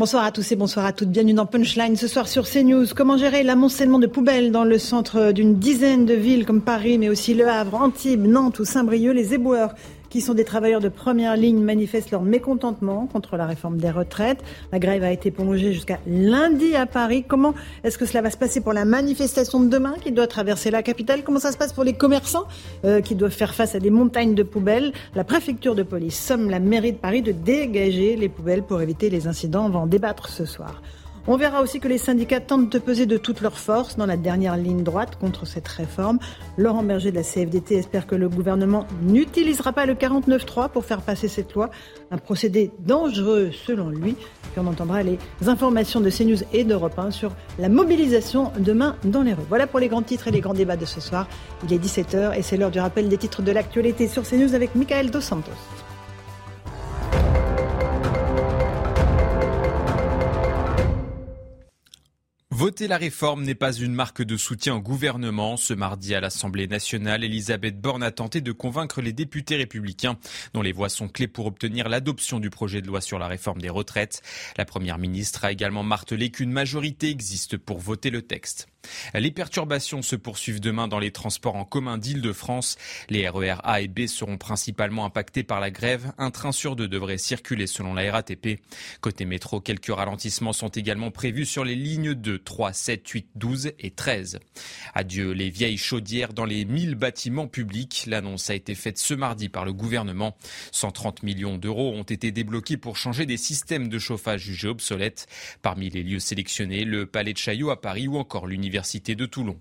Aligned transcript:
Bonsoir 0.00 0.24
à 0.24 0.32
tous 0.32 0.50
et 0.50 0.56
bonsoir 0.56 0.86
à 0.86 0.94
toutes. 0.94 1.10
Bienvenue 1.10 1.34
dans 1.34 1.44
Punchline 1.44 1.94
ce 1.94 2.08
soir 2.08 2.26
sur 2.26 2.48
CNews. 2.48 2.86
Comment 2.96 3.18
gérer 3.18 3.42
l'amoncellement 3.42 3.98
de 3.98 4.06
poubelles 4.06 4.50
dans 4.50 4.64
le 4.64 4.78
centre 4.78 5.30
d'une 5.32 5.56
dizaine 5.56 6.06
de 6.06 6.14
villes 6.14 6.46
comme 6.46 6.62
Paris, 6.62 6.96
mais 6.96 7.10
aussi 7.10 7.34
Le 7.34 7.46
Havre, 7.46 7.74
Antibes, 7.74 8.24
Nantes 8.24 8.60
ou 8.60 8.64
Saint-Brieuc 8.64 9.12
Les 9.12 9.34
éboueurs 9.34 9.74
qui 10.10 10.20
sont 10.20 10.34
des 10.34 10.44
travailleurs 10.44 10.80
de 10.80 10.88
première 10.88 11.36
ligne, 11.36 11.62
manifestent 11.62 12.10
leur 12.10 12.22
mécontentement 12.22 13.06
contre 13.06 13.36
la 13.36 13.46
réforme 13.46 13.78
des 13.78 13.90
retraites. 13.90 14.42
La 14.72 14.78
grève 14.78 15.02
a 15.04 15.12
été 15.12 15.30
prolongée 15.30 15.72
jusqu'à 15.72 16.00
lundi 16.06 16.76
à 16.76 16.84
Paris. 16.84 17.24
Comment 17.26 17.54
est-ce 17.84 17.96
que 17.96 18.04
cela 18.04 18.20
va 18.20 18.30
se 18.30 18.36
passer 18.36 18.60
pour 18.60 18.72
la 18.72 18.84
manifestation 18.84 19.60
de 19.60 19.68
demain 19.68 19.94
qui 20.02 20.12
doit 20.12 20.26
traverser 20.26 20.70
la 20.70 20.82
capitale? 20.82 21.22
Comment 21.24 21.38
ça 21.38 21.52
se 21.52 21.56
passe 21.56 21.72
pour 21.72 21.84
les 21.84 21.94
commerçants 21.94 22.44
euh, 22.84 23.00
qui 23.00 23.14
doivent 23.14 23.30
faire 23.30 23.54
face 23.54 23.74
à 23.74 23.78
des 23.78 23.90
montagnes 23.90 24.34
de 24.34 24.42
poubelles? 24.42 24.92
La 25.14 25.24
préfecture 25.24 25.74
de 25.74 25.82
police 25.82 26.18
somme 26.18 26.50
la 26.50 26.58
mairie 26.58 26.92
de 26.92 26.98
Paris 26.98 27.22
de 27.22 27.32
dégager 27.32 28.16
les 28.16 28.28
poubelles 28.28 28.64
pour 28.64 28.82
éviter 28.82 29.10
les 29.10 29.28
incidents. 29.28 29.66
On 29.66 29.70
va 29.70 29.78
en 29.78 29.86
débattre 29.86 30.28
ce 30.28 30.44
soir. 30.44 30.82
On 31.32 31.36
verra 31.36 31.62
aussi 31.62 31.78
que 31.78 31.86
les 31.86 31.96
syndicats 31.96 32.40
tentent 32.40 32.72
de 32.72 32.78
peser 32.80 33.06
de 33.06 33.16
toutes 33.16 33.40
leurs 33.40 33.56
forces 33.56 33.96
dans 33.96 34.04
la 34.04 34.16
dernière 34.16 34.56
ligne 34.56 34.82
droite 34.82 35.16
contre 35.16 35.46
cette 35.46 35.68
réforme. 35.68 36.18
Laurent 36.58 36.82
Berger 36.82 37.12
de 37.12 37.14
la 37.14 37.22
CFDT 37.22 37.76
espère 37.76 38.08
que 38.08 38.16
le 38.16 38.28
gouvernement 38.28 38.84
n'utilisera 39.02 39.72
pas 39.72 39.86
le 39.86 39.94
49.3 39.94 40.70
pour 40.70 40.84
faire 40.84 41.02
passer 41.02 41.28
cette 41.28 41.54
loi, 41.54 41.70
un 42.10 42.18
procédé 42.18 42.72
dangereux 42.80 43.52
selon 43.52 43.90
lui. 43.90 44.14
Puis 44.14 44.60
on 44.60 44.66
entendra 44.66 45.04
les 45.04 45.20
informations 45.46 46.00
de 46.00 46.10
CNews 46.10 46.42
et 46.52 46.64
d'Europe 46.64 46.98
1 46.98 47.12
sur 47.12 47.30
la 47.60 47.68
mobilisation 47.68 48.50
demain 48.58 48.96
dans 49.04 49.22
les 49.22 49.32
rues. 49.32 49.44
Voilà 49.48 49.68
pour 49.68 49.78
les 49.78 49.86
grands 49.86 50.02
titres 50.02 50.26
et 50.26 50.32
les 50.32 50.40
grands 50.40 50.52
débats 50.52 50.74
de 50.74 50.84
ce 50.84 51.00
soir. 51.00 51.28
Il 51.62 51.72
est 51.72 51.78
17h 51.78 52.36
et 52.36 52.42
c'est 52.42 52.56
l'heure 52.56 52.72
du 52.72 52.80
rappel 52.80 53.08
des 53.08 53.18
titres 53.18 53.42
de 53.42 53.52
l'actualité 53.52 54.08
sur 54.08 54.24
CNews 54.28 54.56
avec 54.56 54.74
Michael 54.74 55.12
Dos 55.12 55.20
Santos. 55.20 55.52
Voter 62.60 62.88
la 62.88 62.98
réforme 62.98 63.44
n'est 63.44 63.54
pas 63.54 63.72
une 63.72 63.94
marque 63.94 64.20
de 64.20 64.36
soutien 64.36 64.74
au 64.74 64.82
gouvernement. 64.82 65.56
Ce 65.56 65.72
mardi 65.72 66.14
à 66.14 66.20
l'Assemblée 66.20 66.68
nationale, 66.68 67.24
Elisabeth 67.24 67.80
Borne 67.80 68.02
a 68.02 68.10
tenté 68.10 68.42
de 68.42 68.52
convaincre 68.52 69.00
les 69.00 69.14
députés 69.14 69.56
républicains 69.56 70.18
dont 70.52 70.60
les 70.60 70.72
voix 70.72 70.90
sont 70.90 71.08
clés 71.08 71.26
pour 71.26 71.46
obtenir 71.46 71.88
l'adoption 71.88 72.38
du 72.38 72.50
projet 72.50 72.82
de 72.82 72.86
loi 72.86 73.00
sur 73.00 73.18
la 73.18 73.28
réforme 73.28 73.62
des 73.62 73.70
retraites. 73.70 74.20
La 74.58 74.66
première 74.66 74.98
ministre 74.98 75.46
a 75.46 75.52
également 75.52 75.82
martelé 75.82 76.30
qu'une 76.30 76.52
majorité 76.52 77.08
existe 77.08 77.56
pour 77.56 77.78
voter 77.78 78.10
le 78.10 78.20
texte. 78.20 78.68
Les 79.14 79.30
perturbations 79.30 80.02
se 80.02 80.16
poursuivent 80.16 80.60
demain 80.60 80.88
dans 80.88 80.98
les 80.98 81.10
transports 81.10 81.56
en 81.56 81.64
commun 81.64 81.98
d'Île-de-France. 81.98 82.76
Les 83.08 83.28
RER 83.28 83.56
A 83.64 83.80
et 83.80 83.88
B 83.88 84.06
seront 84.06 84.38
principalement 84.38 85.04
impactés 85.04 85.42
par 85.42 85.60
la 85.60 85.70
grève. 85.70 86.12
Un 86.18 86.30
train 86.30 86.52
sur 86.52 86.76
deux 86.76 86.88
devrait 86.88 87.18
circuler 87.18 87.66
selon 87.66 87.94
la 87.94 88.10
RATP. 88.10 88.60
Côté 89.00 89.24
métro, 89.24 89.60
quelques 89.60 89.94
ralentissements 89.94 90.52
sont 90.52 90.68
également 90.68 91.10
prévus 91.10 91.46
sur 91.46 91.64
les 91.64 91.74
lignes 91.74 92.14
2, 92.14 92.38
3, 92.38 92.72
7, 92.72 93.08
8, 93.08 93.26
12 93.34 93.72
et 93.78 93.90
13. 93.90 94.38
Adieu 94.94 95.32
les 95.32 95.50
vieilles 95.50 95.78
chaudières 95.78 96.32
dans 96.32 96.44
les 96.44 96.64
1000 96.64 96.94
bâtiments 96.94 97.48
publics. 97.48 98.04
L'annonce 98.06 98.50
a 98.50 98.54
été 98.54 98.74
faite 98.74 98.98
ce 98.98 99.14
mardi 99.14 99.48
par 99.48 99.64
le 99.64 99.72
gouvernement. 99.72 100.36
130 100.72 101.22
millions 101.22 101.58
d'euros 101.58 101.92
ont 101.92 102.02
été 102.02 102.32
débloqués 102.32 102.76
pour 102.76 102.96
changer 102.96 103.26
des 103.26 103.36
systèmes 103.36 103.88
de 103.88 103.98
chauffage 103.98 104.42
jugés 104.42 104.68
obsolètes. 104.68 105.26
Parmi 105.62 105.90
les 105.90 106.02
lieux 106.02 106.18
sélectionnés, 106.18 106.84
le 106.84 107.06
Palais 107.06 107.32
de 107.32 107.38
Chaillot 107.38 107.70
à 107.70 107.80
Paris 107.80 108.08
ou 108.08 108.16
encore 108.16 108.46
l'Université 108.46 108.69
de 108.70 109.26
Toulon. 109.26 109.58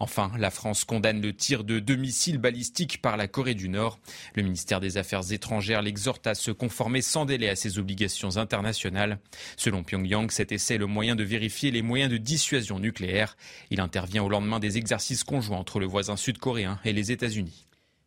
Enfin, 0.00 0.32
la 0.38 0.50
France 0.50 0.84
condamne 0.84 1.20
le 1.20 1.34
tir 1.34 1.64
de 1.64 1.78
deux 1.78 1.96
missiles 1.96 2.38
balistiques 2.38 3.02
par 3.02 3.16
la 3.16 3.28
Corée 3.28 3.54
du 3.54 3.68
Nord. 3.68 3.98
Le 4.34 4.42
ministère 4.42 4.80
des 4.80 4.96
Affaires 4.96 5.32
étrangères 5.32 5.82
l'exhorte 5.82 6.26
à 6.26 6.34
se 6.34 6.50
conformer 6.50 7.02
sans 7.02 7.26
délai 7.26 7.48
à 7.48 7.56
ses 7.56 7.78
obligations 7.78 8.36
internationales. 8.36 9.18
Selon 9.56 9.84
Pyongyang, 9.84 10.30
cet 10.30 10.52
essai 10.52 10.74
est 10.74 10.78
le 10.78 10.86
moyen 10.86 11.16
de 11.16 11.24
vérifier 11.24 11.70
les 11.70 11.82
moyens 11.82 12.10
de 12.10 12.16
dissuasion 12.16 12.78
nucléaire. 12.78 13.36
Il 13.70 13.80
intervient 13.80 14.22
au 14.22 14.28
lendemain 14.28 14.60
des 14.60 14.78
exercices 14.78 15.24
conjoints 15.24 15.58
entre 15.58 15.80
le 15.80 15.86
voisin 15.86 16.16
sud-coréen 16.16 16.78
et 16.84 16.92
les 16.92 17.12
États-Unis. 17.12 17.65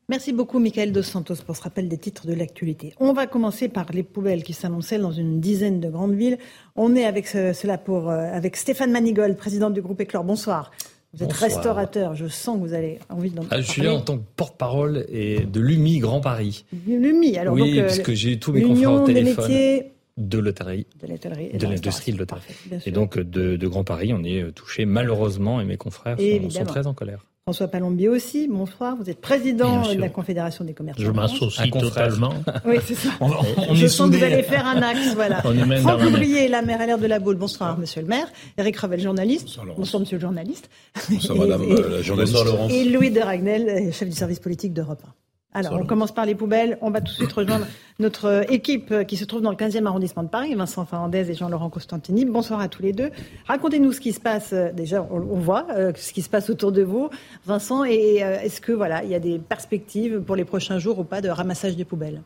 Merci 0.10 0.34
beaucoup, 0.34 0.58
Michael 0.58 0.92
Dos 0.92 1.04
Santos, 1.04 1.36
pour 1.46 1.56
ce 1.56 1.62
rappel 1.62 1.88
des 1.88 2.00
titres 2.00 2.26
de 2.26 2.34
l'actualité. 2.34 2.94
On 3.00 3.14
va 3.14 3.28
commencer 3.28 3.70
par 3.70 3.86
les 3.94 4.02
poubelles 4.02 4.44
qui 4.44 4.54
s'annonçaient 4.54 4.98
dans 4.98 5.12
une 5.12 5.40
dizaine 5.40 5.80
de 5.80 5.88
grandes 5.88 6.16
villes. 6.16 6.40
On 6.76 6.96
est 6.96 7.06
avec 7.06 7.28
cela 7.28 7.78
pour, 7.78 8.10
euh, 8.10 8.18
avec 8.34 8.56
Stéphane 8.56 8.92
Manigold, 8.92 9.38
président 9.38 9.70
du 9.70 9.84
groupe 9.84 10.02
Éclore. 10.02 10.24
Bonsoir. 10.24 10.72
Vous 11.14 11.24
êtes 11.24 11.30
Bonsoir. 11.30 11.50
restaurateur, 11.52 12.16
je 12.16 12.28
sens 12.28 12.58
que 12.58 12.62
vous 12.62 12.74
avez 12.74 12.98
envie 13.10 13.30
d'en 13.30 13.44
Ah, 13.52 13.62
je 13.62 13.70
suis 13.70 13.84
là 13.84 13.94
en 13.94 14.02
tant 14.02 14.18
que 14.18 14.24
porte-parole 14.36 15.06
et 15.10 15.42
de 15.42 15.60
l'UMI 15.60 16.00
Grand 16.00 16.22
Paris. 16.22 16.66
L'UMI, 16.88 17.38
alors 17.38 17.54
oui, 17.54 17.62
donc, 17.62 17.80
euh, 17.80 17.82
parce 17.84 18.00
que 18.00 18.16
j'ai 18.16 18.40
tous 18.40 18.52
mes 18.52 18.64
confrères 18.64 18.92
au 18.92 19.06
des 19.06 19.14
téléphone 19.14 19.48
métiers 19.48 19.92
de 20.18 20.40
l'hôtellerie, 20.40 20.88
de 21.02 21.68
l'industrie 21.68 22.14
de 22.14 22.18
l'hôtellerie. 22.18 22.56
Et 22.88 22.92
donc 22.92 23.20
de, 23.20 23.58
de 23.58 23.68
Grand 23.68 23.84
Paris, 23.84 24.12
on 24.12 24.24
est 24.24 24.52
touché 24.54 24.86
malheureusement 24.86 25.62
et 25.62 25.66
mes 25.66 25.78
confrères 25.78 26.18
sont 26.50 26.64
très 26.66 26.88
en 26.88 26.96
colère. 26.96 27.26
François 27.50 27.68
Palombier 27.68 28.10
aussi, 28.10 28.48
bonsoir. 28.48 28.96
Vous 28.96 29.10
êtes 29.10 29.22
président 29.22 29.84
sûr. 29.84 29.96
de 29.96 30.02
la 30.02 30.10
Confédération 30.10 30.64
des 30.64 30.76
commerçants. 30.76 31.02
Je 31.02 31.10
m'associe 31.10 31.72
totalement. 31.72 32.32
Oui, 32.64 32.76
c'est 32.86 32.94
ça. 32.94 33.10
On, 33.20 33.32
on 33.70 33.74
je 33.74 33.86
est 33.86 33.88
sens 33.88 34.12
que 34.12 34.18
vous 34.18 34.24
allez 34.24 34.44
faire 34.44 34.68
un 34.68 34.80
axe, 34.84 35.16
voilà. 35.16 35.42
On 35.46 35.58
est 35.58 35.66
même 35.66 35.82
Franck 35.82 36.00
Ouvrier, 36.04 36.48
la 36.48 36.62
maire 36.62 36.80
à 36.80 36.86
l'air 36.86 37.00
de 37.00 37.08
la 37.08 37.18
Boule. 37.18 37.38
Bonsoir, 37.38 37.76
monsieur 37.80 38.02
le 38.04 38.08
maire. 38.08 38.28
Eric 38.60 38.78
Revel, 38.78 39.00
journaliste. 39.02 39.48
Bonsoir, 39.76 40.00
monsieur 40.02 40.18
le 40.18 40.22
journaliste. 40.22 40.70
Bonsoir, 41.10 41.38
Et- 41.38 41.40
madame 41.40 41.64
et- 41.64 41.72
euh, 41.72 41.90
la 41.90 42.02
journaliste. 42.04 42.36
Bonsoir, 42.36 42.56
Laurence. 42.56 42.72
Et 42.72 42.84
Louis 42.86 43.10
de 43.10 43.20
Ragnel, 43.20 43.68
euh, 43.68 43.92
chef 43.92 44.08
du 44.08 44.16
service 44.16 44.40
politique 44.40 44.74
d'Europe 44.74 45.02
1. 45.04 45.10
Alors, 45.52 45.74
on 45.74 45.84
commence 45.86 46.12
par 46.12 46.28
les 46.28 46.36
poubelles. 46.36 46.78
On 46.82 46.92
va 46.92 47.02
tout 47.02 47.12
de 47.12 47.18
suite 47.18 47.32
rejoindre 47.32 47.66
notre 47.98 48.26
euh, 48.26 48.42
équipe 48.50 48.92
euh, 48.92 49.04
qui 49.04 49.18
se 49.18 49.26
trouve 49.26 49.42
dans 49.42 49.50
le 49.50 49.56
15e 49.58 49.84
arrondissement 49.88 50.22
de 50.22 50.28
Paris, 50.28 50.54
Vincent 50.54 50.86
Fernandez 50.86 51.32
et 51.32 51.34
Jean-Laurent 51.34 51.72
Costantini. 51.72 52.24
Bonsoir 52.26 52.60
à 52.60 52.68
tous 52.68 52.84
les 52.84 52.94
deux. 52.94 53.10
Racontez-nous 53.48 53.92
ce 53.92 54.00
qui 54.00 54.14
se 54.14 54.20
passe. 54.20 54.54
euh, 54.54 54.72
Déjà, 54.72 55.02
on, 55.10 55.20
voit 55.40 55.66
ce 55.96 56.14
qui 56.14 56.22
se 56.22 56.30
passe 56.30 56.52
autour 56.52 56.72
de 56.72 56.84
vous, 56.84 57.10
Vincent. 57.46 57.84
Et 57.84 58.18
est-ce 58.18 58.62
que 58.62 58.72
voilà, 58.72 59.04
il 59.04 59.10
y 59.10 59.16
a 59.16 59.20
des 59.20 59.40
perspectives 59.40 60.20
pour 60.20 60.36
les 60.36 60.46
prochains 60.46 60.78
jours 60.78 61.00
ou 61.00 61.04
pas 61.04 61.22
de 61.22 61.30
ramassage 61.30 61.76
des 61.76 61.86
poubelles? 61.86 62.22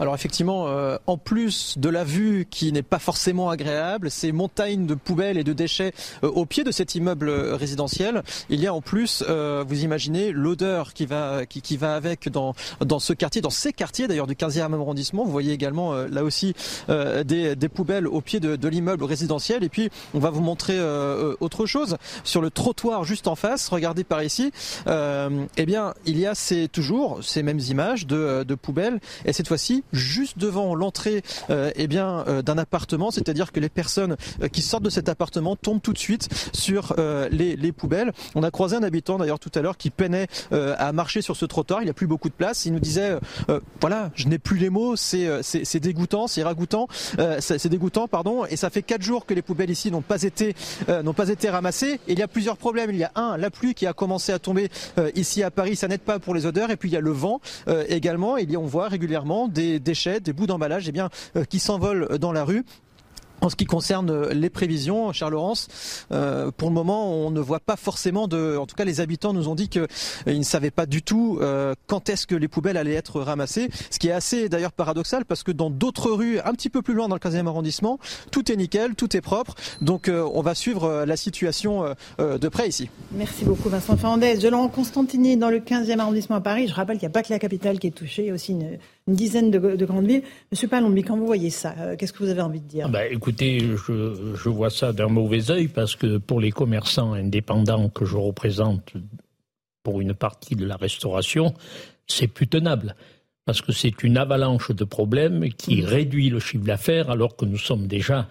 Alors 0.00 0.14
effectivement, 0.14 0.68
euh, 0.68 0.96
en 1.06 1.16
plus 1.16 1.76
de 1.78 1.88
la 1.88 2.04
vue 2.04 2.46
qui 2.48 2.72
n'est 2.72 2.82
pas 2.82 2.98
forcément 2.98 3.50
agréable, 3.50 4.10
ces 4.10 4.30
montagnes 4.32 4.86
de 4.86 4.94
poubelles 4.94 5.38
et 5.38 5.44
de 5.44 5.52
déchets 5.52 5.92
euh, 6.22 6.28
au 6.28 6.46
pied 6.46 6.62
de 6.62 6.70
cet 6.70 6.94
immeuble 6.94 7.30
résidentiel, 7.30 8.22
il 8.48 8.60
y 8.60 8.66
a 8.66 8.74
en 8.74 8.80
plus, 8.80 9.24
euh, 9.28 9.64
vous 9.66 9.82
imaginez, 9.82 10.30
l'odeur 10.30 10.92
qui 10.94 11.06
va 11.06 11.46
qui, 11.46 11.62
qui 11.62 11.76
va 11.76 11.96
avec 11.96 12.28
dans 12.28 12.54
dans 12.80 12.98
ce 12.98 13.12
quartier, 13.12 13.40
dans 13.40 13.50
ces 13.50 13.72
quartiers 13.72 14.06
d'ailleurs 14.06 14.26
du 14.26 14.34
15e 14.34 14.72
arrondissement. 14.72 15.24
Vous 15.24 15.32
voyez 15.32 15.52
également 15.52 15.94
là 15.94 16.22
aussi 16.22 16.54
des, 16.88 17.56
des 17.56 17.68
poubelles 17.68 18.06
au 18.06 18.20
pied 18.20 18.40
de, 18.40 18.68
l'immeuble 18.68 19.04
résidentiel. 19.04 19.64
Et 19.64 19.68
puis 19.68 19.90
on 20.14 20.18
va 20.18 20.30
vous 20.30 20.40
montrer 20.40 20.78
autre 21.40 21.66
chose 21.66 21.96
sur 22.24 22.40
le 22.40 22.50
trottoir 22.50 23.04
juste 23.04 23.26
en 23.26 23.34
face. 23.34 23.68
Regardez 23.68 24.04
par 24.04 24.22
ici. 24.22 24.52
Eh 24.86 25.66
bien, 25.66 25.94
il 26.06 26.18
y 26.18 26.26
a 26.26 26.34
ces 26.34 26.68
toujours 26.68 27.18
ces 27.22 27.42
mêmes 27.42 27.60
images 27.60 28.06
de, 28.06 28.44
de 28.46 28.54
poubelles 28.54 29.00
et 29.24 29.32
cette 29.32 29.48
fois-ci 29.48 29.82
juste 29.92 30.38
devant 30.38 30.74
l'entrée 30.74 31.22
euh, 31.50 31.70
eh 31.76 31.86
bien 31.86 32.24
euh, 32.28 32.42
d'un 32.42 32.58
appartement, 32.58 33.10
c'est-à-dire 33.10 33.52
que 33.52 33.60
les 33.60 33.68
personnes 33.68 34.16
euh, 34.42 34.48
qui 34.48 34.62
sortent 34.62 34.82
de 34.84 34.90
cet 34.90 35.08
appartement 35.08 35.56
tombent 35.56 35.80
tout 35.82 35.92
de 35.92 35.98
suite 35.98 36.28
sur 36.52 36.94
euh, 36.98 37.28
les, 37.30 37.56
les 37.56 37.72
poubelles. 37.72 38.12
On 38.34 38.42
a 38.42 38.50
croisé 38.50 38.76
un 38.76 38.82
habitant 38.82 39.18
d'ailleurs 39.18 39.38
tout 39.38 39.52
à 39.54 39.60
l'heure 39.62 39.76
qui 39.76 39.90
peinait 39.90 40.26
euh, 40.52 40.74
à 40.78 40.92
marcher 40.92 41.22
sur 41.22 41.36
ce 41.36 41.44
trottoir. 41.44 41.82
Il 41.82 41.84
n'y 41.84 41.90
a 41.90 41.94
plus 41.94 42.06
beaucoup 42.06 42.28
de 42.28 42.34
place. 42.34 42.66
Il 42.66 42.72
nous 42.72 42.80
disait 42.80 43.18
voilà, 43.80 44.10
je 44.14 44.26
n'ai 44.28 44.38
plus 44.38 44.58
les 44.58 44.70
mots. 44.70 44.96
C'est 44.96 45.80
dégoûtant, 45.80 46.26
c'est 46.26 46.42
ragoûtant, 46.42 46.88
c'est 47.40 47.68
dégoûtant 47.68 48.08
pardon. 48.08 48.44
Et 48.46 48.56
ça 48.56 48.70
fait 48.70 48.82
quatre 48.82 49.02
jours 49.02 49.26
que 49.26 49.34
les 49.34 49.42
poubelles 49.42 49.70
ici 49.70 49.90
n'ont 49.90 50.02
pas 50.02 50.22
été 50.22 50.54
n'ont 50.88 51.14
pas 51.14 51.28
été 51.28 51.48
ramassées. 51.50 52.00
Et 52.08 52.12
il 52.12 52.18
y 52.18 52.22
a 52.22 52.28
plusieurs 52.28 52.56
problèmes. 52.56 52.90
Il 52.90 52.96
y 52.98 53.04
a 53.04 53.12
un, 53.14 53.36
la 53.36 53.50
pluie 53.50 53.74
qui 53.74 53.86
a 53.86 53.92
commencé 53.92 54.32
à 54.32 54.38
tomber 54.38 54.70
ici 55.14 55.42
à 55.42 55.50
Paris, 55.50 55.76
ça 55.76 55.88
n'aide 55.88 56.00
pas 56.00 56.18
pour 56.18 56.34
les 56.34 56.46
odeurs. 56.46 56.70
Et 56.70 56.76
puis 56.76 56.88
il 56.88 56.92
y 56.92 56.96
a 56.96 57.00
le 57.00 57.10
vent 57.12 57.40
également. 57.88 58.36
A, 58.36 58.40
on 58.58 58.66
voit 58.66 58.88
régulièrement 58.88 59.48
des 59.48 59.77
déchets, 59.78 60.20
des 60.20 60.32
bouts 60.32 60.46
d'emballage, 60.46 60.88
eh 60.88 60.92
bien, 60.92 61.10
euh, 61.36 61.44
qui 61.44 61.58
s'envolent 61.58 62.18
dans 62.18 62.32
la 62.32 62.44
rue. 62.44 62.64
En 63.40 63.50
ce 63.50 63.56
qui 63.56 63.66
concerne 63.66 64.30
les 64.30 64.50
prévisions, 64.50 65.12
Charles 65.12 65.32
Laurence, 65.32 65.68
euh, 66.10 66.50
pour 66.50 66.68
le 66.68 66.74
moment, 66.74 67.12
on 67.12 67.30
ne 67.30 67.40
voit 67.40 67.60
pas 67.60 67.76
forcément 67.76 68.26
de. 68.26 68.56
En 68.56 68.66
tout 68.66 68.74
cas, 68.74 68.84
les 68.84 69.00
habitants 69.00 69.32
nous 69.32 69.48
ont 69.48 69.54
dit 69.54 69.68
qu'ils 69.68 69.86
ne 70.26 70.42
savaient 70.42 70.72
pas 70.72 70.86
du 70.86 71.02
tout 71.02 71.38
euh, 71.40 71.74
quand 71.86 72.08
est-ce 72.08 72.26
que 72.26 72.34
les 72.34 72.48
poubelles 72.48 72.76
allaient 72.76 72.94
être 72.94 73.20
ramassées. 73.20 73.68
Ce 73.90 73.98
qui 73.98 74.08
est 74.08 74.12
assez 74.12 74.48
d'ailleurs 74.48 74.72
paradoxal 74.72 75.24
parce 75.24 75.44
que 75.44 75.52
dans 75.52 75.70
d'autres 75.70 76.10
rues, 76.10 76.40
un 76.40 76.52
petit 76.52 76.68
peu 76.68 76.82
plus 76.82 76.94
loin 76.94 77.08
dans 77.08 77.14
le 77.14 77.20
15e 77.20 77.46
arrondissement, 77.46 77.98
tout 78.32 78.50
est 78.50 78.56
nickel, 78.56 78.96
tout 78.96 79.16
est 79.16 79.20
propre. 79.20 79.54
Donc, 79.82 80.08
euh, 80.08 80.28
on 80.34 80.42
va 80.42 80.54
suivre 80.54 81.04
la 81.04 81.16
situation 81.16 81.94
de 82.18 82.48
près 82.48 82.68
ici. 82.68 82.90
Merci 83.12 83.44
beaucoup, 83.44 83.68
Vincent 83.68 83.96
Fernandez. 83.96 84.40
Je 84.40 84.48
Laurent 84.48 84.68
Constantini 84.68 85.36
dans 85.36 85.50
le 85.50 85.60
15e 85.60 85.98
arrondissement 85.98 86.36
à 86.36 86.40
Paris. 86.40 86.66
Je 86.66 86.74
rappelle 86.74 86.98
qu'il 86.98 87.06
n'y 87.06 87.12
a 87.12 87.14
pas 87.14 87.22
que 87.22 87.32
la 87.32 87.38
capitale 87.38 87.78
qui 87.78 87.86
est 87.86 87.92
touchée, 87.92 88.22
il 88.22 88.28
y 88.28 88.30
a 88.30 88.34
aussi 88.34 88.52
une, 88.52 88.78
dizaine 89.14 89.50
de, 89.50 89.84
grandes 89.84 90.06
villes. 90.06 90.22
Monsieur 90.50 90.68
Palombi, 90.68 91.02
quand 91.02 91.16
vous 91.16 91.26
voyez 91.26 91.50
ça, 91.50 91.96
qu'est-ce 91.96 92.12
que 92.12 92.22
vous 92.22 92.30
avez 92.30 92.42
envie 92.42 92.60
de 92.60 92.66
dire 92.68 92.86
ah 92.86 92.90
bah, 92.90 93.06
Écoutez, 93.06 93.58
je, 93.58 94.48
vois 94.48 94.70
ça 94.70 94.92
d'un 94.92 95.08
mauvais 95.08 95.50
œil 95.50 95.68
parce 95.68 95.96
que 95.96 96.18
pour 96.18 96.40
les 96.40 96.50
commerçants 96.50 97.12
indépendants 97.12 97.88
que 97.88 98.04
je 98.04 98.16
représente 98.16 98.92
pour 99.82 100.00
une 100.00 100.14
partie 100.14 100.54
de 100.54 100.66
la 100.66 100.76
restauration, 100.76 101.54
c'est 102.06 102.28
plus 102.28 102.48
tenable. 102.48 102.94
Parce 103.44 103.62
que 103.62 103.72
c'est 103.72 104.02
une 104.02 104.18
avalanche 104.18 104.72
de 104.72 104.84
problèmes 104.84 105.48
qui 105.50 105.80
mmh. 105.80 105.84
réduit 105.86 106.28
le 106.28 106.38
chiffre 106.38 106.64
d'affaires 106.64 107.10
alors 107.10 107.36
que 107.36 107.46
nous 107.46 107.56
sommes 107.56 107.86
déjà 107.86 108.28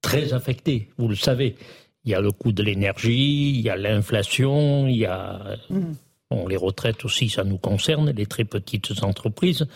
très 0.00 0.32
affectés, 0.32 0.88
vous 0.96 1.08
le 1.08 1.16
savez. 1.16 1.56
Il 2.04 2.12
y 2.12 2.14
a 2.14 2.20
le 2.20 2.32
coût 2.32 2.52
de 2.52 2.62
l'énergie, 2.62 3.50
il 3.50 3.60
y 3.60 3.68
a 3.68 3.76
l'inflation, 3.76 4.86
il 4.86 4.96
y 4.96 5.06
a 5.06 5.56
mmh. 5.68 6.48
les 6.48 6.56
retraites 6.56 7.04
aussi, 7.04 7.28
ça 7.28 7.44
nous 7.44 7.58
concerne, 7.58 8.10
les 8.10 8.26
très 8.26 8.44
petites 8.44 9.02
entreprises. 9.02 9.66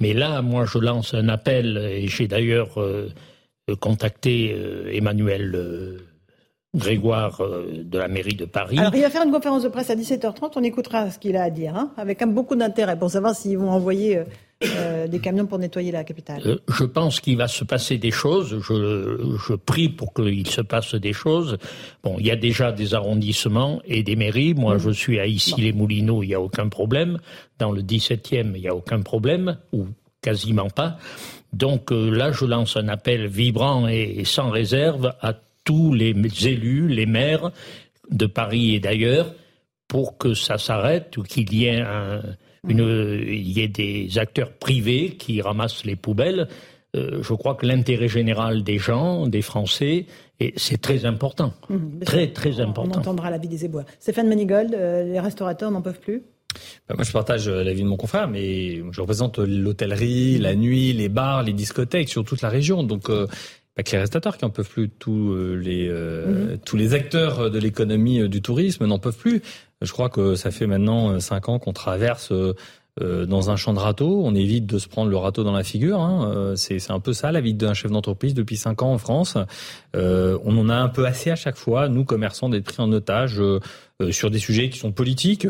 Mais 0.00 0.12
là, 0.12 0.42
moi, 0.42 0.64
je 0.66 0.78
lance 0.78 1.14
un 1.14 1.28
appel, 1.28 1.78
et 1.78 2.06
j'ai 2.08 2.28
d'ailleurs 2.28 2.80
euh, 2.80 3.08
contacter 3.80 4.54
euh, 4.54 4.92
Emmanuel 4.92 5.54
euh, 5.54 5.98
Grégoire 6.74 7.40
de 7.72 7.98
la 7.98 8.06
mairie 8.06 8.34
de 8.34 8.44
Paris. 8.44 8.78
Alors, 8.78 8.94
il 8.94 9.00
va 9.00 9.08
faire 9.08 9.24
une 9.24 9.32
conférence 9.32 9.62
de 9.62 9.68
presse 9.68 9.88
à 9.88 9.96
17h30. 9.96 10.52
On 10.56 10.62
écoutera 10.62 11.10
ce 11.10 11.18
qu'il 11.18 11.36
a 11.36 11.44
à 11.44 11.48
dire, 11.48 11.74
hein, 11.74 11.92
avec 11.96 12.22
beaucoup 12.24 12.54
d'intérêt 12.54 12.98
pour 12.98 13.10
savoir 13.10 13.34
s'ils 13.34 13.56
vont 13.56 13.70
envoyer 13.70 14.20
des 14.60 15.18
camions 15.18 15.46
pour 15.46 15.58
nettoyer 15.58 15.92
la 15.92 16.02
capitale. 16.02 16.60
je 16.68 16.84
pense 16.84 17.20
qu'il 17.20 17.36
va 17.36 17.46
se 17.46 17.64
passer 17.64 17.98
des 17.98 18.10
choses. 18.10 18.58
Je, 18.60 19.36
je 19.46 19.54
prie 19.54 19.90
pour 19.90 20.14
qu'il 20.14 20.46
se 20.46 20.62
passe 20.62 20.94
des 20.94 21.12
choses. 21.12 21.58
Bon, 22.02 22.16
il 22.18 22.26
y 22.26 22.30
a 22.30 22.36
déjà 22.36 22.72
des 22.72 22.94
arrondissements 22.94 23.80
et 23.84 24.02
des 24.02 24.16
mairies. 24.16 24.54
Moi, 24.54 24.76
mmh. 24.76 24.78
je 24.78 24.90
suis 24.90 25.20
à 25.20 25.26
Issy-les-Moulineaux, 25.26 26.22
il 26.22 26.28
n'y 26.28 26.34
a 26.34 26.40
aucun 26.40 26.68
problème. 26.68 27.18
Dans 27.58 27.70
le 27.70 27.82
17e, 27.82 28.52
il 28.54 28.62
n'y 28.62 28.68
a 28.68 28.74
aucun 28.74 29.02
problème, 29.02 29.58
ou 29.72 29.86
quasiment 30.22 30.70
pas. 30.70 30.96
Donc 31.52 31.92
euh, 31.92 32.10
là, 32.10 32.32
je 32.32 32.44
lance 32.44 32.76
un 32.76 32.88
appel 32.88 33.26
vibrant 33.26 33.88
et 33.88 34.24
sans 34.24 34.50
réserve 34.50 35.12
à 35.20 35.34
tous 35.64 35.92
les 35.92 36.14
élus, 36.46 36.88
les 36.88 37.06
maires 37.06 37.50
de 38.10 38.26
Paris 38.26 38.74
et 38.74 38.80
d'ailleurs, 38.80 39.34
pour 39.88 40.18
que 40.18 40.34
ça 40.34 40.58
s'arrête 40.58 41.16
ou 41.16 41.22
qu'il 41.22 41.52
y 41.52 41.66
ait 41.66 41.82
il 42.68 43.48
y 43.50 43.60
ait 43.60 43.68
des 43.68 44.18
acteurs 44.18 44.52
privés 44.52 45.16
qui 45.16 45.40
ramassent 45.40 45.84
les 45.84 45.96
poubelles. 45.96 46.48
Euh, 46.94 47.22
je 47.22 47.34
crois 47.34 47.54
que 47.54 47.66
l'intérêt 47.66 48.08
général 48.08 48.62
des 48.62 48.78
gens, 48.78 49.26
des 49.26 49.42
Français, 49.42 50.06
et 50.40 50.54
c'est 50.56 50.80
très 50.80 51.04
important. 51.04 51.52
Mmh, 51.68 52.00
très, 52.04 52.32
très 52.32 52.60
important. 52.60 52.96
On 52.96 53.00
entendra 53.00 53.30
l'avis 53.30 53.48
des 53.48 53.64
éboueurs. 53.64 53.86
Stéphane 53.98 54.28
Manigold, 54.28 54.74
euh, 54.74 55.04
les 55.04 55.20
restaurateurs 55.20 55.70
n'en 55.70 55.82
peuvent 55.82 56.00
plus? 56.00 56.22
Bah, 56.88 56.94
moi, 56.94 57.04
je 57.04 57.12
partage 57.12 57.48
euh, 57.48 57.62
l'avis 57.62 57.82
de 57.82 57.88
mon 57.88 57.96
confrère, 57.96 58.28
mais 58.28 58.82
je 58.90 59.00
représente 59.00 59.38
l'hôtellerie, 59.38 60.38
la 60.38 60.54
nuit, 60.54 60.92
les 60.92 61.08
bars, 61.08 61.42
les 61.42 61.52
discothèques 61.52 62.08
sur 62.08 62.24
toute 62.24 62.42
la 62.42 62.48
région. 62.48 62.82
Donc, 62.82 63.10
euh, 63.10 63.26
pas 63.76 63.84
que 63.84 63.92
les 63.92 63.98
restaurateurs 63.98 64.36
qui 64.38 64.44
en 64.44 64.50
peuvent 64.50 64.68
plus, 64.68 64.88
tous 64.88 65.32
euh, 65.32 65.54
les 65.54 65.88
mhm. 65.88 66.58
tous 66.64 66.76
les 66.76 66.94
acteurs 66.94 67.50
de 67.50 67.58
l'économie 67.58 68.28
du 68.28 68.42
tourisme 68.42 68.86
n'en 68.86 68.98
peuvent 68.98 69.16
plus. 69.16 69.42
Je 69.82 69.92
crois 69.92 70.08
que 70.08 70.34
ça 70.34 70.50
fait 70.50 70.66
maintenant 70.66 71.20
cinq 71.20 71.48
ans 71.48 71.58
qu'on 71.58 71.74
traverse 71.74 72.32
dans 73.00 73.50
un 73.50 73.56
champ 73.56 73.74
de 73.74 73.78
râteau. 73.78 74.22
On 74.24 74.34
évite 74.34 74.66
de 74.66 74.78
se 74.78 74.88
prendre 74.88 75.10
le 75.10 75.16
râteau 75.16 75.44
dans 75.44 75.52
la 75.52 75.62
figure. 75.62 76.00
Hein. 76.00 76.54
C'est 76.56 76.90
un 76.90 77.00
peu 77.00 77.12
ça 77.12 77.30
la 77.30 77.40
vie 77.40 77.52
d'un 77.52 77.74
chef 77.74 77.90
d'entreprise 77.90 78.32
depuis 78.32 78.56
cinq 78.56 78.82
ans 78.82 78.92
en 78.92 78.98
France. 78.98 79.36
on 79.94 80.58
en 80.58 80.68
a 80.68 80.74
un 80.74 80.88
peu 80.88 81.04
assez 81.06 81.30
à 81.30 81.36
chaque 81.36 81.56
fois, 81.56 81.88
nous 81.88 82.04
commerçants, 82.04 82.48
d'être 82.48 82.64
pris 82.64 82.82
en 82.82 82.90
otage 82.92 83.42
sur 84.10 84.30
des 84.30 84.38
sujets 84.38 84.70
qui 84.70 84.78
sont 84.78 84.92
politiques, 84.92 85.46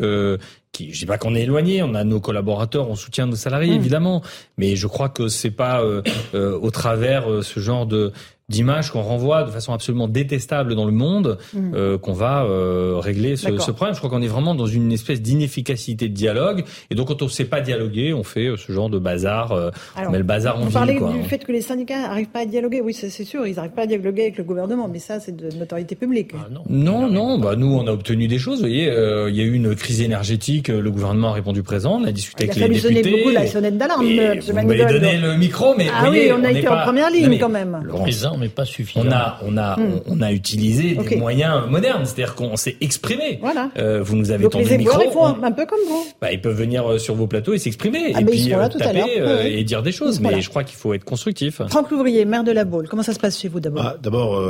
qui, 0.71 0.93
je 0.93 0.99
dis 0.99 1.05
pas 1.05 1.17
qu'on 1.17 1.35
est 1.35 1.41
éloigné, 1.41 1.81
on 1.83 1.95
a 1.95 2.03
nos 2.03 2.19
collaborateurs, 2.19 2.89
on 2.89 2.95
soutient 2.95 3.25
nos 3.25 3.35
salariés 3.35 3.73
mmh. 3.73 3.79
évidemment, 3.79 4.21
mais 4.57 4.75
je 4.75 4.87
crois 4.87 5.09
que 5.09 5.27
c'est 5.27 5.51
pas 5.51 5.81
euh, 5.81 6.01
euh, 6.33 6.57
au 6.59 6.71
travers 6.71 7.31
euh, 7.31 7.41
ce 7.41 7.59
genre 7.59 7.85
de 7.85 8.11
d'images 8.49 8.91
qu'on 8.91 9.01
renvoie 9.01 9.43
de 9.43 9.51
façon 9.51 9.73
absolument 9.73 10.07
détestable 10.07 10.73
dans 10.73 10.85
le 10.85 10.93
monde 10.93 11.37
mm. 11.53 11.73
euh, 11.75 11.97
qu'on 11.97 12.13
va 12.13 12.45
euh, 12.45 12.97
régler 12.97 13.35
ce, 13.35 13.57
ce, 13.57 13.71
problème. 13.71 13.93
Je 13.93 13.99
crois 13.99 14.09
qu'on 14.09 14.21
est 14.21 14.27
vraiment 14.27 14.55
dans 14.55 14.65
une 14.65 14.93
espèce 14.93 15.21
d'inefficacité 15.21 16.07
de 16.07 16.13
dialogue. 16.13 16.63
Et 16.89 16.95
donc, 16.95 17.09
quand 17.09 17.21
on 17.21 17.25
ne 17.25 17.29
sait 17.29 17.43
pas 17.43 17.59
dialoguer, 17.59 18.13
on 18.13 18.23
fait 18.23 18.45
euh, 18.45 18.55
ce 18.55 18.71
genre 18.71 18.89
de 18.89 18.99
bazar. 18.99 19.51
Euh, 19.51 19.69
on 19.97 20.11
met 20.11 20.19
le 20.19 20.23
bazar 20.23 20.55
en 20.55 20.59
ville. 20.59 20.67
Vous 20.67 20.73
parlez 20.73 20.93
du 20.93 21.23
fait 21.27 21.39
que 21.39 21.51
les 21.51 21.61
syndicats 21.61 21.99
n'arrivent 21.99 22.29
pas 22.29 22.43
à 22.43 22.45
dialoguer. 22.45 22.79
Oui, 22.79 22.93
c'est 22.93 23.09
sûr, 23.09 23.45
ils 23.45 23.55
n'arrivent 23.55 23.71
pas 23.71 23.81
à 23.81 23.85
dialoguer 23.85 24.21
avec 24.21 24.37
le 24.37 24.45
gouvernement. 24.45 24.87
Mais 24.87 24.99
ça, 24.99 25.19
c'est 25.19 25.35
de 25.35 25.53
notoriété 25.57 25.95
publique. 25.95 26.31
Ah, 26.33 26.47
non, 26.49 26.63
non, 26.69 27.09
non. 27.09 27.39
Bah, 27.39 27.57
nous, 27.57 27.73
on 27.73 27.85
a 27.85 27.91
obtenu 27.91 28.29
des 28.29 28.39
choses. 28.39 28.59
Vous 28.59 28.67
voyez, 28.67 28.85
il 28.85 29.35
y 29.35 29.41
a 29.41 29.43
eu 29.43 29.53
une 29.53 29.75
crise 29.75 30.01
énergétique. 30.01 30.69
Le 30.69 30.89
gouvernement 30.89 31.31
a 31.31 31.33
répondu 31.33 31.63
présent. 31.63 31.99
On 32.01 32.05
a 32.05 32.13
discuté 32.13 32.45
avec 32.45 32.55
les 32.55 32.69
députés. 32.69 32.87
Il 32.91 32.97
a 32.97 33.03
fallu 33.03 33.17
beaucoup 33.17 33.33
la 33.33 33.47
sonnette 33.47 33.77
d'alarme. 33.77 34.05
Vous 34.05 34.53
m'avez 34.53 34.85
donné 34.85 35.17
le 35.17 35.35
micro, 35.35 35.75
mais 35.77 35.87
ah 35.93 36.09
oui, 36.09 36.31
on 36.33 36.45
a 36.45 36.51
été 36.51 36.65
en 36.69 36.77
première 36.83 37.09
ligne 37.09 37.37
quand 37.37 37.49
même. 37.49 37.83
Présent, 37.89 38.36
mais 38.37 38.49
pas 38.49 38.65
suffisant. 38.65 39.05
On 39.05 39.11
a, 39.11 39.39
on 39.43 39.57
a, 39.57 39.79
hmm. 39.79 40.01
on, 40.07 40.21
a 40.21 40.31
utilisé 40.31 40.95
des 40.95 41.15
moyens 41.15 41.67
modernes, 41.69 42.05
c'est-à-dire 42.05 42.35
qu'on 42.35 42.55
s'est 42.55 42.77
exprimé. 42.81 43.39
Voilà. 43.41 43.71
Euh, 43.77 44.01
vous 44.01 44.15
nous 44.15 44.31
avez 44.31 44.43
Donc 44.43 44.53
tendu 44.53 44.65
les 44.65 44.71
le 44.71 44.77
micro. 44.77 45.01
Ils 45.01 45.11
font 45.11 45.25
un 45.25 45.51
peu 45.51 45.65
comme 45.65 45.79
vous. 45.87 46.05
Bah, 46.21 46.31
ils 46.31 46.41
peuvent 46.41 46.57
venir 46.57 46.89
euh, 46.89 46.97
sur 46.97 47.15
vos 47.15 47.27
plateaux 47.27 47.53
et 47.53 47.59
s'exprimer 47.59 48.11
ah, 48.13 48.21
et 48.21 48.25
puis 48.25 48.53
euh, 48.53 48.67
taper 48.67 49.19
euh, 49.19 49.43
et 49.43 49.63
dire 49.63 49.83
des 49.83 49.91
choses. 49.91 50.19
Mais 50.19 50.41
je 50.41 50.49
crois 50.49 50.63
qu'il 50.63 50.77
faut 50.77 50.93
être 50.93 51.05
constructif. 51.05 51.61
Franck 51.69 51.91
Louvrier, 51.91 52.25
maire 52.25 52.43
de 52.43 52.51
la 52.51 52.65
Baule, 52.65 52.87
comment 52.87 53.03
ça 53.03 53.13
se 53.13 53.19
passe 53.19 53.39
chez 53.39 53.47
vous 53.47 53.59
d'abord 53.59 53.83
ah, 53.85 53.97
D'abord. 54.01 54.41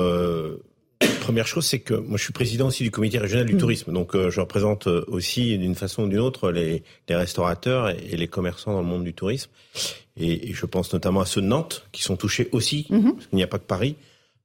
Première 1.21 1.45
chose, 1.45 1.65
c'est 1.65 1.79
que 1.79 1.93
moi 1.93 2.17
je 2.17 2.23
suis 2.23 2.33
président 2.33 2.67
aussi 2.67 2.83
du 2.83 2.89
comité 2.89 3.19
régional 3.19 3.45
du 3.45 3.55
hmm. 3.55 3.59
tourisme, 3.59 3.93
donc 3.93 4.15
je 4.15 4.39
représente 4.39 4.87
aussi 4.87 5.57
d'une 5.57 5.75
façon 5.75 6.03
ou 6.03 6.07
d'une 6.07 6.19
autre 6.19 6.51
les, 6.51 6.83
les, 7.07 7.15
restaurateurs 7.15 7.89
et 7.89 8.15
les 8.15 8.27
commerçants 8.27 8.71
dans 8.71 8.81
le 8.81 8.87
monde 8.87 9.03
du 9.03 9.13
tourisme. 9.13 9.51
Et, 10.19 10.49
et, 10.49 10.53
je 10.53 10.65
pense 10.65 10.93
notamment 10.93 11.21
à 11.21 11.25
ceux 11.25 11.41
de 11.41 11.47
Nantes 11.47 11.87
qui 11.91 12.01
sont 12.01 12.17
touchés 12.17 12.49
aussi, 12.51 12.87
hmm. 12.89 13.13
parce 13.13 13.27
qu'il 13.27 13.37
n'y 13.37 13.43
a 13.43 13.47
pas 13.47 13.59
que 13.59 13.65
Paris. 13.65 13.95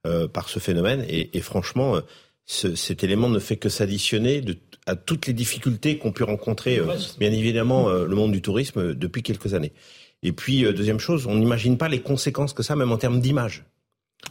Euh, 0.04 0.26
par 0.26 0.48
ce 0.48 0.58
phénomène. 0.58 1.04
Et, 1.08 1.30
et 1.38 1.40
franchement, 1.40 1.94
euh, 1.94 2.00
ce, 2.44 2.74
cet 2.74 3.04
élément 3.04 3.28
ne 3.28 3.38
fait 3.38 3.56
que 3.56 3.68
s'additionner 3.68 4.40
de, 4.40 4.56
à 4.84 4.96
toutes 4.96 5.28
les 5.28 5.32
difficultés 5.32 5.96
qu'ont 5.96 6.10
pu 6.10 6.24
rencontrer, 6.24 6.80
euh, 6.80 6.86
bien 7.20 7.30
évidemment, 7.30 7.88
le 7.88 8.16
monde 8.16 8.32
du 8.32 8.42
tourisme 8.42 8.94
depuis 8.94 9.22
quelques 9.22 9.54
années. 9.54 9.70
Et 10.24 10.32
puis, 10.32 10.62
deuxième 10.74 10.98
chose, 10.98 11.28
on 11.28 11.36
n'imagine 11.36 11.78
pas 11.78 11.88
les 11.88 12.00
conséquences 12.00 12.52
que 12.52 12.64
ça, 12.64 12.74
même 12.74 12.90
en 12.90 12.96
termes 12.96 13.20
d'image. 13.20 13.62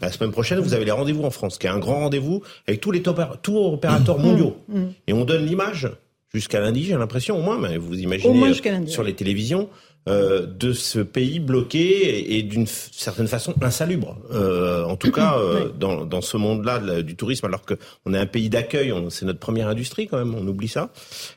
La 0.01 0.12
semaine 0.12 0.31
prochaine, 0.31 0.60
vous 0.60 0.74
avez 0.74 0.83
les 0.83 0.91
rendez-vous 0.91 1.24
en 1.24 1.31
France, 1.31 1.57
qui 1.57 1.67
est 1.67 1.69
un 1.69 1.79
grand 1.79 2.00
rendez-vous 2.00 2.43
avec 2.67 2.81
tous 2.81 2.91
les 2.91 3.01
tours 3.01 3.74
opérateurs 3.74 4.19
mmh. 4.19 4.21
mondiaux. 4.21 4.57
Mmh. 4.67 4.83
Et 5.07 5.13
on 5.13 5.24
donne 5.24 5.45
l'image 5.45 5.89
jusqu'à 6.33 6.60
lundi, 6.60 6.83
j'ai 6.83 6.98
l'impression 6.98 7.38
au 7.38 7.41
moins, 7.41 7.57
mais 7.57 7.77
vous 7.77 7.98
imaginez 7.98 8.88
sur 8.88 9.03
les 9.03 9.13
télévisions, 9.13 9.69
euh, 10.10 10.48
de 10.48 10.74
ce 10.74 10.98
pays 10.98 11.39
bloqué 11.39 12.36
et, 12.36 12.41
d'une 12.41 12.65
certaine 12.65 13.27
façon 13.27 13.53
insalubre. 13.62 14.17
Euh, 14.31 14.84
en 14.84 14.96
tout 14.96 15.12
cas, 15.12 15.38
euh, 15.38 15.70
dans, 15.77 16.05
dans, 16.08 16.22
ce 16.22 16.38
monde-là 16.38 17.03
du 17.03 17.15
tourisme, 17.15 17.46
alors 17.46 17.62
qu'on 17.62 18.15
est 18.15 18.17
un 18.17 18.25
pays 18.25 18.50
d'accueil, 18.50 18.91
c'est 19.12 19.25
notre 19.25 19.38
première 19.38 19.67
industrie 19.67 20.08
quand 20.08 20.17
même, 20.17 20.34
on 20.34 20.48
oublie 20.48 20.67
ça 20.67 20.91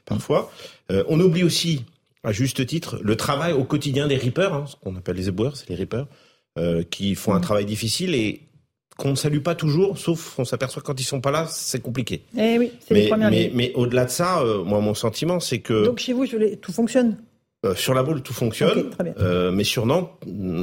parfois. 0.06 0.50
On 0.88 1.21
oublie 1.21 1.44
aussi, 1.44 1.85
à 2.23 2.33
juste 2.33 2.64
titre, 2.64 2.99
le 3.02 3.16
travail 3.16 3.52
au 3.52 3.64
quotidien 3.64 4.06
des 4.06 4.16
rippers, 4.16 4.54
hein, 4.54 4.64
ce 4.66 4.76
qu'on 4.76 4.97
appelle 4.97 5.16
les 5.16 5.28
éboueurs, 5.28 5.59
c'est 5.59 5.68
les 5.68 5.75
rippers, 5.75 6.06
qui 6.88 7.14
font 7.16 7.35
un 7.35 7.40
mm. 7.40 7.42
travail 7.42 7.66
difficile 7.66 8.14
et 8.14 8.40
qu'on 8.97 9.11
ne 9.11 9.16
salue 9.16 9.40
pas 9.40 9.54
toujours, 9.54 9.99
sauf 9.99 10.38
on 10.38 10.47
s'aperçoit 10.47 10.83
quand 10.83 10.99
ils 10.99 11.04
sont 11.04 11.21
pas 11.21 11.33
là, 11.33 11.47
c'est 11.50 11.83
compliqué. 11.83 12.23
Eh 12.35 12.59
oui, 12.59 12.73
c'est 12.80 12.94
les 12.94 13.09
premières 13.09 13.30
mais, 13.30 13.50
mais 13.52 13.73
au-delà 13.75 14.06
de 14.06 14.11
ça, 14.11 14.42
moi 14.64 14.80
mon 14.80 14.94
sentiment 14.94 15.38
c'est 15.38 15.59
que 15.59 15.85
donc 15.85 15.99
chez 15.99 16.14
vous 16.14 16.25
tout 16.62 16.73
fonctionne? 16.73 17.18
Euh, 17.64 17.75
sur 17.75 17.94
la 17.94 18.02
boule, 18.02 18.23
tout 18.23 18.35
fonctionne, 18.35 18.90
euh, 19.18 19.50
mais 19.50 19.64
sur 19.64 19.87
Nantes, 19.87 20.11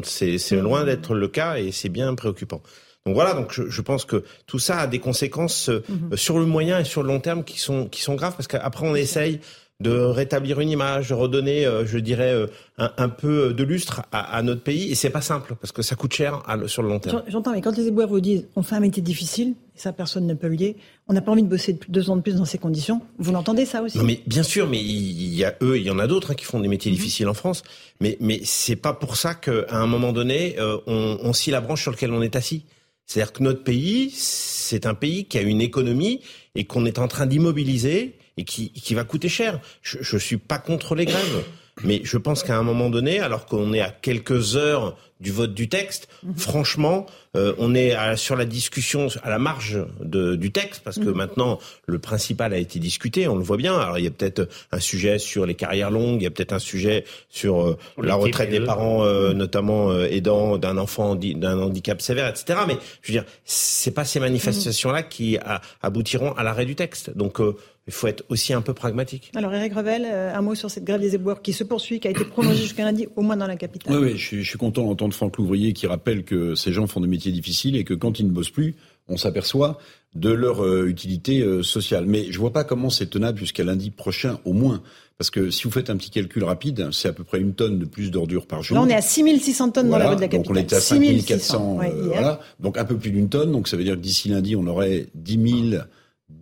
c'est 0.03 0.37
mmh. 0.51 0.59
loin 0.59 0.83
d'être 0.83 1.15
le 1.15 1.27
cas 1.27 1.57
et 1.57 1.71
c'est 1.71 1.89
bien 1.89 2.13
préoccupant. 2.13 2.61
Donc 3.05 3.15
voilà, 3.15 3.33
donc 3.33 3.51
je, 3.51 3.67
je, 3.67 3.81
pense 3.81 4.05
que 4.05 4.23
tout 4.45 4.59
ça 4.59 4.77
a 4.77 4.87
des 4.87 4.99
conséquences 4.99 5.69
euh, 5.69 5.83
mmh. 5.89 6.15
sur 6.15 6.37
le 6.37 6.45
moyen 6.45 6.79
et 6.79 6.83
sur 6.83 7.01
le 7.01 7.07
long 7.07 7.19
terme 7.19 7.43
qui 7.43 7.59
sont 7.59 7.87
qui 7.87 8.01
sont 8.01 8.13
graves 8.13 8.35
parce 8.35 8.47
qu'après 8.47 8.87
on 8.87 8.93
essaye 8.93 9.39
de 9.81 9.91
rétablir 9.91 10.59
une 10.59 10.69
image, 10.69 11.09
de 11.09 11.13
redonner, 11.13 11.65
euh, 11.65 11.85
je 11.85 11.97
dirais, 11.97 12.31
euh, 12.31 12.47
un, 12.77 13.09
peu 13.09 13.53
de 13.53 13.63
lustre 13.63 14.03
à, 14.11 14.41
notre 14.43 14.61
pays. 14.61 14.91
Et 14.91 14.95
c'est 14.95 15.09
pas 15.09 15.21
simple 15.21 15.55
parce 15.59 15.71
que 15.71 15.81
ça 15.81 15.95
coûte 15.95 16.13
cher 16.13 16.41
sur 16.67 16.81
le 16.83 16.89
long 16.89 16.99
terme. 16.99 17.23
J'entends, 17.27 17.51
mais 17.51 17.61
quand 17.61 17.75
les 17.75 17.87
éboueurs 17.87 18.07
vous 18.07 18.19
disent 18.19 18.47
on 18.55 18.63
fait 18.63 18.75
un 18.75 18.79
métier 18.79 19.03
difficile, 19.03 19.55
et 19.75 19.79
ça 19.79 19.93
personne 19.93 20.25
ne 20.25 20.33
peut 20.33 20.47
le 20.47 20.55
lier, 20.55 20.77
on 21.07 21.13
n'a 21.13 21.21
pas 21.21 21.31
envie 21.31 21.43
de 21.43 21.47
bosser 21.47 21.77
deux 21.89 22.09
ans 22.09 22.15
de 22.15 22.21
plus 22.21 22.35
dans 22.35 22.45
ces 22.45 22.57
conditions. 22.57 23.01
Vous 23.17 23.31
l'entendez 23.31 23.65
ça 23.65 23.81
aussi? 23.81 23.97
Non, 23.97 24.03
mais 24.03 24.21
bien 24.25 24.43
sûr, 24.43 24.67
mais 24.67 24.79
il 24.79 25.35
y 25.35 25.43
a 25.43 25.55
eux, 25.61 25.77
il 25.77 25.83
y 25.83 25.91
en 25.91 25.99
a 25.99 26.07
d'autres 26.07 26.31
hein, 26.31 26.35
qui 26.35 26.45
font 26.45 26.59
des 26.59 26.67
métiers 26.67 26.91
mhm. 26.91 26.97
difficiles 26.97 27.27
en 27.27 27.33
France. 27.33 27.63
Mais 27.99 28.17
mais 28.19 28.41
c'est 28.43 28.75
pas 28.75 28.93
pour 28.93 29.15
ça 29.15 29.35
qu'à 29.35 29.65
un 29.71 29.87
moment 29.87 30.13
donné, 30.13 30.55
euh, 30.59 30.77
on, 30.87 31.19
on 31.21 31.33
scie 31.33 31.51
la 31.51 31.61
branche 31.61 31.81
sur 31.81 31.91
laquelle 31.91 32.13
on 32.13 32.21
est 32.21 32.35
assis. 32.35 32.65
C'est-à-dire 33.05 33.33
que 33.33 33.43
notre 33.43 33.63
pays, 33.63 34.09
c'est 34.13 34.85
un 34.85 34.93
pays 34.93 35.25
qui 35.25 35.37
a 35.37 35.41
une 35.41 35.59
économie 35.59 36.21
et 36.55 36.63
qu'on 36.63 36.85
est 36.85 36.97
en 36.97 37.09
train 37.09 37.25
d'immobiliser 37.25 38.15
et 38.41 38.43
qui, 38.43 38.71
qui 38.71 38.95
va 38.95 39.03
coûter 39.03 39.29
cher. 39.29 39.59
Je, 39.81 39.99
je 40.01 40.17
suis 40.17 40.37
pas 40.37 40.57
contre 40.57 40.95
les 40.95 41.05
grèves. 41.05 41.45
Mais 41.83 42.01
je 42.03 42.17
pense 42.17 42.43
qu'à 42.43 42.57
un 42.57 42.63
moment 42.63 42.89
donné, 42.89 43.19
alors 43.19 43.45
qu'on 43.45 43.71
est 43.73 43.81
à 43.81 43.89
quelques 43.89 44.55
heures 44.55 44.97
du 45.21 45.31
vote 45.31 45.53
du 45.53 45.69
texte, 45.69 46.07
mhm. 46.23 46.35
franchement, 46.35 47.05
euh, 47.37 47.53
on 47.59 47.73
est 47.75 47.95
sur 48.17 48.35
la 48.35 48.43
discussion 48.43 49.07
à 49.23 49.29
la 49.29 49.39
marge 49.39 49.79
de, 50.03 50.35
du 50.35 50.51
texte 50.51 50.81
parce 50.83 50.97
que 50.97 51.05
mhm. 51.05 51.15
maintenant 51.15 51.59
le 51.85 51.97
principal 51.97 52.53
a 52.53 52.57
été 52.57 52.77
discuté, 52.79 53.27
on 53.27 53.35
le 53.35 53.43
voit 53.43 53.55
bien. 53.55 53.77
Alors 53.77 53.97
il 53.97 54.03
y 54.03 54.07
a 54.07 54.11
peut-être 54.11 54.49
un 54.71 54.79
sujet 54.79 55.17
sur 55.17 55.45
les 55.45 55.55
carrières 55.55 55.91
longues, 55.91 56.21
il 56.21 56.23
y 56.23 56.27
a 56.27 56.31
peut-être 56.31 56.51
un 56.51 56.59
sujet 56.59 57.05
sur 57.29 57.61
euh, 57.61 57.77
la 57.97 58.15
retraite 58.15 58.49
des 58.49 58.59
parents, 58.59 59.05
euh, 59.05 59.31
mhm. 59.31 59.37
notamment 59.37 59.97
aidant 60.03 60.57
d'un 60.57 60.77
enfant 60.77 61.15
d'un 61.15 61.59
handicap 61.59 62.01
sévère, 62.01 62.27
etc. 62.27 62.59
Mais 62.67 62.77
je 63.01 63.11
veux 63.11 63.19
dire, 63.19 63.25
c'est 63.45 63.91
pas 63.91 64.03
ces 64.03 64.19
manifestations-là 64.19 65.03
qui 65.03 65.37
aboutiront 65.81 66.33
à 66.33 66.43
l'arrêt 66.43 66.65
du 66.65 66.75
texte. 66.75 67.15
Donc 67.15 67.39
il 67.87 67.93
faut 67.93 68.07
être 68.07 68.23
aussi 68.29 68.53
un 68.53 68.61
peu 68.61 68.73
pragmatique. 68.73 69.31
Alors 69.35 69.53
Eric 69.53 69.73
Revel, 69.73 70.05
un 70.05 70.41
mot 70.41 70.55
sur 70.55 70.69
cette 70.69 70.83
grève 70.83 71.01
des 71.01 71.15
éboueurs 71.15 71.41
qui 71.41 71.53
se 71.53 71.63
poursuit, 71.63 71.99
qui 71.99 72.07
a 72.07 72.11
été 72.11 72.25
prolongée 72.25 72.57
jusqu'à 72.61 72.83
lundi, 72.83 73.07
au 73.15 73.21
moins 73.21 73.37
dans 73.37 73.47
la 73.47 73.55
capitale. 73.55 73.95
Oui, 73.95 74.03
oui 74.03 74.17
je, 74.17 74.25
suis, 74.25 74.43
je 74.43 74.49
suis 74.49 74.59
content 74.59 74.83
d'entendre 74.85 75.10
Franck 75.11 75.37
Louvrier 75.37 75.73
qui 75.73 75.87
rappelle 75.87 76.23
que 76.23 76.55
ces 76.55 76.71
gens 76.71 76.87
font 76.87 76.99
des 76.99 77.07
métiers 77.07 77.31
difficiles 77.31 77.75
et 77.75 77.83
que 77.83 77.93
quand 77.93 78.19
ils 78.19 78.25
ne 78.25 78.31
bossent 78.31 78.49
plus, 78.49 78.75
on 79.07 79.17
s'aperçoit 79.17 79.77
de 80.15 80.29
leur 80.29 80.63
euh, 80.65 80.87
utilité 80.87 81.41
euh, 81.41 81.63
sociale. 81.63 82.05
Mais 82.05 82.31
je 82.31 82.39
vois 82.39 82.51
pas 82.51 82.63
comment 82.63 82.89
c'est 82.89 83.07
tenable 83.07 83.39
jusqu'à 83.39 83.63
lundi 83.63 83.91
prochain 83.91 84.39
au 84.45 84.53
moins. 84.53 84.81
Parce 85.17 85.29
que 85.29 85.51
si 85.51 85.63
vous 85.65 85.71
faites 85.71 85.89
un 85.89 85.97
petit 85.97 86.09
calcul 86.09 86.43
rapide, 86.43 86.89
c'est 86.91 87.07
à 87.07 87.13
peu 87.13 87.23
près 87.23 87.39
une 87.39 87.53
tonne 87.53 87.77
de 87.77 87.85
plus 87.85 88.09
d'ordures 88.09 88.47
par 88.47 88.63
jour. 88.63 88.75
Là, 88.75 88.83
on 88.83 88.89
est 88.89 88.95
à 88.95 89.01
6600 89.01 89.71
tonnes 89.71 89.89
dans 89.89 89.97
la 89.97 90.09
rue 90.09 90.15
de 90.15 90.21
la 90.21 90.27
capitale. 90.27 90.55
Donc 90.55 90.57
on 90.57 90.59
était 90.59 90.75
à 90.75 90.81
5400, 90.81 91.79
voilà. 92.05 92.39
Donc 92.59 92.77
un 92.77 92.85
peu 92.85 92.97
plus 92.97 93.11
d'une 93.11 93.29
tonne. 93.29 93.51
Donc 93.51 93.67
ça 93.67 93.77
veut 93.77 93.83
dire 93.83 93.95
que 93.95 93.99
d'ici 93.99 94.29
lundi, 94.29 94.55
on 94.55 94.65
aurait 94.65 95.07
10 95.15 95.69
000 95.71 95.83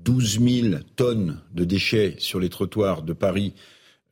12 0.03 0.39
000 0.39 0.75
tonnes 0.95 1.39
de 1.53 1.65
déchets 1.65 2.15
sur 2.19 2.39
les 2.39 2.49
trottoirs 2.49 3.01
de 3.01 3.13
Paris 3.13 3.53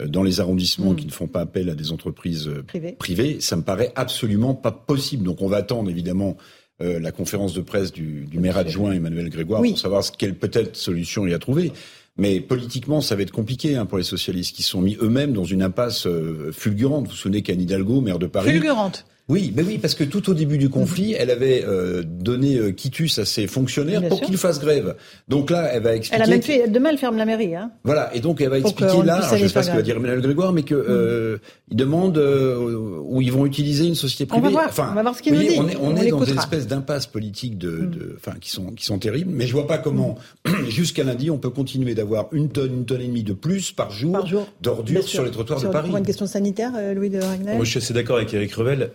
dans 0.05 0.23
les 0.23 0.39
arrondissements 0.39 0.93
hmm. 0.93 0.97
qui 0.97 1.05
ne 1.05 1.11
font 1.11 1.27
pas 1.27 1.41
appel 1.41 1.69
à 1.69 1.75
des 1.75 1.91
entreprises 1.91 2.47
euh, 2.47 2.93
privées, 2.97 3.37
ça 3.39 3.55
me 3.55 3.63
paraît 3.63 3.91
absolument 3.95 4.53
pas 4.53 4.71
possible. 4.71 5.23
Donc 5.23 5.41
on 5.41 5.47
va 5.47 5.57
attendre 5.57 5.89
évidemment 5.89 6.37
euh, 6.81 6.99
la 6.99 7.11
conférence 7.11 7.53
de 7.53 7.61
presse 7.61 7.91
du, 7.91 8.27
maire 8.33 8.57
adjoint 8.57 8.91
Emmanuel 8.91 9.29
Grégoire 9.29 9.61
pour 9.61 9.79
savoir 9.79 10.03
quelle 10.17 10.35
peut-être 10.35 10.75
solution 10.75 11.25
il 11.25 11.31
y 11.31 11.33
a 11.33 11.39
trouvé. 11.39 11.71
Mais 12.19 12.39
politiquement, 12.39 13.01
ça 13.01 13.15
va 13.15 13.21
être 13.21 13.31
compliqué 13.31 13.75
hein, 13.75 13.85
pour 13.85 13.97
les 13.99 14.03
socialistes 14.03 14.55
qui 14.55 14.63
sont 14.63 14.81
mis 14.81 14.97
eux-mêmes 15.01 15.33
dans 15.33 15.43
une 15.43 15.61
impasse 15.61 16.07
fulgurante. 16.51 17.05
Vous 17.05 17.11
vous 17.11 17.15
souvenez 17.15 17.43
qu'Anne 17.43 17.61
Hidalgo, 17.61 18.01
maire 18.01 18.17
de 18.17 18.25
Paris, 18.25 18.51
fulgurante. 18.51 19.05
Oui, 19.29 19.51
mais 19.53 19.61
oui, 19.61 19.77
parce 19.77 19.93
que 19.93 20.05
tout 20.05 20.29
au 20.29 20.33
début 20.33 20.57
du 20.57 20.69
conflit, 20.69 21.13
elle 21.13 21.31
avait 21.31 21.65
euh, 21.67 22.01
donné 22.05 22.55
euh, 22.55 22.71
quitus 22.71 23.19
à 23.19 23.25
ses 23.25 23.45
fonctionnaires 23.45 24.07
pour 24.07 24.21
qu'ils 24.21 24.37
fassent 24.37 24.61
grève. 24.61 24.95
Donc 25.27 25.49
là, 25.49 25.69
elle 25.73 25.83
va 25.83 25.95
expliquer. 25.95 26.23
Elle 26.23 26.29
a 26.29 26.31
même 26.31 26.41
fait. 26.41 26.69
Demain, 26.69 26.91
elle 26.91 26.97
ferme 26.97 27.17
la 27.17 27.25
mairie. 27.25 27.53
Hein. 27.53 27.71
Voilà, 27.83 28.09
et 28.15 28.21
donc 28.21 28.39
elle 28.39 28.49
va 28.49 28.59
expliquer 28.59 29.03
là. 29.03 29.21
je 29.29 29.43
ne 29.43 29.47
sais 29.47 29.53
pas 29.53 29.63
ce 29.63 29.71
que 29.71 29.75
va 29.75 29.81
dire 29.81 29.97
Emmanuel 29.97 30.21
Grégoire, 30.21 30.53
mais 30.53 30.63
que 30.63 30.75
mm. 30.75 30.85
euh, 30.87 31.37
il 31.69 31.75
demande 31.75 32.17
euh, 32.17 33.01
où 33.03 33.21
ils 33.21 33.31
vont 33.31 33.45
utiliser 33.45 33.85
une 33.85 33.95
société 33.95 34.25
privée. 34.25 34.47
On 34.47 34.49
va 34.49 34.51
voir. 34.51 34.67
Enfin, 34.69 34.87
on 34.91 34.95
va 34.95 35.01
voir 35.01 35.15
ce 35.15 35.21
qu'il 35.21 35.33
nous 35.33 35.41
dit. 35.41 35.57
On 35.57 35.67
est, 35.67 35.75
on, 35.75 35.95
est 35.97 36.09
dans 36.09 36.23
une 36.23 36.37
espèce 36.37 36.65
d'impasse 36.65 37.05
politique 37.07 37.57
de, 37.57 37.71
mm. 37.71 37.89
de, 37.89 38.15
enfin, 38.15 38.37
qui 38.39 38.49
sont 38.49 38.71
qui 38.71 38.85
sont 38.85 38.97
terribles. 38.97 39.31
Mais 39.33 39.45
je 39.45 39.51
vois 39.51 39.67
pas 39.67 39.77
comment 39.77 40.15
jusqu'à 40.69 41.03
lundi 41.03 41.29
on 41.29 41.37
peut 41.37 41.49
continuer 41.49 41.95
d'avoir 41.95 42.29
une 42.31 42.47
tonne, 42.47 42.73
une 42.73 42.85
tonne 42.85 43.01
et 43.01 43.07
demie 43.07 43.23
de 43.23 43.33
plus 43.33 43.73
par 43.73 43.91
jour, 43.91 44.25
jour 44.25 44.47
d'ordures 44.61 45.03
sur 45.03 45.25
les 45.25 45.31
trottoirs 45.31 45.61
de 45.61 45.67
Paris. 45.67 45.89
Pour 45.89 45.97
une 45.97 46.05
question 46.05 46.27
sanitaire, 46.27 46.71
Louis 46.95 47.09
de 47.09 47.19
Ragnar. 47.19 47.55
Moi, 47.55 47.65
je 47.65 47.71
suis 47.71 47.79
assez 47.79 47.93
d'accord 47.93 48.15
avec 48.15 48.33
Eric 48.33 48.53
Revel. 48.53 48.91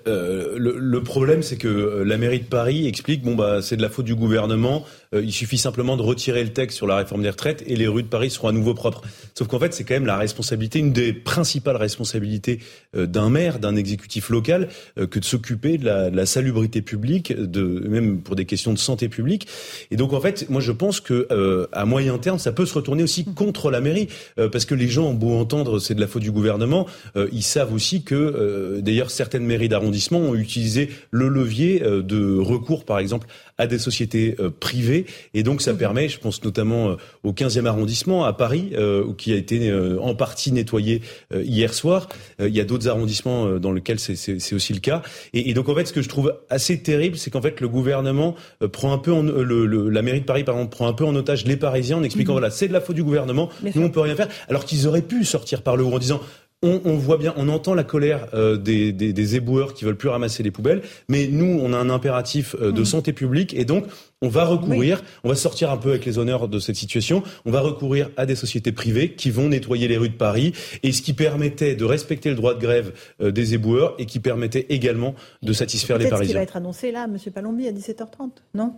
Le 0.56 0.76
le 0.78 1.02
problème, 1.02 1.42
c'est 1.42 1.56
que 1.56 1.68
euh, 1.68 2.04
la 2.04 2.16
mairie 2.16 2.40
de 2.40 2.44
Paris 2.44 2.86
explique 2.86 3.22
bon 3.22 3.34
bah 3.34 3.62
c'est 3.62 3.76
de 3.76 3.82
la 3.82 3.88
faute 3.88 4.04
du 4.04 4.14
gouvernement. 4.14 4.84
Euh, 5.14 5.22
il 5.22 5.32
suffit 5.32 5.58
simplement 5.58 5.96
de 5.96 6.02
retirer 6.02 6.42
le 6.42 6.52
texte 6.52 6.76
sur 6.76 6.86
la 6.86 6.96
réforme 6.96 7.22
des 7.22 7.30
retraites 7.30 7.62
et 7.66 7.76
les 7.76 7.86
rues 7.86 8.02
de 8.02 8.08
Paris 8.08 8.30
seront 8.30 8.48
à 8.48 8.52
nouveau 8.52 8.74
propres. 8.74 9.02
Sauf 9.34 9.48
qu'en 9.48 9.58
fait, 9.58 9.74
c'est 9.74 9.84
quand 9.84 9.94
même 9.94 10.06
la 10.06 10.16
responsabilité, 10.16 10.78
une 10.78 10.92
des 10.92 11.12
principales 11.12 11.76
responsabilités 11.76 12.60
euh, 12.96 13.06
d'un 13.06 13.30
maire, 13.30 13.58
d'un 13.58 13.76
exécutif 13.76 14.30
local, 14.30 14.68
que 14.96 15.18
de 15.18 15.24
s'occuper 15.24 15.78
de 15.78 15.84
la, 15.86 16.26
salubrité 16.26 16.82
publique, 16.82 17.32
même 17.36 18.20
pour 18.20 18.36
des 18.36 18.44
questions 18.44 18.72
de 18.72 18.78
santé 18.78 19.08
publique. 19.08 19.46
Et 19.90 19.96
donc 19.96 20.12
en 20.12 20.20
fait, 20.20 20.48
moi 20.48 20.60
je 20.60 20.72
pense 20.72 21.00
que 21.00 21.28
à 21.72 21.84
moyen 21.84 22.18
terme, 22.18 22.38
ça 22.38 22.52
peut 22.52 22.66
se 22.66 22.74
retourner 22.74 23.02
aussi 23.02 23.24
contre 23.24 23.70
la 23.70 23.80
mairie, 23.80 24.08
parce 24.36 24.64
que 24.64 24.74
les 24.74 24.88
gens 24.88 25.06
ont 25.06 25.14
beau 25.14 25.34
entendre 25.34 25.78
c'est 25.78 25.94
de 25.94 26.00
la 26.00 26.06
faute 26.06 26.22
du 26.22 26.30
gouvernement, 26.30 26.86
ils 27.32 27.42
savent 27.42 27.72
aussi 27.72 28.02
que 28.02 28.80
d'ailleurs 28.80 29.10
certaines 29.10 29.44
mairies 29.44 29.68
d'arrondissement 29.68 30.18
ont 30.18 30.34
utilisé 30.34 30.90
le 31.10 31.28
levier 31.28 31.82
euh, 31.82 32.02
de 32.02 32.38
recours, 32.38 32.84
par 32.84 32.98
exemple, 32.98 33.26
à 33.62 33.66
des 33.66 33.78
sociétés 33.78 34.36
euh, 34.40 34.50
privées. 34.50 35.06
Et 35.34 35.42
donc, 35.42 35.62
ça 35.62 35.72
mhm. 35.72 35.78
permet, 35.78 36.08
je 36.08 36.18
pense 36.18 36.42
notamment 36.44 36.90
euh, 36.90 36.96
au 37.22 37.32
15e 37.32 37.66
arrondissement 37.66 38.24
à 38.24 38.32
Paris, 38.32 38.72
qui 39.16 39.32
a 39.32 39.36
été 39.36 39.72
en 40.00 40.14
partie 40.14 40.52
nettoyé 40.52 41.02
hier 41.34 41.72
soir. 41.74 42.08
Il 42.40 42.54
y 42.54 42.60
a 42.60 42.64
d'autres 42.64 42.88
arrondissements 42.88 43.58
dans 43.58 43.72
lesquels 43.72 43.98
c'est 43.98 44.54
aussi 44.54 44.72
le 44.72 44.80
cas. 44.80 45.02
Et, 45.32 45.54
donc, 45.54 45.68
en 45.68 45.74
fait, 45.74 45.86
ce 45.86 45.92
que 45.92 46.02
je 46.02 46.08
trouve 46.08 46.34
assez 46.50 46.82
terrible, 46.82 47.16
c'est 47.16 47.30
qu'en 47.30 47.42
fait, 47.42 47.60
le 47.60 47.68
gouvernement 47.68 48.34
prend 48.72 48.92
un 48.92 48.98
peu, 48.98 49.12
en, 49.12 49.22
le, 49.22 49.88
la 49.88 50.02
mairie 50.02 50.20
de 50.20 50.26
Paris, 50.26 50.44
par 50.44 50.56
exemple, 50.56 50.72
prend 50.72 50.88
un 50.88 50.92
peu 50.92 51.04
en 51.04 51.14
otage 51.14 51.44
les 51.44 51.56
Parisiens 51.56 51.98
en 51.98 52.02
expliquant, 52.02 52.32
mhm. 52.32 52.40
voilà, 52.40 52.50
c'est 52.50 52.68
de 52.68 52.72
la 52.72 52.80
faute 52.80 52.96
du 52.96 53.04
gouvernement, 53.04 53.48
nous, 53.74 53.82
on 53.82 53.90
peut 53.90 54.00
rien 54.00 54.16
faire. 54.16 54.28
Alors 54.48 54.64
qu'ils 54.64 54.86
auraient 54.86 55.02
pu 55.02 55.24
sortir 55.24 55.62
par 55.62 55.76
le 55.76 55.84
haut 55.84 55.92
en 55.92 55.98
disant, 55.98 56.20
on, 56.62 56.80
on, 56.84 56.96
voit 56.96 57.18
bien, 57.18 57.34
on 57.36 57.48
entend 57.48 57.74
la 57.74 57.84
colère 57.84 58.28
euh, 58.34 58.56
des, 58.56 58.92
des, 58.92 59.12
des, 59.12 59.36
éboueurs 59.36 59.74
qui 59.74 59.84
veulent 59.84 59.96
plus 59.96 60.08
ramasser 60.08 60.42
les 60.42 60.50
poubelles, 60.50 60.82
mais 61.08 61.26
nous, 61.26 61.60
on 61.60 61.72
a 61.72 61.76
un 61.76 61.90
impératif 61.90 62.54
euh, 62.60 62.70
de 62.70 62.82
mm. 62.82 62.84
santé 62.84 63.12
publique 63.12 63.54
et 63.54 63.64
donc 63.64 63.86
on 64.22 64.28
va 64.28 64.44
recourir, 64.44 65.02
on 65.24 65.28
va 65.28 65.34
sortir 65.34 65.70
un 65.70 65.76
peu 65.76 65.90
avec 65.90 66.04
les 66.04 66.18
honneurs 66.18 66.46
de 66.46 66.58
cette 66.60 66.76
situation, 66.76 67.24
on 67.44 67.50
va 67.50 67.60
recourir 67.60 68.10
à 68.16 68.24
des 68.24 68.36
sociétés 68.36 68.70
privées 68.70 69.14
qui 69.14 69.30
vont 69.30 69.48
nettoyer 69.48 69.88
les 69.88 69.96
rues 69.96 70.10
de 70.10 70.14
Paris 70.14 70.52
et 70.84 70.92
ce 70.92 71.02
qui 71.02 71.12
permettait 71.12 71.74
de 71.74 71.84
respecter 71.84 72.30
le 72.30 72.36
droit 72.36 72.54
de 72.54 72.60
grève 72.60 72.92
euh, 73.20 73.32
des 73.32 73.54
éboueurs 73.54 73.94
et 73.98 74.06
qui 74.06 74.20
permettait 74.20 74.66
également 74.68 75.16
de 75.42 75.52
satisfaire 75.52 75.98
les 75.98 76.08
Parisiens. 76.08 76.26
Ce 76.26 76.30
qui 76.30 76.36
va 76.36 76.42
être 76.42 76.56
annoncé 76.56 76.92
là, 76.92 77.08
Monsieur 77.08 77.32
Palombi, 77.32 77.66
à 77.66 77.72
17h30, 77.72 78.30
non? 78.54 78.74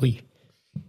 Oui. 0.00 0.20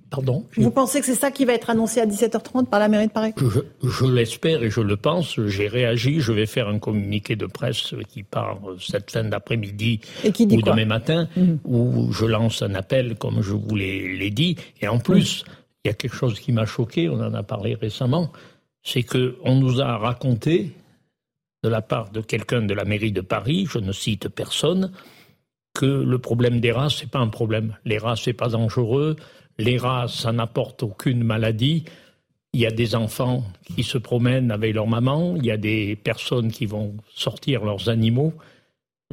Pardon 0.10 0.46
Vous 0.58 0.72
pensez 0.72 1.00
que 1.00 1.06
c'est 1.06 1.16
ça 1.16 1.30
qui 1.30 1.46
va 1.46 1.54
être 1.54 1.70
annoncé 1.70 2.00
à 2.00 2.06
17h30 2.06 2.66
par 2.66 2.80
la 2.80 2.88
mairie 2.88 3.08
de 3.08 3.12
Paris? 3.12 3.34
Je, 3.38 4.06
l'espère 4.06 4.64
et 4.64 4.70
je 4.70 4.82
le 4.82 4.98
pense. 4.98 5.40
J'ai 5.46 5.68
réagi. 5.68 6.20
Je 6.20 6.32
vais 6.32 6.48
faire 6.48 6.68
un 6.68 6.80
communiqué 6.80 7.36
de 7.36 7.46
presse 7.46 7.94
qui 8.08 8.24
part 8.24 8.60
cette 8.80 9.12
fin 9.12 9.24
d'après-midi 9.24 10.00
ou 10.26 10.62
demain 10.62 10.86
matin, 10.86 11.28
mhm. 11.36 11.60
où 11.64 12.12
je 12.12 12.26
lance 12.26 12.62
un 12.64 12.74
appel, 12.74 13.16
comme 13.16 13.42
je 13.42 13.54
vous 13.54 13.76
l'ai 13.76 14.32
dit. 14.32 14.56
Et 14.82 14.88
en 14.88 15.00
plus, 15.00 15.44
il 15.84 15.90
y 15.90 15.92
a 15.92 15.94
quelque 15.94 16.16
chose 16.16 16.40
qui 16.40 16.52
m'a 16.52 16.66
choqué. 16.66 17.08
On 17.08 17.20
en 17.20 17.34
a 17.34 17.44
parlé 17.44 17.76
récemment. 17.76 18.32
C'est 18.82 19.04
que 19.04 19.38
on 19.44 19.56
nous 19.56 19.82
a 19.82 19.98
raconté, 19.98 20.72
de 21.64 21.70
la 21.70 21.82
part 21.82 22.10
de 22.10 22.22
quelqu'un 22.22 22.62
de 22.62 22.74
la 22.74 22.86
mairie 22.86 23.12
de 23.12 23.22
Paris, 23.22 23.68
je 23.70 23.78
ne 23.78 23.92
cite 23.92 24.30
personne, 24.30 24.92
que 25.74 25.86
le 25.86 26.18
problème 26.18 26.60
des 26.60 26.72
rats, 26.72 26.90
c'est 26.90 27.10
pas 27.10 27.20
un 27.20 27.28
problème. 27.28 27.78
Les 27.86 28.00
rats, 28.00 28.16
c'est 28.16 28.34
pas 28.34 28.50
dangereux 28.50 29.16
les 29.60 29.78
rats, 29.78 30.08
ça 30.08 30.32
n'apporte 30.32 30.82
aucune 30.82 31.24
maladie. 31.24 31.84
Il 32.54 32.62
y 32.62 32.66
a 32.66 32.72
des 32.72 32.96
enfants 32.96 33.44
qui 33.76 33.84
se 33.84 34.00
promènent 34.00 34.50
avec 34.50 34.74
leur 34.74 34.88
maman, 34.88 35.36
il 35.36 35.46
y 35.46 35.52
a 35.52 35.58
des 35.58 35.96
personnes 35.96 36.52
qui 36.52 36.66
vont 36.66 36.96
sortir 37.14 37.64
leurs 37.64 37.90
animaux. 37.90 38.34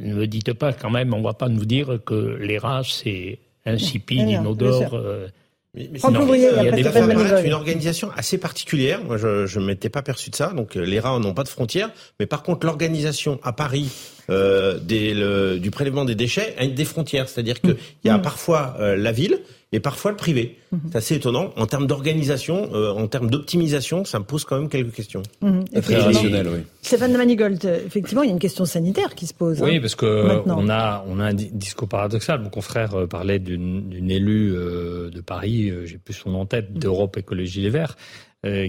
Ne 0.01 0.15
me 0.15 0.25
dites 0.25 0.53
pas 0.53 0.73
quand 0.73 0.89
même, 0.89 1.13
on 1.13 1.19
ne 1.19 1.23
va 1.23 1.33
pas 1.33 1.49
nous 1.49 1.65
dire 1.65 1.99
que 2.03 2.37
les 2.41 2.57
rats, 2.57 2.81
c'est 2.83 3.39
insipide, 3.65 4.29
inodore. 4.29 4.93
Euh, 4.93 5.27
mais, 5.73 5.89
c'est 5.95 6.07
une, 6.07 7.45
une, 7.45 7.53
organisation 7.53 8.09
assez 8.15 8.37
particulière. 8.39 9.03
Moi, 9.03 9.17
je 9.17 9.59
ne 9.59 9.65
m'étais 9.65 9.89
pas 9.89 10.01
perçu 10.01 10.31
de 10.31 10.35
ça. 10.35 10.53
Donc, 10.53 10.75
euh, 10.75 10.81
les 10.81 10.99
rats 10.99 11.19
n'ont 11.19 11.33
pas 11.33 11.43
de 11.43 11.49
frontières. 11.49 11.91
Mais 12.19 12.25
par 12.25 12.41
contre, 12.41 12.65
l'organisation 12.65 13.39
à 13.43 13.53
Paris 13.53 13.91
euh, 14.29 14.79
des, 14.79 15.13
du 15.59 15.69
prélèvement 15.71 16.05
des 16.05 16.15
déchets 16.15 16.55
a 16.57 16.65
des 16.65 16.85
frontières. 16.85 17.27
C'est-à-dire 17.27 17.59
qu'il 17.59 17.75
y 18.05 18.09
a 18.09 18.17
mmh. 18.17 18.21
parfois 18.21 18.77
la 18.79 19.11
ville 19.11 19.39
et 19.73 19.79
parfois 19.79 20.11
le 20.11 20.17
privé. 20.17 20.57
Mhm. 20.71 20.79
C'est 20.91 20.97
assez 20.97 21.15
étonnant. 21.15 21.51
En 21.57 21.65
termes 21.65 21.87
d'organisation, 21.87 22.69
euh, 22.73 22.91
en 22.91 23.07
termes 23.07 23.29
d'optimisation, 23.29 24.05
ça 24.05 24.19
me 24.19 24.23
pose 24.23 24.45
quand 24.45 24.57
même 24.57 24.69
quelques 24.69 24.93
questions. 24.93 25.23
Mhm. 25.41 25.65
Très 25.81 25.97
rationnel, 25.97 26.47
oui. 26.47 26.59
Stéphane 26.81 27.11
de 27.11 27.17
Manigold, 27.17 27.63
effectivement, 27.85 28.23
il 28.23 28.27
y 28.27 28.29
a 28.29 28.33
une 28.33 28.39
question 28.39 28.65
sanitaire 28.65 29.13
qui 29.15 29.27
se 29.27 29.33
pose. 29.33 29.61
Oui, 29.61 29.75
hein, 29.75 29.79
parce 29.81 29.95
que 29.95 30.41
on 30.45 30.69
a 30.69 31.05
on 31.07 31.19
a 31.19 31.25
un 31.25 31.33
discours 31.33 31.89
paradoxal. 31.89 32.41
Mon 32.41 32.49
confrère 32.49 32.95
euh, 32.95 33.07
parlait 33.07 33.39
d'une 33.39 34.09
élue 34.09 34.53
euh, 34.55 35.09
de 35.09 35.21
Paris, 35.21 35.71
j'ai 35.85 35.97
plus 35.97 36.13
son 36.13 36.31
nom 36.31 36.41
en 36.41 36.45
tête, 36.45 36.73
d'Europe 36.73 37.17
Écologie 37.17 37.61
Les 37.61 37.69
Verts, 37.69 37.97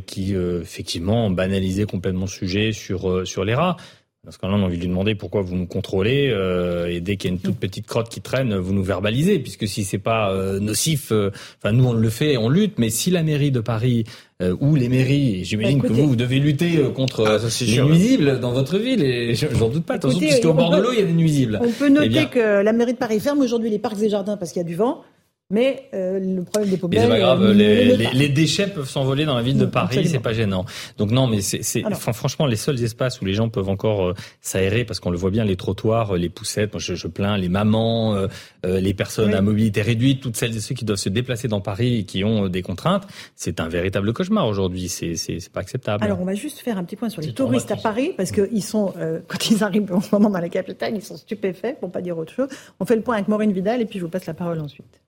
qui 0.07 0.35
effectivement 0.35 1.31
banalisait 1.31 1.85
complètement 1.85 2.23
le 2.23 2.31
sujet 2.31 2.73
sur 2.73 3.27
sur 3.27 3.45
les 3.45 3.55
rats. 3.55 3.77
Parce 4.29 4.37
qu'on 4.37 4.49
a 4.49 4.53
envie 4.53 4.77
de 4.77 4.83
lui 4.83 4.89
demander 4.89 5.15
pourquoi 5.15 5.41
vous 5.41 5.57
nous 5.57 5.65
contrôlez 5.65 6.29
euh, 6.31 6.87
et 6.87 7.01
dès 7.01 7.17
qu'il 7.17 7.31
y 7.31 7.33
a 7.33 7.35
une 7.37 7.41
toute 7.41 7.57
petite 7.57 7.87
crotte 7.87 8.11
qui 8.11 8.21
traîne, 8.21 8.55
vous 8.57 8.75
nous 8.75 8.83
verbalisez, 8.83 9.39
puisque 9.39 9.67
si 9.67 9.85
c'est 9.85 9.97
pas 9.97 10.31
euh, 10.33 10.61
nocif, 10.61 11.13
euh, 11.13 11.31
enfin 11.57 11.73
nous 11.73 11.87
on 11.87 11.95
le 11.95 12.11
fait, 12.11 12.37
on 12.37 12.51
lutte, 12.51 12.75
mais 12.79 12.91
si 12.91 13.11
la 13.11 13.23
mairie 13.23 13.51
de 13.51 13.61
Paris 13.61 14.05
ou 14.61 14.77
les 14.77 14.91
mairies, 14.91 15.45
j'imagine 15.45 15.81
bah, 15.81 15.89
que 15.89 15.93
vous, 15.95 16.09
vous 16.09 16.15
devez 16.15 16.41
lutter 16.41 16.79
contre 16.95 17.27
ah, 17.27 17.65
les 17.65 17.83
nuisibles 17.83 18.39
dans 18.39 18.53
votre 18.53 18.77
ville, 18.77 19.03
et 19.03 19.35
j'en 19.35 19.71
doute 19.71 19.87
pas, 19.87 19.95
attention, 19.95 20.21
puisqu'au 20.21 20.53
bord 20.53 20.77
de 20.77 20.83
l'eau 20.83 20.93
il 20.93 20.99
y 20.99 21.03
a 21.03 21.07
des 21.07 21.13
nuisibles. 21.15 21.59
On 21.63 21.73
peut 21.73 21.89
noter 21.89 22.25
eh 22.25 22.27
que 22.27 22.63
la 22.63 22.73
mairie 22.75 22.93
de 22.93 22.99
Paris 22.99 23.21
ferme 23.21 23.41
aujourd'hui 23.41 23.71
les 23.71 23.79
parcs 23.79 24.03
et 24.03 24.11
jardins 24.11 24.37
parce 24.37 24.53
qu'il 24.53 24.61
y 24.61 24.65
a 24.65 24.69
du 24.69 24.77
vent. 24.77 25.05
Mais 25.51 25.89
euh, 25.95 26.21
le 26.21 26.43
problème 26.43 26.69
des 26.69 26.77
poubelles. 26.77 27.01
c'est 27.01 27.09
pas 27.09 27.19
grave, 27.19 27.43
euh, 27.43 27.55
les, 27.55 27.97
les, 27.97 28.11
les, 28.13 28.29
déchets 28.29 28.67
peuvent 28.67 28.89
s'envoler 28.89 29.25
dans 29.25 29.35
la 29.35 29.41
ville 29.41 29.57
de 29.57 29.65
Paris, 29.65 30.07
c'est 30.07 30.19
pas 30.19 30.35
gênant. 30.35 30.67
Donc 30.99 31.11
non, 31.11 31.27
mais 31.27 31.41
c'est 31.41 31.83
franchement 31.95 32.45
les 32.45 32.57
seuls 32.57 32.83
espaces 32.83 33.23
où 33.23 33.25
les 33.25 33.33
gens 33.33 33.49
peuvent 33.49 33.71
encore 33.71 34.09
euh, 34.09 34.15
s'aérer, 34.43 34.85
parce 34.85 35.01
qu'on 35.01 35.11
le 35.11 35.17
voit 35.17 35.31
bien, 35.31 35.47
les 35.47 35.57
trottoirs, 35.57 36.17
les 36.17 36.29
poussettes. 36.29 36.75
Moi, 36.75 36.81
je, 36.81 36.95
je 36.95 37.07
plains 37.09 37.39
les 37.39 37.49
mamans, 37.49 38.15
euh, 38.15 38.29
les 38.63 38.93
personnes 38.93 39.33
à 39.33 39.41
mobilité 39.41 39.81
réduite, 39.81 40.21
toutes 40.21 40.37
celles 40.37 40.55
et 40.55 40.61
ceux 40.61 40.75
qui 40.75 40.85
doivent 40.85 40.99
se 40.99 41.09
déplacer 41.09 41.49
dans 41.49 41.63
Paris 41.63 42.01
et 42.01 42.05
qui 42.05 42.25
ont 42.25 42.49
des 42.49 42.61
contraintes. 42.61 43.07
C'est 43.35 43.59
un 43.59 43.69
véritable 43.69 44.13
cauchemar 44.13 44.47
aujourd'hui. 44.47 44.91
C'est 44.91 45.17
c'est 45.17 45.49
pas 45.51 45.61
acceptable. 45.61 46.05
Alors 46.05 46.21
on 46.21 46.27
va 46.27 46.35
juste 46.35 46.59
faire 46.59 46.77
un 46.77 46.85
petit 46.85 46.97
point 46.97 47.09
sur 47.09 47.23
les 47.23 47.33
touristes 47.33 47.71
à 47.71 47.77
Paris, 47.77 48.13
parce 48.19 48.33
qu'ils 48.33 48.63
sont 48.63 48.93
quand 49.27 49.51
ils 49.51 49.65
arrivent 49.65 49.95
en 49.95 50.03
ce 50.03 50.15
moment 50.15 50.29
dans 50.29 50.41
la 50.41 50.51
capitale, 50.51 50.95
ils 50.95 51.03
sont 51.03 51.17
stupéfaits, 51.17 51.81
pour 51.81 51.91
pas 51.91 52.03
dire 52.03 52.19
autre 52.19 52.35
chose. 52.35 52.49
On 52.81 52.85
fait 52.85 52.97
le 52.97 53.03
point 53.03 53.15
avec 53.15 53.29
Maureen 53.29 53.53
Vidal 53.53 53.81
et 53.81 53.87
puis 53.87 53.99
je 53.99 54.05
vous 54.05 54.11
passe 54.11 54.27
la 54.27 54.35
parole 54.35 54.61
ensuite 54.61 55.01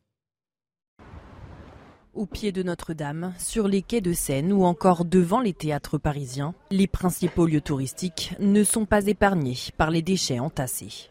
au 2.21 2.27
pied 2.27 2.53
de 2.53 2.63
Notre-Dame, 2.63 3.33
sur 3.39 3.67
les 3.67 3.81
quais 3.81 4.03
de 4.03 4.13
Seine 4.13 4.53
ou 4.53 4.65
encore 4.65 5.07
devant 5.07 5.41
les 5.41 5.55
théâtres 5.55 5.97
parisiens, 5.97 6.55
les 6.71 6.87
principaux 6.87 7.47
lieux 7.47 7.63
touristiques 7.63 8.35
ne 8.41 8.63
sont 8.63 8.85
pas 8.85 9.07
épargnés 9.07 9.57
par 9.79 9.91
les 9.91 10.03
déchets 10.03 10.39
entassés. 10.39 11.09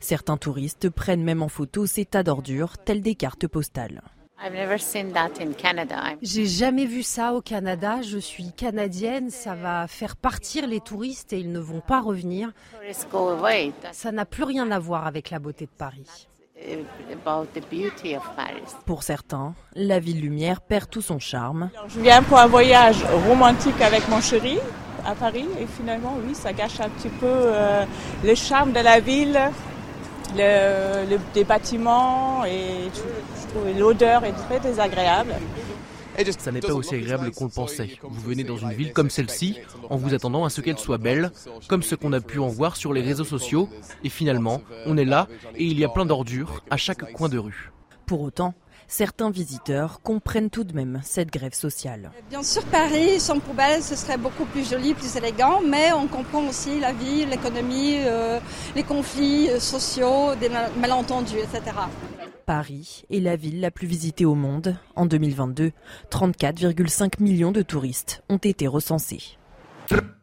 Certains 0.00 0.38
touristes 0.38 0.88
prennent 0.88 1.22
même 1.22 1.42
en 1.42 1.48
photo 1.48 1.84
ces 1.84 2.06
tas 2.06 2.22
d'ordures, 2.22 2.78
telles 2.78 3.02
des 3.02 3.16
cartes 3.16 3.46
postales. 3.48 4.00
J'ai 6.22 6.46
jamais 6.46 6.86
vu 6.86 7.02
ça 7.02 7.34
au 7.34 7.42
Canada. 7.42 8.00
Je 8.00 8.16
suis 8.16 8.52
canadienne. 8.52 9.28
Ça 9.28 9.54
va 9.54 9.86
faire 9.86 10.16
partir 10.16 10.66
les 10.66 10.80
touristes 10.80 11.34
et 11.34 11.38
ils 11.40 11.52
ne 11.52 11.58
vont 11.58 11.82
pas 11.82 12.00
revenir. 12.00 12.50
Ça 13.92 14.12
n'a 14.12 14.24
plus 14.24 14.44
rien 14.44 14.70
à 14.70 14.78
voir 14.78 15.06
avec 15.06 15.28
la 15.28 15.38
beauté 15.38 15.66
de 15.66 15.70
Paris. 15.76 16.29
Pour 18.86 19.02
certains, 19.02 19.54
la 19.74 19.98
ville 19.98 20.20
lumière 20.20 20.60
perd 20.60 20.90
tout 20.90 21.00
son 21.00 21.18
charme. 21.18 21.70
Je 21.88 22.00
viens 22.00 22.22
pour 22.22 22.38
un 22.38 22.46
voyage 22.46 23.02
romantique 23.26 23.80
avec 23.80 24.08
mon 24.08 24.20
chéri 24.20 24.58
à 25.06 25.14
Paris 25.14 25.46
et 25.58 25.66
finalement, 25.66 26.14
oui, 26.24 26.34
ça 26.34 26.52
gâche 26.52 26.80
un 26.80 26.88
petit 26.90 27.08
peu 27.08 27.26
euh, 27.26 27.84
le 28.22 28.34
charme 28.34 28.72
de 28.72 28.80
la 28.80 29.00
ville, 29.00 29.38
le, 30.36 31.16
des 31.34 31.44
bâtiments 31.44 32.44
et 32.44 32.90
l'odeur 33.78 34.24
est 34.24 34.32
très 34.32 34.60
désagréable. 34.60 35.34
Ça 36.38 36.52
n'est 36.52 36.60
pas 36.60 36.74
aussi 36.74 36.94
agréable 36.94 37.30
qu'on 37.30 37.44
le 37.44 37.50
pensait. 37.50 37.98
Vous 38.02 38.20
venez 38.20 38.44
dans 38.44 38.56
une 38.56 38.72
ville 38.72 38.92
comme 38.92 39.10
celle-ci 39.10 39.58
en 39.88 39.96
vous 39.96 40.14
attendant 40.14 40.44
à 40.44 40.50
ce 40.50 40.60
qu'elle 40.60 40.78
soit 40.78 40.98
belle, 40.98 41.30
comme 41.68 41.82
ce 41.82 41.94
qu'on 41.94 42.12
a 42.12 42.20
pu 42.20 42.38
en 42.38 42.48
voir 42.48 42.76
sur 42.76 42.92
les 42.92 43.00
réseaux 43.00 43.24
sociaux, 43.24 43.68
et 44.04 44.08
finalement, 44.08 44.62
on 44.86 44.96
est 44.96 45.04
là 45.04 45.28
et 45.56 45.64
il 45.64 45.78
y 45.78 45.84
a 45.84 45.88
plein 45.88 46.06
d'ordures 46.06 46.62
à 46.70 46.76
chaque 46.76 47.12
coin 47.12 47.28
de 47.28 47.38
rue. 47.38 47.70
Pour 48.06 48.22
autant, 48.22 48.54
certains 48.88 49.30
visiteurs 49.30 50.00
comprennent 50.02 50.50
tout 50.50 50.64
de 50.64 50.74
même 50.74 51.00
cette 51.04 51.32
grève 51.32 51.54
sociale. 51.54 52.10
Bien 52.28 52.42
sûr, 52.42 52.64
Paris, 52.64 53.20
sans 53.20 53.38
poubelle, 53.38 53.82
ce 53.82 53.94
serait 53.94 54.18
beaucoup 54.18 54.44
plus 54.46 54.68
joli, 54.68 54.94
plus 54.94 55.16
élégant, 55.16 55.60
mais 55.64 55.92
on 55.92 56.06
comprend 56.08 56.46
aussi 56.46 56.80
la 56.80 56.92
vie, 56.92 57.24
l'économie, 57.24 57.98
euh, 58.00 58.40
les 58.74 58.82
conflits 58.82 59.48
euh, 59.48 59.60
sociaux, 59.60 60.34
des 60.40 60.50
malentendus, 60.80 61.38
etc. 61.38 61.76
Paris 62.50 63.04
est 63.10 63.20
la 63.20 63.36
ville 63.36 63.60
la 63.60 63.70
plus 63.70 63.86
visitée 63.86 64.24
au 64.24 64.34
monde. 64.34 64.74
En 64.96 65.06
2022, 65.06 65.70
34,5 66.10 67.22
millions 67.22 67.52
de 67.52 67.62
touristes 67.62 68.24
ont 68.28 68.38
été 68.38 68.66
recensés. 68.66 69.38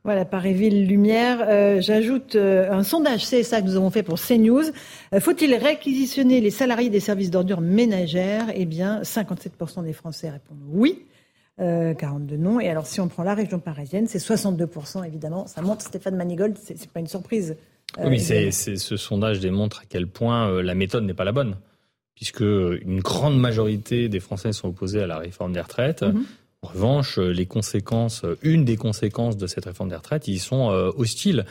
Voilà, 0.03 0.25
Paris-Ville 0.25 0.88
Lumière. 0.88 1.38
Euh, 1.48 1.79
j'ajoute 1.79 2.36
euh, 2.36 2.69
un 2.69 2.84
sondage 2.84 3.25
CSA 3.25 3.62
que 3.62 3.67
nous 3.67 3.77
avons 3.77 3.91
fait 3.91 4.03
pour 4.03 4.19
CNews. 4.19 4.63
Euh, 5.13 5.22
faut-il 5.22 5.55
réquisitionner 5.55 6.41
les 6.41 6.51
salariés 6.51 6.89
des 6.89 7.00
services 7.00 7.31
d'ordures 7.31 7.62
ménagères? 7.62 8.48
Eh 8.53 8.65
bien, 8.65 9.03
57% 9.03 9.86
des 9.86 9.93
Français 9.93 10.29
répondent 10.29 10.65
oui. 10.67 11.05
42 11.57 12.36
non. 12.36 12.60
Et 12.60 12.67
alors, 12.67 12.88
si 12.88 13.00
on 13.00 13.07
prend 13.07 13.24
la 13.24 13.36
région 13.36 13.60
parisienne, 13.60 14.05
c'est 14.05 14.19
62%, 14.19 15.05
évidemment. 15.05 15.48
Ça 15.48 15.62
montre 15.62 15.81
Stéphane 15.81 16.17
Manigold, 16.17 16.57
c'est 16.62 16.91
pas 16.91 17.00
une 17.00 17.07
surprise. 17.07 17.55
oui, 18.03 18.19
c'est, 18.19 18.51
ce 18.51 18.98
sondage 18.98 19.39
démontre 19.39 19.79
à 19.79 19.84
quel 19.88 20.07
point 20.07 20.62
la 20.62 20.75
méthode 20.75 21.05
n'est 21.05 21.13
pas 21.13 21.24
la 21.24 21.31
bonne 21.31 21.55
puisque 22.17 22.42
une 22.42 23.00
grande 23.00 23.39
majorité 23.39 24.09
des 24.09 24.20
Français 24.20 24.51
sont 24.51 24.70
opposés 24.70 25.03
à 25.03 25.07
la 25.07 25.20
réforme 25.20 25.53
des 25.53 25.61
retraites. 25.61 26.01
Mhm. 26.01 26.25
En 26.63 26.68
revanche, 26.70 27.20
les 27.20 27.46
conséquences, 27.46 28.25
une 28.42 28.65
des 28.65 28.75
conséquences 28.75 29.37
de 29.37 29.46
cette 29.46 29.65
réforme 29.65 29.89
des 29.89 29.96
retraites, 29.96 30.27
ils 30.27 30.39
sont 30.39 30.72
euh, 30.72 30.89
hostiles. 30.98 31.46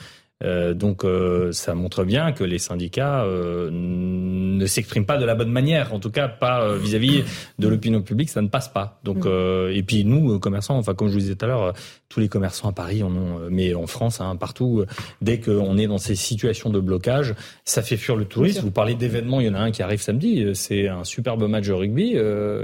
Euh, 0.44 0.74
donc 0.74 1.04
euh, 1.04 1.50
ça 1.52 1.74
montre 1.74 2.04
bien 2.04 2.32
que 2.32 2.44
les 2.44 2.58
syndicats 2.58 3.24
euh, 3.24 3.70
ne 3.72 4.66
s'expriment 4.66 5.06
pas 5.06 5.16
de 5.16 5.24
la 5.24 5.34
bonne 5.34 5.50
manière, 5.50 5.94
en 5.94 5.98
tout 5.98 6.10
cas 6.10 6.28
pas 6.28 6.76
vis-à-vis 6.76 7.24
de 7.58 7.68
l'opinion 7.68 8.02
publique, 8.02 8.28
ça 8.28 8.42
ne 8.42 8.48
passe 8.48 8.68
pas. 8.68 9.00
Donc 9.02 9.24
mm. 9.24 9.70
et 9.72 9.82
puis 9.82 10.04
nous 10.04 10.38
commerçants, 10.38 10.76
enfin 10.76 10.94
comme 10.94 11.08
je 11.08 11.14
vous 11.14 11.20
disais 11.20 11.36
tout 11.36 11.46
à 11.46 11.48
l'heure, 11.48 11.72
tous 12.08 12.20
les 12.20 12.28
commerçants 12.28 12.68
à 12.68 12.72
Paris 12.72 13.02
en 13.02 13.14
ont, 13.14 13.40
mais 13.50 13.74
en 13.74 13.86
France, 13.86 14.20
hein, 14.20 14.36
partout, 14.36 14.84
dès 15.20 15.40
qu'on 15.40 15.76
est 15.76 15.86
dans 15.86 15.98
ces 15.98 16.14
situations 16.14 16.70
de 16.70 16.80
blocage, 16.80 17.34
ça 17.64 17.82
fait 17.82 17.96
fuir 17.96 18.16
le 18.16 18.24
tourisme. 18.24 18.60
Vous 18.62 18.70
parlez 18.70 18.94
d'événements, 18.94 19.40
il 19.40 19.46
y 19.46 19.50
en 19.50 19.54
a 19.54 19.58
un 19.58 19.70
qui 19.70 19.82
arrive 19.82 20.00
samedi, 20.00 20.54
c'est 20.54 20.88
un 20.88 21.04
superbe 21.04 21.46
match 21.48 21.66
de 21.66 21.72
rugby, 21.72 22.16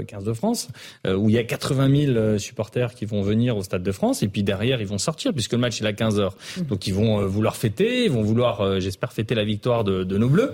15 0.07 0.23
de 0.23 0.33
France, 0.33 0.69
où 1.07 1.29
il 1.29 1.35
y 1.35 1.37
a 1.37 1.43
80 1.43 2.13
000 2.13 2.37
supporters 2.37 2.93
qui 2.95 3.05
vont 3.05 3.21
venir 3.21 3.57
au 3.57 3.63
Stade 3.63 3.83
de 3.83 3.91
France, 3.91 4.23
et 4.23 4.27
puis 4.27 4.43
derrière 4.43 4.81
ils 4.81 4.87
vont 4.87 4.97
sortir 4.97 5.33
puisque 5.33 5.53
le 5.53 5.59
match 5.59 5.81
est 5.81 5.85
à 5.85 5.93
15 5.93 6.19
heures, 6.19 6.35
mm. 6.57 6.61
donc 6.63 6.87
ils 6.87 6.93
vont 6.93 7.25
vouloir 7.25 7.55
fêter, 7.55 8.05
ils 8.05 8.11
vont 8.11 8.23
vouloir, 8.23 8.61
euh, 8.61 8.79
j'espère, 8.79 9.13
fêter 9.13 9.35
la 9.35 9.43
victoire 9.43 9.83
de, 9.83 10.03
nos 10.17 10.29
Bleus. 10.29 10.51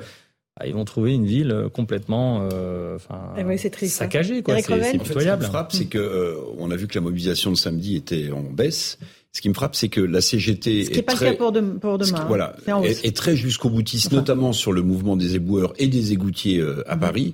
Ah, 0.62 0.68
ils 0.68 0.74
vont 0.74 0.84
trouver 0.84 1.14
une 1.14 1.26
ville 1.26 1.52
euh, 1.52 1.70
complètement 1.70 2.50
euh, 2.52 2.98
enfin, 2.98 3.34
eh 3.38 3.42
hein. 3.42 3.88
saccagée. 3.88 4.44
Quoi. 4.44 4.56
C'est, 4.58 4.64
pitoyable. 4.64 4.98
ce 5.06 5.22
qui 5.22 5.38
me 5.38 5.42
frappe, 5.42 5.72
c'est 5.72 5.86
que 5.86 6.38
on 6.58 6.70
a 6.70 6.76
vu 6.76 6.88
que 6.88 6.96
la 6.96 7.02
mobilisation 7.02 7.52
de 7.52 7.56
samedi 7.56 7.96
était 7.96 8.30
en 8.32 8.42
baisse. 8.42 9.00
Ce 9.32 9.42
qui 9.42 9.48
me 9.48 9.54
frappe, 9.54 9.76
c'est 9.76 9.88
que 9.88 10.02
la 10.02 10.20
CGT 10.20 10.86
ce 10.86 10.90
qui 10.90 11.00
est, 11.00 11.02
pas 11.02 11.14
très, 11.14 11.28
le 11.28 11.32
cas 11.34 11.38
pour, 11.38 11.52
demain. 11.52 12.26
voilà, 12.28 12.56
est, 12.84 13.16
très 13.16 13.36
jusqu'au 13.36 13.70
boutiste, 13.70 14.12
notamment 14.12 14.54
sur 14.54 14.74
le 14.74 14.82
mouvement 14.82 15.16
des 15.16 15.36
éboueurs 15.36 15.74
et 15.78 15.88
des 15.88 16.12
égoutiers 16.12 16.62
à 16.88 16.96
mhm. 16.96 17.02
Paris. 17.02 17.34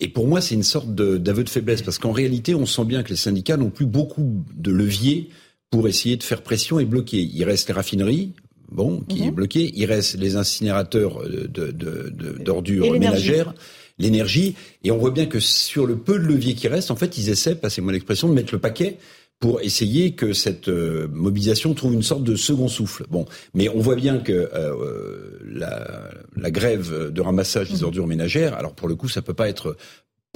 Et 0.00 0.08
pour 0.08 0.26
moi, 0.26 0.40
c'est 0.40 0.54
une 0.54 0.62
sorte 0.62 0.94
d'aveu 0.94 1.44
de 1.44 1.50
faiblesse, 1.50 1.82
parce 1.82 1.98
qu'en 1.98 2.12
réalité, 2.12 2.54
on 2.54 2.66
sent 2.66 2.84
bien 2.84 3.02
que 3.02 3.10
les 3.10 3.16
syndicats 3.16 3.58
n'ont 3.58 3.70
plus 3.70 3.86
beaucoup 3.86 4.44
de 4.54 4.70
leviers 4.70 5.28
pour 5.70 5.88
essayer 5.88 6.16
de 6.16 6.22
faire 6.22 6.42
pression 6.42 6.78
et 6.78 6.86
bloquer. 6.86 7.18
Il 7.20 7.44
reste 7.44 7.68
les 7.68 7.74
raffineries, 7.74 8.32
bon, 8.70 9.00
qui 9.00 9.22
est 9.22 9.26
mhm. 9.26 9.34
bloqué. 9.34 9.72
Il 9.74 9.86
reste 9.86 10.18
les 10.18 10.36
incinérateurs 10.36 11.22
d'ordures 12.40 12.92
de, 12.92 12.98
ménagères, 12.98 13.54
l'énergie. 13.98 14.54
Et 14.84 14.90
on 14.90 14.98
voit 14.98 15.10
bien 15.10 15.26
que 15.26 15.40
sur 15.40 15.86
le 15.86 15.96
peu 15.96 16.18
de 16.18 16.24
levier 16.24 16.54
qui 16.54 16.68
reste, 16.68 16.90
en 16.90 16.96
fait, 16.96 17.18
ils 17.18 17.28
essaient, 17.28 17.54
passez-moi 17.54 17.92
l'expression, 17.92 18.28
de 18.28 18.34
mettre 18.34 18.54
le 18.54 18.60
paquet 18.60 18.98
pour 19.38 19.60
essayer 19.60 20.12
que 20.12 20.32
cette 20.32 20.68
euh, 20.68 21.08
mobilisation 21.12 21.74
trouve 21.74 21.92
une 21.92 22.02
sorte 22.02 22.24
de 22.24 22.36
second 22.36 22.68
souffle. 22.68 23.04
Bon, 23.10 23.26
mais 23.52 23.68
on 23.68 23.80
voit 23.80 23.96
bien 23.96 24.18
que 24.18 24.32
euh, 24.32 25.38
la, 25.44 26.10
la, 26.36 26.50
grève 26.50 27.12
de 27.12 27.20
ramassage 27.20 27.70
des 27.70 27.78
mhm. 27.78 27.84
ordures 27.84 28.06
ménagères, 28.06 28.54
alors 28.54 28.72
pour 28.72 28.88
le 28.88 28.94
coup, 28.94 29.08
ça 29.08 29.20
peut 29.20 29.34
pas 29.34 29.48
être 29.50 29.76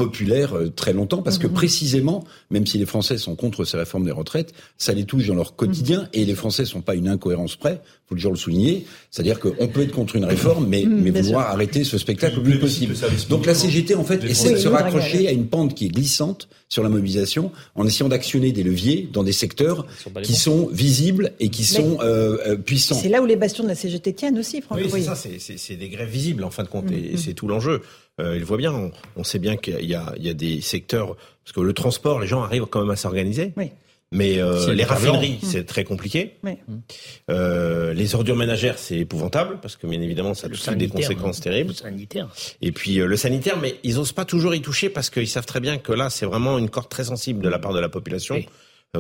populaire 0.05 0.57
euh, 0.57 0.71
très 0.71 0.93
longtemps 0.93 1.23
parce 1.23 1.39
que 1.39 1.47
mhm. 1.47 1.53
précisément, 1.53 2.25
même 2.51 2.67
si 2.67 2.79
les 2.79 2.87
Français 2.87 3.19
sont 3.19 3.37
contre 3.37 3.65
ces 3.65 3.77
réformes 3.77 4.05
des 4.05 4.11
retraites, 4.11 4.53
ça 4.79 4.93
les 4.93 5.05
touche 5.05 5.27
dans 5.27 5.35
leur 5.35 5.57
quotidien 5.57 6.03
mhm. 6.03 6.09
et 6.15 6.25
les 6.25 6.35
Français 6.35 6.65
sont 6.65 6.81
pas 6.81 6.95
une 6.95 7.09
incohérence 7.09 7.57
près, 7.57 7.81
faut 8.09 8.15
toujours 8.15 8.33
le 8.33 8.39
souligner. 8.39 8.87
C'est-à-dire 9.11 9.41
qu'on 9.41 9.69
peut 9.69 9.83
être 9.83 9.93
contre 9.93 10.17
une 10.17 10.25
réforme, 10.25 10.67
mais, 10.67 10.85
mhm, 10.85 11.01
mais 11.03 11.11
vouloir 11.11 11.49
arrêter 11.49 11.85
ce 11.85 11.99
spectacle 11.99 12.37
le 12.37 12.43
plus 12.43 12.59
possible. 12.59 12.95
Donc 13.29 13.47
la 13.47 13.55
CGT 13.55 13.95
en 13.95 14.05
fait 14.05 14.25
essaie 14.25 14.53
de 14.53 14.59
se 14.59 14.69
raccrocher 14.69 15.29
à 15.29 15.33
une 15.33 15.47
pente 15.47 15.75
qui 15.75 15.87
est 15.87 15.91
glissante 15.91 16.49
sur 16.69 16.85
la 16.85 16.89
mobilisation 16.89 17.51
en 17.75 17.85
essayant 17.85 18.09
d'actionner 18.09 18.53
des 18.53 18.63
leviers 18.63 19.09
dans 19.13 19.25
des 19.25 19.33
secteurs 19.33 19.87
qui 20.23 20.35
sont 20.35 20.69
visibles 20.73 21.33
et 21.41 21.49
qui 21.49 21.65
sont 21.65 21.99
euh, 22.01 22.39
euh, 22.47 22.57
puissants. 22.57 22.95
C'est 22.95 23.09
là 23.09 23.21
où 23.21 23.27
les 23.27 23.37
bastions 23.37 23.65
de 23.65 23.69
la 23.69 23.75
CGT 23.75 24.15
tiennent 24.15 24.39
aussi, 24.39 24.63
Franck. 24.63 24.79
Oui, 24.79 24.89
c'est 24.91 25.03
ça, 25.03 25.17
c'est 25.57 25.77
des 25.77 25.89
grèves 25.89 26.09
visibles 26.09 26.45
en 26.45 26.51
fin 26.51 26.63
de 26.63 26.69
compte 26.69 26.91
et 26.91 27.17
c'est 27.17 27.35
tout 27.35 27.49
l'enjeu. 27.49 27.83
Euh, 28.21 28.37
il 28.37 28.45
voit 28.45 28.57
bien, 28.57 28.91
on, 29.17 29.25
sait 29.25 29.39
bien 29.39 29.57
qu'il 29.57 29.85
y, 29.85 29.95
a, 29.95 30.35
des 30.35 30.61
secteurs, 30.61 31.17
parce 31.45 31.53
que 31.55 31.61
le 31.61 31.73
transport, 31.73 32.21
les 32.21 32.27
gens 32.27 32.43
arrivent 32.43 32.67
quand 32.67 32.81
même 32.81 32.91
à 32.91 32.97
s'organiser. 32.97 33.53
Oui. 33.57 33.71
Mais 34.13 34.41
euh, 34.41 34.75
les 34.75 34.83
raffineries, 34.83 35.39
mmh. 35.41 35.47
c'est 35.47 35.65
très 35.65 35.85
compliqué. 35.85 36.37
Oui. 36.43 36.55
Euh, 37.31 37.95
les 37.95 38.17
ordures 38.17 38.35
ménagères, 38.35 38.77
c'est 38.77 38.99
épouvantable 38.99 39.61
parce 39.63 39.77
que 39.77 39.87
bien 39.87 40.01
évidemment, 40.01 40.35
ça 40.35 40.49
a 40.49 40.75
des 40.75 40.89
conséquences 40.89 41.39
hein. 41.39 41.43
terribles. 41.43 41.71
Le 41.71 41.77
sanitaire. 41.77 42.29
Et 42.61 42.73
puis 42.73 42.97
le 42.97 43.17
sanitaire, 43.17 43.57
mais 43.63 43.77
ils 43.85 44.01
osent 44.01 44.13
pas 44.13 44.25
toujours 44.25 44.53
y 44.53 44.63
toucher 44.63 44.91
parce 44.91 45.11
qu'ils 45.11 45.29
savent 45.29 45.47
très 45.47 45.61
bien 45.61 45.79
que 45.79 45.93
là, 45.93 46.11
c'est 46.11 46.27
vraiment 46.27 46.59
une 46.59 46.71
corde 46.71 46.89
très 46.89 47.05
sensible 47.05 47.41
de 47.41 47.49
la 47.49 47.61
part 47.61 47.73
de 47.73 47.79
la 47.79 47.89
population. 47.89 48.35
Euh, 48.35 48.41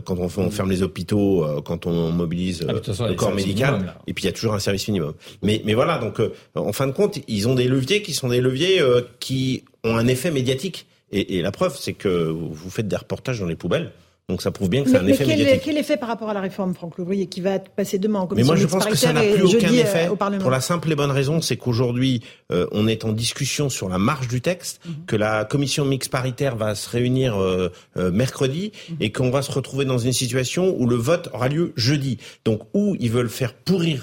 quand 0.04 0.18
on, 0.18 0.28
ferme 0.50 0.70
les 0.70 0.82
hôpitaux, 0.82 1.44
euh, 1.44 1.60
quand 1.60 1.86
on 1.86 2.12
mobilise 2.12 2.64
ah, 2.68 2.72
euh, 2.72 3.08
le 3.08 3.14
corps 3.14 3.34
médical, 3.34 3.96
et 4.06 4.14
puis 4.14 4.24
il 4.24 4.26
y 4.26 4.30
a 4.30 4.32
toujours 4.32 4.54
un 4.54 4.60
service 4.60 4.86
minimum. 4.88 5.14
Mais, 5.42 5.62
mais 5.64 5.74
voilà, 5.74 5.98
donc 5.98 6.20
en 6.54 6.72
fin 6.72 6.86
de 6.86 6.92
compte, 6.92 7.18
ils 7.26 7.48
ont 7.48 7.54
des 7.54 7.66
leviers 7.66 8.02
qui 8.02 8.14
sont 8.14 8.28
des 8.28 8.40
leviers 8.40 8.80
qui 9.18 9.64
ont 9.84 9.96
un 9.96 10.06
effet 10.06 10.30
médiatique. 10.30 10.86
Et, 11.12 11.38
et 11.38 11.42
la 11.42 11.50
preuve, 11.50 11.76
c'est 11.76 11.94
que 11.94 12.28
vous 12.28 12.70
faites 12.70 12.86
des 12.86 12.96
reportages 12.96 13.40
dans 13.40 13.46
les 13.46 13.56
poubelles. 13.56 13.90
Donc 14.30 14.42
ça 14.42 14.52
prouve 14.52 14.70
bien 14.70 14.84
que 14.84 14.90
c'est 14.90 14.96
un 14.96 15.06
effet 15.08 15.24
quel, 15.24 15.38
médiatique. 15.38 15.62
Quel 15.64 15.76
effet 15.76 15.96
par 15.96 16.08
rapport 16.08 16.30
à 16.30 16.34
la 16.34 16.40
réforme, 16.40 16.72
Franck 16.72 16.96
Louvrier, 16.98 17.26
qui 17.26 17.40
va 17.40 17.58
passer 17.58 17.98
demain 17.98 18.20
en 18.20 18.26
commission 18.28 18.54
Mais 18.54 18.60
moi 18.60 18.68
je 18.68 18.72
pense 18.72 18.86
que 18.86 18.96
ça 18.96 19.12
n'a 19.12 19.22
plus 19.22 19.42
aucun 19.42 19.72
euh, 19.72 19.82
effet. 19.82 20.08
Pour 20.38 20.52
la 20.52 20.60
simple 20.60 20.92
et 20.92 20.94
bonne 20.94 21.10
raison, 21.10 21.40
c'est 21.40 21.56
qu'aujourd'hui 21.56 22.22
euh, 22.52 22.66
on 22.70 22.86
est 22.86 23.04
en 23.04 23.12
discussion 23.12 23.68
sur 23.68 23.88
la 23.88 23.98
marge 23.98 24.28
du 24.28 24.40
texte, 24.40 24.80
mm 24.84 24.90
-hmm. 24.90 25.04
que 25.06 25.16
la 25.16 25.44
commission 25.44 25.84
mixte 25.84 26.12
paritaire 26.12 26.54
va 26.54 26.74
se 26.76 26.88
réunir 26.88 27.30
euh, 27.36 27.70
euh 27.96 28.12
mercredi 28.12 28.70
mm 28.70 28.94
-hmm. 28.94 29.04
et 29.04 29.08
qu'on 29.12 29.30
va 29.30 29.42
se 29.42 29.50
retrouver 29.50 29.84
dans 29.84 29.98
une 29.98 30.12
situation 30.12 30.62
où 30.78 30.86
le 30.86 30.96
vote 30.96 31.28
aura 31.34 31.48
lieu 31.48 31.72
jeudi. 31.76 32.18
Donc 32.44 32.60
où 32.72 32.96
ils 33.00 33.10
veulent 33.10 33.34
faire 33.40 33.52
pourrir 33.68 33.98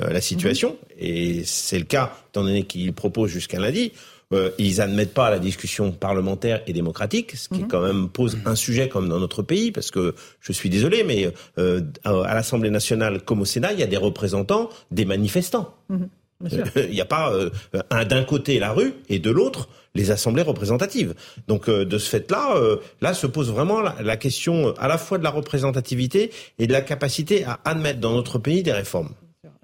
euh, 0.00 0.12
la 0.16 0.20
situation, 0.20 0.70
mm 0.70 0.76
-hmm. 0.76 1.08
et 1.08 1.42
c'est 1.44 1.80
le 1.84 1.88
cas 1.94 2.06
étant 2.28 2.44
donné 2.48 2.62
qu'ils 2.70 2.92
proposent 3.02 3.34
jusqu'à 3.38 3.58
lundi. 3.66 3.92
Euh, 4.32 4.50
ils 4.58 4.80
admettent 4.80 5.14
pas 5.14 5.30
la 5.30 5.38
discussion 5.38 5.92
parlementaire 5.92 6.62
et 6.66 6.72
démocratique, 6.72 7.36
ce 7.36 7.48
qui 7.48 7.62
mmh. 7.62 7.68
quand 7.68 7.80
même 7.80 8.08
pose 8.08 8.38
un 8.44 8.56
sujet 8.56 8.88
comme 8.88 9.08
dans 9.08 9.20
notre 9.20 9.42
pays, 9.42 9.70
parce 9.70 9.92
que 9.92 10.14
je 10.40 10.52
suis 10.52 10.68
désolé, 10.68 11.04
mais 11.04 11.32
euh, 11.58 11.80
à 12.04 12.34
l'Assemblée 12.34 12.70
nationale 12.70 13.22
comme 13.22 13.40
au 13.40 13.44
Sénat, 13.44 13.72
il 13.72 13.78
y 13.78 13.84
a 13.84 13.86
des 13.86 13.96
représentants 13.96 14.68
des 14.90 15.04
manifestants. 15.04 15.74
Mmh. 15.88 16.06
Il 16.76 16.90
n'y 16.90 17.00
a 17.00 17.06
pas 17.06 17.32
euh, 17.32 17.50
un 17.90 18.04
d'un 18.04 18.24
côté 18.24 18.58
la 18.58 18.72
rue 18.72 18.94
et 19.08 19.18
de 19.18 19.30
l'autre 19.30 19.68
les 19.94 20.10
assemblées 20.10 20.42
représentatives. 20.42 21.14
Donc 21.48 21.68
euh, 21.68 21.84
de 21.84 21.98
ce 21.98 22.10
fait-là, 22.10 22.56
euh, 22.56 22.76
là 23.00 23.14
se 23.14 23.26
pose 23.26 23.50
vraiment 23.50 23.80
la, 23.80 23.96
la, 24.02 24.16
question 24.18 24.74
à 24.76 24.88
la 24.88 24.98
fois 24.98 25.16
de 25.16 25.24
la 25.24 25.30
représentativité 25.30 26.30
et 26.58 26.66
de 26.66 26.72
la 26.72 26.82
capacité 26.82 27.44
à 27.44 27.60
admettre 27.64 28.00
dans 28.00 28.12
notre 28.12 28.38
pays 28.38 28.62
des 28.62 28.72
réformes. 28.72 29.14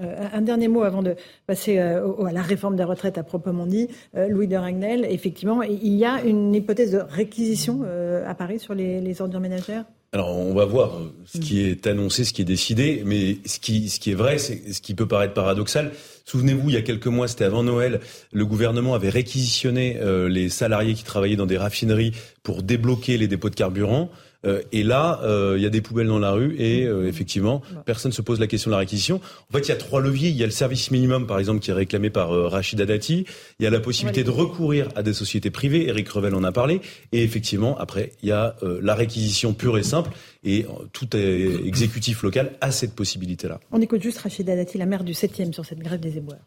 Euh, 0.02 0.28
un 0.32 0.42
dernier 0.42 0.68
mot 0.68 0.82
avant 0.82 1.02
de 1.02 1.14
passer 1.46 1.78
euh, 1.78 2.24
à 2.24 2.32
la 2.32 2.42
réforme 2.42 2.76
des 2.76 2.84
retraites 2.84 3.18
à 3.18 3.22
proprement 3.22 3.66
dit. 3.66 3.88
Euh, 4.16 4.28
Louis 4.28 4.48
de 4.48 4.56
Ragnel, 4.56 5.06
effectivement, 5.08 5.62
il 5.62 5.94
y 5.94 6.04
a 6.04 6.22
une 6.22 6.54
hypothèse 6.54 6.92
de 6.92 6.98
réquisition 6.98 7.82
à 8.26 8.34
Paris 8.34 8.58
sur 8.58 8.74
les, 8.74 9.00
les 9.00 9.20
ordures 9.20 9.40
ménagères? 9.40 9.84
Alors 10.14 10.36
on 10.36 10.52
va 10.52 10.66
voir 10.66 11.00
ce 11.24 11.38
qui 11.38 11.62
est 11.62 11.86
annoncé, 11.86 12.24
ce 12.24 12.34
qui 12.34 12.42
est 12.42 12.46
décidé, 12.46 13.02
mais 13.06 13.38
ce 13.46 13.58
qui, 13.58 13.88
ce 13.88 13.98
qui 13.98 14.10
est 14.10 14.14
vrai, 14.14 14.36
c'est 14.36 14.74
ce 14.74 14.82
qui 14.82 14.92
peut 14.94 15.08
paraître 15.08 15.32
paradoxal. 15.32 15.92
Souvenez-vous, 16.26 16.68
il 16.68 16.74
y 16.74 16.76
a 16.76 16.82
quelques 16.82 17.06
mois, 17.06 17.28
c'était 17.28 17.44
avant 17.44 17.62
Noël, 17.62 18.00
le 18.30 18.44
gouvernement 18.44 18.92
avait 18.92 19.08
réquisitionné 19.08 19.96
euh, 20.02 20.28
les 20.28 20.50
salariés 20.50 20.92
qui 20.92 21.02
travaillaient 21.02 21.36
dans 21.36 21.46
des 21.46 21.56
raffineries 21.56 22.12
pour 22.42 22.62
débloquer 22.62 23.16
les 23.16 23.26
dépôts 23.26 23.48
de 23.48 23.54
carburant. 23.54 24.10
Euh, 24.44 24.62
et 24.72 24.82
là, 24.82 25.20
euh, 25.22 25.54
il 25.56 25.62
y 25.62 25.66
a 25.66 25.70
des 25.70 25.80
poubelles 25.80 26.08
dans 26.08 26.18
la 26.18 26.32
rue 26.32 26.56
et 26.58 26.84
euh, 26.84 27.06
effectivement, 27.06 27.62
personne 27.84 28.12
se 28.12 28.22
pose 28.22 28.40
la 28.40 28.46
question 28.46 28.70
de 28.70 28.72
la 28.72 28.78
réquisition. 28.78 29.20
En 29.50 29.56
fait, 29.56 29.66
il 29.66 29.68
y 29.68 29.72
a 29.72 29.76
trois 29.76 30.00
leviers. 30.00 30.30
Il 30.30 30.36
y 30.36 30.42
a 30.42 30.46
le 30.46 30.52
service 30.52 30.90
minimum, 30.90 31.26
par 31.26 31.38
exemple, 31.38 31.60
qui 31.60 31.70
est 31.70 31.74
réclamé 31.74 32.10
par 32.10 32.30
Rachida 32.50 32.86
Dati. 32.86 33.26
Il 33.58 33.64
y 33.64 33.66
a 33.66 33.70
la 33.70 33.80
possibilité 33.80 34.24
de 34.24 34.30
recourir 34.30 34.88
à 34.96 35.02
des 35.02 35.12
sociétés 35.12 35.50
privées. 35.50 35.88
Eric 35.88 36.08
Revel 36.08 36.34
en 36.34 36.44
a 36.44 36.52
parlé. 36.52 36.80
Et 37.12 37.22
effectivement, 37.22 37.78
après, 37.78 38.12
il 38.22 38.28
y 38.28 38.32
a 38.32 38.56
la 38.62 38.94
réquisition 38.94 39.54
pure 39.54 39.78
et 39.78 39.82
simple. 39.82 40.10
Et 40.44 40.66
tout 40.92 41.16
exécutif 41.16 42.22
local 42.22 42.52
a 42.60 42.70
cette 42.70 42.94
possibilité-là. 42.94 43.60
On 43.70 43.80
écoute 43.80 44.02
juste 44.02 44.18
Rachida 44.18 44.56
Dati, 44.56 44.78
la 44.78 44.86
maire 44.86 45.04
du 45.04 45.12
7e, 45.12 45.52
sur 45.52 45.64
cette 45.64 45.80
grève 45.80 46.00
des 46.00 46.18
éboueurs. 46.18 46.40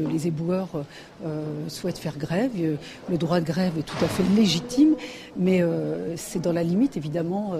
Les 0.00 0.28
éboueurs 0.28 0.84
euh, 1.26 1.42
souhaitent 1.66 1.98
faire 1.98 2.18
grève. 2.18 2.52
Le 3.10 3.18
droit 3.18 3.40
de 3.40 3.44
grève 3.44 3.72
est 3.80 3.82
tout 3.82 3.96
à 4.04 4.06
fait 4.06 4.22
légitime, 4.36 4.94
mais 5.36 5.60
euh, 5.60 6.14
c'est 6.16 6.38
dans 6.38 6.52
la 6.52 6.62
limite 6.62 6.96
évidemment 6.96 7.54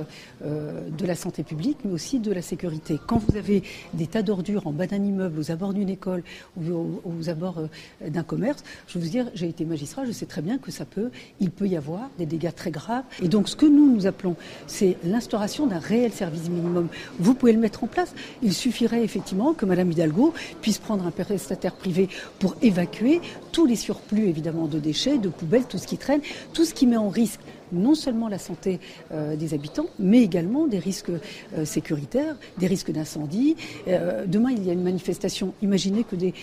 euh, 0.44 0.88
de 0.88 1.04
la 1.04 1.16
santé 1.16 1.42
publique, 1.42 1.78
mais 1.84 1.90
aussi 1.92 2.20
de 2.20 2.30
la 2.30 2.40
sécurité. 2.40 3.00
Quand 3.08 3.18
vous 3.18 3.36
avez 3.36 3.64
des 3.92 4.06
tas 4.06 4.22
d'ordures 4.22 4.68
en 4.68 4.72
bas 4.72 4.86
d'un 4.86 5.02
immeuble, 5.02 5.40
aux 5.40 5.50
abords 5.50 5.72
d'une 5.74 5.88
école 5.88 6.22
ou 6.56 6.70
aux, 6.70 7.02
aux 7.04 7.28
abords 7.28 7.60
d'un 8.06 8.22
commerce, 8.22 8.62
je 8.86 9.00
veux 9.00 9.04
vous 9.04 9.10
dire, 9.10 9.26
j'ai 9.34 9.48
été 9.48 9.64
magistrat, 9.64 10.04
je 10.04 10.12
sais 10.12 10.26
très 10.26 10.40
bien 10.40 10.58
que 10.58 10.70
ça 10.70 10.84
peut, 10.84 11.10
il 11.40 11.50
peut 11.50 11.66
y 11.66 11.76
avoir 11.76 12.08
des 12.18 12.26
dégâts 12.26 12.54
très 12.54 12.70
graves. 12.70 13.02
Et 13.20 13.26
donc 13.26 13.48
ce 13.48 13.56
que 13.56 13.66
nous 13.66 13.92
nous 13.92 14.06
appelons, 14.06 14.36
c'est 14.68 14.96
l'instauration 15.02 15.66
d'un 15.66 15.80
réel 15.80 16.12
service 16.12 16.48
minimum. 16.48 16.86
Vous 17.18 17.34
pouvez 17.34 17.52
le 17.52 17.58
mettre 17.58 17.82
en 17.82 17.88
place. 17.88 18.14
Il 18.44 18.52
suffirait 18.52 19.02
effectivement 19.02 19.54
que 19.54 19.66
Madame 19.66 19.90
Hidalgo 19.90 20.32
puisse 20.62 20.78
prendre 20.78 21.04
un 21.04 21.10
prestataire 21.10 21.74
privé 21.74 22.08
pour 22.38 22.56
évacuer 22.62 23.20
tous 23.52 23.66
les 23.66 23.76
surplus 23.76 24.28
évidemment 24.28 24.66
de 24.66 24.78
déchets, 24.78 25.18
de 25.18 25.28
poubelles, 25.28 25.66
tout 25.66 25.78
ce 25.78 25.86
qui 25.86 25.98
traîne, 25.98 26.20
tout 26.52 26.64
ce 26.64 26.74
qui 26.74 26.86
met 26.86 26.96
en 26.96 27.08
risque 27.08 27.40
non 27.72 27.94
seulement 27.94 28.28
la 28.28 28.38
santé 28.38 28.80
euh, 29.12 29.36
des 29.36 29.54
habitants, 29.54 29.86
mais 29.98 30.22
également 30.22 30.66
des 30.66 30.78
risques 30.78 31.10
euh, 31.10 31.64
sécuritaires, 31.64 32.36
des 32.58 32.66
risques 32.66 32.90
d'incendie. 32.90 33.56
Euh, 33.86 34.24
demain, 34.26 34.50
il 34.50 34.64
y 34.64 34.70
a 34.70 34.72
une 34.72 34.82
manifestation. 34.82 35.54
Imaginez 35.62 36.04
que 36.04 36.16
des, 36.16 36.34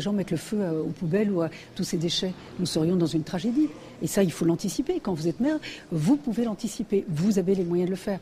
gens 0.00 0.12
mettent 0.12 0.30
le 0.30 0.36
feu 0.36 0.58
aux 0.80 0.90
poubelles 0.90 1.30
ou 1.30 1.42
à 1.42 1.50
tous 1.74 1.84
ces 1.84 1.96
déchets. 1.96 2.32
Nous 2.58 2.66
serions 2.66 2.96
dans 2.96 3.06
une 3.06 3.22
tragédie. 3.22 3.68
Et 4.02 4.06
ça, 4.06 4.22
il 4.22 4.32
faut 4.32 4.44
l'anticiper. 4.44 5.00
Quand 5.00 5.14
vous 5.14 5.28
êtes 5.28 5.40
maire, 5.40 5.58
vous 5.90 6.16
pouvez 6.16 6.44
l'anticiper. 6.44 7.04
Vous 7.08 7.38
avez 7.38 7.54
les 7.54 7.64
moyens 7.64 7.88
de 7.88 7.92
le 7.92 7.96
faire. 7.96 8.18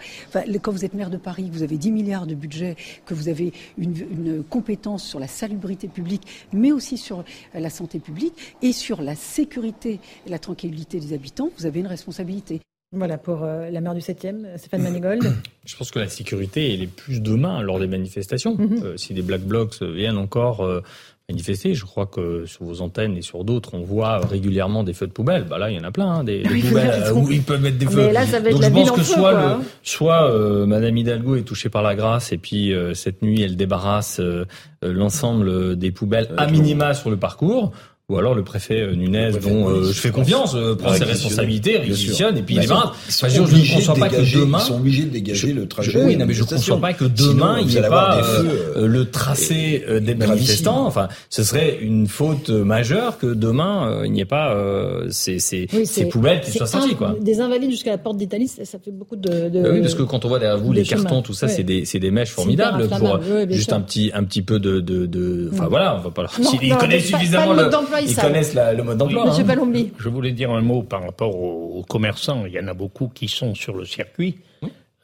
Quand 0.60 0.70
vous 0.70 0.84
êtes 0.84 0.94
maire 0.94 1.10
de 1.10 1.16
Paris, 1.16 1.48
vous 1.52 1.62
avez 1.62 1.76
10 1.76 1.90
milliards 1.90 2.26
de 2.26 2.34
budget, 2.34 2.76
que 3.06 3.14
vous 3.14 3.28
avez 3.28 3.52
une, 3.78 3.94
une 3.96 4.42
compétence 4.44 5.02
sur 5.02 5.18
la 5.18 5.26
salubrité 5.26 5.88
publique, 5.88 6.26
mais 6.52 6.72
aussi 6.72 6.98
sur 6.98 7.24
la 7.54 7.70
santé 7.70 7.98
publique 7.98 8.34
et 8.62 8.72
sur 8.72 9.02
la 9.02 9.16
sécurité 9.16 9.98
et 10.26 10.30
la 10.30 10.38
tranquillité 10.38 11.00
des 11.00 11.12
habitants, 11.12 11.50
vous 11.58 11.66
avez 11.66 11.80
une 11.80 11.86
responsabilité. 11.86 12.51
Voilà 12.92 13.16
pour 13.16 13.42
euh, 13.42 13.70
la 13.70 13.80
maire 13.80 13.94
du 13.94 14.00
7e, 14.00 14.58
Stéphane 14.58 14.82
Manigold. 14.82 15.22
Je 15.64 15.76
pense 15.76 15.90
que 15.90 15.98
la 15.98 16.08
sécurité, 16.08 16.74
elle 16.74 16.82
est 16.82 16.94
plus 16.94 17.20
demain 17.20 17.62
lors 17.62 17.78
des 17.78 17.86
manifestations. 17.86 18.54
Mm 18.56 18.66
-hmm. 18.66 18.84
euh, 18.84 18.96
si 18.96 19.14
des 19.14 19.22
Black 19.22 19.42
Blocs 19.42 19.82
viennent 19.82 20.18
encore 20.18 20.60
euh, 20.60 20.82
manifester, 21.28 21.74
je 21.74 21.84
crois 21.84 22.06
que 22.06 22.46
sur 22.46 22.64
vos 22.64 22.80
antennes 22.80 23.16
et 23.16 23.22
sur 23.22 23.44
d'autres, 23.44 23.74
on 23.74 23.82
voit 23.82 24.18
régulièrement 24.18 24.84
des 24.84 24.92
feux 24.92 25.06
de 25.06 25.12
poubelle. 25.12 25.44
Bah 25.44 25.58
là, 25.58 25.70
il 25.70 25.76
y 25.76 25.80
en 25.80 25.84
a 25.84 25.90
plein, 25.90 26.10
hein, 26.10 26.24
des, 26.24 26.42
des 26.42 26.60
poubelles 26.60 27.12
où 27.14 27.30
ils 27.30 27.42
peuvent 27.42 27.60
mettre 27.62 27.78
des 27.78 27.86
feux. 27.86 28.06
Mais 28.06 28.12
là, 28.12 28.26
ça 28.26 28.40
va 28.40 28.48
être 28.50 28.54
Donc 28.54 28.62
la 28.62 28.68
je 28.68 28.74
pense 28.74 28.90
que 28.90 29.02
feu, 29.02 29.14
soit, 29.14 29.32
le, 29.32 29.38
hein. 29.38 29.60
soit 29.82 30.30
euh, 30.30 30.66
Madame 30.66 30.96
Hidalgo 30.96 31.36
est 31.36 31.42
touchée 31.42 31.68
par 31.68 31.82
la 31.82 31.94
grâce 31.94 32.32
et 32.32 32.38
puis 32.38 32.72
euh, 32.72 32.94
cette 32.94 33.22
nuit, 33.22 33.40
elle 33.42 33.56
débarrasse 33.56 34.20
euh, 34.20 34.44
l'ensemble 34.82 35.76
des 35.76 35.92
poubelles 35.92 36.28
à 36.36 36.46
minima 36.46 36.92
sur 36.94 37.10
le 37.10 37.16
parcours. 37.16 37.72
Ou 38.12 38.18
alors 38.18 38.34
le 38.34 38.44
préfet 38.44 38.86
Nunez, 38.94 39.30
préfet, 39.30 39.48
dont 39.50 39.66
oui, 39.72 39.86
je 39.88 39.92
fais 40.00 40.10
confiance, 40.10 40.54
euh, 40.54 40.74
prend 40.74 40.88
ses 40.92 41.04
réquisitionner, 41.04 41.12
responsabilités, 41.12 41.78
réquisitionne, 41.78 42.36
et 42.36 42.42
puis 42.42 42.56
Mais 42.56 42.62
il 42.62 42.68
débarrasse. 42.68 42.90
ils 43.08 43.12
sont 43.12 43.26
Enfin, 43.26 43.34
je, 43.34 43.40
ne 43.40 43.46
obligés 43.46 43.74
conçois 43.76 43.94
pas 43.94 44.08
dégager- 44.08 44.34
que 44.34 44.40
demain. 44.40 44.58
ils 44.60 44.66
sont 44.66 44.76
obligés 44.76 45.02
de 45.04 45.10
dégager 45.10 45.48
Je- 45.48 45.54
le 45.54 45.62
je- 45.62 45.66
trajet 45.66 46.04
oui, 46.04 46.16
non, 46.16 46.26
mais 46.26 46.34
je 46.34 46.42
ne 46.42 46.46
conçois 46.48 46.80
pas 46.80 46.92
que 46.92 47.04
Sinon, 47.16 47.32
demain, 47.32 47.56
il 47.60 47.66
n'y 47.68 47.76
ait 47.76 47.80
pas 47.88 48.16
des 48.18 48.22
feux, 48.22 48.48
euh, 48.76 48.82
euh, 48.82 48.86
le 48.86 49.04
tracé 49.10 49.84
euh, 49.88 50.00
des 50.00 50.14
manifestants. 50.14 50.86
Enfin, 50.86 51.08
ce 51.30 51.42
serait 51.42 51.78
une 51.80 52.06
faute 52.06 52.50
majeure 52.50 53.16
que 53.18 53.26
demain, 53.26 53.88
euh, 53.88 54.06
il 54.06 54.12
n'y 54.12 54.20
ait 54.20 54.24
pas 54.26 54.54
euh, 54.54 55.06
ces, 55.10 55.38
ces, 55.38 55.66
Oui, 55.72 55.86
ces 55.86 56.04
poubelles 56.06 56.40
qui 56.42 56.50
soient 56.52 56.66
sorties. 56.66 56.94
Quoi. 56.94 57.16
Des 57.20 57.40
invalides 57.40 57.70
jusqu'à 57.70 57.92
la 57.92 57.98
porte 57.98 58.18
d'Italie, 58.18 58.48
ça, 58.48 58.64
ça 58.66 58.78
fait 58.78 58.90
beaucoup 58.90 59.16
de. 59.16 59.48
de- 59.48 59.62
Bah 59.62 59.68
oui, 59.72 59.80
parce 59.80 59.94
que 59.94 60.02
quand 60.02 60.24
on 60.24 60.28
voit 60.28 60.38
derrière 60.38 60.58
vous 60.58 60.72
les 60.72 60.82
cartons, 60.82 61.22
tout 61.22 61.32
ça, 61.32 61.46
Ouais. 61.46 61.52
c'est 61.52 61.62
des, 61.62 61.84
c'est 61.86 61.98
des 61.98 62.10
mèches 62.10 62.30
formidables 62.32 62.88
pour 62.88 63.16
euh, 63.16 63.46
juste 63.48 63.72
un 63.72 63.80
petit, 63.80 64.10
un 64.14 64.24
petit 64.24 64.42
peu 64.42 64.58
de, 64.60 64.80
de, 64.80 65.06
de 65.06 65.48
enfin 65.52 65.64
Non. 65.64 65.68
voilà, 65.70 65.96
on 65.96 66.00
va 66.00 66.10
pas 66.10 66.26
ils 66.62 66.76
connaissent 66.76 67.06
suffisamment 67.06 67.52
le 67.54 67.64
le, 67.64 67.70
ils 68.04 68.16
connaissent 68.16 68.54
la- 68.54 68.72
le 68.72 68.82
mode 68.82 68.98
d'emploi. 68.98 69.26
Monsieur 69.26 69.44
hein. 69.44 69.46
Palombi. 69.46 69.92
Je 69.98 70.08
voulais 70.08 70.32
dire 70.32 70.50
un 70.50 70.60
mot 70.60 70.82
par 70.82 71.02
rapport 71.02 71.34
aux, 71.36 71.78
aux 71.78 71.82
commerçants. 71.82 72.44
Il 72.46 72.52
y 72.52 72.58
en 72.60 72.68
a 72.68 72.74
beaucoup 72.74 73.08
qui 73.08 73.28
sont 73.28 73.54
sur 73.54 73.74
le 73.76 73.84
circuit. 73.84 74.36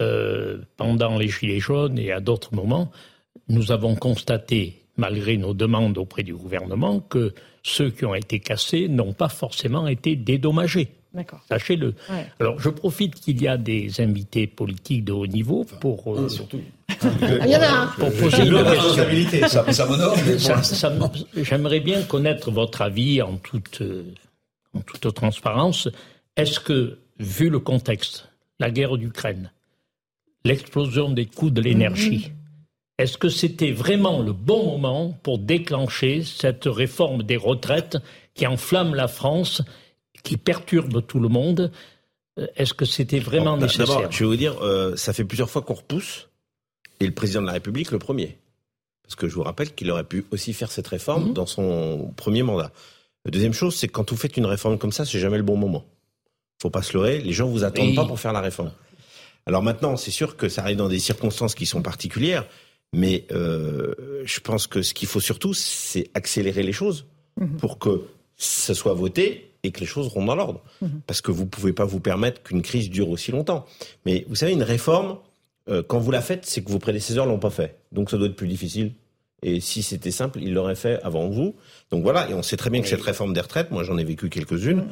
Euh, 0.01 0.59
pendant 0.77 1.19
les 1.19 1.29
Gilets 1.29 1.59
jaunes 1.59 1.99
et 1.99 2.13
à 2.13 2.21
d'autres 2.21 2.55
moments, 2.55 2.93
nous 3.49 3.73
avons 3.73 3.97
constaté, 3.97 4.83
malgré 4.97 5.37
nos 5.37 5.55
demandes 5.55 5.99
auprès 5.99 6.23
du 6.23 6.35
gouvernement, 6.35 7.01
que 7.01 7.35
ceux 7.65 7.91
qui 7.91 8.05
ont 8.05 8.15
été 8.15 8.39
cassés 8.39 8.89
n'ont 8.89 9.13
pas 9.13 9.29
forcément 9.29 9.89
été 9.89 10.15
dédommagés. 10.15 10.89
D'accord. 11.13 11.41
Sachez-le. 11.49 11.95
Ouais. 12.11 12.27
Alors, 12.39 12.61
je 12.61 12.69
profite 12.69 13.17
qu'il 13.17 13.43
y 13.43 13.49
a 13.49 13.57
des 13.57 14.01
invités 14.01 14.47
politiques 14.47 15.05
de 15.05 15.13
haut 15.13 15.27
niveau 15.27 15.65
pour, 15.81 16.15
euh, 16.17 16.29
surtout. 16.29 16.61
Ah, 17.03 17.09
Il 17.45 17.51
y 17.51 17.57
en 17.57 17.61
a 17.61 17.69
un. 17.69 17.87
pour 17.99 18.13
poser 18.13 18.47
une 18.47 19.27
question. 19.29 19.49
Ça, 19.49 19.73
ça 19.73 19.87
m'honore, 20.91 21.15
J'aimerais 21.37 21.81
bien 21.81 22.03
connaître 22.03 22.51
votre 22.51 22.83
avis 22.83 23.23
en 23.23 23.37
toute, 23.37 23.81
euh, 23.83 24.05
en 24.75 24.81
toute 24.81 25.13
transparence. 25.15 25.89
Est-ce 26.37 26.61
que, 26.61 26.99
vu 27.19 27.51
le 27.51 27.59
contexte, 27.59 28.29
la 28.61 28.71
guerre 28.71 28.97
d'Ukraine, 28.97 29.51
l'explosion 30.45 31.11
des 31.11 31.27
coûts 31.27 31.51
de 31.51 31.61
l'énergie, 31.61 32.33
est-ce 32.99 33.17
que 33.17 33.29
c'était 33.29 33.71
vraiment 33.71 34.21
le 34.23 34.33
bon 34.33 34.73
moment 34.73 35.17
pour 35.23 35.39
déclencher 35.39 36.25
cette 36.25 36.65
réforme 36.67 37.23
des 37.23 37.37
retraites 37.37 37.99
qui 38.35 38.47
enflamme 38.47 38.95
la 38.95 39.07
France, 39.09 39.63
qui 40.25 40.37
perturbe 40.37 41.07
tout 41.07 41.21
le 41.21 41.29
monde? 41.29 41.71
Euh, 42.41 42.47
Est-ce 42.57 42.75
que 42.75 42.85
c'était 42.85 43.21
vraiment 43.21 43.57
nécessaire? 43.57 43.87
D'abord, 43.87 44.13
je 44.13 44.19
vais 44.19 44.25
vous 44.25 44.37
dire, 44.37 44.57
euh, 44.63 44.97
ça 44.97 45.13
fait 45.13 45.25
plusieurs 45.25 45.51
fois 45.51 45.63
qu'on 45.63 45.75
repousse, 45.75 46.28
et 47.01 47.07
le 47.07 47.13
président 47.15 47.41
de 47.43 47.47
la 47.47 47.53
République 47.53 47.91
le 47.91 47.99
premier. 47.99 48.39
Parce 49.03 49.15
que 49.15 49.29
je 49.29 49.35
vous 49.35 49.43
rappelle 49.43 49.75
qu'il 49.75 49.91
aurait 49.91 50.05
pu 50.05 50.27
aussi 50.31 50.53
faire 50.53 50.71
cette 50.71 50.89
réforme 50.89 51.29
Mhm. 51.29 51.33
dans 51.35 51.47
son 51.47 52.13
premier 52.17 52.43
mandat. 52.43 52.73
La 53.25 53.31
deuxième 53.31 53.53
chose, 53.55 53.75
c'est 53.77 53.87
que 53.89 53.93
quand 53.93 54.11
vous 54.11 54.17
faites 54.17 54.37
une 54.37 54.47
réforme 54.47 54.79
comme 54.79 54.93
ça, 54.93 55.05
c'est 55.05 55.19
jamais 55.19 55.37
le 55.39 55.43
bon 55.43 55.57
moment. 55.57 55.85
Faut 56.61 56.71
pas 56.71 56.83
se 56.83 56.93
leurrer, 56.95 57.21
les 57.21 57.33
gens 57.33 57.49
vous 57.49 57.65
attendent 57.65 57.89
Oui. 57.89 57.95
pas 57.95 58.05
pour 58.07 58.19
faire 58.21 58.33
la 58.33 58.41
réforme. 58.41 58.73
Alors 59.47 59.63
maintenant, 59.63 59.97
c'est 59.97 60.11
sûr 60.11 60.37
que 60.37 60.49
ça 60.49 60.63
arrive 60.63 60.77
dans 60.77 60.89
des 60.89 60.99
circonstances 60.99 61.55
qui 61.55 61.65
sont 61.67 61.81
particulières, 61.83 62.47
mais 62.93 63.27
euh, 63.33 63.95
je 64.25 64.41
pense 64.41 64.67
que 64.67 64.83
ce 64.83 64.93
qu'il 64.93 65.09
faut 65.09 65.21
surtout, 65.21 65.55
c'est 65.55 66.11
accélérer 66.15 66.63
les 66.63 66.73
choses 66.73 67.07
Mhm. 67.41 67.57
pour 67.59 67.79
que 67.79 68.03
ce 68.37 68.75
soit 68.75 68.95
voté 68.95 69.53
et 69.63 69.71
que 69.73 69.81
les 69.81 69.87
choses 69.87 70.09
seront 70.09 70.25
dans 70.25 70.35
l'ordre. 70.37 70.63
Mhm. 70.83 71.01
Parce 71.07 71.21
que 71.21 71.31
vous 71.31 71.45
ne 71.45 71.49
pouvez 71.49 71.73
pas 71.73 71.85
vous 71.85 72.01
permettre 72.01 72.43
qu'une 72.43 72.63
crise 72.63 72.91
dure 72.91 73.09
aussi 73.09 73.31
longtemps. 73.33 73.65
Mais 74.05 74.27
vous 74.29 74.35
savez, 74.35 74.53
une 74.53 74.63
réforme, 74.63 75.19
euh, 75.69 75.83
quand 75.87 75.99
vous 75.99 76.11
la 76.11 76.21
faites, 76.21 76.47
c'est 76.47 76.63
que 76.63 76.71
vos 76.71 76.79
prédécesseurs 76.79 77.27
l'ont 77.27 77.39
pas 77.39 77.51
fait. 77.51 77.79
Donc 77.93 78.11
ça 78.11 78.17
doit 78.17 78.27
être 78.27 78.37
plus 78.37 78.49
difficile. 78.49 78.93
Et 79.43 79.61
si 79.61 79.83
c'était 79.83 80.11
simple, 80.11 80.41
ils 80.43 80.53
l'auraient 80.53 80.75
fait 80.75 81.01
avant 81.03 81.29
vous. 81.29 81.55
Donc 81.91 82.03
voilà, 82.03 82.29
et 82.29 82.35
on 82.35 82.43
sait 82.43 82.57
très 82.57 82.71
bien 82.71 82.81
que 82.81 82.89
cette 82.89 83.03
réforme 83.03 83.33
des 83.33 83.41
retraites, 83.41 83.71
moi 83.71 83.85
j'en 83.85 83.97
ai 83.97 84.05
vécu 84.05 84.29
quelques-unes, 84.29 84.79
mhm. 84.79 84.87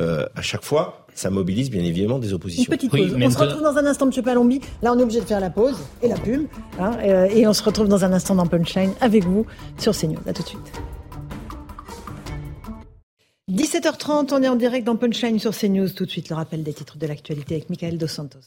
euh, 0.00 0.26
à 0.34 0.42
chaque 0.42 0.64
fois, 0.64 1.06
ça 1.14 1.30
mobilise 1.30 1.70
bien 1.70 1.84
évidemment 1.84 2.18
des 2.18 2.32
oppositions. 2.32 2.64
Une 2.64 2.76
petite 2.76 2.90
pause. 2.90 3.16
on 3.20 3.30
se 3.30 3.38
retrouve 3.38 3.62
dans 3.62 3.76
un 3.76 3.86
instant, 3.86 4.10
M. 4.10 4.22
Palombi. 4.22 4.60
Là, 4.82 4.92
on 4.92 4.98
est 4.98 5.02
obligé 5.02 5.20
de 5.20 5.26
faire 5.26 5.40
la 5.40 5.50
pause 5.50 5.78
et 6.02 6.08
la 6.08 6.16
pub. 6.16 6.46
Hein, 6.80 6.96
euh, 7.02 7.26
et 7.26 7.46
on 7.46 7.52
se 7.52 7.62
retrouve 7.62 7.88
dans 7.88 8.04
un 8.04 8.12
instant 8.12 8.34
dans 8.34 8.46
Punchline 8.46 8.92
avec 9.00 9.24
vous 9.24 9.46
sur 9.78 9.96
CNews. 9.96 10.18
A 10.26 10.32
tout 10.32 10.42
de 10.42 10.48
suite. 10.48 10.72
17h30, 13.50 14.32
on 14.32 14.42
est 14.42 14.48
en 14.48 14.56
direct 14.56 14.86
dans 14.86 14.96
Punchline 14.96 15.38
sur 15.38 15.56
CNews. 15.56 15.90
Tout 15.90 16.06
de 16.06 16.10
suite, 16.10 16.28
le 16.28 16.36
rappel 16.36 16.64
des 16.64 16.72
titres 16.72 16.96
de 16.96 17.06
l'actualité 17.06 17.54
avec 17.54 17.70
Michael 17.70 17.98
Dos 17.98 18.06
Santos. 18.08 18.38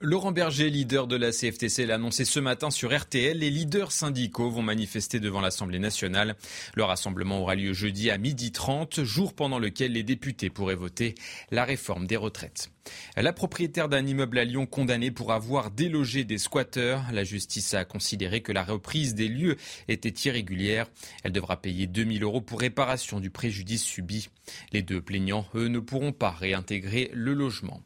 Laurent 0.00 0.30
Berger, 0.30 0.70
leader 0.70 1.08
de 1.08 1.16
la 1.16 1.32
CFTC, 1.32 1.84
l'a 1.84 1.96
annoncé 1.96 2.24
ce 2.24 2.38
matin 2.38 2.70
sur 2.70 2.96
RTL. 2.96 3.36
Les 3.36 3.50
leaders 3.50 3.90
syndicaux 3.90 4.48
vont 4.48 4.62
manifester 4.62 5.18
devant 5.18 5.40
l'Assemblée 5.40 5.80
nationale. 5.80 6.36
Le 6.76 6.84
rassemblement 6.84 7.40
aura 7.40 7.56
lieu 7.56 7.72
jeudi 7.72 8.08
à 8.08 8.16
12h30, 8.16 9.02
jour 9.02 9.34
pendant 9.34 9.58
lequel 9.58 9.94
les 9.94 10.04
députés 10.04 10.50
pourraient 10.50 10.76
voter 10.76 11.16
la 11.50 11.64
réforme 11.64 12.06
des 12.06 12.16
retraites. 12.16 12.70
La 13.16 13.32
propriétaire 13.32 13.88
d'un 13.88 14.06
immeuble 14.06 14.38
à 14.38 14.44
Lyon 14.44 14.66
condamnée 14.66 15.10
pour 15.10 15.32
avoir 15.32 15.70
délogé 15.70 16.24
des 16.24 16.38
squatteurs. 16.38 17.02
La 17.12 17.24
justice 17.24 17.74
a 17.74 17.84
considéré 17.84 18.40
que 18.40 18.52
la 18.52 18.62
reprise 18.62 19.14
des 19.14 19.28
lieux 19.28 19.56
était 19.88 20.28
irrégulière. 20.28 20.86
Elle 21.24 21.32
devra 21.32 21.60
payer 21.60 21.86
2000 21.86 22.22
euros 22.22 22.40
pour 22.40 22.60
réparation 22.60 23.20
du 23.20 23.30
préjudice 23.30 23.82
subi. 23.82 24.28
Les 24.72 24.82
deux 24.82 25.02
plaignants, 25.02 25.46
eux, 25.54 25.68
ne 25.68 25.80
pourront 25.80 26.12
pas 26.12 26.30
réintégrer 26.30 27.10
le 27.12 27.34
logement. 27.34 27.82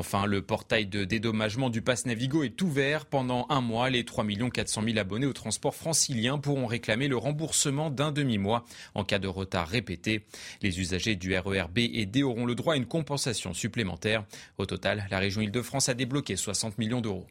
Enfin, 0.00 0.24
le 0.24 0.40
portail 0.40 0.86
de 0.86 1.04
dédommagement 1.04 1.68
du 1.68 1.82
Pass 1.82 2.06
Navigo 2.06 2.42
est 2.42 2.62
ouvert. 2.62 3.04
Pendant 3.04 3.44
un 3.50 3.60
mois, 3.60 3.90
les 3.90 4.06
3 4.06 4.24
400 4.50 4.82
000 4.82 4.96
abonnés 4.96 5.26
au 5.26 5.34
transport 5.34 5.74
francilien 5.74 6.38
pourront 6.38 6.64
réclamer 6.64 7.06
le 7.06 7.18
remboursement 7.18 7.90
d'un 7.90 8.10
demi-mois 8.10 8.64
en 8.94 9.04
cas 9.04 9.18
de 9.18 9.28
retard 9.28 9.68
répété. 9.68 10.24
Les 10.62 10.80
usagers 10.80 11.16
du 11.16 11.36
RER 11.36 11.66
B 11.70 11.80
et 11.80 12.06
D 12.06 12.22
auront 12.22 12.46
le 12.46 12.54
droit 12.54 12.72
à 12.72 12.76
une 12.78 12.86
compensation 12.86 13.52
supplémentaire. 13.52 14.24
Au 14.56 14.64
total, 14.64 15.06
la 15.10 15.18
région 15.18 15.42
Île-de-France 15.42 15.90
a 15.90 15.94
débloqué 15.94 16.34
60 16.34 16.78
millions 16.78 17.02
d'euros. 17.02 17.26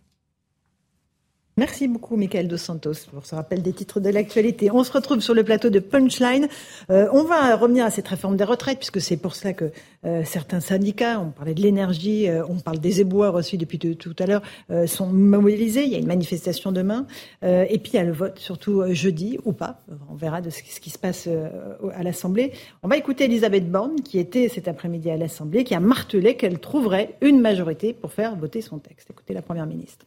Merci 1.59 1.89
beaucoup, 1.89 2.15
Michael 2.15 2.47
Dos 2.47 2.55
Santos, 2.55 2.93
pour 3.11 3.25
ce 3.25 3.35
rappel 3.35 3.61
des 3.61 3.73
titres 3.73 3.99
de 3.99 4.09
l'actualité. 4.09 4.71
On 4.71 4.85
se 4.85 4.93
retrouve 4.93 5.19
sur 5.19 5.33
le 5.33 5.43
plateau 5.43 5.69
de 5.69 5.79
Punchline. 5.79 6.47
Euh, 6.89 7.09
on 7.11 7.25
va 7.25 7.53
revenir 7.57 7.83
à 7.83 7.89
cette 7.89 8.07
réforme 8.07 8.37
des 8.37 8.45
retraites, 8.45 8.77
puisque 8.77 9.01
c'est 9.01 9.17
pour 9.17 9.35
cela 9.35 9.51
que 9.51 9.69
euh, 10.05 10.23
certains 10.23 10.61
syndicats, 10.61 11.19
on 11.19 11.31
parlait 11.31 11.53
de 11.53 11.61
l'énergie, 11.61 12.29
euh, 12.29 12.45
on 12.47 12.59
parle 12.59 12.79
des 12.79 13.01
éboueurs 13.01 13.35
aussi 13.35 13.57
depuis 13.57 13.77
tout 13.77 14.15
à 14.19 14.25
l'heure, 14.25 14.41
sont 14.87 15.07
mobilisés. 15.07 15.83
Il 15.83 15.89
y 15.89 15.95
a 15.95 15.97
une 15.97 16.07
manifestation 16.07 16.71
demain. 16.71 17.05
et 17.43 17.77
puis 17.77 17.91
il 17.91 17.95
y 17.97 17.99
a 17.99 18.05
le 18.05 18.13
vote, 18.13 18.39
surtout 18.39 18.81
jeudi, 18.93 19.37
ou 19.43 19.51
pas. 19.51 19.81
On 20.09 20.15
verra 20.15 20.39
de 20.39 20.49
ce, 20.49 20.63
qui 20.63 20.89
se 20.89 20.97
passe 20.97 21.27
à 21.27 22.03
l'Assemblée. 22.03 22.53
On 22.83 22.87
va 22.87 22.95
écouter 22.95 23.25
Elisabeth 23.25 23.69
Borne, 23.69 23.99
qui 23.99 24.17
était 24.17 24.47
cet 24.47 24.69
après-midi 24.69 25.09
à 25.09 25.17
l'Assemblée, 25.17 25.65
qui 25.65 25.75
a 25.75 25.81
martelé 25.81 26.37
qu'elle 26.37 26.59
trouverait 26.59 27.17
une 27.19 27.41
majorité 27.41 27.91
pour 27.91 28.13
faire 28.13 28.37
voter 28.37 28.61
son 28.61 28.79
texte. 28.79 29.09
Écoutez 29.09 29.33
la 29.33 29.41
Première 29.41 29.65
ministre. 29.65 30.05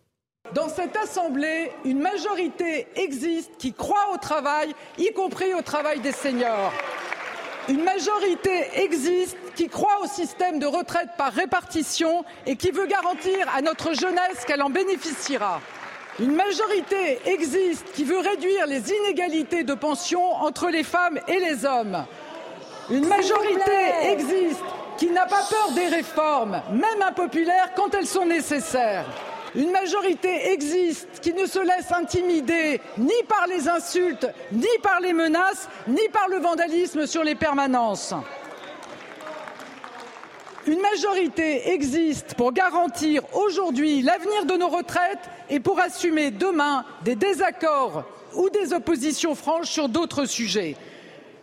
Dans 0.54 0.68
cette 0.68 0.96
Assemblée, 0.96 1.72
une 1.86 2.00
majorité 2.00 2.86
existe 2.96 3.52
qui 3.56 3.72
croit 3.72 4.10
au 4.12 4.18
travail, 4.18 4.74
y 4.98 5.10
compris 5.12 5.54
au 5.54 5.62
travail 5.62 6.00
des 6.00 6.12
seniors. 6.12 6.72
Une 7.70 7.82
majorité 7.82 8.68
existe 8.74 9.38
qui 9.54 9.68
croit 9.68 10.00
au 10.02 10.06
système 10.06 10.58
de 10.58 10.66
retraite 10.66 11.08
par 11.16 11.32
répartition 11.32 12.24
et 12.44 12.56
qui 12.56 12.70
veut 12.70 12.86
garantir 12.86 13.48
à 13.54 13.62
notre 13.62 13.94
jeunesse 13.94 14.44
qu'elle 14.46 14.62
en 14.62 14.68
bénéficiera. 14.68 15.60
Une 16.20 16.34
majorité 16.34 17.20
existe 17.24 17.90
qui 17.94 18.04
veut 18.04 18.18
réduire 18.18 18.66
les 18.66 18.92
inégalités 18.92 19.64
de 19.64 19.72
pension 19.72 20.34
entre 20.34 20.68
les 20.68 20.84
femmes 20.84 21.18
et 21.28 21.38
les 21.38 21.64
hommes. 21.64 22.04
Une 22.90 23.06
majorité 23.06 23.72
existe 24.02 24.60
qui 24.98 25.08
n'a 25.08 25.24
pas 25.24 25.44
peur 25.48 25.72
des 25.74 25.86
réformes, 25.86 26.60
même 26.72 27.02
impopulaires, 27.08 27.70
quand 27.74 27.94
elles 27.94 28.06
sont 28.06 28.26
nécessaires. 28.26 29.06
Une 29.54 29.70
majorité 29.70 30.52
existe 30.52 31.20
qui 31.20 31.34
ne 31.34 31.44
se 31.44 31.58
laisse 31.58 31.92
intimider 31.92 32.80
ni 32.96 33.12
par 33.28 33.46
les 33.46 33.68
insultes, 33.68 34.26
ni 34.50 34.66
par 34.82 35.00
les 35.00 35.12
menaces, 35.12 35.68
ni 35.86 36.08
par 36.10 36.28
le 36.28 36.38
vandalisme 36.38 37.06
sur 37.06 37.22
les 37.22 37.34
permanences. 37.34 38.14
Une 40.66 40.80
majorité 40.80 41.70
existe 41.70 42.34
pour 42.34 42.52
garantir 42.52 43.22
aujourd'hui 43.34 44.00
l'avenir 44.00 44.46
de 44.46 44.54
nos 44.54 44.68
retraites 44.68 45.28
et 45.50 45.60
pour 45.60 45.80
assumer 45.80 46.30
demain 46.30 46.84
des 47.02 47.16
désaccords 47.16 48.04
ou 48.34 48.48
des 48.48 48.72
oppositions 48.72 49.34
franches 49.34 49.68
sur 49.68 49.88
d'autres 49.88 50.24
sujets. 50.24 50.76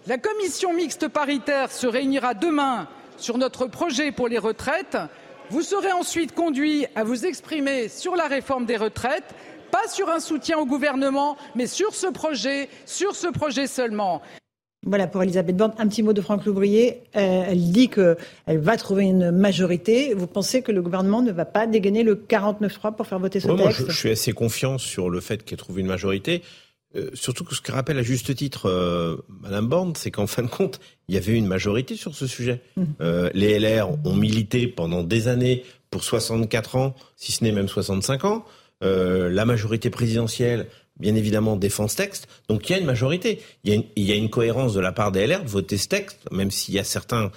La 0.08 0.18
commission 0.18 0.74
mixte 0.74 1.10
paritaire 1.10 1.72
se 1.72 1.86
réunira 1.86 2.34
demain 2.34 2.88
sur 3.18 3.38
notre 3.38 3.68
projet 3.68 4.12
pour 4.12 4.30
les 4.30 4.40
retraites. 4.40 4.98
Vous 5.52 5.64
serez 5.64 5.92
ensuite 5.92 6.36
conduit 6.36 6.86
à 6.96 7.04
vous 7.04 7.26
exprimer 7.26 7.88
sur 7.88 8.16
la 8.16 8.28
réforme 8.28 8.68
des 8.68 8.78
retraites, 8.78 9.34
pas 9.72 9.88
sur 9.88 10.08
un 10.08 10.20
soutien 10.20 10.60
au 10.60 10.66
gouvernement, 10.68 11.38
mais 11.56 11.66
sur 11.66 11.96
ce 11.96 12.06
projet, 12.06 12.70
sur 12.86 13.16
ce 13.16 13.28
projet 13.28 13.66
seulement. 13.66 14.22
Voilà 14.86 15.08
pour 15.08 15.24
Elisabeth 15.24 15.58
Borne. 15.58 15.74
Un 15.80 15.88
petit 15.88 16.04
mot 16.04 16.14
de 16.14 16.22
Franck 16.22 16.46
Louvrier. 16.46 17.02
Euh, 17.16 17.46
elle 17.50 17.72
dit 17.72 17.90
qu'elle 17.90 18.16
va 18.48 18.78
trouver 18.78 19.06
une 19.06 19.32
majorité. 19.32 20.14
Vous 20.14 20.28
pensez 20.28 20.62
que 20.62 20.72
le 20.72 20.84
gouvernement 20.84 21.24
ne 21.24 21.32
va 21.32 21.46
pas 21.46 21.66
dégainer 21.66 22.04
le 22.04 22.16
49-3 22.16 22.96
pour 22.96 23.08
faire 23.08 23.20
voter 23.20 23.40
ce 23.40 23.48
texte? 23.48 23.60
Moi, 23.60 23.72
je, 23.72 23.92
suis 23.92 24.12
assez 24.12 24.32
confiant 24.34 24.78
sur 24.78 25.10
le 25.10 25.20
fait 25.20 25.44
qu'elle 25.44 25.58
trouve 25.58 25.80
une 25.80 25.88
majorité. 25.88 26.44
Euh, 26.96 27.12
surtout 27.14 27.44
que 27.44 27.54
ce 27.54 27.62
que 27.62 27.72
rappelle 27.72 28.00
à 28.00 28.04
juste 28.04 28.34
titre 28.36 28.68
euh, 28.68 29.18
Madame 29.42 29.68
Borne, 29.68 29.94
c'est 29.96 30.10
qu'en 30.10 30.26
fin 30.26 30.42
de 30.42 30.48
compte, 30.48 30.80
il 31.08 31.16
y 31.16 31.18
avait 31.18 31.34
une 31.34 31.46
majorité 31.46 31.96
sur 31.96 32.16
ce 32.16 32.26
sujet. 32.26 32.62
Mmh. 32.78 32.84
Euh, 33.02 33.30
les 33.34 33.60
LR 33.60 33.90
ont 34.06 34.16
milité 34.16 34.68
pendant 34.68 35.04
des 35.04 35.28
années 35.28 35.64
pour 35.92 36.04
64 36.04 36.76
ans, 36.76 36.96
si 37.16 37.32
ce 37.32 37.44
n'est 37.44 37.52
même 37.52 37.68
65 37.68 38.26
ans. 38.26 38.46
la 38.82 39.46
majorité 39.46 39.90
présidentielle, 39.90 40.68
bien 41.00 41.16
évidemment, 41.16 41.58
défend 41.58 41.88
ce 41.88 41.96
texte. 41.96 42.28
Donc 42.48 42.70
il 42.70 42.74
y 42.74 42.76
a 42.76 42.80
une 42.80 42.86
majorité. 42.86 43.42
Il 43.64 43.70
y 43.70 43.74
a 43.74 43.76
une, 43.76 43.84
il 43.96 44.04
y 44.06 44.12
a 44.12 44.16
une 44.16 44.30
cohérence 44.30 44.74
de 44.74 44.80
la 44.80 44.92
part 44.92 45.12
des 45.12 45.26
LR 45.28 45.44
de 45.44 45.50
voter 45.50 45.78
ce 45.78 45.88
texte, 45.88 46.20
même 46.32 46.50
s'il 46.52 46.76
y 46.76 46.80
a 46.80 46.84
certains 46.84 47.32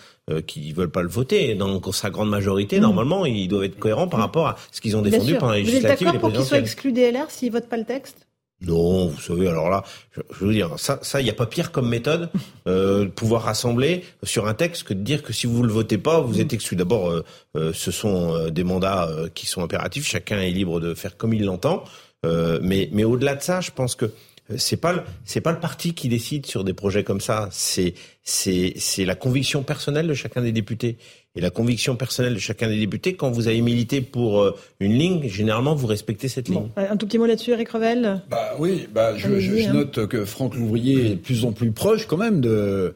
qui 0.47 0.69
ne 0.69 0.75
veulent 0.75 0.91
pas 0.91 1.03
le 1.03 1.09
voter. 1.09 1.55
Dans 1.55 1.81
sa 1.93 2.11
grande 2.11 2.31
majorité, 2.31 2.79
mmh. 2.79 2.83
normalement, 2.83 3.27
ils 3.27 3.49
doivent 3.49 3.65
être 3.65 3.79
cohérents 3.79 4.09
par 4.09 4.21
rapport 4.21 4.49
à 4.49 4.57
ce 4.71 4.81
qu'ils 4.81 4.97
ont 4.97 5.03
défendu 5.03 5.35
pendant 5.37 5.53
les 5.53 5.63
législatives 5.63 6.09
Vous 6.09 6.15
êtes 6.15 6.15
d'accord 6.15 6.31
pour 6.31 6.33
qu'ils 6.33 6.47
soient 6.47 6.59
exclus 6.59 6.93
des 6.93 7.11
LR 7.11 7.31
s'ils 7.31 7.53
votent 7.53 7.69
pas 7.69 7.79
le 7.79 7.85
texte? 7.85 8.27
Non, 8.67 9.09
vous 9.09 9.21
savez, 9.21 9.49
alors 9.49 9.71
là, 9.71 9.83
je, 10.15 10.45
veux 10.45 10.53
dire, 10.53 10.79
ça, 10.79 10.99
ça, 11.03 11.21
il 11.21 11.25
n'y 11.25 11.31
a 11.31 11.35
pas 11.35 11.47
pire 11.47 11.73
comme 11.73 11.89
méthode 11.89 12.31
euh, 12.69 13.05
de 13.05 13.11
pouvoir 13.11 13.43
rassembler 13.43 14.05
sur 14.23 14.47
un 14.47 14.55
texte 14.55 14.85
que 14.85 14.95
de 14.95 15.01
dire 15.01 15.23
que 15.23 15.33
si 15.33 15.47
vous 15.47 15.63
le 15.63 15.73
votez 15.73 15.99
pas, 15.99 16.21
vous 16.21 16.41
êtes 16.41 16.53
exclu. 16.53 16.77
D'abord, 16.77 17.11
euh, 17.11 17.25
euh, 17.57 17.73
ce 17.75 17.91
sont 17.91 18.35
euh, 18.35 18.51
des 18.51 18.63
mandats 18.63 19.09
qui 19.35 19.47
sont 19.47 19.63
impératifs. 19.63 20.07
Chacun 20.07 20.41
est 20.41 20.51
libre 20.51 20.81
de 20.81 20.95
faire 20.95 21.17
comme 21.17 21.35
il 21.35 21.45
l'entend. 21.45 21.85
mais, 22.25 22.89
mais 22.93 23.05
au-delà 23.05 23.35
de 23.35 23.43
ça, 23.43 23.61
je 23.61 23.73
pense 23.73 23.97
que 23.97 24.13
c'est 24.57 24.77
pas 24.77 24.93
le, 24.93 25.03
c'est 25.25 25.41
pas 25.41 25.53
le 25.53 25.61
parti 25.61 25.95
qui 25.95 26.09
décide 26.09 26.47
sur 26.47 26.65
des 26.65 26.73
projets 26.73 27.05
comme 27.05 27.21
ça. 27.21 27.49
C'est 27.53 27.95
c'est 28.23 28.75
c'est 28.77 29.05
la 29.05 29.15
conviction 29.15 29.63
personnelle 29.63 30.09
de 30.09 30.15
chacun 30.15 30.43
des 30.43 30.53
députés 30.53 30.97
et 31.35 31.41
la 31.41 31.51
conviction 31.51 31.97
personnelle 31.97 32.35
de 32.35 32.39
chacun 32.39 32.69
des 32.69 32.79
députés. 32.79 33.15
Quand 33.15 33.31
vous 33.31 33.49
avez 33.49 33.61
milité 33.61 34.01
pour 34.01 34.41
euh, 34.41 34.57
une 34.81 34.95
ligne, 34.95 35.29
généralement 35.29 35.75
vous 35.75 35.87
respectez 35.87 36.29
cette 36.29 36.49
ligne. 36.49 36.69
un 36.77 36.97
tout 36.97 37.07
petit 37.07 37.19
mot 37.19 37.27
là-dessus, 37.27 37.53
Eric 37.53 37.71
Revel? 37.71 38.23
Bah 38.31 38.55
oui, 38.59 38.87
bah 38.93 39.17
je, 39.17 39.39
je, 39.39 39.69
hein. 39.69 39.73
note 39.73 40.07
que 40.07 40.25
Franck 40.25 40.55
Louvrier 40.55 41.07
est 41.07 41.11
de 41.11 41.15
plus 41.17 41.45
en 41.45 41.53
plus 41.53 41.73
proche 41.73 42.07
quand 42.07 42.19
même 42.19 42.41
de 42.41 42.95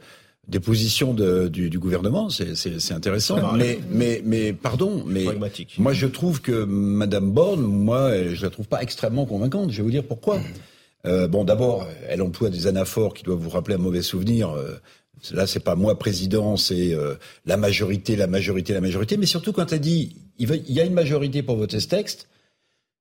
des 0.48 0.61
positions 0.61 1.12
de, 1.12 1.48
du, 1.48 1.70
du, 1.70 1.78
gouvernement, 1.80 2.28
c'est 2.30 2.92
intéressant. 2.92 3.52
Mais, 3.56 3.80
mais, 3.90 4.22
mais, 4.24 4.52
pardon, 4.52 5.02
mais 5.04 5.24
moi 5.76 5.92
je 5.92 6.06
trouve 6.06 6.40
que 6.40 6.64
Madame 6.64 7.32
Borne, 7.32 7.62
moi, 7.62 8.12
je 8.32 8.40
la 8.44 8.50
trouve 8.50 8.68
pas 8.68 8.80
extrêmement 8.80 9.26
convaincante. 9.26 9.72
Je 9.72 9.78
vais 9.78 9.82
vous 9.82 9.90
dire 9.90 10.04
pourquoi. 10.04 10.38
Euh, 11.04 11.28
bon, 11.28 11.44
d'abord, 11.44 11.87
elle 12.09 12.22
emploie 12.22 12.50
des 12.50 12.66
anaphores 12.66 13.14
qui 13.14 13.22
doivent 13.22 13.38
vous 13.38 13.50
rappeler 13.50 13.74
un 13.74 13.78
mauvais 13.78 14.02
souvenir. 14.02 14.50
Euh, 14.50 14.76
là, 15.32 15.46
c'est 15.46 15.61
pas 15.61 15.74
moi 15.74 15.98
président, 15.98 16.56
c'est 16.56 16.94
euh, 16.94 17.14
la 17.44 17.56
majorité, 17.56 18.16
la 18.16 18.26
majorité, 18.26 18.72
la 18.72 18.80
majorité. 18.80 19.16
Mais 19.16 19.26
surtout, 19.26 19.52
quand 19.52 19.72
elle 19.72 19.80
dit 19.80 20.16
il, 20.38 20.50
y 20.68 20.80
a 20.80 20.85
une 20.85 20.94
majorité 20.94 21.42
pour 21.42 21.56
voter 21.56 21.80
ce 21.80 21.88
texte, 21.88 22.28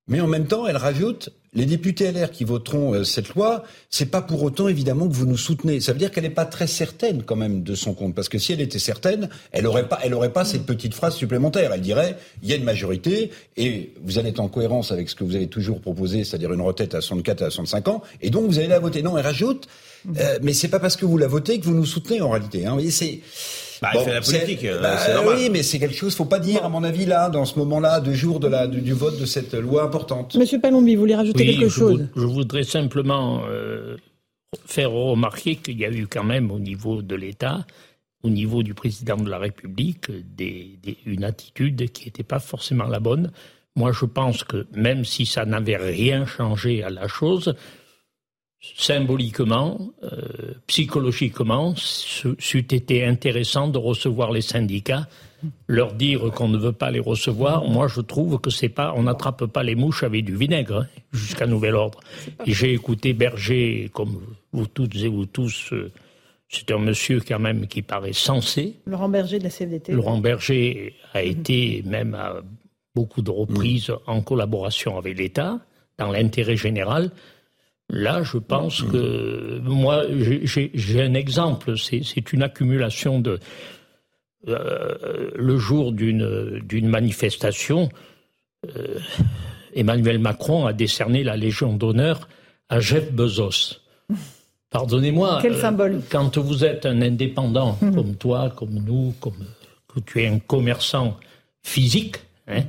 Mais 0.08 0.22
en 0.22 0.28
même 0.28 0.46
temps, 0.46 0.68
elle 0.68 0.78
rajoute 0.78 1.32
les 1.56 1.66
députés 1.66 2.12
LR 2.12 2.32
qui 2.32 2.44
voteront 2.44 2.94
euh, 2.94 3.04
cette 3.04 3.30
loi, 3.30 3.64
c'est 3.90 4.08
pas 4.08 4.22
pour 4.22 4.44
autant 4.44 4.68
évidemment 4.68 5.08
que 5.08 5.14
vous 5.14 5.26
nous 5.26 5.38
soutenez. 5.38 5.80
Ça 5.80 5.94
veut 5.94 5.98
dire 5.98 6.12
qu'elle 6.12 6.26
n'est 6.26 6.30
pas 6.30 6.46
très 6.46 6.68
certaine 6.68 7.24
quand 7.24 7.38
même 7.38 7.64
de 7.64 7.76
son 7.76 7.94
compte, 7.94 8.14
parce 8.14 8.30
que 8.30 8.38
si 8.38 8.52
elle 8.54 8.62
était 8.62 8.78
certaine, 8.78 9.30
elle 9.52 9.66
aurait 9.66 9.88
pas, 9.88 10.00
elle 10.04 10.14
aurait 10.14 10.34
pas 10.34 10.44
cette 10.44 10.66
petite 10.66 10.94
phrase 10.94 11.16
supplémentaire. 11.16 11.72
Elle 11.74 11.82
dirait 11.82 12.18
il 12.44 12.50
y 12.50 12.54
a 12.54 12.58
une 12.58 12.66
majorité 12.66 13.32
et 13.56 13.94
vous 14.04 14.20
allez 14.20 14.30
être 14.30 14.42
en 14.42 14.50
cohérence 14.50 14.92
avec 14.92 15.10
ce 15.10 15.16
que 15.16 15.24
vous 15.24 15.36
avez 15.36 15.48
toujours 15.48 15.80
proposé, 15.80 16.24
c'est-à-dire 16.24 16.52
une 16.54 16.62
retraite 16.62 16.94
à 16.94 17.02
64 17.02 17.42
à 17.44 17.50
65 17.50 17.88
ans, 17.88 18.02
et 18.22 18.30
donc 18.30 18.46
vous 18.48 18.60
allez 18.60 18.68
la 18.68 18.80
voter. 18.80 19.02
Non, 19.02 19.18
elle 19.18 19.26
rajoute, 19.26 19.68
euh, 20.18 20.40
mais 20.44 20.54
c'est 20.54 20.68
pas 20.68 20.80
parce 20.80 20.98
que 20.98 21.06
vous 21.06 21.18
la 21.18 21.28
votez 21.28 21.60
que 21.60 21.66
vous 21.66 21.74
nous 21.74 21.86
soutenez 21.86 22.22
en 22.22 22.32
réalité. 22.32 22.66
Hein. 22.66 22.72
Vous 22.72 22.76
voyez, 22.76 22.92
c'est 22.92 23.22
bah, 23.94 24.00
bon, 24.00 24.06
fait 24.06 24.14
la 24.14 24.22
politique, 24.22 24.64
euh, 24.66 24.82
bah, 24.82 24.98
c'est 24.98 25.14
normal. 25.14 25.36
Oui, 25.38 25.50
mais 25.52 25.64
c'est 25.64 25.80
quelque 25.80 25.96
chose, 25.96 26.16
faut 26.16 26.26
pas 26.26 26.40
dire, 26.40 26.64
à 26.66 26.70
mon 26.70 26.84
avis, 26.84 27.06
là, 27.06 27.30
dans 27.30 27.46
ce 27.46 27.58
moment-là, 27.60 28.00
deux 28.02 28.14
jours 28.14 28.40
de 28.40 28.48
la, 28.48 28.68
du, 28.68 28.82
du 28.82 28.94
vote 28.94 29.20
de 29.20 29.26
cette 29.26 29.54
loi 29.54 29.84
importante. 29.84 30.36
Monsieur 30.36 30.60
Palombi, 30.60 30.96
vous 30.96 31.02
voulez 31.02 31.16
rajouter 31.16 31.44
Oui, 31.44 31.58
quelque 31.58 31.70
je 31.70 31.76
chose? 31.80 32.08
Je 32.16 32.26
voudrais 32.26 32.64
simplement 32.64 33.44
euh, 33.50 33.98
faire 34.66 34.92
remarquer 34.92 35.56
qu'il 35.58 35.78
y 35.80 35.86
a 35.86 35.92
eu 35.92 36.08
quand 36.08 36.24
même 36.24 36.52
au 36.52 36.60
niveau 36.60 37.02
de 37.02 37.16
l'État, 37.16 37.66
au 38.24 38.30
niveau 38.30 38.64
du 38.64 38.74
président 38.74 39.18
de 39.18 39.30
la 39.30 39.38
République, 39.38 40.10
des- 40.36 40.80
des- 40.84 40.98
une 41.06 41.24
attitude 41.24 41.92
qui 41.92 42.06
n'était 42.06 42.24
pas 42.24 42.40
forcément 42.40 42.86
la 42.86 43.00
bonne. 43.00 43.32
Moi, 43.76 43.92
je 43.92 44.06
pense 44.06 44.44
que 44.44 44.66
même 44.74 45.04
si 45.06 45.26
ça 45.26 45.46
n'avait 45.46 45.76
rien 45.78 46.26
changé 46.26 46.82
à 46.84 46.90
la 46.90 47.08
chose, 47.08 47.56
symboliquement, 48.76 49.80
euh, 50.04 50.54
psychologiquement, 50.68 51.74
ce- 51.76 52.36
c'eût 52.40 52.60
été 52.72 53.06
intéressant 53.06 53.68
de 53.68 53.78
recevoir 53.78 54.32
les 54.32 54.42
syndicats, 54.42 55.08
leur 55.68 55.94
dire 55.94 56.32
qu'on 56.34 56.48
ne 56.48 56.58
veut 56.58 56.72
pas 56.72 56.90
les 56.92 57.00
recevoir. 57.00 57.66
Moi, 57.66 57.88
je 57.88 58.02
trouve 58.02 58.40
que 58.40 58.50
c'est 58.50 58.70
pas, 58.70 58.94
on 58.96 59.04
n'attrape 59.04 59.46
pas 59.46 59.64
les 59.64 59.76
mouches 59.76 60.04
avec 60.04 60.26
du 60.26 60.36
vinaigre 60.36 60.82
hein, 60.82 60.88
jusqu'à 61.14 61.46
nouvel 61.46 61.76
ordre. 61.76 62.00
J'ai 62.46 62.74
écouté 62.74 63.14
Berger, 63.14 63.90
comme 63.94 64.22
vous 64.52 64.68
toutes 64.68 64.96
et 64.96 65.08
vous 65.08 65.26
tous. 65.26 65.72
euh, 65.74 65.92
c'est 66.48 66.72
un 66.72 66.78
monsieur 66.80 67.20
quand 67.28 67.40
même 67.40 67.68
qui 67.68 67.82
paraît 67.82 68.14
sensé. 68.14 68.76
Laurent 68.86 69.10
Berger 69.10 69.40
de 69.40 69.44
la 69.44 69.50
CFDT. 69.50 69.92
Laurent 69.94 70.20
Berger 70.20 70.94
a 71.14 71.22
été 71.24 71.84
même 71.86 72.14
à 72.14 72.42
beaucoup 72.96 73.22
de 73.22 73.32
reprises 73.32 73.92
en 74.08 74.22
collaboration 74.22 74.98
avec 74.98 75.18
l'État, 75.18 75.60
dans 75.98 76.12
l'intérêt 76.12 76.56
général. 76.56 77.12
Là, 77.90 78.24
je 78.24 78.38
pense 78.38 78.82
que 78.82 79.60
moi, 79.64 80.04
j'ai- 80.10 81.02
un 81.02 81.14
exemple. 81.14 81.76
C'est 81.78 82.34
une 82.34 82.44
accumulation 82.44 83.20
de. 83.20 83.40
euh, 84.48 85.32
le 85.36 85.58
jour 85.58 85.92
d'une 85.92 86.60
d'une 86.68 86.88
manifestation, 86.88 87.90
euh, 88.76 89.00
Emmanuel 89.74 90.20
Macron 90.20 90.66
a 90.66 90.74
décerné 90.74 91.24
la 91.24 91.36
Légion 91.38 91.74
d'honneur 91.74 92.28
à 92.70 92.80
Jeff 92.80 93.12
Bezos. 93.12 93.80
Pardonnez-moi. 94.70 95.40
Quel 95.42 95.54
euh, 95.54 95.62
symbole. 95.62 96.02
Quand 96.10 96.38
vous 96.38 96.64
êtes 96.66 96.86
un 96.86 97.02
indépendant, 97.02 97.78
comme 97.80 98.16
toi, 98.16 98.52
comme 98.56 98.74
nous, 98.84 99.14
comme 99.20 99.46
que 99.94 100.00
tu 100.02 100.22
es 100.24 100.28
un 100.28 100.40
commerçant 100.40 101.18
physique, 101.64 102.18
hein, 102.48 102.64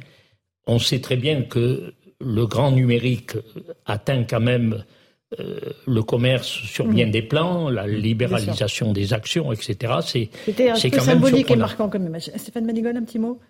on 0.67 0.79
sait 0.79 1.01
très 1.01 1.17
bien 1.17 1.43
que 1.43 1.93
le 2.21 2.47
grand 2.47 2.71
numérique 2.71 3.33
atteint 3.87 4.25
quand 4.25 4.41
même 4.41 4.85
euh, 5.41 5.59
le 5.87 6.03
commerce 6.03 6.47
sur 6.47 6.87
bien 6.87 7.09
des 7.09 7.23
plans, 7.23 7.69
la 7.69 7.87
libéralisation 7.87 8.93
des 8.93 9.13
actions, 9.13 9.53
etc. 9.53 9.95
C'est 10.03 10.31
C'était 10.45 10.71
un 10.71 10.75
c'est 10.77 10.91
peu 10.91 10.99
quand 10.99 11.05
même 11.07 11.15
symbolique 11.17 11.51
et 11.51 11.57
marquant 11.57 11.89
quand 11.89 11.99
même. 11.99 12.19
Stéphane 12.21 12.65
Manigon, 12.65 12.95
un 12.97 13.03
petit 13.05 13.19
mot? 13.19 13.41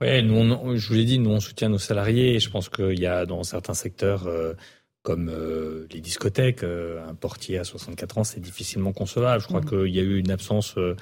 Ouais, 0.00 0.22
nous, 0.22 0.34
on- 0.34 0.76
je 0.76 0.88
vous 0.88 0.94
l'ai 0.94 1.04
dit, 1.04 1.18
nous 1.18 1.30
on 1.30 1.40
soutient 1.40 1.68
nos 1.68 1.78
salariés. 1.78 2.34
Et 2.36 2.38
je 2.40 2.48
pense 2.50 2.68
qu'il 2.70 2.98
y 2.98 3.06
a 3.06 3.26
dans 3.26 3.42
certains 3.42 3.74
secteurs 3.74 4.26
euh, 4.26 4.54
comme 5.02 5.28
euh, 5.28 5.86
les 5.92 6.00
discothèques, 6.00 6.62
euh, 6.64 7.06
un 7.06 7.14
portier 7.14 7.58
à 7.58 7.64
64 7.64 8.18
ans, 8.18 8.24
c'est 8.24 8.40
difficilement 8.40 8.92
concevable. 8.92 9.42
Je 9.42 9.46
crois 9.46 9.60
Mhm. 9.60 9.68
qu'il 9.68 9.94
y 9.94 9.98
a 9.98 10.02
eu 10.02 10.18
une 10.18 10.30
absence 10.30 10.74
euh, 10.78 10.96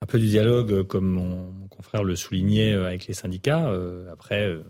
un 0.00 0.06
peu 0.06 0.18
du 0.18 0.26
dialogue, 0.28 0.84
comme 0.84 1.06
mon, 1.08 1.50
mon 1.52 1.68
confrère 1.68 2.04
le 2.04 2.16
soulignait 2.16 2.72
euh, 2.72 2.86
avec 2.86 3.06
les 3.06 3.14
syndicats. 3.14 3.68
Euh, 3.68 4.10
après, 4.12 4.46
euh, 4.46 4.62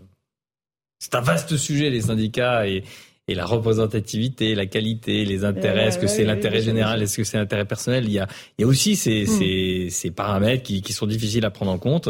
c'est 0.99 1.15
un 1.15 1.21
vaste 1.21 1.55
sujet 1.55 1.89
les 1.89 2.01
syndicats 2.01 2.67
et, 2.67 2.83
et 3.31 3.35
la 3.35 3.45
représentativité, 3.45 4.55
la 4.55 4.65
qualité, 4.65 5.23
les 5.25 5.45
intérêts. 5.45 5.85
Euh, 5.85 5.87
Est-ce 5.87 5.99
que 5.99 6.07
c'est 6.07 6.23
l'intérêt 6.23 6.61
général 6.61 7.01
Est-ce 7.01 7.17
que 7.17 7.23
c'est 7.23 7.37
l'intérêt 7.37 7.65
personnel? 7.65 8.05
Il 8.05 8.11
y 8.13 8.19
a, 8.19 8.27
il 8.57 8.61
y 8.61 8.65
a 8.65 8.67
aussi 8.67 8.95
ces, 8.95 9.23
Mm. 9.23 9.27
ces, 9.27 9.87
ces 9.91 10.11
paramètres 10.11 10.63
qui, 10.63 10.81
qui 10.81 10.93
sont 10.93 11.05
difficiles 11.07 11.45
à 11.45 11.51
prendre 11.51 11.71
en 11.71 11.77
compte. 11.77 12.09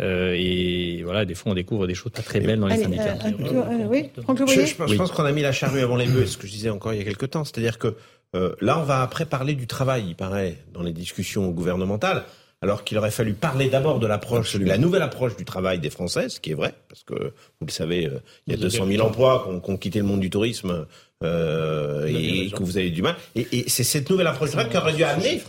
Euh, 0.00 0.34
et 0.38 1.02
voilà, 1.04 1.24
des 1.24 1.34
fois, 1.34 1.52
on 1.52 1.54
découvre 1.54 1.86
des 1.86 1.94
choses 1.94 2.12
pas 2.12 2.22
très 2.22 2.40
belles 2.40 2.58
dans 2.60 2.68
les 2.68 2.74
Allez, 2.74 2.84
syndicats. 2.84 3.18
euh, 3.24 3.30
euh, 3.54 3.86
oui, 3.88 4.10
Je, 4.16 4.20
je 4.22 4.26
pense, 4.74 4.88
je 4.88 4.92
Oui. 4.92 4.96
pense 4.96 5.10
qu'on 5.12 5.24
a 5.24 5.32
mis 5.32 5.42
la 5.42 5.52
charrue 5.52 5.80
avant 5.80 5.96
les 5.96 6.06
bœufs, 6.06 6.26
ce 6.26 6.38
que 6.38 6.46
je 6.46 6.52
disais 6.52 6.70
encore 6.70 6.92
il 6.94 6.98
y 6.98 7.02
a 7.02 7.04
quelques 7.04 7.30
temps. 7.30 7.44
C'est-à-dire 7.44 7.78
que 7.78 7.96
euh, 8.36 8.54
là, 8.60 8.78
on 8.78 8.84
va 8.84 9.02
après 9.02 9.26
parler 9.26 9.54
du 9.54 9.66
travail, 9.66 10.04
il 10.08 10.14
paraît, 10.14 10.56
dans 10.72 10.82
les 10.82 10.92
discussions 10.92 11.48
gouvernementales, 11.50 12.22
alors 12.62 12.84
qu'il 12.84 12.98
aurait 12.98 13.10
fallu 13.10 13.32
parler 13.32 13.68
d'abord 13.70 13.98
de 14.00 14.06
l'approche, 14.06 14.56
de 14.56 14.64
la 14.66 14.76
nouvelle 14.78 15.02
approche 15.02 15.36
du 15.36 15.44
travail 15.44 15.78
des 15.78 15.88
Français, 15.90 16.28
ce 16.28 16.40
qui 16.40 16.50
est 16.50 16.54
vrai, 16.54 16.74
parce 16.88 17.02
que 17.04 17.14
vous 17.60 17.66
le 17.66 17.72
savez, 17.72 18.06
euh, 18.06 18.18
il 18.46 18.52
y 18.52 18.54
a 18.54 18.56
Vous 18.56 18.64
avez 18.64 18.70
200 18.72 18.76
000 18.86 18.88
raison. 18.90 19.04
emplois 19.04 19.42
qui 19.62 19.70
ont, 19.70 19.74
ont 19.74 19.76
quitté 19.78 19.98
le 19.98 20.04
monde 20.04 20.20
du 20.20 20.28
tourisme 20.30 20.86
euh, 21.22 22.06
et 22.06 22.50
que 22.50 22.62
vous 22.62 22.76
avez 22.76 22.90
du 22.90 23.02
mal. 23.02 23.16
Et, 23.34 23.46
et 23.52 23.68
c'est 23.68 23.84
cette 23.84 24.10
nouvelle 24.10 24.26
approche 24.26 24.50
du 24.50 24.56
travail 24.56 24.70
qui 24.70 24.76
aurait 24.76 24.92
dû 24.92 25.04
amener, 25.04 25.42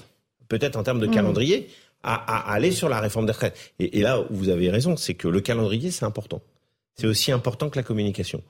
peut-être 0.47 0.75
en 0.77 0.83
termes 0.83 0.99
de 0.99 1.07
Mm. 1.07 1.11
calendrier, 1.11 1.67
à, 2.03 2.15
à 2.15 2.53
aller 2.53 2.71
sur 2.71 2.89
la 2.89 2.99
réforme 2.99 3.25
des 3.25 3.31
retraites. 3.33 3.57
Et, 3.79 3.99
et 3.99 4.01
là 4.01 4.23
vous 4.29 4.49
avez 4.49 4.69
raison, 4.69 4.95
c'est 4.97 5.13
que 5.13 5.27
le 5.27 5.41
calendrier, 5.41 5.91
c'est 5.91 6.05
important. 6.05 6.41
C'est 6.95 7.07
aussi 7.07 7.31
important 7.31 7.69
que 7.69 7.77
la 7.77 7.83
communication. 7.83 8.41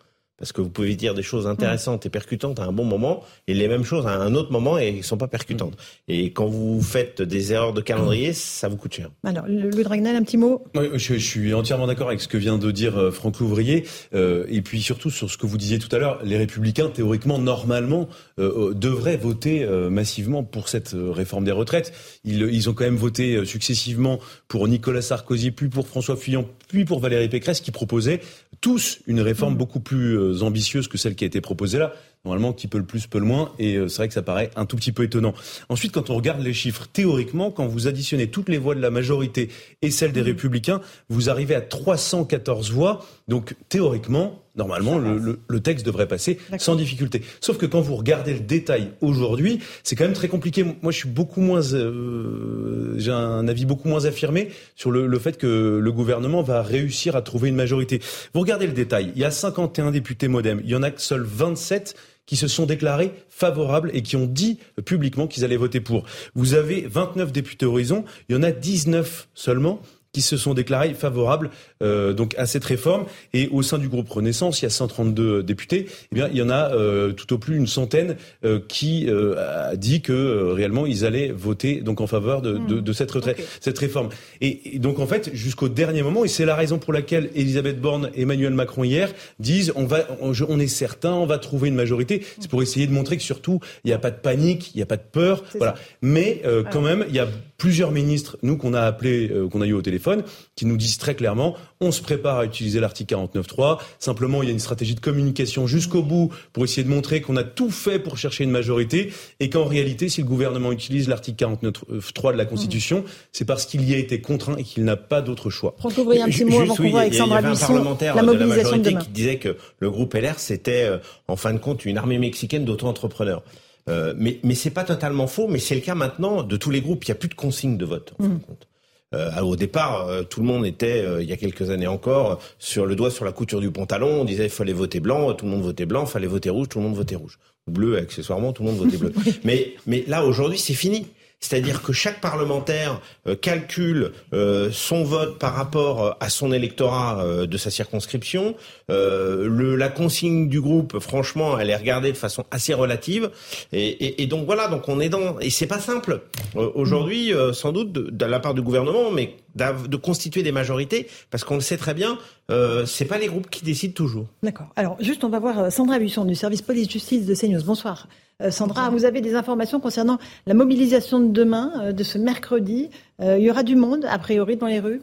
Parce 0.42 0.54
que 0.54 0.62
vous 0.62 0.70
pouvez 0.70 0.96
dire 0.96 1.14
des 1.14 1.22
choses 1.22 1.46
intéressantes 1.46 2.08
et 2.08 2.10
percutantes 2.10 2.60
à 2.60 2.64
un 2.64 2.72
bon 2.72 2.84
moment, 2.84 3.24
et 3.48 3.54
les 3.54 3.68
mêmes 3.68 3.84
choses 3.84 4.08
à 4.08 4.16
un 4.16 4.34
autre 4.34 4.52
moment 4.52 4.80
et 4.80 4.92
ne 4.92 5.02
sont 5.04 5.16
pas 5.16 5.28
percutantes. 5.28 5.78
Et 6.08 6.32
quand 6.34 6.48
vous 6.48 6.82
faites 6.82 7.22
des 7.22 7.54
erreurs 7.54 7.74
de 7.74 7.82
calendrier, 7.82 8.34
ça 8.34 8.68
vous 8.68 8.76
coûte 8.76 8.96
cher. 8.96 9.12
Alors, 9.24 9.46
le, 9.48 9.70
le 9.70 9.84
Dragnel, 9.84 10.16
un 10.16 10.24
petit 10.24 10.38
mot? 10.38 10.64
Oui, 10.74 10.88
je, 10.96 11.14
je 11.14 11.20
suis 11.20 11.54
entièrement 11.54 11.86
d'accord 11.86 12.08
avec 12.08 12.22
ce 12.22 12.28
que 12.28 12.40
vient 12.40 12.58
de 12.58 12.72
dire 12.72 12.98
euh, 12.98 13.12
Franck 13.12 13.40
Louvrier, 13.40 13.86
euh, 14.16 14.46
et 14.50 14.64
puis 14.64 14.82
surtout 14.82 15.12
sur 15.12 15.30
ce 15.30 15.38
que 15.38 15.46
vous 15.46 15.60
disiez 15.60 15.78
tout 15.78 15.96
à 15.96 16.00
l'heure, 16.00 16.20
les 16.24 16.38
républicains, 16.38 16.90
théoriquement, 16.90 17.38
normalement, 17.38 18.10
euh, 18.40 18.70
euh, 18.70 18.74
devraient 18.74 19.18
voter 19.18 19.64
euh, 19.64 19.92
massivement 19.92 20.44
pour 20.44 20.70
cette 20.70 20.96
euh, 20.96 21.12
réforme 21.12 21.46
des 21.46 21.52
retraites. 21.52 21.94
Ils, 22.24 22.42
ils 22.52 22.68
ont 22.68 22.74
quand 22.74 22.86
même 22.86 22.96
voté 22.96 23.36
euh, 23.36 23.46
successivement 23.46 24.20
pour 24.48 24.68
Nicolas 24.68 25.04
Sarkozy, 25.04 25.52
puis 25.52 25.70
pour 25.70 25.88
François 25.88 26.16
Fillon, 26.16 26.48
puis 26.68 26.84
pour 26.84 27.00
Valérie 27.00 27.30
Pécresse, 27.30 27.62
qui 27.62 27.70
proposaient 27.70 28.22
tous 28.62 29.00
une 29.08 29.20
réforme 29.20 29.58
beaucoup 29.58 29.80
plus 29.80 30.18
euh, 30.18 30.44
ambitieuse 30.44 30.88
que 30.88 30.98
celle 30.98 31.16
qui 31.16 31.24
a 31.24 31.28
été 31.28 31.42
proposée 31.42 31.80
là. 31.80 31.94
Normalement, 32.24 32.54
qui 32.54 32.68
peut 32.68 32.78
le 32.78 32.86
plus, 32.86 33.08
peut 33.08 33.18
le 33.18 33.26
moins, 33.26 33.52
et 33.58 33.78
euh, 33.78 33.88
c'est 33.88 33.98
vrai 33.98 34.08
que 34.08 34.14
ça 34.14 34.22
paraît 34.22 34.52
un 34.56 34.68
tout 34.68 34.76
petit 34.76 34.92
peu 34.92 35.02
étonnant. 35.02 35.34
Ensuite, 35.70 35.92
quand 35.92 36.12
on 36.12 36.16
regarde 36.16 36.40
les 36.42 36.54
chiffres, 36.54 36.88
théoriquement, 36.94 37.50
quand 37.50 37.66
vous 37.66 37.88
additionnez 37.88 38.28
toutes 38.28 38.48
les 38.48 38.60
voix 38.60 38.76
de 38.76 38.80
la 38.80 38.92
majorité 38.92 39.50
et 39.82 39.90
celles 39.90 40.12
des 40.12 40.22
républicains, 40.22 40.82
vous 41.10 41.32
arrivez 41.32 41.56
à 41.56 41.62
314 41.62 42.72
voix. 42.72 43.04
Donc, 43.28 43.56
théoriquement, 43.70 44.41
normalement, 44.56 44.98
le, 44.98 45.18
le- 45.18 45.40
le 45.48 45.60
texte 45.60 45.86
devrait 45.86 46.08
passer 46.08 46.38
sans 46.58 46.76
difficulté. 46.76 47.22
Sauf 47.40 47.58
que 47.58 47.66
quand 47.66 47.82
vous 47.82 47.96
regardez 47.96 48.34
le 48.34 48.40
détail 48.42 48.92
aujourd'hui, 49.02 49.60
c'est 49.84 49.96
quand 49.96 50.04
même 50.06 50.14
très 50.14 50.28
compliqué. 50.28 50.64
Moi, 50.64 50.92
je 50.92 50.98
suis 50.98 51.10
beaucoup 51.10 51.42
moins, 51.42 51.62
euh, 51.74 52.94
j'ai 52.98 53.12
un 53.12 53.48
avis 53.48 53.66
beaucoup 53.66 53.88
moins 53.88 54.06
affirmé 54.06 54.50
sur 54.76 54.92
le, 54.92 55.08
le 55.08 55.20
fait 55.20 55.38
que 55.38 55.80
le 55.82 55.92
gouvernement 55.92 56.42
va 56.42 56.62
réussir 56.62 57.16
à 57.16 57.22
trouver 57.22 57.50
une 57.50 57.56
majorité. 57.56 58.00
Vous 58.34 58.42
regardez 58.42 58.68
le 58.68 58.74
détail. 58.74 59.12
Il 59.16 59.22
y 59.22 59.26
a 59.26 59.32
51 59.32 59.92
députés 59.92 60.28
MoDem. 60.28 60.62
Il 60.64 60.70
y 60.70 60.76
en 60.76 60.84
a 60.84 60.92
que 60.92 61.02
seuls 61.02 61.24
27 61.24 61.96
qui 62.26 62.36
se 62.38 62.48
sont 62.48 62.66
déclarés 62.66 63.12
favorables 63.30 63.90
et 63.94 64.04
qui 64.04 64.16
ont 64.16 64.28
dit 64.28 64.60
publiquement 64.86 65.28
qu'ils 65.28 65.44
allaient 65.44 65.58
voter 65.58 65.82
pour. 65.82 66.06
Vous 66.36 66.54
avez 66.54 66.82
29 66.90 67.32
députés 67.32 67.66
Horizon, 67.66 68.06
il 68.30 68.36
y 68.36 68.40
en 68.40 68.44
a 68.44 68.52
19 68.52 69.28
seulement 69.34 69.82
qui 70.14 70.22
se 70.22 70.38
sont 70.38 70.54
déclarés 70.54 70.94
favorables 70.94 71.50
euh, 71.82 72.14
donc 72.14 72.36
à 72.38 72.46
cette 72.46 72.66
réforme. 72.66 73.06
Et 73.34 73.48
au 73.50 73.62
sein 73.62 73.78
du 73.78 73.88
groupe 73.88 74.10
Renaissance 74.10 74.62
il 74.62 74.64
y 74.64 74.66
a 74.66 74.70
132 74.70 75.44
députés 75.44 75.88
eh 76.12 76.16
bien 76.16 76.30
il 76.32 76.38
y 76.38 76.42
en 76.42 76.50
a 76.50 76.74
euh, 76.74 77.14
tout 77.14 77.34
au 77.34 77.38
plus 77.38 77.58
une 77.58 77.68
centaine 77.68 78.18
euh, 78.44 78.60
qui 78.68 79.08
euh, 79.08 79.72
a 79.72 79.76
dit 79.76 80.02
que 80.02 80.14
euh, 80.14 80.54
réellement 80.54 80.86
ils 80.86 81.06
allaient 81.06 81.32
voter 81.32 81.82
donc 81.82 82.02
en 82.02 82.08
faveur 82.08 82.42
de, 82.42 82.58
de, 82.58 82.80
de 82.80 82.94
cette 82.94 83.12
retraite 83.12 83.42
cette 83.60 83.78
réforme. 83.80 84.10
Et, 84.42 84.76
et 84.76 84.80
donc 84.80 85.00
en 85.00 85.08
fait 85.08 85.32
jusqu'au 85.34 85.70
dernier 85.70 86.04
moment 86.04 86.26
et 86.26 86.28
c'est 86.28 86.46
la 86.46 86.56
raison 86.56 86.78
pour 86.78 86.94
laquelle 86.94 87.30
Elisabeth 87.36 87.80
Borne 87.80 88.10
et 88.16 88.22
Emmanuel 88.22 88.54
Macron 88.54 88.84
hier 88.84 89.12
disent 89.40 89.72
on 89.76 89.86
va 89.86 90.08
on, 90.20 90.60
est 90.60 90.68
certain 90.68 91.14
on 91.14 91.26
va 91.26 91.38
trouver 91.38 91.70
une 91.70 91.76
majorité. 91.76 92.26
C'est 92.40 92.50
pour 92.50 92.62
essayer 92.62 92.88
de 92.88 92.92
montrer 92.92 93.18
que 93.18 93.24
surtout 93.24 93.60
il 93.84 93.88
n'y 93.88 93.94
a 93.94 94.00
pas 94.00 94.12
de 94.12 94.18
panique 94.18 94.72
il 94.74 94.78
n'y 94.78 94.84
a 94.84 94.86
pas 94.86 94.98
de 94.98 95.04
peur 95.12 95.44
voilà. 95.56 95.76
mais 96.02 96.42
euh, 96.46 96.64
quand 96.64 96.82
même 96.82 97.06
il 97.10 97.16
y 97.16 97.20
a 97.20 97.28
plusieurs 97.62 97.92
ministres 97.92 98.38
nous 98.42 98.58
qu'on 98.58 98.74
a 98.74 98.82
appelés 98.82 99.30
euh, 99.30 99.48
qu'on 99.48 99.62
a 99.62 99.68
eu 99.68 99.74
au 99.74 99.84
téléphone 99.84 100.24
qui 100.56 100.66
nous 100.66 100.78
disent 100.78 100.98
très 100.98 101.14
clairement, 101.14 101.56
on 101.80 101.92
se 101.92 102.02
prépare 102.02 102.40
à 102.40 102.46
utiliser 102.46 102.80
l'article 102.80 103.14
49.3. 103.14 103.78
Simplement, 104.00 104.42
il 104.42 104.48
y 104.48 104.50
a 104.50 104.52
une 104.52 104.58
stratégie 104.58 104.96
de 104.96 105.00
communication 105.00 105.68
jusqu'au 105.68 106.02
bout 106.02 106.34
pour 106.54 106.64
essayer 106.64 106.84
de 106.84 106.90
montrer 106.90 107.22
qu'on 107.22 107.36
a 107.36 107.44
tout 107.44 107.70
fait 107.70 108.00
pour 108.00 108.18
chercher 108.18 108.46
une 108.46 108.50
majorité 108.50 109.14
et 109.40 109.52
qu'en 109.52 109.66
réalité, 109.66 110.10
si 110.10 110.22
le 110.22 110.28
gouvernement 110.28 110.72
utilise 110.72 111.08
l'article 111.08 111.46
49.3 111.46 112.32
de 112.32 112.38
la 112.38 112.46
Constitution, 112.46 113.04
c'est 113.32 113.46
parce 113.46 113.68
qu'il 113.68 113.88
y 113.88 113.94
a 113.94 113.98
été 113.98 114.22
contraint 114.22 114.56
et 114.58 114.64
qu'il 114.64 114.84
n'a 114.84 114.96
pas 114.96 115.22
d'autre 115.22 115.52
choix. 115.52 115.76
Franck 115.78 116.00
un 116.00 116.30
petit 116.30 116.46
mot 116.46 116.62
avant 116.62 116.76
qu'on 116.76 116.90
voit 116.90 117.02
Alexandra 117.02 117.44
Buisson, 117.44 117.96
la 118.02 118.24
mobilisation 118.24 118.78
de, 118.78 118.90
qui 118.90 119.10
disait 119.10 119.38
que 119.38 119.56
le 119.78 119.92
groupe 119.92 120.16
LR, 120.16 120.40
c'était 120.40 120.86
euh, 120.86 120.98
en 121.28 121.36
fin 121.36 121.54
de 121.54 121.60
compte 121.60 121.86
une 121.86 122.00
armée 122.00 122.18
mexicaine 122.18 122.66
d'auto-entrepreneurs. 122.66 123.44
Euh, 123.90 124.14
mais 124.18 124.40
mais 124.44 124.56
c'est 124.56 124.70
pas 124.70 124.84
totalement 124.84 125.28
faux, 125.28 125.48
mais 125.48 125.60
c'est 125.60 125.76
le 125.76 125.82
cas 125.82 125.96
maintenant 125.96 126.44
de 126.44 126.58
tous 126.58 126.70
les 126.70 126.82
groupes. 126.82 127.04
Il 127.06 127.12
n'y 127.12 127.14
a 127.14 127.16
plus 127.16 127.30
de 127.30 127.36
consignes 127.36 127.78
de 127.78 127.86
vote. 127.86 128.14
En 128.20 128.24
fin 128.24 128.30
de 128.30 128.36
mm. 128.36 128.40
compte. 128.42 128.68
Euh, 129.14 129.42
au 129.42 129.58
départ, 129.58 130.08
euh, 130.08 130.24
tout 130.24 130.40
le 130.40 130.46
monde 130.46 130.66
était, 130.66 131.02
euh, 131.02 131.22
il 131.22 131.30
y 131.30 131.34
a 131.34 131.38
quelques 131.38 131.70
années 131.70 131.88
encore, 131.88 132.42
sur 132.60 132.86
le 132.86 132.96
doigt 132.96 133.12
sur 133.12 133.26
la 133.26 133.34
couture 133.34 133.60
du 133.60 133.70
pantalon. 133.70 134.22
On 134.22 134.26
disait 134.26 134.46
il 134.46 134.50
fallait 134.50 134.72
voter 134.72 135.02
blanc, 135.02 135.34
tout 135.34 135.46
le 135.46 135.52
monde 135.52 135.64
votait 135.64 135.86
blanc, 135.86 136.06
il 136.06 136.10
fallait 136.10 136.28
voter 136.28 136.50
rouge, 136.50 136.70
tout 136.70 136.80
le 136.80 136.86
monde 136.86 136.96
votait 136.96 137.16
rouge. 137.16 137.38
Ou 137.68 137.72
bleu, 137.72 137.98
accessoirement, 137.98 138.54
tout 138.54 138.64
le 138.64 138.70
monde 138.70 138.80
votait 138.80 138.98
bleu. 138.98 139.14
mais, 139.44 139.74
mais 139.86 140.06
là, 140.08 140.24
aujourd'hui, 140.24 140.58
c'est 140.58 140.74
fini. 140.74 141.08
C'est-à-dire 141.42 141.82
que 141.82 141.92
chaque 141.92 142.22
parlementaire 142.22 143.02
euh, 143.28 143.36
calcule 143.36 144.12
euh, 144.32 144.70
son 144.72 145.04
vote 145.04 145.40
par 145.40 145.56
rapport 145.56 146.04
euh, 146.04 146.12
à 146.20 146.30
son 146.30 146.54
électorat 146.54 147.26
de 147.48 147.58
sa 147.58 147.72
circonscription. 147.72 148.56
Le, 148.92 149.76
la 149.76 149.90
consigne 149.90 150.50
du 150.50 150.60
groupe, 150.62 151.00
franchement, 151.00 151.58
elle 151.58 151.70
est 151.70 151.76
regardée 151.76 152.12
de 152.12 152.18
façon 152.18 152.46
assez 152.52 152.74
relative. 152.74 153.32
Et, 153.72 153.88
et, 153.88 154.24
et 154.24 154.28
donc 154.28 154.46
voilà, 154.46 154.68
donc 154.68 154.90
on 154.90 155.00
est 155.00 155.10
dans 155.10 155.40
et 155.40 155.50
c'est 155.50 155.68
pas 155.68 155.80
simple 155.80 156.22
aujourd'hui, 156.56 157.32
sans 157.54 157.72
doute 157.72 157.92
de, 157.92 158.10
de, 158.12 158.26
la 158.26 158.40
part 158.40 158.54
du 158.54 158.62
gouvernement, 158.62 159.12
mais 159.12 159.36
de 159.56 159.98
constituer 159.98 160.44
des 160.44 160.52
majorités, 160.52 161.08
parce 161.30 161.44
qu'on 161.44 161.56
le 161.56 161.62
sait 161.62 161.78
très 161.78 161.94
bien, 161.94 162.18
euh, 162.50 162.86
c'est 162.86 163.06
pas 163.06 163.18
les 163.18 163.28
groupes 163.28 163.50
qui 163.50 163.64
décident 163.64 163.94
toujours. 163.94 164.28
D'accord. 164.44 164.68
Alors 164.76 164.98
juste, 165.00 165.24
on 165.24 165.30
va 165.30 165.40
voir 165.40 165.72
Sandra 165.72 166.00
Buisson 166.00 166.26
du 166.26 166.36
service 166.36 166.62
police-justice 166.62 167.26
de 167.26 167.36
CNews. 167.36 167.64
Bonsoir. 167.64 168.08
Euh, 168.42 168.52
Sandra, 168.52 168.90
vous 168.90 169.06
avez 169.06 169.22
des 169.22 169.36
informations 169.36 169.80
concernant 169.80 170.18
la 170.48 170.54
mobilisation 170.54 171.20
de 171.20 171.32
demain, 171.32 171.72
euh, 171.82 171.92
de 171.92 172.04
ce 172.04 172.18
mercredi. 172.18 172.90
Euh, 173.22 173.38
il 173.38 173.46
y 173.46 173.52
aura 173.52 173.64
du 173.64 173.76
monde, 173.76 174.06
a 174.10 174.18
priori, 174.18 174.58
dans 174.58 174.68
les 174.68 174.80
rues? 174.80 175.02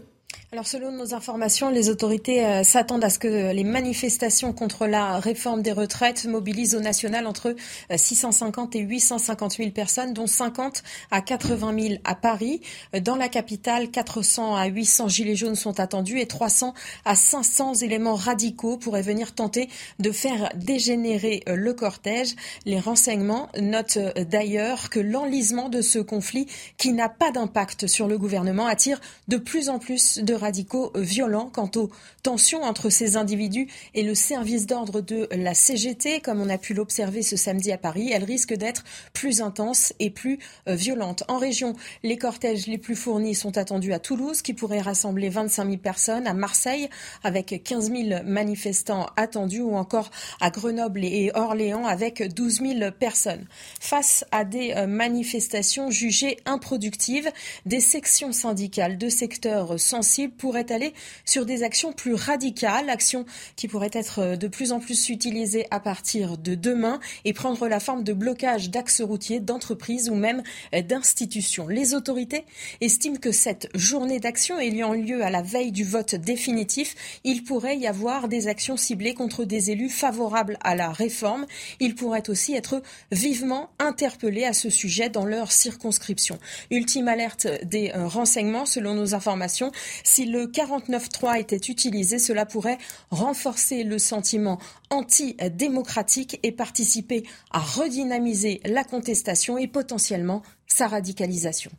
Alors 0.50 0.66
selon 0.66 0.92
nos 0.92 1.12
informations, 1.12 1.68
les 1.68 1.90
autorités 1.90 2.42
euh, 2.42 2.62
s'attendent 2.62 3.04
à 3.04 3.10
ce 3.10 3.18
que 3.18 3.52
les 3.52 3.64
manifestations 3.64 4.54
contre 4.54 4.86
la 4.86 5.18
réforme 5.18 5.60
des 5.60 5.72
retraites 5.72 6.24
mobilisent 6.24 6.74
au 6.74 6.80
national 6.80 7.26
entre 7.26 7.54
650 7.94 8.74
euh, 8.74 8.78
et 8.78 8.82
850 8.82 9.58
000 9.58 9.70
personnes, 9.72 10.14
dont 10.14 10.26
50 10.26 10.82
à 11.10 11.20
80 11.20 11.78
000 11.78 11.94
à 12.04 12.14
Paris. 12.14 12.62
Euh, 12.94 13.00
dans 13.00 13.16
la 13.16 13.28
capitale, 13.28 13.90
400 13.90 14.56
à 14.56 14.64
800 14.68 15.08
gilets 15.08 15.36
jaunes 15.36 15.54
sont 15.54 15.80
attendus 15.80 16.18
et 16.18 16.26
300 16.26 16.72
à 17.04 17.14
500 17.14 17.74
éléments 17.82 18.14
radicaux 18.14 18.78
pourraient 18.78 19.02
venir 19.02 19.34
tenter 19.34 19.68
de 19.98 20.10
faire 20.10 20.48
dégénérer 20.54 21.42
le 21.46 21.74
cortège. 21.74 22.34
Les 22.64 22.80
renseignements 22.80 23.50
notent 23.60 23.98
d'ailleurs 24.16 24.88
que 24.88 24.98
l'enlisement 24.98 25.68
de 25.68 25.82
ce 25.82 25.98
conflit, 25.98 26.46
qui 26.78 26.94
n'a 26.94 27.10
pas 27.10 27.32
d'impact 27.32 27.86
sur 27.86 28.08
le 28.08 28.16
gouvernement, 28.16 28.66
attire 28.66 28.98
de 29.28 29.36
plus 29.36 29.68
en 29.68 29.78
plus 29.78 30.20
de 30.20 30.37
radicaux 30.38 30.92
violents 30.94 31.50
quant 31.52 31.70
aux 31.76 31.90
tensions 32.22 32.62
entre 32.62 32.90
ces 32.90 33.16
individus 33.16 33.68
et 33.94 34.02
le 34.02 34.14
service 34.14 34.66
d'ordre 34.66 35.00
de 35.00 35.28
la 35.32 35.54
CGT, 35.54 36.20
comme 36.20 36.40
on 36.40 36.48
a 36.48 36.58
pu 36.58 36.74
l'observer 36.74 37.22
ce 37.22 37.36
samedi 37.36 37.72
à 37.72 37.78
Paris. 37.78 38.10
Elle 38.12 38.24
risque 38.24 38.54
d'être 38.54 38.84
plus 39.12 39.42
intense 39.42 39.92
et 39.98 40.10
plus 40.10 40.38
euh, 40.68 40.74
violente. 40.74 41.24
En 41.28 41.38
région, 41.38 41.74
les 42.02 42.16
cortèges 42.16 42.66
les 42.66 42.78
plus 42.78 42.96
fournis 42.96 43.34
sont 43.34 43.58
attendus 43.58 43.92
à 43.92 43.98
Toulouse, 43.98 44.42
qui 44.42 44.54
pourrait 44.54 44.80
rassembler 44.80 45.28
25 45.28 45.64
000 45.64 45.76
personnes, 45.78 46.26
à 46.26 46.34
Marseille, 46.34 46.88
avec 47.22 47.62
15 47.62 47.90
000 47.90 48.22
manifestants 48.24 49.06
attendus, 49.16 49.60
ou 49.60 49.76
encore 49.76 50.10
à 50.40 50.50
Grenoble 50.50 51.04
et 51.04 51.30
Orléans, 51.34 51.86
avec 51.86 52.22
12 52.34 52.60
000 52.60 52.90
personnes. 52.98 53.46
Face 53.80 54.24
à 54.30 54.44
des 54.44 54.72
euh, 54.76 54.86
manifestations 54.86 55.90
jugées 55.90 56.38
improductives, 56.46 57.30
des 57.66 57.80
sections 57.80 58.32
syndicales 58.32 58.98
de 58.98 59.08
secteurs 59.08 59.78
sensibles 59.78 60.27
pourrait 60.30 60.70
aller 60.72 60.92
sur 61.24 61.46
des 61.46 61.62
actions 61.62 61.92
plus 61.92 62.14
radicales, 62.14 62.90
actions 62.90 63.24
qui 63.56 63.68
pourraient 63.68 63.90
être 63.92 64.20
euh, 64.20 64.36
de 64.36 64.48
plus 64.48 64.72
en 64.72 64.80
plus 64.80 65.08
utilisées 65.08 65.66
à 65.70 65.80
partir 65.80 66.38
de 66.38 66.54
demain 66.54 67.00
et 67.24 67.32
prendre 67.32 67.68
la 67.68 67.80
forme 67.80 68.04
de 68.04 68.12
blocage 68.12 68.70
d'axes 68.70 69.00
routiers, 69.00 69.40
d'entreprises 69.40 70.08
ou 70.08 70.14
même 70.14 70.42
euh, 70.74 70.82
d'institutions. 70.82 71.68
Les 71.68 71.94
autorités 71.94 72.44
estiment 72.80 73.16
que 73.16 73.32
cette 73.32 73.68
journée 73.74 74.20
d'action 74.20 74.58
ayant 74.58 74.92
lieu 74.92 75.22
à 75.22 75.30
la 75.30 75.42
veille 75.42 75.72
du 75.72 75.84
vote 75.84 76.14
définitif, 76.14 76.94
il 77.24 77.44
pourrait 77.44 77.76
y 77.76 77.86
avoir 77.86 78.28
des 78.28 78.48
actions 78.48 78.76
ciblées 78.76 79.14
contre 79.14 79.44
des 79.44 79.70
élus 79.70 79.88
favorables 79.88 80.58
à 80.62 80.74
la 80.74 80.90
réforme. 80.90 81.46
Ils 81.80 81.94
pourraient 81.94 82.28
aussi 82.30 82.54
être 82.54 82.82
vivement 83.12 83.70
interpellés 83.78 84.44
à 84.44 84.52
ce 84.52 84.70
sujet 84.70 85.08
dans 85.08 85.24
leur 85.24 85.52
circonscription. 85.52 86.38
Ultime 86.70 87.08
alerte 87.08 87.46
des 87.64 87.90
euh, 87.94 88.06
renseignements, 88.06 88.66
selon 88.66 88.94
nos 88.94 89.14
informations, 89.14 89.72
si 90.18 90.26
le 90.26 90.46
49.3 90.46 91.38
était 91.38 91.70
utilisé, 91.70 92.18
cela 92.18 92.44
pourrait 92.44 92.78
renforcer 93.12 93.84
le 93.84 93.98
sentiment 94.00 94.58
antidémocratique 94.90 96.40
et 96.42 96.50
participer 96.50 97.22
à 97.52 97.60
redynamiser 97.60 98.60
la 98.64 98.82
contestation 98.82 99.58
et 99.58 99.68
potentiellement 99.68 100.42
sa 100.66 100.88
radicalisation. 100.88 101.70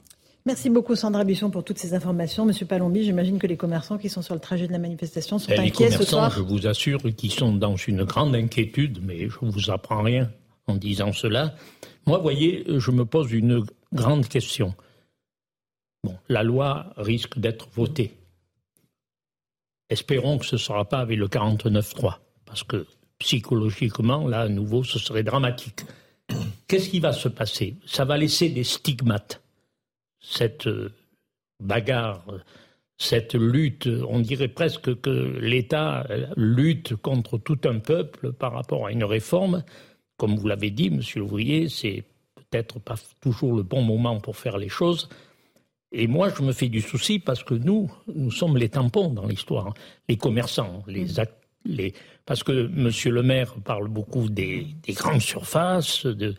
Merci 0.46 0.70
beaucoup 0.70 0.96
Sandra 0.96 1.26
Buisson 1.26 1.50
pour 1.50 1.66
toutes 1.66 1.80
ces 1.80 1.94
informations. 1.94 2.46
Monsieur 2.46 2.66
Palombi, 2.66 3.04
j'imagine 3.04 3.40
que 3.40 3.48
les 3.48 3.58
commerçants 3.58 3.98
qui 3.98 4.08
sont 4.08 4.22
sur 4.22 4.36
le 4.36 4.40
trajet 4.40 4.68
de 4.68 4.72
la 4.72 4.80
manifestation 4.80 5.38
sont 5.38 5.52
inquiets 5.52 5.92
ce 5.92 6.06
soir. 6.06 6.32
Je 6.32 6.40
vous 6.40 6.66
assure 6.66 7.02
qu'ils 7.18 7.34
sont 7.34 7.52
dans 7.52 7.76
une 7.76 8.06
grande 8.06 8.34
inquiétude, 8.36 9.00
mais 9.04 9.28
je 9.28 9.38
ne 9.42 9.52
vous 9.52 9.70
apprends 9.70 10.02
rien 10.02 10.32
en 10.68 10.76
disant 10.76 11.12
cela. 11.12 11.56
Moi, 12.08 12.20
voyez, 12.20 12.64
je 12.70 12.92
me 12.92 13.04
pose 13.04 13.34
une 13.34 13.66
grande 13.92 14.30
question. 14.30 14.76
Bon, 16.06 16.16
la 16.30 16.44
loi 16.44 16.94
risque 16.96 17.38
d'être 17.38 17.68
votée. 17.76 18.14
Espérons 19.90 20.38
que 20.38 20.46
ce 20.46 20.56
ne 20.56 20.60
sera 20.60 20.86
pas 20.86 21.00
avec 21.00 21.18
le 21.18 21.28
49-3, 21.28 22.18
parce 22.46 22.64
que 22.64 22.86
psychologiquement, 23.18 24.28
là, 24.28 24.42
à 24.42 24.50
nouveau, 24.50 24.84
ce 24.84 25.00
serait 25.00 25.24
dramatique. 25.24 25.82
Qu'est-ce 26.68 26.90
qui 26.90 27.00
va 27.00 27.12
se 27.12 27.28
passer? 27.28 27.76
Ça 27.86 28.06
va 28.06 28.18
laisser 28.18 28.50
des 28.50 28.64
stigmates. 28.64 29.42
Cette 30.22 30.68
euh, 30.68 30.94
bagarre, 31.60 32.24
cette 32.98 33.34
lutte, 33.34 33.88
on 34.08 34.20
dirait 34.20 34.50
presque 34.50 35.02
que 35.02 35.40
l'État 35.40 36.06
lutte 36.36 36.96
contre 36.96 37.38
tout 37.38 37.60
un 37.64 37.80
peuple 37.80 38.34
par 38.34 38.54
rapport 38.54 38.88
à 38.88 38.92
une 38.92 39.06
réforme. 39.06 39.64
Comme 40.18 40.36
vous 40.36 40.48
l'avez 40.48 40.70
dit, 40.70 40.90
monsieur 40.90 41.22
Ouvrier, 41.22 41.70
c'est 41.70 42.04
peut-être 42.36 42.80
pas 42.80 42.96
toujours 43.22 43.56
le 43.56 43.64
bon 43.64 43.82
moment 43.82 44.20
pour 44.20 44.36
faire 44.36 44.58
les 44.58 44.70
choses. 44.70 45.10
Et 45.92 46.08
moi, 46.08 46.30
je 46.30 46.44
me 46.44 46.52
fais 46.52 46.68
du 46.68 46.82
souci 46.82 47.20
parce 47.20 47.44
que 47.44 47.56
nous, 47.56 47.92
nous 48.14 48.32
sommes 48.32 48.58
les 48.58 48.70
tampons 48.70 49.10
dans 49.10 49.26
l'histoire, 49.26 49.74
les 50.08 50.18
commerçants, 50.18 50.84
les, 50.88 51.06
mm. 51.06 51.26
les, 51.66 51.94
parce 52.26 52.44
que 52.44 52.68
Monsieur 52.68 53.12
le 53.12 53.24
maire 53.24 53.56
parle 53.64 53.88
beaucoup 53.88 54.30
des, 54.30 54.68
des 54.86 54.94
grandes 54.94 55.22
surfaces. 55.22 56.06
De, 56.06 56.36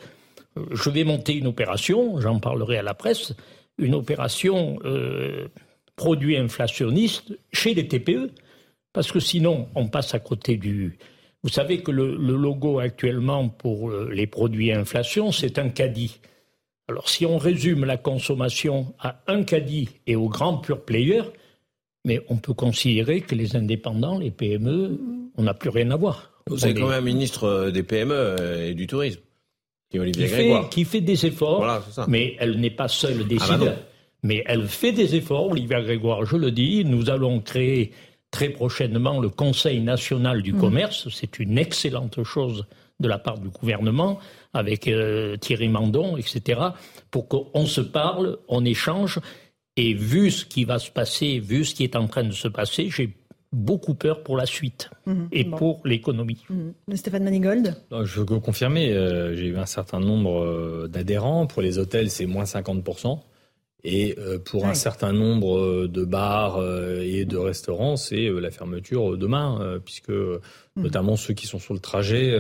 je 0.57 0.91
vais 0.91 1.05
monter 1.05 1.35
une 1.35 1.49
opération, 1.49 2.21
j'en 2.21 2.39
parlerai 2.39 2.79
à 2.79 2.83
la 2.83 2.95
presse, 2.95 3.35
une 3.79 3.95
opération 3.95 4.79
euh, 4.85 5.49
produit 5.97 6.37
inflationniste 6.37 7.37
chez 7.53 7.75
les 7.75 7.89
TPE, 7.89 8.31
parce 8.93 9.11
que 9.11 9.21
sinon, 9.21 9.69
on 9.75 9.89
passe 9.89 10.15
à 10.15 10.21
côté 10.21 10.57
du. 10.57 10.99
Vous 11.43 11.49
savez 11.49 11.83
que 11.83 11.91
le, 11.91 12.17
le 12.17 12.37
logo 12.37 12.79
actuellement 12.79 13.49
pour 13.49 13.91
euh, 13.91 14.11
les 14.13 14.27
produits 14.27 14.73
inflation, 14.73 15.33
c'est 15.33 15.59
un 15.59 15.71
caddie. 15.71 16.21
Alors 16.91 17.09
si 17.09 17.25
on 17.25 17.39
résume 17.39 17.85
la 17.85 17.97
consommation 17.97 18.95
à 18.99 19.21
un 19.29 19.45
caddie 19.45 19.89
et 20.09 20.17
aux 20.17 20.29
grands 20.29 20.59
pure 20.59 20.85
players, 20.85 21.23
mais 22.05 22.21
on 22.29 22.37
peut 22.37 22.53
considérer 22.53 23.21
que 23.21 23.37
les 23.37 23.55
indépendants, 23.55 24.19
les 24.19 24.33
PME, 24.33 24.99
on 25.37 25.43
n'a 25.45 25.55
plus 25.55 25.71
rien 25.71 25.93
à 25.93 25.97
voir. 25.97 26.33
Vous 26.49 26.65
avez 26.65 26.75
quand 26.75 26.89
même 26.89 26.99
un 26.99 27.01
ministre 27.01 27.45
euh, 27.45 27.71
des 27.71 27.85
PME 27.85 28.13
euh, 28.13 28.71
et 28.71 28.75
du 28.75 28.89
tourisme, 28.89 29.21
qui 29.89 30.01
Olivier 30.01 30.25
qui 30.25 30.31
fait, 30.31 30.69
qui 30.69 30.85
fait 30.85 31.01
des 31.01 31.27
efforts, 31.27 31.85
mais 32.09 32.35
elle 32.41 32.59
n'est 32.59 32.71
pas 32.71 32.89
seule 32.89 33.19
ah 33.21 33.23
bah 33.23 33.29
décideur. 33.29 33.77
mais 34.25 34.43
elle 34.47 34.67
fait 34.67 34.91
des 34.91 35.15
efforts, 35.15 35.47
Olivier 35.47 35.83
Grégoire, 35.83 36.25
je 36.25 36.37
le 36.37 36.51
dis. 36.51 36.85
Nous 36.85 37.09
allons 37.09 37.39
créer 37.39 37.93
très 38.33 38.49
prochainement 38.49 39.21
le 39.21 39.29
Conseil 39.29 39.81
national 39.81 40.43
du 40.43 40.55
mmh. 40.55 40.61
commerce. 40.61 41.09
C'est 41.11 41.39
une 41.39 41.57
excellente 41.57 42.25
chose 42.25 42.67
de 42.99 43.07
la 43.07 43.19
part 43.19 43.39
du 43.39 43.49
gouvernement 43.49 44.19
avec 44.53 44.89
euh, 44.89 45.37
Thierry 45.37 45.69
Mandon, 45.69 46.17
etc., 46.17 46.61
pour 47.11 47.29
qu'on 47.29 47.67
se 47.67 47.81
parle, 47.81 48.39
on 48.49 48.65
échange. 48.65 49.21
Et 49.77 49.95
vu 49.95 50.31
ce 50.31 50.45
qui 50.45 50.65
va 50.65 50.79
se 50.79 50.91
passer, 50.91 51.39
vu 51.39 51.65
ce 51.65 51.75
qui 51.75 51.85
est 51.85 51.97
en 51.97 52.07
train 52.07 52.25
de 52.25 52.33
se 52.33 52.49
passer, 52.49 52.91
j'ai 52.91 53.17
beaucoup 53.53 53.95
peur 53.95 54.23
pour 54.23 54.37
la 54.37 54.47
suite 54.47 54.91
mhm. 55.07 55.29
et 55.33 55.45
pour 55.45 55.81
l'économie. 55.85 56.45
Mhm. 56.51 56.75
Stéphane 56.95 57.25
Manigold 57.25 57.77
Je 58.05 58.21
veux 58.21 58.27
confirmer, 58.41 58.93
euh, 58.93 59.35
j'ai 59.37 59.47
eu 59.47 59.57
un 59.57 59.67
certain 59.67 60.01
nombre 60.01 60.43
euh, 60.43 60.89
d'adhérents. 60.89 61.47
Pour 61.47 61.63
les 61.63 61.79
hôtels, 61.79 62.11
c'est 62.11 62.27
moins 62.27 62.45
50%. 62.45 63.21
Et 63.83 64.15
pour 64.45 64.67
un 64.67 64.75
certain 64.75 65.15
nombre 65.15 65.87
de 65.87 66.05
bars 66.05 66.63
et 67.01 67.25
de 67.25 67.39
restaurants, 67.39 67.97
c'est 67.97 68.29
la 68.29 68.51
fermeture 68.51 69.17
demain, 69.17 69.81
puisque 69.83 70.11
mmh. 70.11 70.41
notamment 70.77 71.17
ceux 71.17 71.33
qui 71.33 71.47
sont 71.47 71.59
sur 71.59 71.73
le 71.73 71.81
trajet 71.81 72.39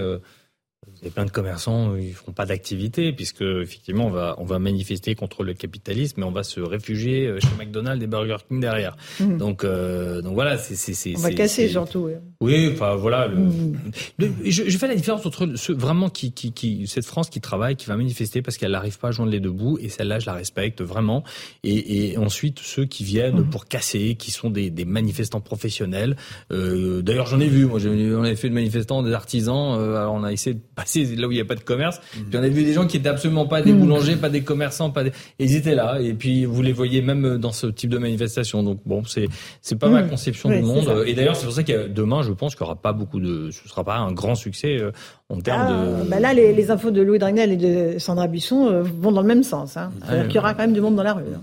il 1.02 1.06
y 1.06 1.08
a 1.08 1.10
plein 1.10 1.24
de 1.24 1.30
commerçants, 1.30 1.94
ils 1.96 2.12
feront 2.12 2.32
pas 2.32 2.46
d'activité 2.46 3.12
puisque 3.12 3.42
effectivement 3.42 4.06
on 4.06 4.10
va 4.10 4.34
on 4.38 4.44
va 4.44 4.58
manifester 4.58 5.14
contre 5.14 5.44
le 5.44 5.54
capitalisme, 5.54 6.16
mais 6.20 6.26
on 6.26 6.30
va 6.30 6.42
se 6.42 6.60
réfugier 6.60 7.26
euh, 7.26 7.38
chez 7.40 7.48
McDonald's 7.58 8.02
et 8.02 8.06
Burger 8.06 8.36
King 8.48 8.60
derrière. 8.60 8.96
Mmh. 9.18 9.36
Donc 9.36 9.64
euh, 9.64 10.20
donc 10.22 10.34
voilà, 10.34 10.58
c'est 10.58 10.74
c'est 10.74 11.16
on 11.16 11.20
va 11.20 11.32
casser 11.32 11.68
surtout. 11.68 12.08
Oui, 12.40 12.70
enfin 12.72 12.96
voilà. 12.96 13.28
Mmh. 13.28 13.74
je, 14.18 14.68
je, 14.68 14.78
fais 14.78 14.88
la 14.88 14.94
différence 14.94 15.24
entre 15.26 15.54
ce, 15.54 15.72
vraiment 15.72 16.08
qui, 16.08 16.32
qui 16.32 16.52
qui 16.52 16.86
cette 16.86 17.06
France 17.06 17.28
qui 17.28 17.40
travaille, 17.40 17.76
qui 17.76 17.86
va 17.86 17.96
manifester 17.96 18.40
parce 18.40 18.56
qu'elle 18.56 18.72
n'arrive 18.72 18.98
pas 18.98 19.08
à 19.08 19.10
joindre 19.10 19.32
les 19.32 19.40
deux 19.40 19.50
bouts 19.50 19.78
et 19.80 19.88
celle-là 19.90 20.18
je 20.18 20.26
la 20.26 20.34
respecte 20.34 20.82
vraiment. 20.82 21.24
Et, 21.62 22.12
et 22.12 22.18
ensuite 22.18 22.58
ceux 22.58 22.86
qui 22.86 23.04
viennent 23.04 23.40
mmh. 23.40 23.50
pour 23.50 23.66
casser, 23.66 24.16
qui 24.16 24.30
sont 24.30 24.50
des, 24.50 24.70
des 24.70 24.86
manifestants 24.86 25.40
professionnels. 25.40 26.16
Euh, 26.52 27.02
D'ailleurs 27.02 27.26
j'en 27.26 27.40
ai 27.40 27.48
vu, 27.48 27.66
moi 27.66 27.80
on 27.84 28.24
avait 28.24 28.36
fait 28.36 28.48
de 28.48 28.54
manifestants, 28.54 29.02
des 29.02 29.12
artisans. 29.12 29.78
Euh, 29.78 29.96
alors 29.96 30.14
on 30.14 30.24
a 30.24 30.32
essayé 30.32 30.54
de 30.54 30.60
passer 30.80 31.04
là 31.16 31.26
où 31.26 31.32
il 31.32 31.36
n'y 31.36 31.40
a 31.40 31.44
pas 31.44 31.54
de 31.54 31.60
commerce. 31.60 32.00
Puis 32.12 32.38
on 32.38 32.42
a 32.42 32.48
vu 32.48 32.64
des 32.64 32.72
gens 32.72 32.86
qui 32.86 32.96
étaient 32.96 33.08
absolument 33.08 33.46
pas 33.46 33.62
des 33.62 33.72
mm. 33.72 33.80
boulangers, 33.80 34.16
pas 34.16 34.30
des 34.30 34.42
commerçants, 34.42 34.90
pas 34.90 35.04
des... 35.04 35.10
Et 35.38 35.44
ils 35.44 35.56
étaient 35.56 35.74
là. 35.74 36.00
Et 36.00 36.14
puis 36.14 36.44
vous 36.44 36.62
les 36.62 36.72
voyez 36.72 37.02
même 37.02 37.38
dans 37.38 37.52
ce 37.52 37.66
type 37.66 37.90
de 37.90 37.98
manifestation. 37.98 38.62
Donc 38.62 38.80
bon, 38.86 39.04
c'est 39.04 39.28
c'est 39.60 39.78
pas 39.78 39.88
ma 39.88 40.02
mm. 40.02 40.10
conception 40.10 40.48
du 40.48 40.62
monde. 40.62 41.04
Et 41.06 41.14
d'ailleurs, 41.14 41.36
c'est 41.36 41.44
pour 41.44 41.54
ça 41.54 41.62
que 41.62 41.88
demain, 41.88 42.22
je 42.22 42.32
pense 42.32 42.54
qu'il 42.54 42.64
y 42.64 42.68
aura 42.68 42.80
pas 42.80 42.92
beaucoup 42.92 43.20
de, 43.20 43.50
ce 43.50 43.68
sera 43.68 43.84
pas 43.84 43.96
un 43.96 44.12
grand 44.12 44.34
succès 44.34 44.78
euh, 44.78 44.92
en 45.28 45.40
termes 45.40 45.68
de. 45.68 46.02
Ah, 46.02 46.04
bah 46.08 46.20
là, 46.20 46.32
les, 46.32 46.52
les, 46.52 46.70
infos 46.70 46.90
de 46.90 47.02
Louis 47.02 47.18
Dragnel 47.18 47.52
et 47.52 47.56
de 47.56 47.98
Sandra 47.98 48.26
Buisson 48.26 48.68
euh, 48.68 48.82
vont 48.82 49.12
dans 49.12 49.22
le 49.22 49.28
même 49.28 49.42
sens. 49.42 49.76
Hein. 49.76 49.90
C'est-à-dire 50.04 50.26
qu'il 50.26 50.36
y 50.36 50.38
aura 50.38 50.54
quand 50.54 50.62
même 50.62 50.72
du 50.72 50.80
monde 50.80 50.96
dans 50.96 51.02
la 51.02 51.14
rue. 51.14 51.22
Hein. 51.34 51.42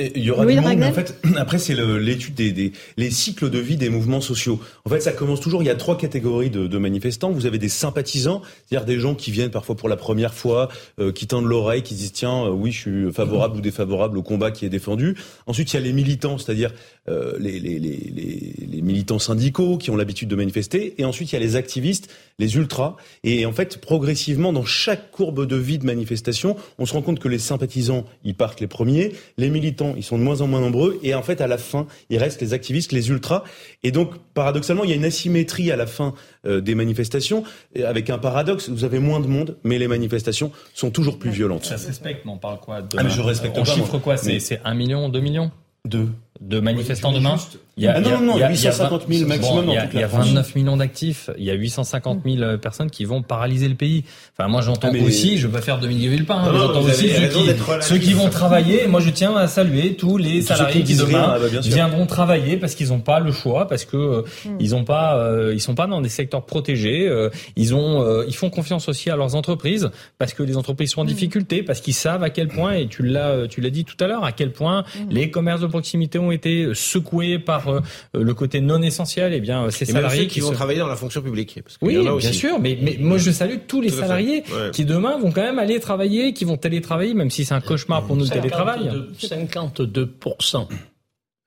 Il 0.00 0.22
y 0.22 0.30
aura 0.30 0.46
du 0.46 0.54
monde, 0.60 0.76
mais 0.76 0.86
en 0.86 0.92
fait, 0.92 1.20
après 1.36 1.58
c'est 1.58 1.74
l'étude 1.74 2.34
des, 2.34 2.52
des, 2.52 2.70
les 2.96 3.10
cycles 3.10 3.50
de 3.50 3.58
vie 3.58 3.76
des 3.76 3.90
mouvements 3.90 4.20
sociaux. 4.20 4.60
En 4.84 4.90
fait, 4.90 5.00
ça 5.00 5.10
commence 5.10 5.40
toujours. 5.40 5.60
Il 5.60 5.66
y 5.66 5.70
a 5.70 5.74
trois 5.74 5.98
catégories 5.98 6.50
de, 6.50 6.68
de 6.68 6.78
manifestants. 6.78 7.32
Vous 7.32 7.46
avez 7.46 7.58
des 7.58 7.68
sympathisants, 7.68 8.42
c'est-à-dire 8.68 8.86
des 8.86 9.00
gens 9.00 9.16
qui 9.16 9.32
viennent 9.32 9.50
parfois 9.50 9.74
pour 9.74 9.88
la 9.88 9.96
première 9.96 10.34
fois, 10.34 10.68
euh, 11.00 11.10
qui 11.10 11.26
tendent 11.26 11.46
l'oreille, 11.46 11.82
qui 11.82 11.96
disent 11.96 12.12
tiens, 12.12 12.44
euh, 12.44 12.50
oui, 12.50 12.70
je 12.70 12.78
suis 12.78 13.12
favorable 13.12 13.56
ou 13.56 13.60
défavorable 13.60 14.18
au 14.18 14.22
combat 14.22 14.52
qui 14.52 14.64
est 14.64 14.68
défendu. 14.68 15.16
Ensuite, 15.48 15.72
il 15.72 15.74
y 15.74 15.80
a 15.80 15.82
les 15.82 15.92
militants, 15.92 16.38
c'est-à-dire 16.38 16.72
euh, 17.08 17.36
les, 17.38 17.58
les, 17.58 17.78
les, 17.78 18.54
les, 18.70 18.82
militants 18.82 19.18
syndicaux 19.18 19.76
qui 19.76 19.90
ont 19.90 19.96
l'habitude 19.96 20.28
de 20.28 20.36
manifester. 20.36 20.94
Et 20.98 21.04
ensuite, 21.04 21.32
il 21.32 21.34
y 21.34 21.36
a 21.36 21.40
les 21.40 21.56
activistes, 21.56 22.08
les 22.38 22.56
ultras. 22.56 22.96
Et 23.24 23.44
en 23.46 23.52
fait, 23.52 23.80
progressivement, 23.80 24.52
dans 24.52 24.64
chaque 24.64 25.10
courbe 25.10 25.46
de 25.46 25.56
vie 25.56 25.78
de 25.78 25.86
manifestation, 25.86 26.56
on 26.78 26.86
se 26.86 26.92
rend 26.92 27.02
compte 27.02 27.18
que 27.18 27.28
les 27.28 27.38
sympathisants, 27.38 28.04
ils 28.24 28.34
partent 28.34 28.60
les 28.60 28.66
premiers, 28.66 29.12
les 29.36 29.50
militants 29.50 29.94
ils 29.96 30.02
sont 30.02 30.18
de 30.18 30.22
moins 30.22 30.40
en 30.40 30.46
moins 30.46 30.60
nombreux, 30.60 30.98
et 31.02 31.14
en 31.14 31.22
fait, 31.22 31.40
à 31.40 31.46
la 31.46 31.58
fin, 31.58 31.86
il 32.10 32.18
reste 32.18 32.40
les 32.40 32.52
activistes, 32.52 32.92
les 32.92 33.08
ultras. 33.10 33.44
Et 33.82 33.90
donc, 33.90 34.14
paradoxalement, 34.34 34.84
il 34.84 34.90
y 34.90 34.92
a 34.92 34.96
une 34.96 35.04
asymétrie 35.04 35.70
à 35.70 35.76
la 35.76 35.86
fin 35.86 36.14
euh, 36.46 36.60
des 36.60 36.74
manifestations, 36.74 37.44
avec 37.84 38.10
un 38.10 38.18
paradoxe, 38.18 38.68
vous 38.68 38.84
avez 38.84 38.98
moins 38.98 39.20
de 39.20 39.26
monde, 39.26 39.56
mais 39.64 39.78
les 39.78 39.88
manifestations 39.88 40.52
sont 40.74 40.90
toujours 40.90 41.18
plus 41.18 41.30
violentes. 41.30 41.64
Ça 41.64 41.78
se 41.78 41.86
respecte, 41.86 42.24
mais 42.24 42.32
on 42.32 42.38
parle 42.38 42.60
quoi 42.60 42.82
de... 42.82 42.96
ah, 42.98 43.08
je 43.08 43.20
respecte 43.20 43.56
On 43.58 43.64
chiffre 43.64 43.98
quoi 43.98 44.16
C'est 44.16 44.60
1 44.64 44.74
million, 44.74 45.08
2 45.08 45.20
millions? 45.20 45.50
Deux 45.84 46.08
de 46.40 46.60
manifestants 46.60 47.12
demain 47.12 47.36
il 47.78 47.84
y 47.84 47.86
a, 47.86 47.94
ah 47.94 48.00
non, 48.00 48.20
non, 48.20 48.36
non, 48.36 48.48
850 48.48 49.04
000 49.08 49.28
maximum 49.28 49.66
bon, 49.66 49.72
Il 49.92 50.00
y 50.00 50.02
a, 50.02 50.06
29 50.08 50.56
millions 50.56 50.76
d'actifs, 50.76 51.30
il 51.38 51.44
y 51.44 51.50
a 51.50 51.54
850 51.54 52.22
000 52.24 52.42
euh, 52.42 52.56
personnes 52.56 52.90
qui 52.90 53.04
vont 53.04 53.22
paralyser 53.22 53.68
le 53.68 53.76
pays. 53.76 54.02
Enfin, 54.36 54.48
moi 54.48 54.62
j'entends 54.62 54.90
ah, 54.92 55.04
aussi, 55.04 55.38
je 55.38 55.46
veux 55.46 55.52
pas 55.52 55.62
faire 55.62 55.78
de 55.78 55.86
Miguel 55.86 56.10
Villepin, 56.10 56.38
hein, 56.38 56.50
mais 56.52 56.58
j'entends 56.58 56.82
aussi 56.82 57.08
ceux 57.08 57.28
qui, 57.28 57.50
ceux 57.82 57.98
qui 57.98 58.12
vont 58.14 58.30
travailler. 58.30 58.88
Moi 58.88 59.00
je 59.00 59.10
tiens 59.10 59.36
à 59.36 59.46
saluer 59.46 59.94
tous 59.94 60.16
les 60.16 60.42
salariés 60.42 60.82
qui, 60.82 60.96
demain 60.96 61.34
ah, 61.36 61.38
bah, 61.38 61.60
viendront 61.62 62.06
travailler 62.06 62.56
parce 62.56 62.74
qu'ils 62.74 62.88
n'ont 62.88 62.98
pas 62.98 63.20
le 63.20 63.30
choix, 63.30 63.68
parce 63.68 63.84
que 63.84 63.96
euh, 63.96 64.22
hmm. 64.44 64.56
ils 64.58 64.74
ont 64.74 64.84
pas, 64.84 65.16
euh, 65.16 65.54
ils 65.54 65.60
sont 65.60 65.76
pas 65.76 65.86
dans 65.86 66.00
des 66.00 66.08
secteurs 66.08 66.44
protégés. 66.44 67.08
ils 67.54 67.74
ont, 67.76 68.24
ils 68.26 68.34
font 68.34 68.50
confiance 68.50 68.88
aussi 68.88 69.08
à 69.08 69.14
leurs 69.14 69.36
entreprises 69.36 69.90
parce 70.18 70.34
que 70.34 70.42
les 70.42 70.56
entreprises 70.56 70.90
sont 70.90 71.02
en 71.02 71.04
hmm. 71.04 71.08
difficulté, 71.08 71.62
parce 71.62 71.80
qu'ils 71.80 71.94
savent 71.94 72.24
à 72.24 72.30
quel 72.30 72.48
point, 72.48 72.72
et 72.72 72.88
tu 72.88 73.04
l'as, 73.04 73.46
tu 73.46 73.60
l'as 73.60 73.70
dit 73.70 73.84
tout 73.84 73.96
à 74.00 74.08
l'heure, 74.08 74.24
à 74.24 74.32
quel 74.32 74.50
point 74.50 74.82
hmm. 74.82 75.10
les 75.10 75.30
commerces 75.30 75.60
de 75.60 75.68
proximité 75.68 76.18
ont 76.18 76.32
été 76.32 76.70
secoués 76.74 77.38
par 77.38 77.67
euh, 77.70 77.80
le 78.14 78.34
côté 78.34 78.60
non 78.60 78.82
essentiel, 78.82 79.32
eh 79.32 79.40
bien, 79.40 79.70
ces 79.70 79.84
salariés 79.84 80.26
qui, 80.26 80.40
vont 80.40 80.52
travailler 80.52 80.78
dans 80.78 80.86
la 80.86 80.96
fonction 80.96 81.22
publique. 81.22 81.60
Parce 81.62 81.78
oui, 81.82 81.98
bien 81.98 82.32
sûr, 82.32 82.58
mais, 82.58 82.78
mais 82.80 82.96
moi 83.00 83.18
je 83.18 83.30
salue 83.30 83.58
tous 83.66 83.80
les 83.80 83.90
salariés 83.90 84.44
qui 84.72 84.84
demain 84.84 85.18
vont 85.18 85.30
quand 85.30 85.42
même 85.42 85.58
aller 85.58 85.80
travailler, 85.80 86.32
qui 86.32 86.44
vont 86.44 86.56
télétravailler, 86.56 87.14
même 87.14 87.30
si 87.30 87.44
c'est 87.44 87.54
un 87.54 87.60
cauchemar 87.60 88.04
pour 88.04 88.16
nous 88.16 88.24
le 88.24 88.30
télétravail. 88.30 88.90
52%. 89.20 90.66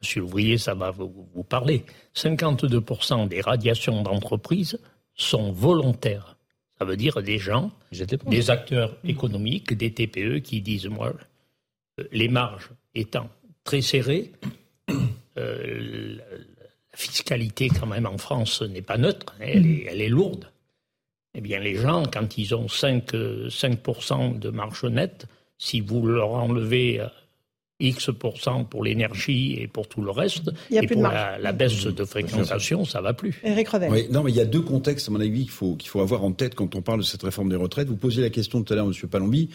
Monsieur 0.01 0.21
Ouvrier, 0.23 0.57
ça 0.57 0.73
va 0.73 0.89
vous, 0.89 1.27
vous 1.33 1.43
parler. 1.43 1.85
52% 2.15 3.27
des 3.27 3.41
radiations 3.41 4.01
d'entreprise 4.01 4.79
sont 5.15 5.51
volontaires. 5.51 6.37
Ça 6.79 6.85
veut 6.85 6.97
dire 6.97 7.21
des 7.21 7.37
gens, 7.37 7.71
des 8.27 8.49
acteurs 8.49 8.97
économiques, 9.03 9.73
des 9.77 9.93
TPE 9.93 10.39
qui 10.39 10.61
disent, 10.61 10.87
moi, 10.87 11.13
euh, 11.99 12.03
les 12.11 12.27
marges 12.27 12.71
étant 12.95 13.29
très 13.63 13.81
serrées, 13.81 14.31
euh, 15.37 16.15
la 16.17 16.97
fiscalité 16.97 17.69
quand 17.69 17.87
même 17.87 18.05
en 18.05 18.17
France 18.17 18.61
n'est 18.61 18.81
pas 18.81 18.97
neutre, 18.97 19.33
hein, 19.39 19.45
elle, 19.47 19.65
est, 19.65 19.85
elle, 19.87 20.01
est, 20.01 20.09
lourde. 20.09 20.51
Eh 21.33 21.41
bien 21.41 21.59
les 21.59 21.75
gens, 21.75 22.03
quand 22.11 22.37
ils 22.37 22.53
ont 22.53 22.67
5, 22.67 23.11
5 23.49 24.39
de 24.39 24.49
marge 24.49 24.83
nette, 24.85 25.27
si 25.57 25.79
vous 25.79 26.05
leur 26.05 26.31
enlevez 26.31 26.99
euh, 26.99 27.07
X% 27.81 28.65
pour 28.65 28.83
l'énergie 28.83 29.57
et 29.59 29.67
pour 29.67 29.87
tout 29.87 30.01
le 30.01 30.11
reste, 30.11 30.51
et 30.69 30.85
pour 30.87 31.01
la, 31.01 31.51
baisse 31.51 31.85
de 31.85 32.05
fréquentation, 32.05 32.85
ça 32.85 33.01
va 33.01 33.13
plus. 33.13 33.39
Eric 33.43 33.67
Oui, 33.89 34.07
non, 34.11 34.23
mais 34.23 34.31
il 34.31 34.37
y 34.37 34.41
a 34.41 34.45
deux 34.45 34.61
contextes, 34.61 35.09
à 35.09 35.11
mon 35.11 35.19
avis, 35.19 35.41
qu'il 35.41 35.49
faut, 35.49 35.75
qu'il 35.75 35.89
faut 35.89 36.01
avoir 36.01 36.23
en 36.23 36.31
tête 36.31 36.55
quand 36.55 36.75
on 36.75 36.81
parle 36.81 36.99
de 36.99 37.05
cette 37.05 37.23
réforme 37.23 37.49
des 37.49 37.55
retraites. 37.55 37.87
Vous 37.87 37.97
posiez 37.97 38.21
la 38.21 38.29
question 38.29 38.63
tout 38.63 38.71
à 38.73 38.75
l'heure, 38.75 38.87
M. 38.87 39.09
Palombi. 39.09 39.49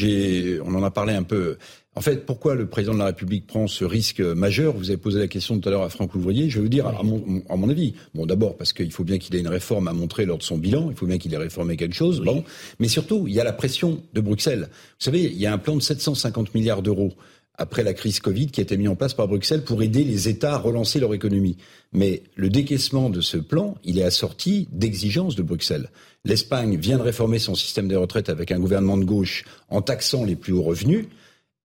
On 0.00 0.74
en 0.74 0.82
a 0.82 0.90
parlé 0.90 1.12
un 1.12 1.22
peu. 1.22 1.58
En 1.94 2.00
fait, 2.00 2.24
pourquoi 2.24 2.54
le 2.54 2.66
président 2.66 2.94
de 2.94 2.98
la 2.98 3.06
République 3.06 3.46
prend 3.46 3.66
ce 3.66 3.84
risque 3.84 4.20
majeur? 4.20 4.74
Vous 4.74 4.88
avez 4.88 4.96
posé 4.96 5.18
la 5.18 5.28
question 5.28 5.58
tout 5.58 5.68
à 5.68 5.72
l'heure 5.72 5.82
à 5.82 5.90
Franck 5.90 6.14
Louvrier. 6.14 6.48
Je 6.48 6.56
vais 6.56 6.62
vous 6.62 6.70
dire, 6.70 6.86
à 6.86 7.02
mon, 7.02 7.42
à 7.50 7.56
mon 7.56 7.68
avis, 7.68 7.94
bon, 8.14 8.24
d'abord 8.24 8.56
parce 8.56 8.72
qu'il 8.72 8.90
faut 8.90 9.04
bien 9.04 9.18
qu'il 9.18 9.36
ait 9.36 9.40
une 9.40 9.48
réforme 9.48 9.88
à 9.88 9.92
montrer 9.92 10.24
lors 10.24 10.38
de 10.38 10.42
son 10.42 10.56
bilan. 10.56 10.88
Il 10.88 10.96
faut 10.96 11.06
bien 11.06 11.18
qu'il 11.18 11.34
ait 11.34 11.38
réformé 11.38 11.76
quelque 11.76 11.94
chose. 11.94 12.22
Bon, 12.22 12.42
mais 12.78 12.88
surtout, 12.88 13.26
il 13.28 13.34
y 13.34 13.40
a 13.40 13.44
la 13.44 13.52
pression 13.52 14.02
de 14.14 14.20
Bruxelles. 14.22 14.68
Vous 14.70 15.04
savez, 15.04 15.24
il 15.24 15.38
y 15.38 15.44
a 15.44 15.52
un 15.52 15.58
plan 15.58 15.76
de 15.76 15.82
750 15.82 16.54
milliards 16.54 16.80
d'euros 16.80 17.12
après 17.58 17.82
la 17.82 17.92
crise 17.92 18.20
Covid 18.20 18.48
qui 18.48 18.60
a 18.60 18.62
été 18.62 18.76
mis 18.76 18.88
en 18.88 18.96
place 18.96 19.14
par 19.14 19.28
Bruxelles 19.28 19.64
pour 19.64 19.82
aider 19.82 20.04
les 20.04 20.28
États 20.28 20.54
à 20.54 20.58
relancer 20.58 21.00
leur 21.00 21.14
économie. 21.14 21.56
Mais 21.92 22.22
le 22.34 22.48
décaissement 22.48 23.10
de 23.10 23.20
ce 23.20 23.36
plan, 23.36 23.76
il 23.84 23.98
est 23.98 24.04
assorti 24.04 24.68
d'exigences 24.72 25.36
de 25.36 25.42
Bruxelles. 25.42 25.90
L'Espagne 26.24 26.76
vient 26.76 26.98
de 26.98 27.02
réformer 27.02 27.38
son 27.38 27.54
système 27.54 27.88
de 27.88 27.96
retraite 27.96 28.28
avec 28.28 28.52
un 28.52 28.58
gouvernement 28.58 28.96
de 28.96 29.04
gauche 29.04 29.44
en 29.68 29.82
taxant 29.82 30.24
les 30.24 30.36
plus 30.36 30.52
hauts 30.52 30.62
revenus. 30.62 31.06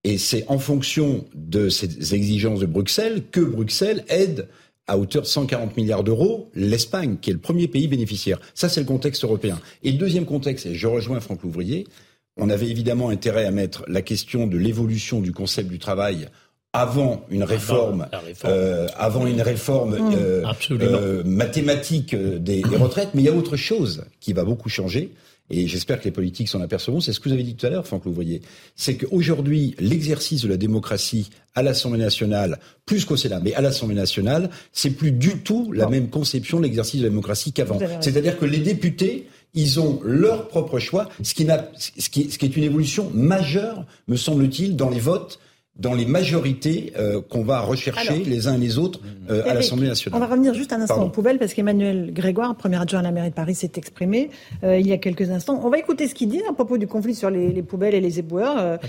Et 0.03 0.17
c'est 0.17 0.45
en 0.47 0.59
fonction 0.59 1.25
de 1.35 1.69
ces 1.69 2.13
exigences 2.13 2.59
de 2.59 2.65
Bruxelles 2.65 3.23
que 3.31 3.41
Bruxelles 3.41 4.05
aide 4.09 4.47
à 4.87 4.97
hauteur 4.97 5.23
de 5.23 5.27
140 5.27 5.75
milliards 5.75 6.03
d'euros 6.03 6.49
l'Espagne, 6.55 7.17
qui 7.21 7.29
est 7.29 7.33
le 7.33 7.39
premier 7.39 7.67
pays 7.67 7.87
bénéficiaire. 7.87 8.39
Ça, 8.53 8.69
c'est 8.69 8.79
le 8.79 8.85
contexte 8.85 9.23
européen. 9.23 9.59
Et 9.83 9.91
le 9.91 9.97
deuxième 9.97 10.25
contexte, 10.25 10.65
et 10.65 10.75
je 10.75 10.87
rejoins 10.87 11.19
Franck 11.19 11.43
Louvrier, 11.43 11.87
on 12.37 12.49
avait 12.49 12.67
évidemment 12.67 13.09
intérêt 13.09 13.45
à 13.45 13.51
mettre 13.51 13.83
la 13.87 14.01
question 14.01 14.47
de 14.47 14.57
l'évolution 14.57 15.19
du 15.21 15.31
concept 15.31 15.69
du 15.69 15.79
travail 15.79 16.27
avant 16.73 17.25
une 17.29 17.43
réforme, 17.43 18.07
euh, 18.45 18.87
avant 18.97 19.25
une 19.25 19.41
réforme 19.41 19.97
mmh. 19.97 20.15
euh, 20.15 20.43
euh, 20.71 21.23
mathématique 21.25 22.15
des, 22.15 22.61
des, 22.61 22.77
retraites, 22.77 23.09
mais 23.13 23.23
il 23.23 23.25
y 23.25 23.29
a 23.29 23.33
autre 23.33 23.55
chose 23.55 24.05
qui 24.19 24.33
va 24.33 24.43
beaucoup 24.43 24.69
changer. 24.69 25.11
Et 25.49 25.65
j'espère 25.67 25.99
que 25.99 26.05
les 26.05 26.11
politiques 26.11 26.49
s'en 26.49 26.59
apercevront. 26.59 26.99
C'est 26.99 27.13
ce 27.13 27.21
que 27.21 27.29
vous 27.29 27.33
avez 27.33 27.43
dit 27.43 27.55
tout 27.55 27.65
à 27.65 27.69
l'heure, 27.69 27.87
Franck 27.87 28.05
voyez, 28.05 28.41
C'est 28.75 28.97
qu'aujourd'hui, 28.97 29.75
l'exercice 29.79 30.41
de 30.41 30.49
la 30.49 30.57
démocratie 30.57 31.29
à 31.55 31.63
l'Assemblée 31.63 31.99
nationale, 31.99 32.59
plus 32.85 33.05
qu'au 33.05 33.15
Sénat, 33.15 33.39
mais 33.39 33.53
à 33.53 33.61
l'Assemblée 33.61 33.95
nationale, 33.95 34.49
c'est 34.73 34.89
plus 34.89 35.11
du 35.11 35.37
tout 35.37 35.71
la 35.71 35.87
même 35.87 36.09
conception 36.09 36.57
de 36.57 36.63
l'exercice 36.63 36.99
de 36.99 37.05
la 37.05 37.09
démocratie 37.09 37.53
qu'avant. 37.53 37.79
C'est-à-dire 38.01 38.37
que 38.37 38.45
les 38.45 38.59
députés 38.59 39.27
ils 39.57 39.79
ont 39.79 39.99
leur 40.03 40.47
propre 40.47 40.79
choix, 40.79 41.09
ce 41.23 41.33
qui, 41.33 41.47
ce 41.77 42.09
qui, 42.09 42.31
ce 42.31 42.37
qui 42.37 42.45
est 42.45 42.55
une 42.55 42.63
évolution 42.63 43.09
majeure, 43.13 43.85
me 44.07 44.15
semble-t-il, 44.15 44.75
dans 44.75 44.89
les 44.89 44.99
votes 44.99 45.39
dans 45.77 45.93
les 45.93 46.05
majorités 46.05 46.91
euh, 46.97 47.21
qu'on 47.21 47.43
va 47.43 47.59
rechercher 47.59 48.23
les 48.23 48.47
uns 48.47 48.55
et 48.55 48.57
les 48.57 48.79
autres 48.79 48.99
euh, 49.29 49.47
à 49.47 49.53
l'Assemblée 49.53 49.87
nationale. 49.87 50.17
On 50.19 50.25
va 50.25 50.31
revenir 50.31 50.55
juste 50.55 50.73
un 50.73 50.81
instant 50.81 51.03
en 51.03 51.09
poubelle 51.09 51.37
parce 51.37 51.53
qu'Emmanuel 51.53 52.11
Grégoire, 52.13 52.55
premier 52.55 52.81
adjoint 52.81 53.01
à 53.01 53.03
la 53.03 53.11
mairie 53.11 53.29
de 53.29 53.35
Paris, 53.35 53.53
s'est 53.53 53.73
exprimé 53.75 54.31
euh, 54.63 54.79
il 54.79 54.87
y 54.87 54.91
a 54.91 54.97
quelques 54.97 55.29
instants. 55.29 55.61
On 55.63 55.69
va 55.69 55.77
écouter 55.77 56.07
ce 56.07 56.15
qu'il 56.15 56.29
dit 56.29 56.41
à 56.49 56.53
propos 56.53 56.79
du 56.79 56.87
conflit 56.87 57.13
sur 57.13 57.29
les, 57.29 57.61
poubelles 57.61 57.93
et 57.93 58.01
les 58.01 58.17
éboueurs. 58.17 58.79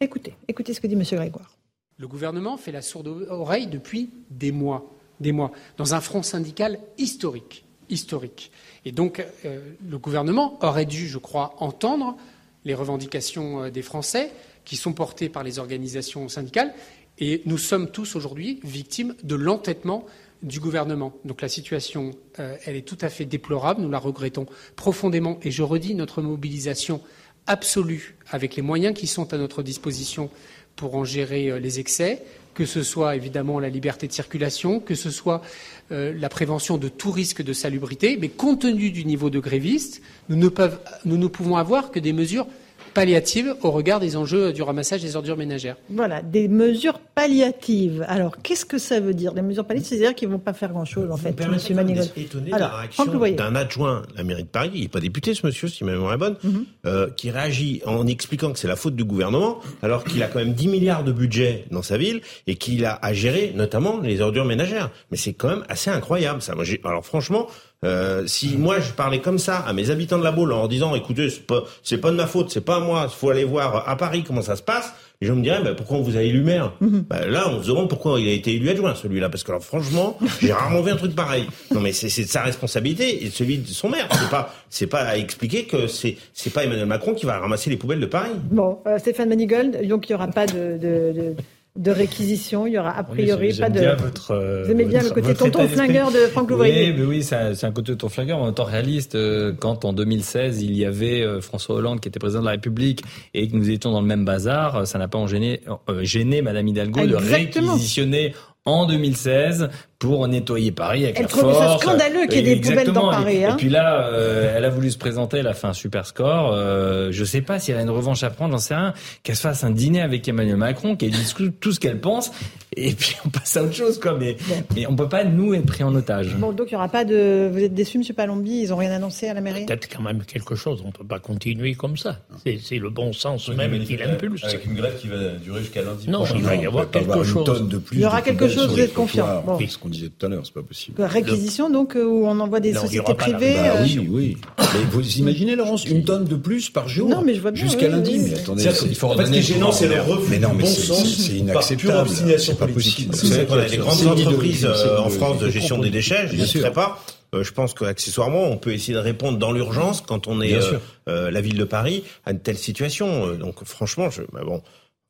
écoutez, 0.00 0.34
écoutez 0.46 0.74
ce 0.74 0.80
que 0.80 0.86
dit 0.86 0.94
M. 0.94 1.02
Grégoire. 1.02 1.56
Le 1.96 2.06
gouvernement 2.06 2.56
fait 2.56 2.70
la 2.70 2.82
sourde 2.82 3.08
oreille 3.28 3.66
depuis 3.66 4.10
des 4.30 4.52
mois, 4.52 4.86
des 5.18 5.32
mois, 5.32 5.50
dans 5.76 5.94
un 5.94 6.00
front 6.00 6.22
syndical 6.22 6.78
historique, 6.98 7.64
historique. 7.90 8.50
Et 8.84 8.92
donc, 8.92 9.24
le 9.44 9.98
gouvernement 9.98 10.58
aurait 10.62 10.86
dû, 10.86 11.08
je 11.08 11.18
crois, 11.18 11.54
entendre 11.58 12.16
les 12.64 12.74
revendications 12.74 13.68
des 13.70 13.82
Français 13.82 14.30
qui 14.64 14.76
sont 14.76 14.92
portés 14.92 15.28
par 15.28 15.42
les 15.42 15.58
organisations 15.58 16.28
syndicales. 16.28 16.74
Et 17.18 17.42
nous 17.46 17.58
sommes 17.58 17.90
tous 17.90 18.16
aujourd'hui 18.16 18.60
victimes 18.62 19.14
de 19.22 19.34
l'entêtement 19.34 20.06
du 20.42 20.60
gouvernement. 20.60 21.14
Donc 21.24 21.42
la 21.42 21.48
situation, 21.48 22.12
euh, 22.38 22.56
est 22.66 22.86
tout 22.86 22.98
à 23.00 23.08
fait 23.08 23.24
déplorable. 23.24 23.80
Nous 23.80 23.90
la 23.90 23.98
regrettons 23.98 24.46
profondément. 24.76 25.38
Et 25.42 25.50
je 25.50 25.62
redis 25.62 25.94
notre 25.94 26.22
mobilisation 26.22 27.00
absolue 27.46 28.16
avec 28.30 28.56
les 28.56 28.62
moyens 28.62 28.96
qui 28.96 29.06
sont 29.06 29.32
à 29.32 29.38
notre 29.38 29.62
disposition 29.62 30.30
pour 30.76 30.94
en 30.94 31.04
gérer 31.04 31.50
euh, 31.50 31.58
les 31.58 31.80
excès, 31.80 32.22
que 32.54 32.66
ce 32.66 32.82
soit 32.82 33.16
évidemment 33.16 33.58
la 33.58 33.68
liberté 33.68 34.06
de 34.06 34.12
circulation, 34.12 34.78
que 34.80 34.94
ce 34.94 35.10
soit 35.10 35.42
euh, 35.90 36.12
la 36.18 36.28
prévention 36.28 36.76
de 36.78 36.88
tout 36.88 37.10
risque 37.10 37.42
de 37.42 37.52
salubrité. 37.52 38.18
Mais 38.20 38.28
compte 38.28 38.60
tenu 38.62 38.90
du 38.90 39.04
niveau 39.04 39.30
de 39.30 39.38
grévistes, 39.38 40.02
nous 40.28 40.36
ne, 40.36 40.48
peuvent, 40.48 40.78
nous 41.04 41.16
ne 41.16 41.26
pouvons 41.26 41.56
avoir 41.56 41.90
que 41.90 41.98
des 41.98 42.12
mesures 42.12 42.46
palliatives 42.88 43.54
au 43.62 43.70
regard 43.70 44.00
des 44.00 44.16
enjeux 44.16 44.52
du 44.52 44.62
ramassage 44.62 45.02
des 45.02 45.16
ordures 45.16 45.36
ménagères. 45.36 45.76
Voilà, 45.90 46.22
des 46.22 46.48
mesures 46.48 46.98
palliatives. 46.98 48.04
Alors, 48.08 48.36
qu'est-ce 48.42 48.64
que 48.64 48.78
ça 48.78 49.00
veut 49.00 49.14
dire, 49.14 49.32
des 49.32 49.42
mesures 49.42 49.64
palliatives 49.64 49.90
C'est-à-dire 49.90 50.14
qu'ils 50.14 50.28
ne 50.28 50.34
vont 50.34 50.38
pas 50.38 50.52
faire 50.52 50.70
grand-chose, 50.70 51.10
en 51.10 51.16
fait, 51.16 51.34
monsieur 51.48 51.74
Manigot. 51.74 52.02
étonné 52.16 52.50
de 52.50 52.56
la 52.56 52.68
réaction 52.68 53.04
d'un 53.04 53.54
adjoint 53.54 54.02
à 54.14 54.18
la 54.18 54.24
mairie 54.24 54.44
de 54.44 54.48
Paris, 54.48 54.70
il 54.74 54.82
n'est 54.82 54.88
pas 54.88 55.00
député, 55.00 55.34
ce 55.34 55.46
monsieur, 55.46 55.68
si 55.68 55.84
ma 55.84 55.92
mémoire 55.92 56.14
est 56.14 56.18
bonne, 56.18 56.36
mhm. 56.42 56.64
euh, 56.86 57.08
qui 57.16 57.30
réagit 57.30 57.82
en 57.86 58.06
expliquant 58.06 58.52
que 58.52 58.58
c'est 58.58 58.68
la 58.68 58.76
faute 58.76 58.96
du 58.96 59.04
gouvernement, 59.04 59.60
alors 59.82 60.04
qu'il 60.04 60.22
a 60.22 60.26
quand 60.26 60.38
même 60.38 60.54
10 60.54 60.68
milliards 60.68 61.04
de 61.04 61.12
budget 61.12 61.66
dans 61.70 61.82
sa 61.82 61.96
ville 61.96 62.20
et 62.46 62.56
qu'il 62.56 62.84
a 62.84 62.98
à 63.02 63.12
gérer 63.12 63.52
notamment 63.54 64.00
les 64.00 64.20
ordures 64.20 64.44
ménagères. 64.44 64.90
Mais 65.10 65.16
c'est 65.16 65.32
quand 65.32 65.48
même 65.48 65.64
assez 65.68 65.90
incroyable, 65.90 66.42
ça. 66.42 66.54
Moi, 66.54 66.64
alors, 66.84 67.04
franchement, 67.04 67.48
euh, 67.84 68.26
si 68.26 68.56
moi 68.56 68.80
je 68.80 68.92
parlais 68.92 69.20
comme 69.20 69.38
ça 69.38 69.58
à 69.58 69.72
mes 69.72 69.90
habitants 69.90 70.18
de 70.18 70.24
la 70.24 70.32
Baule 70.32 70.52
en 70.52 70.56
leur 70.58 70.68
disant 70.68 70.94
écoutez 70.96 71.30
c'est 71.30 71.46
pas 71.46 71.62
c'est 71.82 71.98
pas 71.98 72.10
de 72.10 72.16
ma 72.16 72.26
faute 72.26 72.50
c'est 72.50 72.64
pas 72.64 72.80
moi 72.80 73.06
il 73.08 73.14
faut 73.14 73.30
aller 73.30 73.44
voir 73.44 73.88
à 73.88 73.96
Paris 73.96 74.24
comment 74.26 74.42
ça 74.42 74.56
se 74.56 74.62
passe 74.62 74.92
les 75.20 75.26
gens 75.26 75.34
me 75.36 75.42
diraient 75.42 75.62
bah, 75.62 75.74
pourquoi 75.76 75.96
on 75.98 76.02
vous 76.02 76.16
a 76.16 76.22
élu 76.22 76.42
maire? 76.42 76.72
Bah, 76.80 77.26
là 77.26 77.48
on 77.48 77.62
se 77.62 77.68
demande 77.68 77.88
pourquoi 77.88 78.20
il 78.20 78.28
a 78.28 78.32
été 78.32 78.54
élu 78.54 78.68
adjoint 78.68 78.94
celui-là 78.94 79.28
parce 79.28 79.42
que 79.42 79.50
alors 79.50 79.62
franchement 79.64 80.18
j'ai 80.40 80.52
rarement 80.52 80.80
vu 80.80 80.90
un 80.92 80.96
truc 80.96 81.14
pareil. 81.14 81.46
Non 81.72 81.80
mais 81.80 81.92
c'est 81.92 82.22
de 82.22 82.28
sa 82.28 82.42
responsabilité 82.42 83.24
et 83.24 83.30
celui 83.30 83.58
de 83.58 83.66
son 83.68 83.88
maire. 83.88 84.08
C'est 84.12 84.30
pas 84.30 84.54
c'est 84.70 84.86
pas 84.86 85.02
à 85.02 85.16
expliquer 85.16 85.64
que 85.64 85.86
c'est 85.86 86.16
c'est 86.34 86.52
pas 86.52 86.64
Emmanuel 86.64 86.86
Macron 86.86 87.14
qui 87.14 87.26
va 87.26 87.38
ramasser 87.38 87.70
les 87.70 87.76
poubelles 87.76 88.00
de 88.00 88.06
Paris. 88.06 88.30
Bon 88.50 88.78
euh, 88.86 88.98
Stéphane 88.98 89.28
Manigold 89.28 89.86
donc 89.88 90.08
il 90.08 90.12
y 90.12 90.14
aura 90.14 90.28
pas 90.28 90.46
de, 90.46 90.78
de, 90.78 91.12
de 91.12 91.34
de 91.76 91.90
réquisition. 91.90 92.66
Il 92.66 92.74
y 92.74 92.78
aura 92.78 92.96
a 92.96 93.04
priori 93.04 93.54
pas 93.54 93.70
de. 93.70 94.02
votre, 94.02 94.32
euh, 94.32 94.64
Vous 94.64 94.70
aimez 94.72 94.84
bien 94.84 95.02
le 95.02 95.10
côté 95.10 95.34
tonton 95.34 95.68
flingueur 95.68 96.10
de 96.10 96.18
Franck 96.18 96.50
Louvrier. 96.50 96.90
Oui, 96.90 96.94
mais 96.98 97.04
oui, 97.04 97.22
c'est 97.22 97.64
un, 97.64 97.72
côté 97.72 97.92
tonton 97.92 98.08
flingueur, 98.08 98.38
en 98.38 98.52
temps 98.52 98.64
réaliste. 98.64 99.14
Euh, 99.14 99.52
quand 99.58 99.84
en 99.84 99.92
2016 99.92 100.62
il 100.62 100.76
y 100.76 100.84
avait 100.84 101.22
euh, 101.22 101.40
François 101.40 101.76
Hollande 101.76 102.00
qui 102.00 102.08
était 102.08 102.18
président 102.18 102.40
de 102.40 102.46
la 102.46 102.52
République 102.52 103.02
et 103.34 103.48
que 103.48 103.56
nous 103.56 103.70
étions 103.70 103.92
dans 103.92 104.00
le 104.00 104.06
même 104.06 104.24
bazar, 104.24 104.86
ça 104.86 104.98
n'a 104.98 105.08
pas 105.08 105.24
gêné, 105.26 105.60
gêné 106.00 106.42
Madame 106.42 106.66
Hidalgo 106.68 107.06
de 107.06 107.14
réquisitionner 107.14 108.34
en 108.64 108.86
2016 108.86 109.70
pour 109.98 110.28
nettoyer 110.28 110.70
Paris 110.70 111.04
avec 111.04 111.16
elle 111.16 111.22
la 111.22 111.28
force. 111.28 111.58
ça 111.58 111.78
scandaleux 111.78 112.26
qu'il 112.26 112.46
y 112.46 112.52
ait 112.52 112.54
des 112.54 112.60
poubelles 112.60 112.92
dans 112.92 113.10
Paris. 113.10 113.44
Hein. 113.44 113.54
Et, 113.54 113.56
puis 113.56 113.68
là, 113.68 114.06
euh, 114.06 114.54
elle 114.56 114.64
a 114.64 114.70
voulu 114.70 114.90
se 114.92 114.98
présenter, 114.98 115.38
elle 115.38 115.48
a 115.48 115.54
fait 115.54 115.66
un 115.66 115.72
super 115.72 116.06
score. 116.06 116.52
Euh, 116.52 117.08
je 117.10 117.24
sais 117.24 117.40
pas 117.40 117.58
si 117.58 117.72
elle 117.72 117.78
a 117.78 117.82
une 117.82 117.90
revanche 117.90 118.22
à 118.22 118.30
prendre, 118.30 118.52
j'en 118.52 118.58
sais 118.58 118.76
rien. 118.76 118.94
Qu'elle 119.24 119.34
se 119.34 119.40
fasse 119.40 119.64
un 119.64 119.70
dîner 119.70 120.00
avec 120.00 120.28
Emmanuel 120.28 120.56
Macron, 120.56 120.94
qu'elle 120.94 121.10
dise 121.10 121.34
tout 121.60 121.72
ce 121.72 121.80
qu'elle 121.80 122.00
pense, 122.00 122.30
et 122.76 122.92
puis 122.92 123.16
on 123.24 123.28
passe 123.28 123.56
à 123.56 123.64
autre 123.64 123.74
chose, 123.74 123.98
quoi. 123.98 124.16
Mais, 124.18 124.36
mais 124.76 124.86
on 124.86 124.94
peut 124.94 125.08
pas 125.08 125.24
nous 125.24 125.52
être 125.54 125.66
pris 125.66 125.82
en 125.82 125.92
otage. 125.94 126.36
Bon, 126.36 126.52
donc 126.52 126.68
il 126.70 126.74
y 126.74 126.76
aura 126.76 126.88
pas 126.88 127.04
de. 127.04 127.48
Vous 127.52 127.58
êtes 127.58 127.74
déçu, 127.74 127.98
Monsieur 127.98 128.14
Palombi 128.14 128.60
Ils 128.62 128.72
ont 128.72 128.76
rien 128.76 128.92
annoncé 128.92 129.26
à 129.28 129.34
la 129.34 129.40
mairie? 129.40 129.66
Peut-être 129.66 129.88
quand 129.88 130.02
même 130.02 130.22
quelque 130.22 130.54
chose. 130.54 130.82
On 130.86 130.92
peut 130.92 131.04
pas 131.04 131.18
continuer 131.18 131.74
comme 131.74 131.96
ça. 131.96 132.20
C'est 132.44 132.78
le 132.78 132.90
bon 132.90 133.12
sens 133.12 133.48
même 133.48 133.82
qui 133.84 133.96
l'impulse. 133.96 134.44
Avec 134.44 134.64
une 134.64 134.74
grève 134.74 134.96
qui 134.98 135.08
va 135.08 135.16
durer 135.42 135.60
jusqu'à 135.60 135.82
lundi. 135.82 136.08
Non, 136.08 136.24
il 136.36 136.42
va 136.42 136.54
y 136.54 136.66
avoir 136.66 136.88
quelque 136.88 137.24
chose. 137.24 137.68
Il 137.92 138.00
y 138.00 138.04
aura 138.04 138.22
quelque 138.22 138.48
chose. 138.48 138.68
Vous 138.68 138.80
êtes 138.80 138.94
confiant. 138.94 139.42
Bon. 139.44 139.58
Qu'on 139.88 139.94
disait 139.94 140.10
tout 140.10 140.26
à 140.26 140.28
l'heure, 140.28 140.42
c'est 140.44 140.92
pas 140.94 141.06
Réquisition, 141.06 141.70
donc, 141.70 141.96
euh, 141.96 142.04
où 142.04 142.26
on 142.26 142.38
envoie 142.40 142.60
des 142.60 142.74
sociétés 142.74 143.14
privées 143.14 143.54
bah, 143.54 143.76
euh, 143.76 143.84
Oui, 143.84 144.08
oui. 144.10 144.36
Mais 144.58 144.84
vous 144.90 145.18
imaginez, 145.18 145.56
Laurence, 145.56 145.86
une 145.86 146.04
tonne 146.04 146.24
de 146.24 146.36
plus 146.36 146.68
par 146.68 146.88
jour 146.88 147.08
Non, 147.08 147.22
mais 147.22 147.34
je 147.34 147.40
vois 147.40 147.52
bien. 147.52 147.62
Jusqu'à 147.62 147.88
lundi. 147.88 148.18
Mais 148.18 148.38
attendez. 148.38 148.64
Il 148.64 148.94
faut 148.94 149.06
en 149.08 149.16
ce 149.16 149.30
qui 149.30 149.38
est 149.38 149.42
gênant, 149.42 149.72
c'est 149.72 149.88
le 149.88 150.00
refus 150.00 150.30
mais 150.30 150.38
non, 150.38 150.52
mais 150.54 150.64
bon 150.64 150.68
sens. 150.68 151.16
C'est 151.16 151.32
inacceptable. 151.32 152.10
C'est 152.38 152.58
pas 152.58 152.66
possible. 152.66 153.14
Vous 153.14 153.26
savez 153.26 153.46
qu'on 153.46 153.58
a 153.58 153.64
des 153.64 153.76
grandes 153.78 154.06
entreprises 154.06 154.66
euh, 154.66 154.98
en 154.98 155.08
France 155.08 155.38
de 155.38 155.48
gestion 155.48 155.78
des 155.78 155.90
déchets, 155.90 156.28
je 156.28 156.36
ne 156.36 156.44
sais 156.44 156.70
pas. 156.70 157.02
je 157.32 157.50
pense 157.50 157.72
qu'accessoirement, 157.72 158.44
on 158.44 158.58
peut 158.58 158.72
essayer 158.72 158.94
de 158.94 158.98
répondre 158.98 159.38
dans 159.38 159.52
l'urgence 159.52 160.02
quand 160.02 160.28
on 160.28 160.40
est 160.40 160.58
la 161.06 161.40
ville 161.40 161.56
de 161.56 161.64
Paris 161.64 162.04
à 162.26 162.32
une 162.32 162.40
telle 162.40 162.58
situation. 162.58 163.34
Donc 163.36 163.64
franchement, 163.64 164.10
je, 164.10 164.22
bah 164.32 164.42
bon, 164.44 164.62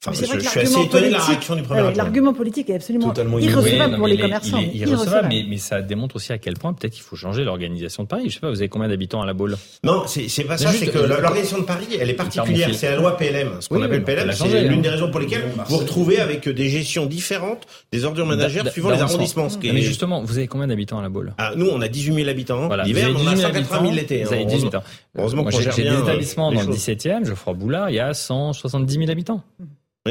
Enfin, 0.07 0.13
je, 0.13 0.39
je 0.39 0.49
suis 0.49 0.61
assez 0.61 0.81
étonné 0.81 1.09
de 1.09 1.13
la 1.13 1.19
réaction 1.19 1.57
du 1.57 1.63
premier 1.63 1.93
L'argument 1.93 2.33
politique 2.33 2.71
est 2.71 2.77
absolument 2.77 3.13
irrecevable 3.41 3.97
pour 3.97 4.07
les 4.07 4.17
commerçants. 4.17 4.59
Il 4.59 4.83
est 4.83 4.87
irrecevable, 4.87 5.27
mais, 5.29 5.45
mais, 5.49 5.57
ça 5.57 5.83
démontre 5.83 6.15
aussi 6.17 6.33
à 6.33 6.39
quel 6.39 6.55
point 6.55 6.73
peut-être 6.73 6.93
qu'il 6.93 7.03
faut 7.03 7.17
changer 7.17 7.43
l'organisation 7.43 8.05
de 8.05 8.09
Paris. 8.09 8.27
Je 8.29 8.35
sais 8.35 8.41
pas, 8.41 8.49
vous 8.49 8.61
avez 8.61 8.69
combien 8.69 8.87
d'habitants 8.87 9.23
à 9.23 9.27
la 9.27 9.33
Baule? 9.33 9.57
Non, 9.83 10.05
c'est 10.07 10.45
pas 10.45 10.57
ça. 10.57 10.71
C'est 10.71 10.87
que 10.87 10.99
l'organisation 10.99 11.59
de 11.59 11.65
Paris, 11.65 11.87
elle 11.99 12.11
est 12.11 12.15
particulière. 12.15 12.71
C'est 12.75 12.91
la 12.91 12.97
loi 12.97 13.17
PLM. 13.17 13.61
Ce 13.61 13.69
qu'on 13.69 13.83
appelle 13.83 14.05
PLM, 14.05 14.31
c'est 14.33 14.69
l'une 14.69 14.83
des 14.83 14.91
raisons 14.91 15.11
pour 15.11 15.21
lesquelles 15.21 15.51
vous 15.67 15.79
retrouvez 15.79 16.21
avec 16.21 16.49
des 16.49 16.69
gestions 16.69 17.07
différentes 17.07 17.67
des 17.91 18.05
ordures 18.05 18.27
ménagères 18.27 18.71
suivant 18.71 18.91
les 18.91 19.01
arrondissements. 19.01 19.49
Mais 19.63 19.83
justement, 19.83 20.23
vous 20.23 20.39
avez 20.39 20.47
combien 20.47 20.69
d'habitants 20.69 21.01
à 21.01 21.03
la 21.03 21.09
Baule? 21.09 21.35
Ah, 21.39 21.53
Nous, 21.57 21.67
on 21.67 21.81
a 21.81 21.89
18 21.89 22.15
000 22.15 22.29
habitants. 22.29 22.69
L'hiver, 22.85 23.09
on 23.17 23.27
a 23.27 23.37
180 23.37 23.81
000 23.81 23.93
l'été. 23.95 24.23
Vous 24.23 24.33
avez 24.33 24.45
18 24.45 24.75
ans. 24.77 24.83
Heureusement 25.17 25.45
J'ai 25.51 25.83
des 25.83 25.99
établissements 25.99 26.53
dans 26.53 26.63
le 26.63 26.69
17e, 26.69 27.27
Geoffroy 27.27 27.55
Boulard, 27.55 27.91
il 27.91 27.97
y 27.97 28.01
a 28.01 28.15
170 28.15 28.95
000 28.95 29.11
habitants 29.11 29.43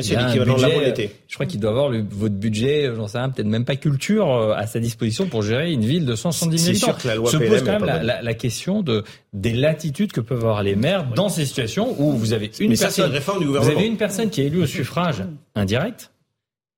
c'est 0.02 0.16
l'équivalent 0.16 0.58
de 0.58 0.62
la 0.62 0.68
euh, 0.70 1.08
Je 1.28 1.34
crois 1.34 1.46
qu'il 1.46 1.60
doit 1.60 1.72
avoir 1.72 1.92
votre 1.92 2.36
budget, 2.36 2.92
j'en 2.96 3.08
sais 3.08 3.18
rien, 3.18 3.30
peut-être 3.30 3.48
même 3.48 3.66
pas 3.66 3.76
culture 3.76 4.32
euh, 4.32 4.54
à 4.54 4.68
sa 4.68 4.80
disposition 4.80 5.28
pour 5.28 5.42
gérer 5.42 5.72
une 5.72 5.86
ville 5.86 6.06
de 6.06 6.16
170 6.16 6.58
000 6.58 6.72
habitants. 6.72 7.02
Que 7.02 7.08
la 7.08 7.16
loi 7.16 7.32
Se 7.32 7.38
pose 7.38 7.64
quand 7.64 7.80
même 7.80 8.06
la, 8.06 8.34
question 8.34 8.82
de 8.82 9.04
des 9.34 9.54
latitudes 9.54 10.12
que 10.12 10.22
peuvent 10.22 10.40
avoir 10.40 10.64
les 10.64 10.76
maires 10.76 11.08
dans 11.16 11.30
ces 11.30 11.46
situations 11.46 11.96
où 12.00 12.12
vous 12.12 12.34
avez 12.34 12.52
une 12.60 12.78
personne, 12.78 13.12
vous 13.42 13.58
avez 13.58 13.88
une 13.88 13.98
personne 13.98 14.30
qui 14.30 14.42
est 14.42 14.46
élue 14.46 14.64
au 14.64 14.68
suffrage 14.68 15.24
indirect 15.56 16.12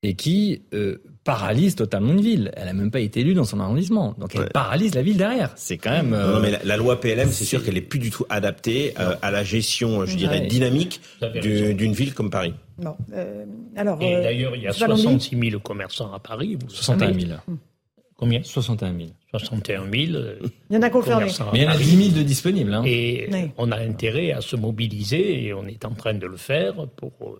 et 0.04 0.14
qui 0.14 0.62
euh, 0.74 1.02
paralyse 1.24 1.76
totalement 1.76 2.14
une 2.14 2.22
ville. 2.22 2.52
Elle 2.56 2.68
a 2.68 2.74
même 2.74 2.92
pas 2.92 3.00
été 3.00 3.20
élue 3.22 3.34
dans 3.34 3.44
son 3.44 3.60
arrondissement, 3.60 4.16
donc 4.18 4.36
elle 4.36 4.50
paralyse 4.50 4.96
la 4.96 5.02
ville 5.02 5.18
derrière. 5.18 5.52
C'est 5.56 5.78
quand 5.78 5.92
même. 5.92 6.10
Non, 6.10 6.36
non, 6.36 6.40
mais 6.40 6.60
la, 6.64 6.78
loi 6.78 7.00
PLM, 7.00 7.30
c'est 7.30 7.46
sûr 7.46 7.64
qu'elle 7.64 7.78
est 7.78 7.82
plus 7.82 8.00
du 8.00 8.10
tout 8.10 8.26
adaptée 8.30 8.94
à 8.96 9.32
la 9.32 9.44
gestion, 9.44 10.06
je 10.06 10.16
dirais, 10.16 10.42
dynamique 10.42 11.02
d'une 11.42 11.94
ville 11.94 12.14
comme 12.14 12.30
Paris. 12.30 12.54
Non. 12.82 12.96
Euh, 13.14 13.46
alors, 13.76 14.02
Et 14.02 14.16
euh, 14.16 14.24
d'ailleurs, 14.24 14.56
il 14.56 14.64
y 14.64 14.68
a 14.68 14.74
66 14.74 15.38
000 15.38 15.60
commerçants 15.62 16.14
à 16.14 16.20
Paris. 16.20 16.58
Vous 16.60 16.70
61 16.70 17.14
000. 17.14 17.32
Combien? 18.16 18.42
61 18.44 18.98
000. 18.98 19.10
61 19.32 19.82
000. 19.82 19.92
il 19.94 20.76
y 20.76 20.78
en 20.78 20.82
a 20.82 20.90
confirmé. 20.90 21.26
Mais 21.54 21.60
il 21.60 21.64
y 21.64 21.68
en 21.68 21.72
a 21.72 21.78
10 21.78 22.04
000 22.12 22.18
de 22.18 22.24
disponibles. 22.24 22.74
Hein. 22.74 22.84
Et 22.86 23.30
on 23.58 23.72
a 23.72 23.78
intérêt 23.78 24.32
à 24.32 24.42
se 24.42 24.56
mobiliser 24.56 25.46
et 25.46 25.54
on 25.54 25.66
est 25.66 25.86
en 25.86 25.94
train 25.94 26.14
de 26.14 26.28
le 26.28 26.38
faire 26.38 26.88
pour, 26.96 27.40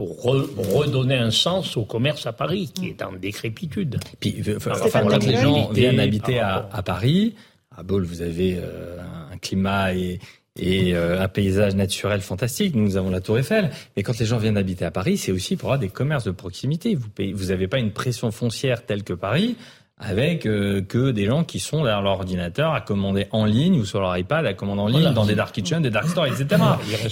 pour 0.00 0.22
redonner 0.22 1.16
un 1.16 1.30
sens 1.30 1.76
au 1.76 1.84
commerce 1.84 2.26
à 2.26 2.32
Paris 2.32 2.70
qui 2.74 2.88
est 2.88 3.02
en 3.02 3.12
décrépitude. 3.12 4.00
Puis, 4.18 4.42
enfin, 4.56 5.04
quand 5.06 5.22
les 5.26 5.36
gens 5.36 5.70
viennent 5.72 6.00
habiter 6.00 6.38
à, 6.38 6.70
à, 6.72 6.82
Paris, 6.82 7.34
à 7.76 7.82
Baule, 7.82 8.04
vous 8.04 8.22
avez 8.22 8.56
euh, 8.58 8.96
un 9.30 9.36
climat 9.36 9.92
et 9.92 10.18
et 10.58 10.94
euh, 10.94 11.22
un 11.22 11.28
paysage 11.28 11.74
naturel 11.74 12.20
fantastique. 12.20 12.74
Nous 12.74 12.96
avons 12.96 13.10
la 13.10 13.20
Tour 13.20 13.38
Eiffel. 13.38 13.70
Mais 13.96 14.02
quand 14.02 14.18
les 14.18 14.26
gens 14.26 14.38
viennent 14.38 14.56
habiter 14.56 14.84
à 14.84 14.90
Paris, 14.90 15.16
c'est 15.16 15.32
aussi 15.32 15.56
pour 15.56 15.68
avoir 15.68 15.78
des 15.78 15.88
commerces 15.88 16.24
de 16.24 16.32
proximité. 16.32 16.96
Vous 16.96 17.46
n'avez 17.46 17.64
vous 17.64 17.68
pas 17.68 17.78
une 17.78 17.92
pression 17.92 18.30
foncière 18.30 18.84
telle 18.84 19.04
que 19.04 19.12
Paris 19.12 19.56
avec 20.00 20.46
euh, 20.46 20.80
que 20.80 21.10
des 21.10 21.26
gens 21.26 21.44
qui 21.44 21.60
sont 21.60 21.78
derrière 21.84 22.02
leur 22.02 22.14
ordinateur 22.14 22.72
à 22.72 22.80
commander 22.80 23.26
en 23.30 23.44
ligne 23.44 23.78
ou 23.78 23.84
sur 23.84 24.00
leur 24.00 24.16
iPad 24.16 24.46
à 24.46 24.54
commander 24.54 24.80
en 24.80 24.88
ligne 24.88 25.12
dans 25.12 25.26
des 25.26 25.34
dark 25.34 25.54
kitchens, 25.54 25.82
des 25.82 25.90
dark 25.90 26.08
stores, 26.08 26.26
etc. 26.26 26.60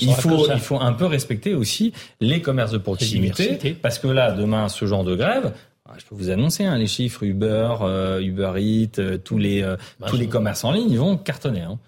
il 0.00 0.14
faut, 0.14 0.50
il 0.52 0.60
faut 0.60 0.80
un 0.80 0.92
peu 0.92 1.04
respecter 1.04 1.54
aussi 1.54 1.92
les 2.20 2.40
commerces 2.40 2.72
de 2.72 2.78
proximité 2.78 3.76
parce 3.80 3.98
que 3.98 4.08
là, 4.08 4.32
demain, 4.32 4.68
ce 4.68 4.86
genre 4.86 5.04
de 5.04 5.14
grève, 5.14 5.52
ah, 5.88 5.94
je 5.98 6.04
peux 6.04 6.14
vous 6.14 6.30
annoncer 6.30 6.64
hein, 6.64 6.76
les 6.76 6.86
chiffres 6.86 7.22
Uber, 7.22 7.76
euh, 7.82 8.20
Uber 8.20 8.52
Eats, 8.56 9.18
tous 9.24 9.38
les 9.38 9.62
bah, 9.62 10.06
tous 10.08 10.16
les 10.16 10.28
commerces 10.28 10.64
en 10.64 10.72
ligne, 10.72 10.90
ils 10.90 10.98
vont 10.98 11.16
cartonner. 11.16 11.60
Hein. 11.60 11.78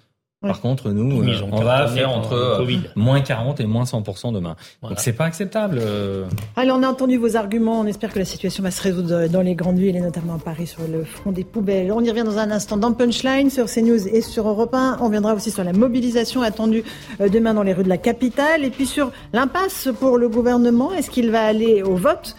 Par 0.42 0.62
contre, 0.62 0.88
nous, 0.88 1.22
euh, 1.22 1.34
on 1.52 1.60
va 1.60 1.86
faire 1.86 2.10
entre 2.10 2.32
euh, 2.32 2.64
moins 2.96 3.20
40 3.20 3.60
et 3.60 3.66
moins 3.66 3.84
100% 3.84 4.32
demain. 4.32 4.56
Donc 4.82 4.94
c'est 4.96 5.12
pas 5.12 5.26
acceptable. 5.26 5.78
Euh. 5.82 6.24
Allez, 6.56 6.70
on 6.70 6.82
a 6.82 6.88
entendu 6.88 7.18
vos 7.18 7.36
arguments. 7.36 7.78
On 7.78 7.84
espère 7.84 8.10
que 8.10 8.18
la 8.18 8.24
situation 8.24 8.62
va 8.62 8.70
se 8.70 8.82
résoudre 8.82 9.26
dans 9.28 9.42
les 9.42 9.54
grandes 9.54 9.78
villes 9.78 9.96
et 9.96 10.00
notamment 10.00 10.36
à 10.36 10.38
Paris 10.38 10.66
sur 10.66 10.80
le 10.90 11.04
front 11.04 11.30
des 11.30 11.44
poubelles. 11.44 11.92
On 11.92 12.00
y 12.00 12.08
revient 12.08 12.24
dans 12.24 12.38
un 12.38 12.50
instant 12.50 12.78
dans 12.78 12.94
Punchline 12.94 13.50
sur 13.50 13.66
CNews 13.66 14.08
et 14.08 14.22
sur 14.22 14.48
Europe 14.48 14.72
1. 14.72 15.00
On 15.02 15.10
viendra 15.10 15.34
aussi 15.34 15.50
sur 15.50 15.62
la 15.62 15.74
mobilisation 15.74 16.40
attendue 16.40 16.84
demain 17.18 17.52
dans 17.52 17.62
les 17.62 17.74
rues 17.74 17.84
de 17.84 17.90
la 17.90 17.98
capitale 17.98 18.64
et 18.64 18.70
puis 18.70 18.86
sur 18.86 19.12
l'impasse 19.34 19.90
pour 20.00 20.16
le 20.16 20.30
gouvernement. 20.30 20.94
Est-ce 20.94 21.10
qu'il 21.10 21.30
va 21.30 21.44
aller 21.44 21.82
au 21.82 21.96
vote 21.96 22.34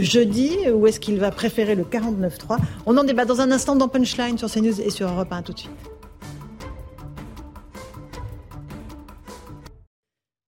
jeudi 0.00 0.56
ou 0.72 0.86
est-ce 0.86 1.00
qu'il 1.00 1.18
va 1.18 1.30
préférer 1.30 1.74
le 1.74 1.82
49-3 1.82 2.56
On 2.86 2.96
en 2.96 3.04
débat 3.04 3.26
dans 3.26 3.42
un 3.42 3.50
instant 3.50 3.76
dans 3.76 3.88
Punchline 3.88 4.38
sur 4.38 4.50
CNews 4.50 4.80
et 4.80 4.88
sur 4.88 5.10
Europe 5.10 5.30
1 5.30 5.42
tout 5.42 5.52
de 5.52 5.58
suite. 5.58 5.91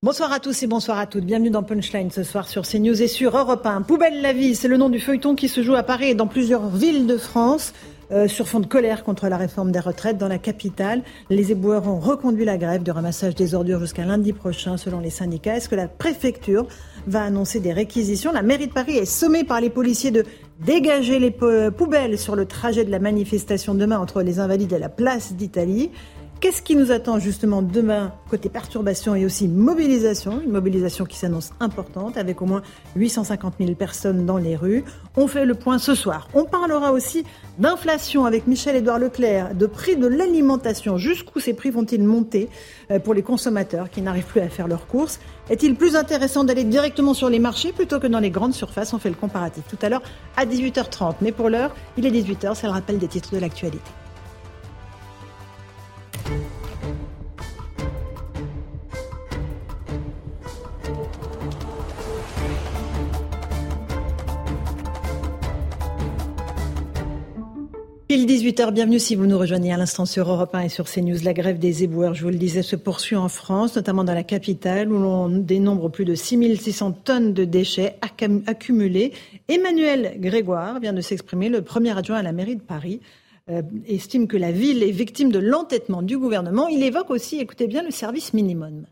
Bonsoir 0.05 0.33
à 0.33 0.39
tous 0.39 0.63
et 0.63 0.67
bonsoir 0.67 0.99
à 0.99 1.07
toutes. 1.07 1.25
Bienvenue 1.25 1.49
dans 1.49 1.63
Punchline 1.63 2.11
ce 2.11 2.25
soir 2.25 2.47
sur 2.47 2.69
CNews 2.69 3.01
et 3.01 3.09
sur 3.09 3.39
Europe 3.39 3.65
1. 3.65 3.81
Poubelle 3.81 4.21
la 4.21 4.35
vie, 4.35 4.55
c'est 4.55 4.69
le 4.69 4.77
nom 4.77 4.91
du 4.91 5.01
feuilleton 5.01 5.35
qui 5.35 5.49
se 5.49 5.63
joue 5.63 5.77
à 5.77 5.83
Paris 5.83 6.11
et 6.11 6.15
dans 6.15 6.27
plusieurs 6.27 6.69
villes 6.69 7.07
de 7.07 7.17
France. 7.17 7.73
Euh, 8.13 8.29
sur 8.29 8.47
fond 8.47 8.61
de 8.61 8.67
colère 8.67 9.03
contre 9.03 9.29
la 9.29 9.39
réforme 9.39 9.73
des 9.73 9.81
retraites 9.81 10.19
dans 10.19 10.29
la 10.29 10.37
capitale. 10.37 11.03
Les 11.31 11.53
éboueurs 11.53 11.89
ont 11.89 11.99
reconduit 11.99 12.45
la 12.45 12.59
grève 12.59 12.83
de 12.83 12.93
ramassage 12.93 13.35
des 13.35 13.55
ordures 13.55 13.81
jusqu'à 13.81 14.05
lundi 14.05 14.35
prochain 14.35 14.77
selon 14.77 15.01
les 15.01 15.09
syndicats. 15.09 15.57
Est-ce 15.57 15.71
que 15.71 15.75
la 15.75 15.89
préfecture 15.89 16.67
va 17.07 17.23
annoncer 17.23 17.61
des 17.61 17.73
réquisitions? 17.73 18.31
La 18.31 18.43
mairie 18.43 18.67
de 18.67 18.75
Paris 18.75 18.99
est 18.99 19.07
sommée 19.07 19.43
par 19.43 19.63
les 19.63 19.71
policiers 19.71 20.11
de 20.11 20.27
dégager 20.61 21.19
les 21.19 21.31
poubelles 21.31 22.19
sur 22.19 22.37
le 22.37 22.45
trajet 22.45 22.85
de 22.85 22.91
la 22.91 22.99
manifestation 22.99 23.75
demain 23.75 23.99
entre 23.99 24.21
les 24.21 24.39
Invalides 24.39 24.75
et 24.75 24.79
la 24.79 24.91
place 24.91 25.33
d'Italie. 25.33 25.91
Qu'est-ce 26.45 26.61
qui 26.61 26.77
nous 26.77 26.93
attend 26.93 27.19
justement 27.19 27.63
demain 27.63 28.13
côté 28.29 28.51
perturbation 28.51 29.15
et 29.15 29.25
aussi 29.25 29.49
mobilisation? 29.49 30.43
Une 30.45 30.53
mobilisation 30.53 31.07
qui 31.07 31.17
s'annonce 31.17 31.53
importante 31.59 32.19
avec 32.19 32.43
au 32.43 32.45
moins 32.45 32.61
850 32.97 33.55
000 33.59 33.73
personnes 33.77 34.27
dans 34.27 34.37
les 34.37 34.55
rues. 34.55 34.85
On 35.17 35.27
fait 35.27 35.47
le 35.47 35.55
point 35.55 35.79
ce 35.79 35.95
soir. 35.95 36.29
On 36.35 36.45
parlera 36.45 36.93
aussi 36.93 37.25
d'inflation 37.59 38.27
avec 38.27 38.47
Michel-Édouard 38.47 38.99
Leclerc, 38.99 39.55
de 39.55 39.65
prix 39.65 39.97
de 39.97 40.07
l'alimentation. 40.07 40.99
Jusqu'où 40.99 41.41
ces 41.41 41.55
prix 41.55 41.71
vont-ils 41.71 42.05
monter 42.05 42.51
euh, 42.91 42.99
pour 42.99 43.15
les 43.15 43.23
consommateurs 43.23 43.89
qui 43.89 44.03
n'arrivent 44.03 44.27
plus 44.27 44.43
à 44.43 44.51
faire 44.51 44.69
leurs 44.69 44.87
courses? 44.87 45.21
Est-il 45.49 45.77
plus 45.77 45.97
intéressant 45.97 46.45
d'aller 46.45 46.65
directement 46.65 47.15
sur 47.15 47.31
les 47.31 47.39
marchés 47.39 47.73
plutôt 47.73 48.01
que 48.01 48.07
dans 48.07 48.21
les 48.21 48.29
grandes 48.29 48.53
surfaces? 48.53 48.93
On 48.93 48.99
fait 48.99 49.09
le 49.09 49.15
comparatif 49.15 49.65
tout 49.67 49.79
à 49.81 49.89
l'heure 49.89 50.03
à 50.37 50.45
18h30. 50.45 51.15
Mais 51.23 51.33
pour 51.33 51.49
l'heure, 51.49 51.75
il 51.97 52.05
est 52.05 52.11
18h, 52.11 52.55
c'est 52.55 52.67
le 52.67 52.75
rappel 52.75 52.99
des 52.99 53.09
titres 53.09 53.35
de 53.35 53.39
l'actualité. 53.39 53.81
Pile 56.25 56.37
18h, 68.27 68.73
bienvenue 68.73 68.99
si 68.99 69.17
vous 69.17 69.27
nous 69.27 69.37
rejoignez 69.37 69.73
à 69.73 69.77
l'instant 69.77 70.07
sur 70.07 70.31
Europe 70.31 70.55
1 70.55 70.61
et 70.61 70.69
sur 70.71 70.89
CNews. 70.89 71.19
La 71.25 71.35
grève 71.35 71.59
des 71.59 71.85
éboueurs, 71.85 72.15
je 72.15 72.23
vous 72.23 72.31
le 72.31 72.37
disais, 72.37 72.63
se 72.63 72.77
poursuit 72.77 73.17
en 73.17 73.29
France, 73.29 73.77
notamment 73.77 74.05
dans 74.05 74.15
la 74.15 74.23
capitale 74.23 74.91
où 74.91 74.99
l'on 74.99 75.29
dénombre 75.29 75.91
plus 75.91 76.07
de 76.07 76.15
6600 76.15 76.93
tonnes 76.93 77.35
de 77.35 77.45
déchets 77.45 77.99
accumulés. 78.47 79.13
Emmanuel 79.49 80.15
Grégoire 80.21 80.81
vient 80.81 80.95
de 80.95 81.03
s'exprimer, 81.03 81.51
le 81.51 81.61
premier 81.61 81.99
adjoint 81.99 82.17
à 82.17 82.23
la 82.23 82.33
mairie 82.33 82.57
de 82.57 82.63
Paris. 82.63 83.01
Euh, 83.51 83.61
estime 83.87 84.27
que 84.27 84.39
la 84.39 84.53
ville 84.53 84.83
est 84.83 84.91
victime 84.91 85.31
de 85.31 85.39
l'entêtement 85.39 86.01
du 86.01 86.17
gouvernement. 86.17 86.67
Il 86.69 86.83
évoque 86.83 87.11
aussi, 87.11 87.41
écoutez 87.41 87.67
bien, 87.67 87.83
le 87.83 87.91
service 87.91 88.33
minimum. 88.33 88.87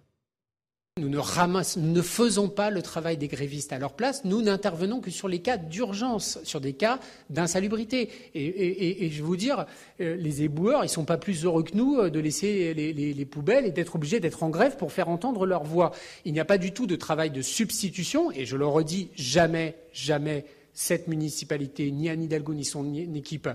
Nous 1.01 1.09
ne, 1.09 2.03
faisons 2.03 2.51
pas 2.51 2.69
le 2.69 2.83
travail 2.83 3.17
des 3.17 3.29
grévistes 3.29 3.73
à 3.73 3.79
leur 3.79 3.95
place. 3.95 4.27
Nous 4.27 4.43
n'intervenons 4.43 5.01
que 5.01 5.11
sur 5.11 5.27
les 5.27 5.39
cas 5.39 5.57
d'urgence, 5.57 6.39
sur 6.45 6.61
des 6.61 6.75
cas 6.75 6.99
d'insalubrité. 7.31 8.11
Et, 8.35 9.09
je 9.11 9.17
vais 9.17 9.23
vous 9.23 9.39
dire, 9.39 9.65
euh, 10.03 10.17
les 10.17 10.43
éboueurs, 10.43 10.81
ils 10.81 10.89
ne 10.89 10.91
sont 10.91 11.07
pas 11.07 11.17
plus 11.17 11.47
heureux 11.47 11.63
que 11.63 11.75
nous 11.75 11.97
euh, 11.97 12.11
de 12.11 12.21
laisser 12.21 12.75
les 12.75 13.25
poubelles 13.25 13.65
et 13.65 13.71
d'être 13.71 13.95
obligés 13.95 14.21
d'être 14.21 14.43
en 14.43 14.51
grève 14.51 14.77
pour 14.77 14.93
faire 14.93 15.09
entendre 15.09 15.47
leur 15.47 15.65
voix. 15.65 15.93
Il 16.27 16.35
n'y 16.35 16.41
a 16.41 16.45
pas 16.45 16.59
du 16.59 16.73
tout 16.73 16.87
de 16.87 16.97
travail 16.97 17.31
de 17.31 17.41
substitution. 17.41 18.31
Et 18.31 18.45
je 18.45 18.59
le 18.59 18.67
redis, 18.67 19.09
jamais, 19.15 19.77
jamais 19.95 20.45
cette 20.73 21.09
municipalité, 21.09 21.91
ni 21.91 22.09
Anne 22.09 22.23
Hidalgo, 22.23 22.55
ni 22.55 22.65
son 22.65 22.95
équipe 22.95 23.49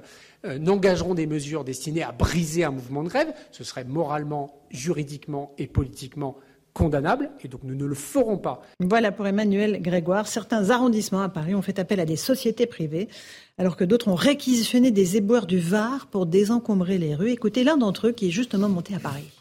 euh, 0.46 0.60
n'engageront 0.60 1.16
des 1.16 1.28
mesures 1.28 1.64
destinées 1.64 2.04
à 2.04 2.12
briser 2.12 2.64
un 2.64 2.72
mouvement 2.72 3.04
de 3.04 3.10
grève. 3.10 3.34
Ce 3.52 3.64
serait 3.64 3.84
moralement, 3.84 4.62
juridiquement 4.70 5.54
et 5.58 5.68
politiquement 5.68 6.38
condamnable, 6.74 7.32
et 7.44 7.48
donc 7.48 7.62
nous 7.64 7.74
ne 7.74 7.86
le 7.86 7.96
ferons 7.96 8.38
pas. 8.38 8.62
Voilà 8.80 9.12
pour 9.12 9.26
Emmanuel 9.26 9.82
Grégoire. 9.82 10.28
Certains 10.28 10.70
arrondissements 10.70 11.24
à 11.24 11.30
Paris 11.30 11.56
ont 11.56 11.64
fait 11.64 11.80
appel 11.80 12.00
à 12.00 12.06
des 12.06 12.18
sociétés 12.18 12.68
privées, 12.68 13.10
alors 13.58 13.76
que 13.76 13.84
d'autres 13.84 14.10
ont 14.10 14.16
réquisitionné 14.16 14.92
des 14.92 15.18
éboueurs 15.18 15.48
du 15.48 15.58
Var 15.58 16.06
pour 16.12 16.28
désencombrer 16.28 17.00
les 17.00 17.16
rues. 17.16 17.32
Écoutez 17.32 17.64
l'un 17.64 17.78
d'entre 17.78 18.08
eux 18.08 18.12
qui 18.12 18.28
est 18.28 18.32
justement 18.32 18.70
monté 18.70 18.94
à 18.94 19.00
Paris. 19.00 19.32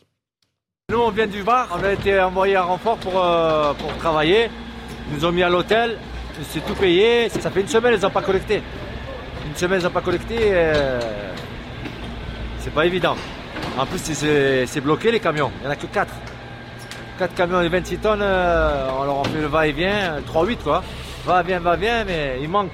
Nous, 0.91 0.99
on 0.99 1.11
vient 1.11 1.27
du 1.27 1.43
Var, 1.43 1.69
on 1.79 1.85
a 1.85 1.93
été 1.93 2.19
envoyé 2.19 2.57
à 2.57 2.63
renfort 2.63 2.97
pour, 2.99 3.23
euh, 3.23 3.75
pour 3.75 3.95
travailler. 3.99 4.49
Ils 5.11 5.19
nous 5.19 5.25
ont 5.27 5.33
mis 5.33 5.43
à 5.43 5.51
l'hôtel, 5.51 5.99
c'est 6.51 6.65
tout 6.65 6.75
payé. 6.75 7.29
Ça 7.29 7.51
fait 7.51 7.61
une 7.61 7.69
semaine, 7.69 7.95
ils 7.97 8.03
n'ont 8.03 8.11
pas 8.11 8.23
collecté. 8.23 8.63
Une 9.47 9.57
semaine, 9.57 9.81
ils 9.81 9.85
n'ont 9.85 9.91
pas 9.91 10.01
collecté. 10.01 10.37
Euh, 10.41 11.01
c'est 12.61 12.73
pas 12.73 12.87
évident. 12.87 13.17
En 13.79 13.87
plus, 13.87 13.99
c'est 13.99 14.81
bloqué 14.81 15.11
les 15.11 15.21
camions. 15.21 15.51
Il 15.59 15.63
n'y 15.63 15.69
en 15.69 15.71
a 15.71 15.77
que 15.77 15.87
4. 15.87 16.13
4 17.19 17.35
camions 17.35 17.63
de 17.63 17.69
26 17.69 17.97
tonnes, 17.99 18.21
euh, 18.23 18.89
on 18.99 19.05
leur 19.05 19.27
fait 19.27 19.41
le 19.41 19.47
va-et-vient, 19.47 20.21
3-8 20.27 20.59
quoi. 20.63 20.83
Va-vient, 21.25 21.61
va-vient, 21.61 22.05
mais 22.05 22.39
il 22.43 22.49
manque. 22.49 22.73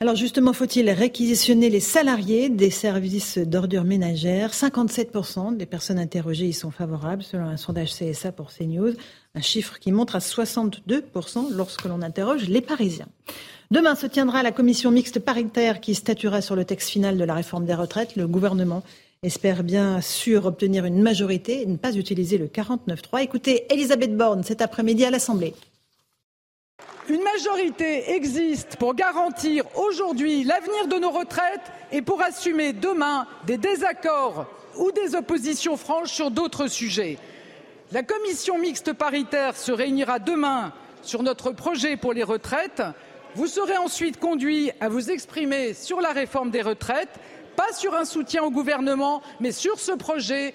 Alors 0.00 0.14
justement, 0.14 0.52
faut-il 0.52 0.88
réquisitionner 0.90 1.70
les 1.70 1.80
salariés 1.80 2.48
des 2.50 2.70
services 2.70 3.36
d'ordures 3.36 3.82
ménagères? 3.82 4.52
57% 4.52 5.56
des 5.56 5.66
personnes 5.66 5.98
interrogées 5.98 6.46
y 6.46 6.52
sont 6.52 6.70
favorables, 6.70 7.24
selon 7.24 7.46
un 7.46 7.56
sondage 7.56 7.92
CSA 7.92 8.30
pour 8.30 8.52
CNews, 8.52 8.92
un 9.34 9.40
chiffre 9.40 9.80
qui 9.80 9.90
montre 9.90 10.14
à 10.14 10.20
62% 10.20 11.52
lorsque 11.52 11.84
l'on 11.84 12.00
interroge 12.02 12.48
les 12.48 12.60
Parisiens. 12.60 13.08
Demain 13.72 13.96
se 13.96 14.06
tiendra 14.06 14.44
la 14.44 14.52
commission 14.52 14.92
mixte 14.92 15.18
paritaire 15.18 15.80
qui 15.80 15.96
statuera 15.96 16.42
sur 16.42 16.54
le 16.54 16.64
texte 16.64 16.90
final 16.90 17.18
de 17.18 17.24
la 17.24 17.34
réforme 17.34 17.66
des 17.66 17.74
retraites. 17.74 18.14
Le 18.14 18.28
gouvernement 18.28 18.84
espère 19.24 19.64
bien 19.64 20.00
sûr 20.00 20.46
obtenir 20.46 20.84
une 20.84 21.02
majorité 21.02 21.62
et 21.62 21.66
ne 21.66 21.76
pas 21.76 21.96
utiliser 21.96 22.38
le 22.38 22.46
49-3. 22.46 23.24
Écoutez 23.24 23.66
Elisabeth 23.74 24.16
Borne 24.16 24.44
cet 24.44 24.62
après-midi 24.62 25.04
à 25.04 25.10
l'Assemblée. 25.10 25.54
Une 27.08 27.22
majorité 27.22 28.12
existe 28.12 28.76
pour 28.76 28.94
garantir 28.94 29.64
aujourd'hui 29.76 30.44
l'avenir 30.44 30.88
de 30.88 30.96
nos 30.96 31.10
retraites 31.10 31.72
et 31.90 32.02
pour 32.02 32.20
assumer 32.20 32.74
demain 32.74 33.26
des 33.46 33.56
désaccords 33.56 34.46
ou 34.76 34.92
des 34.92 35.14
oppositions 35.14 35.78
franches 35.78 36.12
sur 36.12 36.30
d'autres 36.30 36.66
sujets. 36.66 37.16
La 37.92 38.02
commission 38.02 38.58
mixte 38.58 38.92
paritaire 38.92 39.56
se 39.56 39.72
réunira 39.72 40.18
demain 40.18 40.74
sur 41.00 41.22
notre 41.22 41.52
projet 41.52 41.96
pour 41.96 42.12
les 42.12 42.24
retraites. 42.24 42.82
Vous 43.34 43.46
serez 43.46 43.78
ensuite 43.78 44.20
conduit 44.20 44.70
à 44.78 44.90
vous 44.90 45.10
exprimer 45.10 45.72
sur 45.72 46.02
la 46.02 46.12
réforme 46.12 46.50
des 46.50 46.62
retraites 46.62 47.18
pas 47.58 47.72
sur 47.72 47.96
un 47.96 48.04
soutien 48.04 48.44
au 48.44 48.52
gouvernement, 48.52 49.20
mais 49.40 49.50
sur 49.50 49.80
ce 49.80 49.90
projet. 49.90 50.54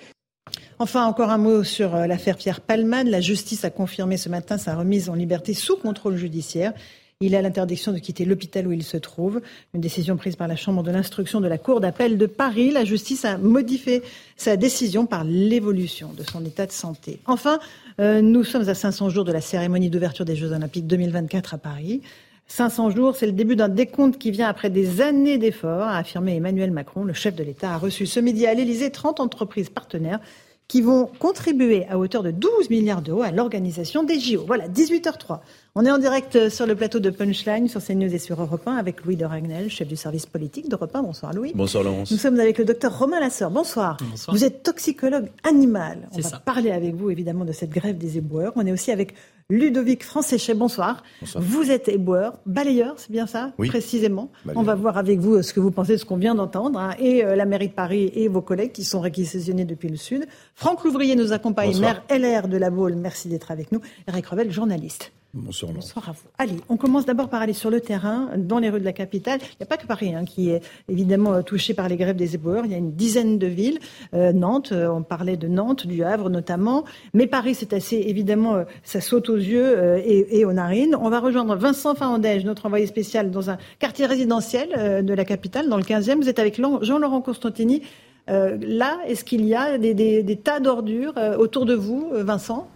Enfin, 0.83 1.05
encore 1.05 1.29
un 1.29 1.37
mot 1.37 1.63
sur 1.63 1.95
euh, 1.95 2.07
l'affaire 2.07 2.35
Pierre 2.35 2.59
Palman. 2.59 3.09
La 3.09 3.21
justice 3.21 3.63
a 3.63 3.69
confirmé 3.69 4.17
ce 4.17 4.27
matin 4.27 4.57
sa 4.57 4.75
remise 4.75 5.07
en 5.07 5.13
liberté 5.13 5.53
sous 5.53 5.77
contrôle 5.77 6.17
judiciaire. 6.17 6.73
Il 7.21 7.35
a 7.35 7.41
l'interdiction 7.41 7.93
de 7.93 7.99
quitter 7.99 8.25
l'hôpital 8.25 8.67
où 8.67 8.73
il 8.73 8.83
se 8.83 8.97
trouve. 8.97 9.39
Une 9.73 9.79
décision 9.79 10.17
prise 10.17 10.35
par 10.35 10.49
la 10.49 10.57
Chambre 10.57 10.83
de 10.83 10.91
l'instruction 10.91 11.39
de 11.39 11.47
la 11.47 11.57
Cour 11.57 11.79
d'appel 11.79 12.17
de 12.17 12.25
Paris. 12.25 12.69
La 12.69 12.83
justice 12.83 13.23
a 13.23 13.37
modifié 13.37 14.03
sa 14.35 14.57
décision 14.57 15.05
par 15.05 15.23
l'évolution 15.23 16.11
de 16.17 16.23
son 16.23 16.43
état 16.43 16.65
de 16.65 16.73
santé. 16.73 17.21
Enfin, 17.27 17.59
euh, 18.01 18.21
nous 18.21 18.43
sommes 18.43 18.67
à 18.67 18.75
500 18.75 19.07
jours 19.07 19.23
de 19.23 19.31
la 19.31 19.39
cérémonie 19.39 19.89
d'ouverture 19.89 20.25
des 20.25 20.35
Jeux 20.35 20.51
Olympiques 20.51 20.85
2024 20.85 21.53
à 21.53 21.57
Paris. 21.59 22.01
500 22.47 22.89
jours, 22.89 23.15
c'est 23.15 23.25
le 23.25 23.31
début 23.31 23.55
d'un 23.55 23.69
décompte 23.69 24.17
qui 24.17 24.31
vient 24.31 24.49
après 24.49 24.69
des 24.69 24.99
années 24.99 25.37
d'efforts, 25.37 25.87
a 25.87 25.97
affirmé 25.97 26.35
Emmanuel 26.35 26.71
Macron. 26.71 27.05
Le 27.05 27.13
chef 27.13 27.35
de 27.35 27.43
l'État 27.45 27.71
a 27.71 27.77
reçu 27.77 28.05
ce 28.05 28.19
midi 28.19 28.45
à 28.45 28.53
l'Élysée 28.53 28.91
30 28.91 29.21
entreprises 29.21 29.69
partenaires 29.69 30.19
qui 30.67 30.81
vont 30.81 31.07
contribuer 31.19 31.85
à 31.87 31.97
hauteur 31.99 32.23
de 32.23 32.31
12 32.31 32.69
milliards 32.69 33.01
d'euros 33.01 33.21
à 33.21 33.31
l'organisation 33.31 34.03
des 34.03 34.19
JO. 34.19 34.43
Voilà, 34.45 34.67
18h03. 34.67 35.39
On 35.75 35.83
est 35.87 35.91
en 35.91 35.97
direct 35.97 36.49
sur 36.49 36.67
le 36.67 36.75
plateau 36.75 36.99
de 36.99 37.09
Punchline 37.09 37.67
sur 37.67 37.83
CNews 37.83 38.13
et 38.13 38.19
sur 38.19 38.39
Europe 38.39 38.67
1 38.67 38.75
avec 38.75 39.03
Louis 39.03 39.15
de 39.15 39.25
Ragnel, 39.25 39.71
chef 39.71 39.87
du 39.87 39.95
service 39.95 40.27
politique 40.27 40.69
d'Europe 40.69 40.95
1. 40.95 41.01
Bonsoir 41.01 41.33
Louis. 41.33 41.51
Bonsoir 41.55 41.83
Laurence. 41.83 42.11
Nous 42.11 42.17
sommes 42.17 42.39
avec 42.39 42.59
le 42.59 42.65
docteur 42.65 42.99
Romain 42.99 43.19
Lasseur. 43.19 43.49
Bonsoir. 43.49 43.97
Bonsoir. 44.07 44.35
Vous 44.35 44.43
êtes 44.43 44.61
toxicologue 44.61 45.29
animal. 45.43 46.09
On 46.11 46.19
va 46.21 46.37
parler 46.37 46.69
avec 46.69 46.93
vous 46.93 47.09
évidemment 47.09 47.43
de 47.43 47.53
cette 47.53 47.71
grève 47.71 47.97
des 47.97 48.19
éboueurs. 48.19 48.53
On 48.55 48.67
est 48.67 48.71
aussi 48.71 48.91
avec 48.91 49.15
Ludovic 49.49 50.03
Francéchet, 50.03 50.53
bonsoir. 50.53 51.01
bonsoir. 51.19 51.43
Vous 51.43 51.71
êtes 51.71 51.89
éboueur, 51.89 52.37
balayeur, 52.45 52.93
c'est 52.97 53.11
bien 53.11 53.25
ça 53.25 53.51
Oui. 53.57 53.67
Précisément. 53.67 54.31
On 54.55 54.61
va 54.61 54.75
voir 54.75 54.99
avec 54.99 55.19
vous 55.21 55.41
ce 55.41 55.55
que 55.55 55.59
vous 55.59 55.71
pensez 55.71 55.93
de 55.93 55.97
ce 55.97 56.05
qu'on 56.05 56.17
vient 56.17 56.35
d'entendre. 56.35 56.77
Hein, 56.77 56.91
et 56.99 57.25
euh, 57.25 57.35
la 57.35 57.45
mairie 57.45 57.69
de 57.69 57.73
Paris 57.73 58.11
et 58.13 58.27
vos 58.27 58.41
collègues 58.43 58.73
qui 58.73 58.83
sont 58.83 59.01
réquisitionnés 59.01 59.65
depuis 59.65 59.89
le 59.89 59.97
Sud. 59.97 60.27
Franck 60.53 60.83
Louvrier 60.83 61.15
nous 61.15 61.33
accompagne, 61.33 61.79
maire 61.79 62.03
LR 62.11 62.47
de 62.47 62.57
la 62.57 62.69
Baule. 62.69 62.93
Merci 62.93 63.27
d'être 63.27 63.49
avec 63.49 63.71
nous. 63.71 63.81
Eric 64.07 64.27
Revel, 64.27 64.51
journaliste. 64.51 65.11
Bonsoir. 65.35 65.71
Bonsoir 65.73 66.09
à 66.09 66.11
vous. 66.11 66.27
Allez, 66.37 66.57
on 66.69 66.77
commence 66.77 67.07
d'abord 67.07 67.27
par 67.27 67.41
aller 67.41 67.53
sur 67.53 67.71
le 67.71 67.81
terrain, 67.81 68.29
dans 68.37 68.59
les 68.59 68.69
rues 68.69 68.79
de 68.79 68.85
la 68.85 68.93
capitale. 68.93 69.39
Il 69.41 69.55
n'y 69.61 69.63
a 69.63 69.65
pas 69.65 69.77
que 69.77 69.87
Paris 69.87 70.13
hein, 70.13 70.25
qui 70.25 70.51
est 70.51 70.61
évidemment 70.87 71.33
euh, 71.33 71.41
touché 71.41 71.73
par 71.73 71.89
les 71.89 71.97
grèves 71.97 72.15
des 72.15 72.35
éboueurs. 72.35 72.67
Il 72.67 72.71
y 72.71 72.75
a 72.75 72.77
une 72.77 72.93
dizaine 72.93 73.39
de 73.39 73.47
villes. 73.47 73.79
Euh, 74.13 74.31
Nantes, 74.31 74.71
euh, 74.73 74.89
on 74.89 75.01
parlait 75.01 75.35
de 75.35 75.47
Nantes, 75.47 75.87
du 75.87 76.03
Havre 76.03 76.29
notamment. 76.29 76.83
Mais 77.15 77.25
Paris, 77.25 77.55
c'est 77.55 77.73
assez 77.73 77.95
évidemment, 77.95 78.63
ça 78.83 79.01
saute 79.01 79.27
aux 79.29 79.37
yeux 79.37 79.97
et, 80.05 80.45
aux 80.45 80.53
narines. 80.53 80.95
On 80.95 81.09
va 81.09 81.19
rejoindre 81.19 81.55
Vincent 81.55 81.95
Farandège, 81.95 82.45
notre 82.45 82.67
envoyé 82.67 82.85
spécial 82.85 83.31
dans 83.31 83.49
un 83.49 83.57
quartier 83.79 84.05
résidentiel 84.05 85.03
de 85.03 85.13
la 85.15 85.25
capitale, 85.25 85.67
dans 85.67 85.77
le 85.77 85.83
15e. 85.83 86.17
Vous 86.17 86.29
êtes 86.29 86.39
avec 86.39 86.61
Jean-Laurent 86.81 87.21
Constantini. 87.21 87.81
là, 88.27 88.99
est-ce 89.07 89.23
qu'il 89.23 89.45
y 89.45 89.55
a 89.55 89.79
des 89.79 90.39
tas 90.43 90.59
d'ordures 90.59 91.15
autour 91.39 91.65
de 91.65 91.73
vous, 91.73 92.09
Vincent? 92.13 92.67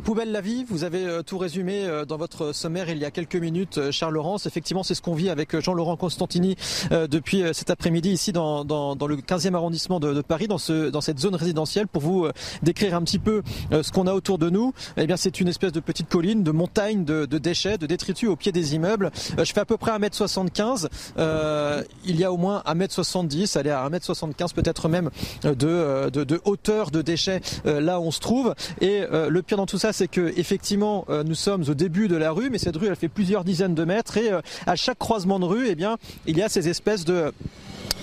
Poubelle 0.00 0.32
la 0.32 0.40
vie, 0.40 0.64
vous 0.64 0.84
avez 0.84 1.04
euh, 1.04 1.22
tout 1.22 1.36
résumé 1.36 1.84
euh, 1.84 2.06
dans 2.06 2.16
votre 2.16 2.54
sommaire 2.54 2.88
il 2.88 2.96
y 2.96 3.04
a 3.04 3.10
quelques 3.10 3.36
minutes, 3.36 3.76
euh, 3.76 3.92
Charles 3.92 4.14
Laurence. 4.14 4.46
Effectivement, 4.46 4.82
c'est 4.82 4.94
ce 4.94 5.02
qu'on 5.02 5.14
vit 5.14 5.28
avec 5.28 5.58
Jean-Laurent 5.60 5.96
Constantini 5.96 6.56
depuis 6.90 7.42
cet 7.52 7.70
après-midi 7.70 8.10
ici 8.10 8.32
dans, 8.32 8.64
dans, 8.64 8.96
dans, 8.96 9.06
le 9.06 9.16
15e 9.16 9.54
arrondissement 9.54 10.00
de, 10.00 10.20
Paris, 10.22 10.48
dans, 10.48 10.58
ce, 10.58 10.88
dans 10.88 11.00
cette 11.00 11.18
zone 11.18 11.34
résidentielle, 11.34 11.86
pour 11.86 12.02
vous 12.02 12.28
décrire 12.62 12.94
un 12.94 13.02
petit 13.02 13.18
peu 13.18 13.42
ce 13.70 13.90
qu'on 13.90 14.06
a 14.06 14.14
autour 14.14 14.38
de 14.38 14.50
nous. 14.50 14.72
Eh 14.96 15.06
bien, 15.06 15.16
c'est 15.16 15.40
une 15.40 15.48
espèce 15.48 15.72
de 15.72 15.80
petite 15.80 16.08
colline, 16.08 16.42
de 16.42 16.50
montagne 16.50 17.04
de, 17.04 17.26
de, 17.26 17.38
déchets, 17.38 17.78
de 17.78 17.86
détritus 17.86 18.28
au 18.28 18.36
pied 18.36 18.52
des 18.52 18.74
immeubles. 18.74 19.10
Je 19.38 19.52
fais 19.52 19.60
à 19.60 19.64
peu 19.64 19.76
près 19.76 19.92
1m75. 19.92 20.88
Euh, 21.18 21.82
il 22.04 22.16
y 22.16 22.24
a 22.24 22.32
au 22.32 22.36
moins 22.36 22.62
1m70, 22.66 23.58
allez 23.58 23.70
à 23.70 23.88
1m75 23.88 24.54
peut-être 24.54 24.88
même 24.88 25.10
de, 25.42 26.10
de, 26.10 26.24
de, 26.24 26.40
hauteur 26.44 26.90
de 26.90 27.02
déchets 27.02 27.40
là 27.64 28.00
où 28.00 28.04
on 28.04 28.10
se 28.10 28.20
trouve. 28.20 28.54
Et 28.80 29.02
le 29.10 29.42
pire 29.42 29.56
dans 29.56 29.66
tout 29.66 29.78
ça, 29.82 29.92
c'est 29.92 30.06
que 30.06 30.32
effectivement, 30.36 31.04
euh, 31.08 31.24
nous 31.24 31.34
sommes 31.34 31.64
au 31.68 31.74
début 31.74 32.06
de 32.06 32.14
la 32.14 32.30
rue, 32.30 32.50
mais 32.50 32.58
cette 32.58 32.76
rue, 32.76 32.86
elle 32.86 32.94
fait 32.94 33.08
plusieurs 33.08 33.42
dizaines 33.42 33.74
de 33.74 33.82
mètres, 33.82 34.16
et 34.16 34.30
euh, 34.30 34.40
à 34.64 34.76
chaque 34.76 34.98
croisement 34.98 35.40
de 35.40 35.44
rue, 35.44 35.66
eh 35.68 35.74
bien, 35.74 35.98
il 36.24 36.38
y 36.38 36.42
a 36.42 36.48
ces 36.48 36.68
espèces 36.68 37.04
de 37.04 37.32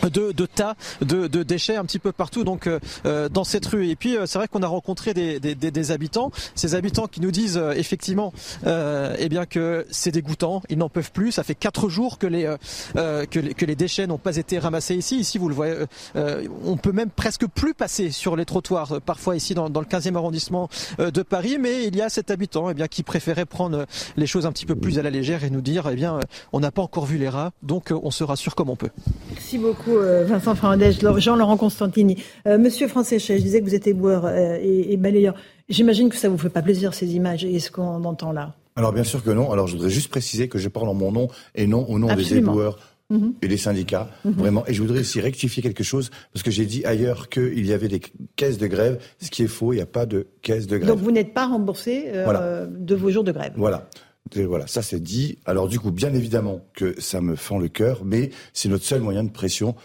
de, 0.08 0.46
tas 0.46 0.76
de, 1.02 1.28
déchets 1.44 1.76
un 1.76 1.86
petit 1.86 2.00
peu 2.00 2.12
partout 2.12 2.44
donc 2.44 2.68
euh, 2.68 2.80
euh 3.06 3.30
dans 3.30 3.44
cette 3.44 3.66
rue. 3.66 3.90
Et 3.90 3.96
puis 3.96 4.16
euh, 4.16 4.26
c'est 4.26 4.38
vrai 4.38 4.48
qu'on 4.48 4.64
a 4.64 4.68
rencontré 4.68 5.14
des, 5.14 5.92
habitants. 5.92 6.32
Ces 6.56 6.76
habitants 6.76 7.08
qui 7.08 7.22
nous 7.22 7.32
disent 7.32 7.62
effectivement 7.76 8.34
eh 8.66 9.30
bien 9.30 9.46
que 9.46 9.86
c'est 9.92 10.12
dégoûtant 10.12 10.62
ils 10.70 10.78
n'en 10.78 10.90
peuvent 10.90 11.12
plus. 11.12 11.32
Ça 11.32 11.44
fait 11.44 11.56
quatre 11.56 11.90
jours 11.90 12.18
que 12.18 12.28
les, 12.28 12.56
que 12.96 13.66
les, 13.66 13.76
déchets 13.76 14.08
n'ont 14.08 14.18
pas 14.18 14.36
été 14.38 14.60
ramassés 14.60 14.96
ici. 14.96 15.18
Ici 15.18 15.38
vous 15.38 15.50
le 15.50 15.56
voyez 15.56 15.76
on 16.16 16.78
peut 16.78 16.92
même 16.92 17.10
presque 17.10 17.46
plus 17.48 17.74
passer 17.74 18.12
sur 18.12 18.36
les 18.36 18.46
trottoirs 18.46 19.02
parfois 19.06 19.36
ici 19.36 19.54
dans, 19.54 19.70
dans 19.70 19.80
le 19.80 19.86
15e 19.86 20.16
arrondissement 20.16 20.70
de 20.98 21.22
Paris. 21.22 21.58
Mais 21.60 21.86
il 21.86 21.96
y 21.96 22.02
a 22.02 22.10
cet 22.10 22.32
habitant 22.32 22.70
eh 22.70 22.74
bien 22.74 22.88
qui 22.88 23.04
préférait 23.04 23.46
prendre 23.46 23.86
les 24.18 24.28
choses 24.28 24.46
un 24.46 24.52
petit 24.52 24.66
peu 24.66 24.76
plus 24.76 25.00
à 25.00 25.02
la 25.02 25.10
légère 25.10 25.44
et 25.44 25.50
nous 25.50 25.62
dire 25.62 25.88
eh 25.92 25.96
bien 25.96 26.20
on 26.52 26.60
n'a 26.60 26.72
pas 26.72 26.82
encore 26.82 27.06
vu 27.06 27.18
les 27.18 27.30
rats 27.30 27.52
donc 27.64 27.92
on 27.92 28.12
se 28.12 28.24
rassure 28.24 28.56
comme 28.56 28.70
on 28.70 28.76
peut. 28.76 28.90
Merci 29.32 29.58
beaucoup 29.58 29.89
euh, 29.98 30.24
Vincent 30.26 30.56
Fernandez, 30.56 30.92
Jean-Laurent 31.18 31.58
Constantini. 31.58 32.18
Euh, 32.48 32.58
Monsieur 32.58 32.88
Français, 32.88 33.20
je 33.20 33.34
disais 33.34 33.60
que 33.60 33.66
vous 33.66 33.76
êtes 33.76 33.88
éboueur 33.88 34.26
euh, 34.26 34.58
et, 34.62 34.98
balayeur. 34.98 35.36
J'imagine 35.70 36.10
que 36.10 36.16
ça 36.16 36.30
vous 36.30 36.38
fait 36.38 36.50
pas 36.50 36.62
plaisir 36.62 36.94
ces 36.94 37.16
images 37.16 37.46
et 37.46 37.60
ce 37.60 37.72
qu'on 37.72 38.04
entend 38.04 38.32
là. 38.32 38.56
Alors 38.76 38.94
bien 38.94 39.04
sûr 39.04 39.24
que 39.24 39.30
non. 39.30 39.52
Alors 39.52 39.68
je 39.68 39.74
voudrais 39.74 39.90
juste 39.90 40.10
préciser 40.10 40.48
que 40.48 40.58
je 40.58 40.70
parle 40.70 40.90
en 40.90 40.94
mon 40.94 41.12
nom 41.12 41.28
et 41.56 41.68
non 41.68 41.86
au 41.90 42.00
nom 42.00 42.14
des 42.14 42.36
éboueurs. 42.36 42.80
Mhm. 43.12 43.34
et 43.42 43.48
des 43.48 43.58
syndicats, 43.58 44.08
mhm. 44.24 44.34
vraiment. 44.34 44.68
Et 44.68 44.74
je 44.76 44.84
voudrais 44.84 45.00
aussi 45.00 45.20
rectifier 45.20 45.64
quelque 45.64 45.84
chose, 45.84 46.12
parce 46.32 46.44
que 46.44 46.52
j'ai 46.52 46.68
dit 46.68 46.86
ailleurs 46.86 47.30
qu'il 47.30 47.66
y 47.66 47.74
avait 47.74 47.88
des 47.88 48.02
caisses 48.36 48.60
de 48.60 48.68
grève, 48.68 49.00
ce 49.20 49.32
qui 49.32 49.42
est 49.42 49.48
faux, 49.48 49.74
il 49.74 49.78
n'y 49.78 49.82
a 49.82 49.88
pas 49.88 50.06
de 50.06 50.28
caisse 50.44 50.68
de 50.68 50.78
grève. 50.78 50.94
Donc 50.94 51.00
vous 51.00 51.10
n'êtes 51.10 51.34
pas 51.34 51.48
remboursé 51.48 52.12
de 52.14 52.96
vos 52.96 53.10
jours 53.10 53.24
de 53.24 53.32
grève 53.32 53.54
Voilà 53.56 53.90
voilà, 54.36 54.68
ça 54.68 54.82
c'est 54.82 55.00
dit. 55.00 55.40
Alors 55.46 55.68
du 55.68 55.80
coup, 55.80 55.92
bien 55.92 56.14
évidemment 56.14 56.66
que 56.74 57.00
ça 57.00 57.22
me 57.22 57.36
fend 57.36 57.58
le 57.58 57.68
cœur, 57.68 58.06
mais 58.06 58.30
c'est 58.54 58.70
notre 58.70 58.86
seul 58.86 59.02
moyen 59.02 59.24
de 59.24 59.32
pression 59.32 59.76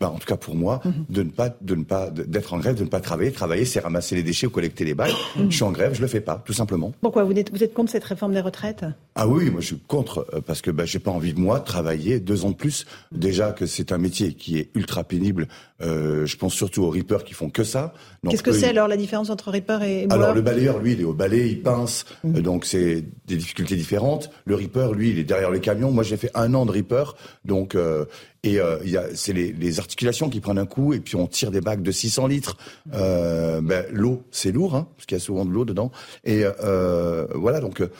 ben, 0.00 0.08
en 0.08 0.18
tout 0.18 0.26
cas 0.26 0.36
pour 0.36 0.54
moi, 0.54 0.80
mhm. 0.84 1.04
de 1.10 1.22
ne 1.22 1.30
pas, 1.30 1.50
de 1.60 1.74
ne 1.74 1.84
pas, 1.84 2.10
d'être 2.10 2.54
en 2.54 2.58
grève, 2.58 2.74
de 2.74 2.84
ne 2.84 2.88
pas 2.88 3.00
travailler. 3.00 3.30
Travailler, 3.32 3.66
c'est 3.66 3.80
ramasser 3.80 4.16
les 4.16 4.22
déchets 4.22 4.46
ou 4.46 4.50
collecter 4.50 4.84
les 4.84 4.94
balles. 4.94 5.12
Mhm. 5.36 5.50
Je 5.50 5.56
suis 5.56 5.64
en 5.64 5.72
grève, 5.72 5.94
je 5.94 6.00
le 6.00 6.06
fais 6.06 6.22
pas, 6.22 6.42
tout 6.44 6.54
simplement. 6.54 6.92
Pourquoi 7.02 7.24
vous 7.24 7.32
êtes, 7.32 7.50
vous 7.50 7.62
êtes 7.62 7.74
contre 7.74 7.92
cette 7.92 8.04
réforme 8.04 8.32
des 8.32 8.40
retraites? 8.40 8.84
Ah 9.14 9.28
oui, 9.28 9.50
moi 9.50 9.60
je 9.60 9.66
suis 9.66 9.78
contre 9.78 10.26
euh, 10.32 10.40
parce 10.40 10.62
que 10.62 10.70
ben, 10.70 10.86
j'ai 10.86 10.98
pas 10.98 11.10
envie 11.10 11.34
de 11.34 11.40
moi 11.40 11.60
travailler 11.60 12.18
deux 12.18 12.44
ans 12.44 12.50
de 12.50 12.56
plus. 12.56 12.86
Déjà 13.12 13.52
que 13.52 13.66
c'est 13.66 13.92
un 13.92 13.98
métier 13.98 14.32
qui 14.32 14.58
est 14.58 14.70
ultra 14.74 15.04
pénible. 15.04 15.48
Euh, 15.82 16.26
je 16.26 16.36
pense 16.36 16.54
surtout 16.54 16.82
aux 16.82 16.90
rippers 16.90 17.24
qui 17.24 17.32
font 17.32 17.48
que 17.48 17.64
ça. 17.64 17.94
Qu'est-ce 18.28 18.42
que 18.42 18.52
c'est 18.52 18.68
alors 18.68 18.88
la 18.88 18.98
différence 18.98 19.30
entre 19.30 19.50
ripper 19.50 19.78
et 19.82 20.06
Alors 20.10 20.34
le 20.34 20.42
balayeur, 20.42 20.78
lui, 20.78 20.92
il 20.92 21.00
est 21.00 21.04
au 21.04 21.14
balai, 21.14 21.48
il 21.48 21.62
pince, 21.62 22.04
mhm. 22.22 22.36
euh, 22.36 22.40
donc 22.42 22.66
c'est 22.66 23.04
des 23.26 23.36
difficultés 23.36 23.76
différentes. 23.76 24.30
Le 24.44 24.54
ripper, 24.54 24.88
lui, 24.94 25.10
il 25.10 25.18
est 25.18 25.24
derrière 25.24 25.50
le 25.50 25.58
camion. 25.58 25.90
Moi, 25.90 26.04
j'ai 26.04 26.18
fait 26.18 26.30
un 26.34 26.52
an 26.54 26.66
de 26.66 26.70
ripper, 26.70 27.04
donc 27.44 27.74
euh, 27.74 28.04
et 28.42 28.58
euh, 28.58 28.78
c'est 29.14 29.32
les, 29.32 29.52
les, 29.52 29.78
articulations 29.80 30.30
qui 30.30 30.40
prennent 30.40 30.58
un 30.58 30.66
coup, 30.66 30.94
et 30.94 31.00
puis 31.00 31.16
on 31.16 31.26
tire 31.26 31.50
des 31.50 31.60
bacs 31.60 31.82
de 31.82 31.92
600 31.92 32.26
litres. 32.26 32.56
Euh, 32.94 33.60
ben, 33.60 33.84
l'eau, 33.92 34.22
c'est 34.30 34.52
lourd, 34.52 34.74
hein, 34.74 34.88
parce 34.96 35.06
qu'il 35.06 35.16
y 35.16 35.20
a 35.20 35.24
souvent 35.24 35.44
de 35.44 35.50
l'eau 35.50 35.64
dedans. 35.64 35.90
Et 36.24 36.42
euh, 36.44 37.26
voilà, 37.34 37.60
donc 37.60 37.80
euh, 37.80 37.90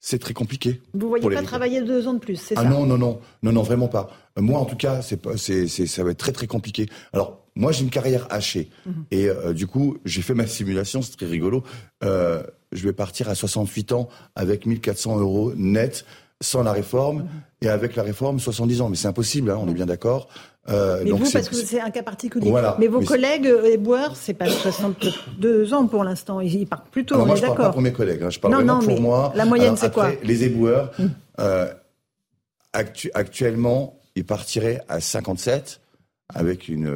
c'est 0.00 0.18
très 0.18 0.34
compliqué. 0.34 0.80
Vous 0.94 1.08
voyez 1.08 1.28
pas 1.28 1.42
travailler 1.42 1.82
deux 1.82 2.06
ans 2.06 2.14
de 2.14 2.18
plus, 2.18 2.36
c'est 2.36 2.56
ah 2.56 2.62
ça? 2.62 2.68
Ah 2.68 2.70
non, 2.70 2.86
non, 2.86 2.98
non, 2.98 3.20
non, 3.42 3.52
non, 3.52 3.62
vraiment 3.62 3.88
pas. 3.88 4.10
Moi, 4.36 4.58
en 4.58 4.64
tout 4.64 4.76
cas, 4.76 5.02
c'est 5.02 5.16
pas, 5.16 5.36
c'est, 5.36 5.66
ça 5.66 6.04
va 6.04 6.10
être 6.10 6.18
très, 6.18 6.32
très 6.32 6.46
compliqué. 6.46 6.88
Alors, 7.12 7.44
moi, 7.56 7.72
j'ai 7.72 7.82
une 7.82 7.90
carrière 7.90 8.26
hachée, 8.30 8.68
mhm. 8.84 9.04
et 9.10 9.28
euh, 9.28 9.52
du 9.52 9.66
coup, 9.66 9.96
j'ai 10.04 10.22
fait 10.22 10.34
ma 10.34 10.46
simulation, 10.46 11.02
c'est 11.02 11.16
très 11.16 11.26
rigolo. 11.26 11.64
Euh, 12.04 12.42
je 12.70 12.84
vais 12.84 12.92
partir 12.92 13.28
à 13.28 13.34
68 13.34 13.92
ans 13.92 14.08
avec 14.34 14.66
1400 14.66 15.18
euros 15.18 15.52
net 15.56 16.04
sans 16.40 16.62
la 16.62 16.72
réforme 16.72 17.18
mhm. 17.18 17.28
et 17.62 17.68
avec 17.68 17.96
la 17.96 18.02
réforme 18.02 18.38
70 18.40 18.82
ans. 18.82 18.88
Mais 18.88 18.96
c'est 18.96 19.08
impossible, 19.08 19.50
hein, 19.50 19.58
on 19.60 19.68
est 19.68 19.74
bien 19.74 19.86
d'accord. 19.86 20.28
Euh, 20.68 21.02
mais 21.04 21.12
vous, 21.12 21.30
parce 21.30 21.48
que 21.48 21.54
c'est 21.54 21.80
un 21.80 21.90
cas 21.90 22.02
particulier. 22.02 22.52
mais 22.78 22.88
vos 22.88 23.00
collègues 23.00 23.46
euh, 23.46 23.72
éboueurs, 23.72 24.16
c'est 24.16 24.34
pas 24.34 24.48
62 24.48 25.74
ans 25.74 25.86
pour 25.86 26.02
l'instant. 26.02 26.40
Ils 26.40 26.66
partent 26.66 26.88
plutôt, 26.88 27.14
Alors 27.14 27.24
on 27.24 27.28
moi, 27.28 27.36
je 27.36 27.42
parle 27.42 27.56
pas 27.56 27.70
pour 27.70 27.82
mes 27.82 27.92
collègues. 27.92 28.22
Hein. 28.24 28.30
Je 28.30 28.40
parle 28.40 28.54
vraiment 28.54 28.80
pour 28.80 29.00
moi. 29.00 29.32
La 29.36 29.44
moyenne, 29.44 29.76
c'est 29.76 29.92
quoi 29.92 30.10
Les 30.24 30.44
éboueurs, 30.44 30.90
hum. 30.98 31.10
euh, 31.40 31.72
actuellement, 32.72 34.00
ils 34.16 34.24
partiraient 34.24 34.82
à 34.88 35.00
57 35.00 35.80
avec 36.34 36.68
une, 36.68 36.92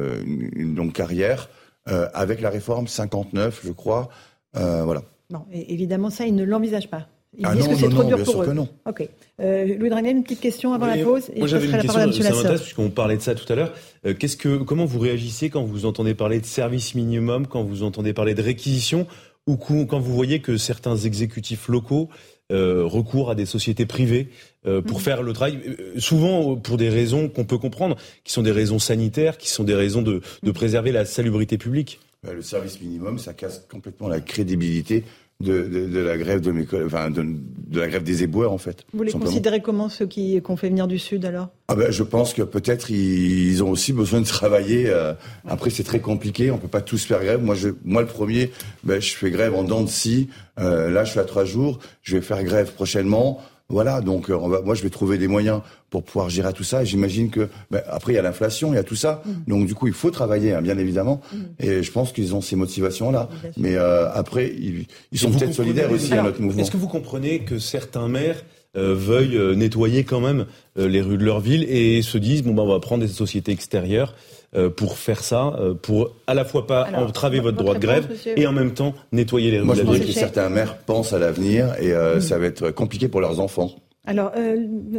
une, 0.53 0.75
longue 0.75 0.91
carrière. 0.91 1.49
Euh, 1.87 2.07
avec 2.13 2.41
la 2.41 2.49
réforme, 2.49 2.87
59, 2.87 3.61
je 3.63 3.71
crois. 3.71 4.09
Voilà. 4.53 5.01
Non, 5.29 5.45
évidemment, 5.51 6.09
ça, 6.09 6.25
ils 6.25 6.35
ne 6.35 6.43
l'envisagent 6.43 6.89
pas. 6.89 7.07
Ils 7.37 7.45
ah 7.45 7.55
disent 7.55 7.65
non, 7.65 7.71
que 7.71 7.77
c'est 7.79 7.89
trop 7.89 8.03
dur 8.03 8.23
pour 8.23 8.43
eux. 8.43 8.53
non. 8.53 8.67
Ok. 8.85 9.07
Euh, 9.39 9.77
Louis 9.77 9.89
Dragnel, 9.89 10.17
une 10.17 10.23
petite 10.23 10.41
question 10.41 10.73
avant 10.73 10.85
la 10.85 10.97
pause. 10.97 11.29
Et 11.33 11.39
moi, 11.39 11.47
j'avais 11.47 11.65
une 11.65 11.71
question, 11.71 11.93
ça 11.93 12.07
m'intéresse, 12.07 12.61
puisqu'on 12.61 12.89
parlait 12.89 13.15
de 13.15 13.21
ça 13.21 13.35
tout 13.35 13.51
à 13.51 13.55
l'heure. 13.55 13.73
Euh, 14.05 14.13
qu'est-ce 14.13 14.35
que, 14.35 14.57
comment 14.57 14.85
vous 14.85 14.99
réagissez 14.99 15.49
quand 15.49 15.63
vous 15.63 15.85
entendez 15.85 16.13
parler 16.13 16.41
de 16.41 16.45
service 16.45 16.93
minimum, 16.93 17.47
quand 17.47 17.63
vous 17.63 17.83
entendez 17.83 18.13
parler 18.13 18.33
de 18.33 18.41
réquisition, 18.41 19.07
ou 19.47 19.55
quand 19.55 19.99
vous 19.99 20.13
voyez 20.13 20.39
que 20.39 20.57
certains 20.57 20.97
exécutifs 20.97 21.67
locaux 21.67 22.09
euh, 22.51 22.83
recourent 22.85 23.31
à 23.31 23.35
des 23.35 23.45
sociétés 23.45 23.85
privées 23.85 24.27
euh, 24.65 24.81
pour 24.81 24.97
mhm. 24.97 25.03
faire 25.03 25.23
le 25.23 25.31
travail, 25.31 25.61
euh, 25.65 25.99
souvent 25.99 26.57
pour 26.57 26.77
des 26.77 26.89
raisons 26.89 27.29
qu'on 27.29 27.45
peut 27.45 27.57
comprendre, 27.57 27.95
qui 28.25 28.33
sont 28.33 28.41
des 28.41 28.51
raisons 28.51 28.77
sanitaires, 28.77 29.37
qui 29.37 29.49
sont 29.49 29.63
des 29.63 29.75
raisons 29.75 30.01
de, 30.01 30.21
de 30.43 30.49
mhm. 30.49 30.53
préserver 30.53 30.91
la 30.91 31.05
salubrité 31.05 31.57
publique 31.57 31.99
bah, 32.23 32.33
Le 32.33 32.41
service 32.41 32.81
minimum, 32.81 33.19
ça 33.19 33.33
casse 33.33 33.65
complètement 33.71 34.09
la 34.09 34.19
crédibilité 34.19 35.05
de, 35.41 35.63
de, 35.63 35.87
de, 35.87 35.99
la 35.99 36.17
grève 36.17 36.41
de 36.41 36.51
mes 36.51 36.65
enfin 36.85 37.09
de, 37.09 37.23
de, 37.23 37.79
la 37.79 37.87
grève 37.87 38.03
des 38.03 38.23
éboueurs 38.23 38.51
en 38.51 38.57
fait. 38.57 38.85
Vous 38.93 39.03
les 39.03 39.11
considérez 39.11 39.61
comment 39.61 39.89
ceux 39.89 40.05
qui 40.05 40.41
qu'on 40.41 40.55
fait 40.55 40.69
venir 40.69 40.87
du 40.87 40.99
sud 40.99 41.25
alors? 41.25 41.49
Ah 41.67 41.75
ben 41.75 41.91
je 41.91 42.03
pense 42.03 42.33
que 42.33 42.41
peut-être 42.41 42.91
ils, 42.91 43.63
ont 43.63 43.69
aussi 43.69 43.93
besoin 43.93 44.21
de 44.21 44.25
travailler. 44.25 44.89
Euh, 44.89 45.13
après 45.47 45.69
c'est 45.69 45.83
très 45.83 45.99
compliqué, 45.99 46.51
on 46.51 46.57
peut 46.57 46.67
pas 46.67 46.81
tous 46.81 47.05
faire 47.05 47.23
grève. 47.23 47.41
Moi 47.41 47.55
je 47.55 47.69
moi 47.83 48.01
le 48.01 48.07
premier, 48.07 48.51
ben 48.83 49.01
je 49.01 49.13
fais 49.13 49.31
grève 49.31 49.55
en 49.55 49.63
dents 49.63 49.83
de 49.83 49.89
scie. 49.89 50.29
Euh, 50.59 50.89
là 50.89 51.03
je 51.03 51.11
suis 51.11 51.19
à 51.19 51.25
trois 51.25 51.45
jours, 51.45 51.79
je 52.01 52.15
vais 52.15 52.21
faire 52.21 52.43
grève 52.43 52.73
prochainement. 52.73 53.41
Voilà, 53.71 54.01
donc 54.01 54.29
euh, 54.29 54.33
on 54.35 54.49
va, 54.49 54.61
moi 54.61 54.75
je 54.75 54.83
vais 54.83 54.89
trouver 54.89 55.17
des 55.17 55.29
moyens 55.29 55.61
pour 55.91 56.03
pouvoir 56.03 56.29
gérer 56.29 56.51
tout 56.53 56.63
ça. 56.63 56.83
J'imagine 56.83 57.29
que 57.29 57.49
ben, 57.69 57.83
après 57.87 58.13
il 58.13 58.15
y 58.15 58.19
a 58.19 58.23
l'inflation, 58.23 58.73
il 58.73 58.77
y 58.77 58.79
a 58.79 58.83
tout 58.83 58.95
ça. 58.95 59.21
Mm. 59.23 59.31
Donc 59.47 59.67
du 59.67 59.75
coup 59.75 59.85
il 59.85 59.93
faut 59.93 60.09
travailler, 60.09 60.53
hein, 60.53 60.63
bien 60.63 60.79
évidemment. 60.79 61.21
Mm. 61.31 61.37
Et 61.59 61.83
je 61.83 61.91
pense 61.91 62.11
qu'ils 62.11 62.33
ont 62.33 62.41
ces 62.41 62.55
motivations 62.55 63.11
là. 63.11 63.29
Mais 63.57 63.75
euh, 63.75 64.11
après 64.11 64.47
ils, 64.47 64.87
ils 65.11 65.19
sont 65.19 65.29
peut-être 65.29 65.53
solidaires 65.53 65.91
aussi 65.91 66.13
à 66.13 66.23
notre 66.23 66.41
mouvement. 66.41 66.63
Est-ce 66.63 66.71
que 66.71 66.77
vous 66.77 66.87
comprenez 66.87 67.41
que 67.41 67.59
certains 67.59 68.07
maires 68.07 68.43
euh, 68.75 68.95
veuillent 68.95 69.37
euh, 69.37 69.53
nettoyer 69.53 70.03
quand 70.03 70.21
même 70.21 70.45
les 70.77 71.01
rues 71.01 71.17
de 71.17 71.25
leur 71.25 71.41
ville 71.41 71.65
et 71.69 72.01
se 72.01 72.17
disent 72.17 72.41
bon 72.41 72.53
ben 72.53 72.63
on 72.63 72.67
va 72.67 72.79
prendre 72.79 73.03
des 73.03 73.11
sociétés 73.11 73.51
extérieures 73.51 74.15
euh, 74.53 74.69
pour 74.69 74.97
faire 74.97 75.23
ça, 75.23 75.55
euh, 75.61 75.73
pour 75.73 76.13
à 76.27 76.33
la 76.33 76.43
fois 76.43 76.67
pas 76.67 76.89
entraver 76.93 77.39
votre, 77.39 77.55
droit 77.55 77.73
de 77.73 77.79
grève 77.79 78.09
et 78.35 78.45
en 78.45 78.51
même 78.51 78.73
temps 78.73 78.93
nettoyer 79.13 79.49
les 79.49 79.59
rues. 79.59 79.65
Moi, 79.65 79.75
je 79.75 79.83
pense 79.83 79.99
que 79.99 80.11
certains 80.11 80.49
maires 80.49 80.77
pensent 80.79 81.13
à 81.13 81.19
l'avenir 81.19 81.73
et 81.79 81.93
euh, 81.93 82.17
mm. 82.17 82.21
ça 82.21 82.37
va 82.37 82.47
être 82.47 82.69
compliqué 82.69 83.07
pour 83.07 83.21
leurs 83.21 83.39
enfants. 83.39 83.71
Alors, 84.05 84.31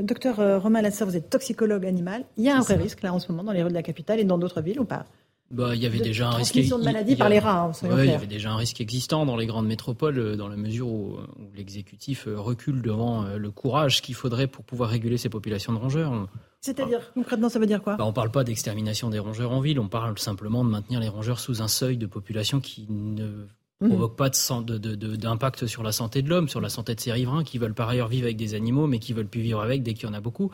docteur 0.03 0.63
Romain 0.63 0.81
Lasser, 0.81 1.05
vous 1.05 1.17
êtes 1.17 1.29
toxicologue 1.29 1.85
animal. 1.87 2.25
Il 2.37 2.45
y 2.45 2.49
a 2.49 2.57
un 2.57 2.61
vrai 2.61 2.77
risque 2.77 3.03
là 3.03 3.13
en 3.13 3.19
ce 3.19 3.31
moment 3.33 3.45
dans 3.45 3.53
les 3.53 3.63
rues 3.63 3.71
de 3.71 3.75
la 3.75 3.83
capitale 3.83 4.21
et 4.21 4.25
dans 4.25 4.39
d'autres 4.39 4.63
villes 4.63 4.81
ou 4.81 4.85
pas? 4.85 5.07
Bah, 5.51 5.75
il 5.75 5.83
y 5.83 5.87
avait 5.87 6.01
déjà 6.01 6.29
un 6.29 6.37
risque. 6.37 6.55
de 6.55 6.83
maladie 6.83 7.15
par 7.15 7.29
les 7.29 7.39
rats. 7.39 7.71
Hein, 7.83 7.89
il 7.99 8.07
y 8.07 8.15
avait 8.15 8.27
déjà 8.27 8.51
un 8.53 8.57
risque 8.57 8.81
existant 8.81 9.27
dans 9.27 9.37
les 9.37 9.45
grandes 9.45 9.67
métropoles, 9.67 10.37
dans 10.37 10.49
la 10.49 10.57
mesure 10.57 10.89
où, 10.89 11.19
l'exécutif 11.55 12.27
recule 12.27 12.81
devant 12.81 13.25
le 13.37 13.51
courage 13.51 14.01
qu'il 14.01 14.15
faudrait 14.15 14.47
pour 14.47 14.65
pouvoir 14.65 14.89
réguler 14.89 15.19
ces 15.19 15.29
populations 15.29 15.73
de 15.73 15.79
rongeurs. 15.79 16.29
C'est-à-dire, 16.63 17.13
concrètement, 17.13 17.49
ça 17.49 17.59
veut 17.59 17.67
dire 17.67 17.83
quoi? 17.83 17.97
Bah, 17.97 18.05
On 18.05 18.11
ne 18.11 18.15
parle 18.15 18.31
pas 18.31 18.45
d'extermination 18.45 19.11
des 19.11 19.19
rongeurs 19.19 19.51
en 19.51 19.61
ville, 19.61 19.81
on 19.81 19.89
parle 19.89 20.19
simplement 20.19 20.65
de 20.65 20.71
maintenir 20.71 21.01
les 21.01 21.09
rongeurs 21.09 21.41
sous 21.41 21.61
un 21.61 21.69
seuil 21.69 21.97
de 21.97 22.07
population 22.07 22.61
qui 22.61 22.87
ne 22.89 23.47
mhm. 23.83 23.91
provoque 23.91 24.17
pas 24.17 24.31
d'impact 24.31 25.67
sur 25.67 25.83
la 25.83 25.93
santé 25.93 26.23
de 26.23 26.29
l'homme, 26.29 26.49
sur 26.49 26.61
la 26.61 26.69
santé 26.69 26.95
de 26.95 27.01
ses 27.01 27.13
riverains 27.13 27.45
qui 27.45 27.59
veulent 27.59 27.75
par 27.75 27.89
ailleurs 27.89 28.09
vivre 28.09 28.25
avec 28.25 28.37
des 28.37 28.55
animaux, 28.55 28.87
mais 28.87 28.99
qui 28.99 29.13
veulent 29.13 29.29
plus 29.29 29.43
vivre 29.43 29.61
avec 29.61 29.83
dès 29.83 29.95
qu'il 29.95 30.09
y 30.09 30.11
en 30.11 30.15
a 30.15 30.21
beaucoup. 30.21 30.51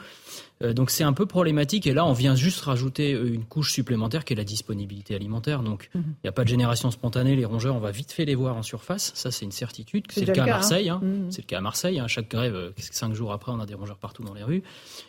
Euh, 0.62 0.72
donc 0.72 0.90
c'est 0.90 1.04
un 1.04 1.12
peu 1.12 1.26
problématique. 1.26 1.86
Et 1.86 1.94
là, 1.94 2.04
on 2.04 2.12
vient 2.12 2.34
juste 2.34 2.60
rajouter 2.60 3.14
euh, 3.14 3.32
une 3.32 3.44
couche 3.44 3.72
supplémentaire 3.72 4.24
qui 4.24 4.32
est 4.32 4.36
la 4.36 4.44
disponibilité 4.44 5.14
alimentaire. 5.14 5.62
Donc 5.62 5.90
mhm. 5.94 6.02
il 6.06 6.24
n'y 6.24 6.28
a 6.28 6.32
pas 6.32 6.44
de 6.44 6.48
génération 6.48 6.90
spontanée. 6.90 7.36
Les 7.36 7.44
rongeurs, 7.44 7.76
on 7.76 7.80
va 7.80 7.90
vite 7.90 8.12
fait 8.12 8.24
les 8.24 8.34
voir 8.34 8.56
en 8.56 8.62
surface. 8.62 9.12
Ça, 9.14 9.30
c'est 9.30 9.44
une 9.44 9.52
certitude. 9.52 10.04
C'est 10.10 10.24
le 10.24 10.32
cas 10.32 10.44
à 10.44 10.46
Marseille. 10.46 10.88
Hein. 10.88 11.00
Mhm. 11.02 11.30
C'est 11.30 11.42
le 11.42 11.46
cas 11.46 11.58
à 11.58 11.60
Marseille. 11.60 11.98
Hein. 11.98 12.08
Chaque 12.08 12.30
grève, 12.30 12.54
euh, 12.54 12.70
cinq 12.78 13.14
jours 13.14 13.32
après, 13.32 13.52
on 13.52 13.60
a 13.60 13.66
des 13.66 13.74
rongeurs 13.74 13.98
partout 13.98 14.24
dans 14.24 14.34
les 14.34 14.42
rues. 14.42 14.62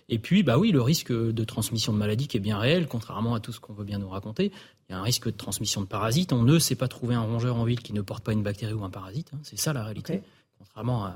Et 0.09 0.19
puis, 0.19 0.43
bah 0.43 0.57
oui, 0.57 0.71
le 0.71 0.81
risque 0.81 1.11
de 1.11 1.43
transmission 1.43 1.93
de 1.93 1.97
maladie 1.97 2.27
qui 2.27 2.37
est 2.37 2.41
bien 2.41 2.57
réel, 2.57 2.87
contrairement 2.87 3.35
à 3.35 3.39
tout 3.39 3.51
ce 3.51 3.59
qu'on 3.59 3.73
veut 3.73 3.85
bien 3.85 3.99
nous 3.99 4.09
raconter. 4.09 4.51
Il 4.89 4.93
y 4.93 4.95
a 4.95 4.99
un 4.99 5.03
risque 5.03 5.25
de 5.25 5.37
transmission 5.37 5.81
de 5.81 5.85
parasites. 5.85 6.33
On 6.33 6.43
ne 6.43 6.57
sait 6.57 6.75
pas 6.75 6.87
trouver 6.87 7.15
un 7.15 7.21
rongeur 7.21 7.55
en 7.55 7.63
ville 7.63 7.81
qui 7.81 7.93
ne 7.93 8.01
porte 8.01 8.23
pas 8.23 8.33
une 8.33 8.43
bactérie 8.43 8.73
ou 8.73 8.83
un 8.83 8.89
parasite. 8.89 9.31
Hein. 9.33 9.39
C'est 9.43 9.59
ça 9.59 9.71
la 9.71 9.83
réalité. 9.83 10.23
Contrairement 10.57 11.13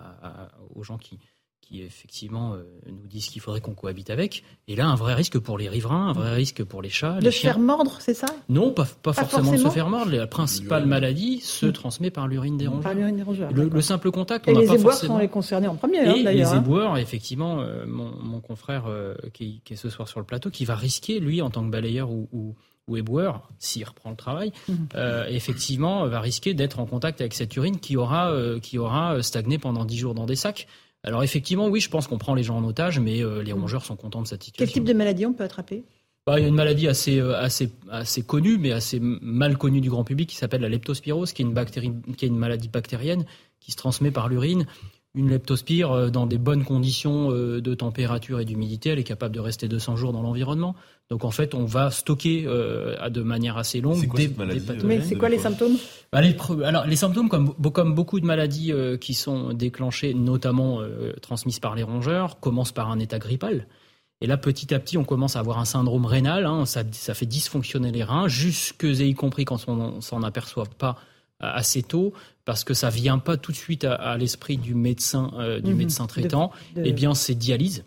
aux 0.75 0.83
gens 0.83 0.97
qui, 0.97 1.19
qui 1.63 1.81
effectivement 1.81 2.53
euh, 2.53 2.63
nous 2.87 3.07
disent 3.07 3.27
qu'il 3.27 3.41
faudrait 3.41 3.61
qu'on 3.61 3.73
cohabite 3.73 4.09
avec. 4.09 4.43
Et 4.67 4.75
là, 4.75 4.87
un 4.87 4.95
vrai 4.95 5.13
risque 5.13 5.39
pour 5.39 5.57
les 5.57 5.69
riverains, 5.69 6.09
un 6.09 6.13
vrai 6.13 6.33
risque 6.33 6.63
pour 6.63 6.81
les 6.81 6.89
chats. 6.89 7.19
De 7.19 7.31
se 7.31 7.39
faire 7.39 7.59
mordre, 7.59 7.97
c'est 7.99 8.13
ça? 8.13 8.27
Non, 8.49 8.71
pas, 8.71 8.85
pas, 9.01 9.13
forcément, 9.13 9.51
de 9.51 9.57
se 9.57 9.69
faire 9.69 9.89
mordre. 9.89 10.11
La 10.11 10.27
principale 10.27 10.85
maladie 10.85 11.39
se 11.39 11.67
hmm. 11.67 11.73
transmet 11.73 12.11
par 12.11 12.27
l'urine 12.27 12.57
des 12.57 12.67
rongeurs. 12.67 13.51
le, 13.53 13.81
simple 13.81 14.11
contact, 14.11 14.47
Et 14.47 14.53
les 14.53 14.73
éboueurs 14.73 14.93
sont 14.93 15.17
les 15.17 15.29
concernés 15.29 15.67
en 15.67 15.75
premier, 15.75 15.99
hein, 15.99 16.15
d'ailleurs. 16.23 16.51
Les 16.51 16.57
hein. 16.57 16.61
éboueurs, 16.61 16.97
effectivement, 16.97 17.61
euh, 17.61 17.85
mon, 17.87 18.41
confrère 18.41 18.85
euh, 18.87 19.15
qui, 19.33 19.61
est 19.69 19.75
ce 19.75 19.89
soir 19.89 20.07
sur 20.07 20.19
le 20.19 20.25
plateau, 20.25 20.49
qui 20.49 20.65
va 20.65 20.75
risquer, 20.75 21.19
lui, 21.19 21.41
en 21.41 21.49
tant 21.49 21.63
que 21.63 21.69
balayeur 21.69 22.11
ou, 22.11 22.27
ou 22.33 22.55
éboueur, 22.95 23.49
s'il 23.59 23.85
reprend 23.85 24.09
le 24.09 24.15
travail, 24.15 24.51
hmm. 24.67 24.87
effectivement, 25.29 26.07
va 26.07 26.19
risquer 26.19 26.53
d'être 26.53 26.79
en 26.79 26.85
contact 26.85 27.21
avec 27.21 27.33
cette 27.33 27.55
urine 27.55 27.79
qui 27.79 27.97
aura, 27.97 28.33
qui 28.61 28.77
aura 28.77 29.21
stagné 29.23 29.57
pendant 29.57 29.85
10 29.85 29.97
jours 29.97 30.13
dans 30.13 30.25
des 30.25 30.35
sacs. 30.35 30.67
Alors 31.03 31.23
effectivement, 31.23 31.67
oui, 31.67 31.81
je 31.81 31.89
pense 31.89 32.07
qu'on 32.07 32.17
prend 32.17 32.33
les 32.33 32.43
gens 32.43 32.57
en 32.57 32.63
otage, 32.63 32.99
mais 32.99 33.21
euh, 33.21 33.43
les 33.43 33.51
rongeurs 33.51 33.85
sont 33.85 33.95
contents 33.95 34.21
de 34.21 34.27
cette 34.27 34.43
situation. 34.43 34.65
Quel 34.65 34.73
type 34.73 34.85
de 34.85 34.97
maladie 34.97 35.25
on 35.25 35.33
peut 35.33 35.43
attraper? 35.43 35.83
Bah, 36.25 36.39
il 36.39 36.43
y 36.43 36.45
a 36.45 36.47
une 36.47 36.55
maladie 36.55 36.87
assez, 36.87 37.19
euh, 37.19 37.37
assez, 37.37 37.69
assez 37.91 38.23
connue, 38.23 38.57
mais 38.57 38.71
assez 38.71 38.99
mal 39.01 39.57
connue 39.57 39.81
du 39.81 39.89
grand 39.89 40.05
public, 40.05 40.29
qui 40.29 40.37
s'appelle 40.37 40.61
la 40.61 40.69
leptospirose, 40.69 41.33
qui 41.33 41.41
est, 41.41 41.45
une 41.45 41.53
bactérie, 41.53 41.91
qui 42.15 42.23
est 42.23 42.29
une 42.29 42.37
maladie 42.37 42.69
bactérienne 42.69 43.25
qui 43.59 43.73
se 43.73 43.77
transmet 43.77 44.11
par 44.11 44.29
l'urine. 44.29 44.65
Une 45.15 45.29
leptospire, 45.29 45.91
euh, 45.91 46.09
dans 46.09 46.25
des 46.25 46.37
bonnes 46.37 46.63
conditions 46.63 47.29
de 47.31 47.73
température 47.75 48.39
et 48.39 48.45
d'humidité, 48.45 48.89
elle 48.89 48.99
est 48.99 49.03
capable 49.03 49.35
de 49.35 49.39
rester 49.39 49.67
200 49.67 49.95
jours 49.95 50.13
dans 50.13 50.21
l'environnement. 50.21 50.75
Donc 51.09 51.25
en 51.25 51.31
fait, 51.31 51.53
on 51.53 51.65
va 51.65 51.91
stocker 51.91 52.45
euh, 52.47 53.09
de 53.09 53.21
manière 53.21 53.57
assez 53.57 53.81
longue 53.81 53.99
des, 54.15 54.29
pathogènes. 54.29 54.87
Mais 54.87 55.01
c'est 55.01 55.15
quoi 55.15 55.29
les 55.29 55.37
symptômes? 55.37 55.77
Bah, 56.11 56.21
les, 56.21 56.35
Alors 56.63 56.87
les 56.87 56.95
symptômes, 56.95 57.29
comme, 57.29 57.53
comme 57.53 57.93
beaucoup 57.93 58.19
de 58.19 58.25
maladies 58.25 58.71
euh, 58.71 58.97
qui 58.97 59.13
sont 59.13 59.53
déclenchées, 59.53 60.13
notamment 60.13 60.81
euh, 60.81 61.13
transmises 61.21 61.59
par 61.59 61.75
les 61.75 61.83
rongeurs, 61.83 62.39
commencent 62.39 62.71
par 62.71 62.89
un 62.89 62.99
état 62.99 63.19
grippal. 63.19 63.67
Et 64.21 64.27
là, 64.27 64.37
petit 64.37 64.73
à 64.73 64.79
petit, 64.79 64.97
on 64.97 65.03
commence 65.03 65.35
à 65.35 65.39
avoir 65.39 65.59
un 65.59 65.65
syndrome 65.65 66.05
rénal. 66.05 66.45
Hein, 66.45 66.65
ça, 66.65 66.83
ça, 66.91 67.13
fait 67.13 67.25
dysfonctionner 67.25 67.91
les 67.91 68.03
reins, 68.03 68.29
jusque 68.29 68.85
et 68.85 69.05
y 69.05 69.13
compris 69.13 69.43
quand 69.43 69.67
on 69.67 69.99
s'en 69.99 70.23
aperçoit 70.23 70.65
pas 70.65 70.97
assez 71.51 71.83
tôt, 71.83 72.13
parce 72.45 72.63
que 72.63 72.73
ça 72.73 72.89
vient 72.89 73.19
pas 73.19 73.37
tout 73.37 73.51
de 73.51 73.57
suite 73.57 73.83
à, 73.85 74.17
l'esprit 74.17 74.57
du 74.57 74.75
médecin, 74.75 75.31
du 75.63 75.71
mhm. 75.71 75.77
médecin 75.77 76.07
traitant. 76.07 76.51
Eh 76.75 76.91
bien, 76.93 77.13
c'est 77.13 77.35
dialyse 77.35 77.85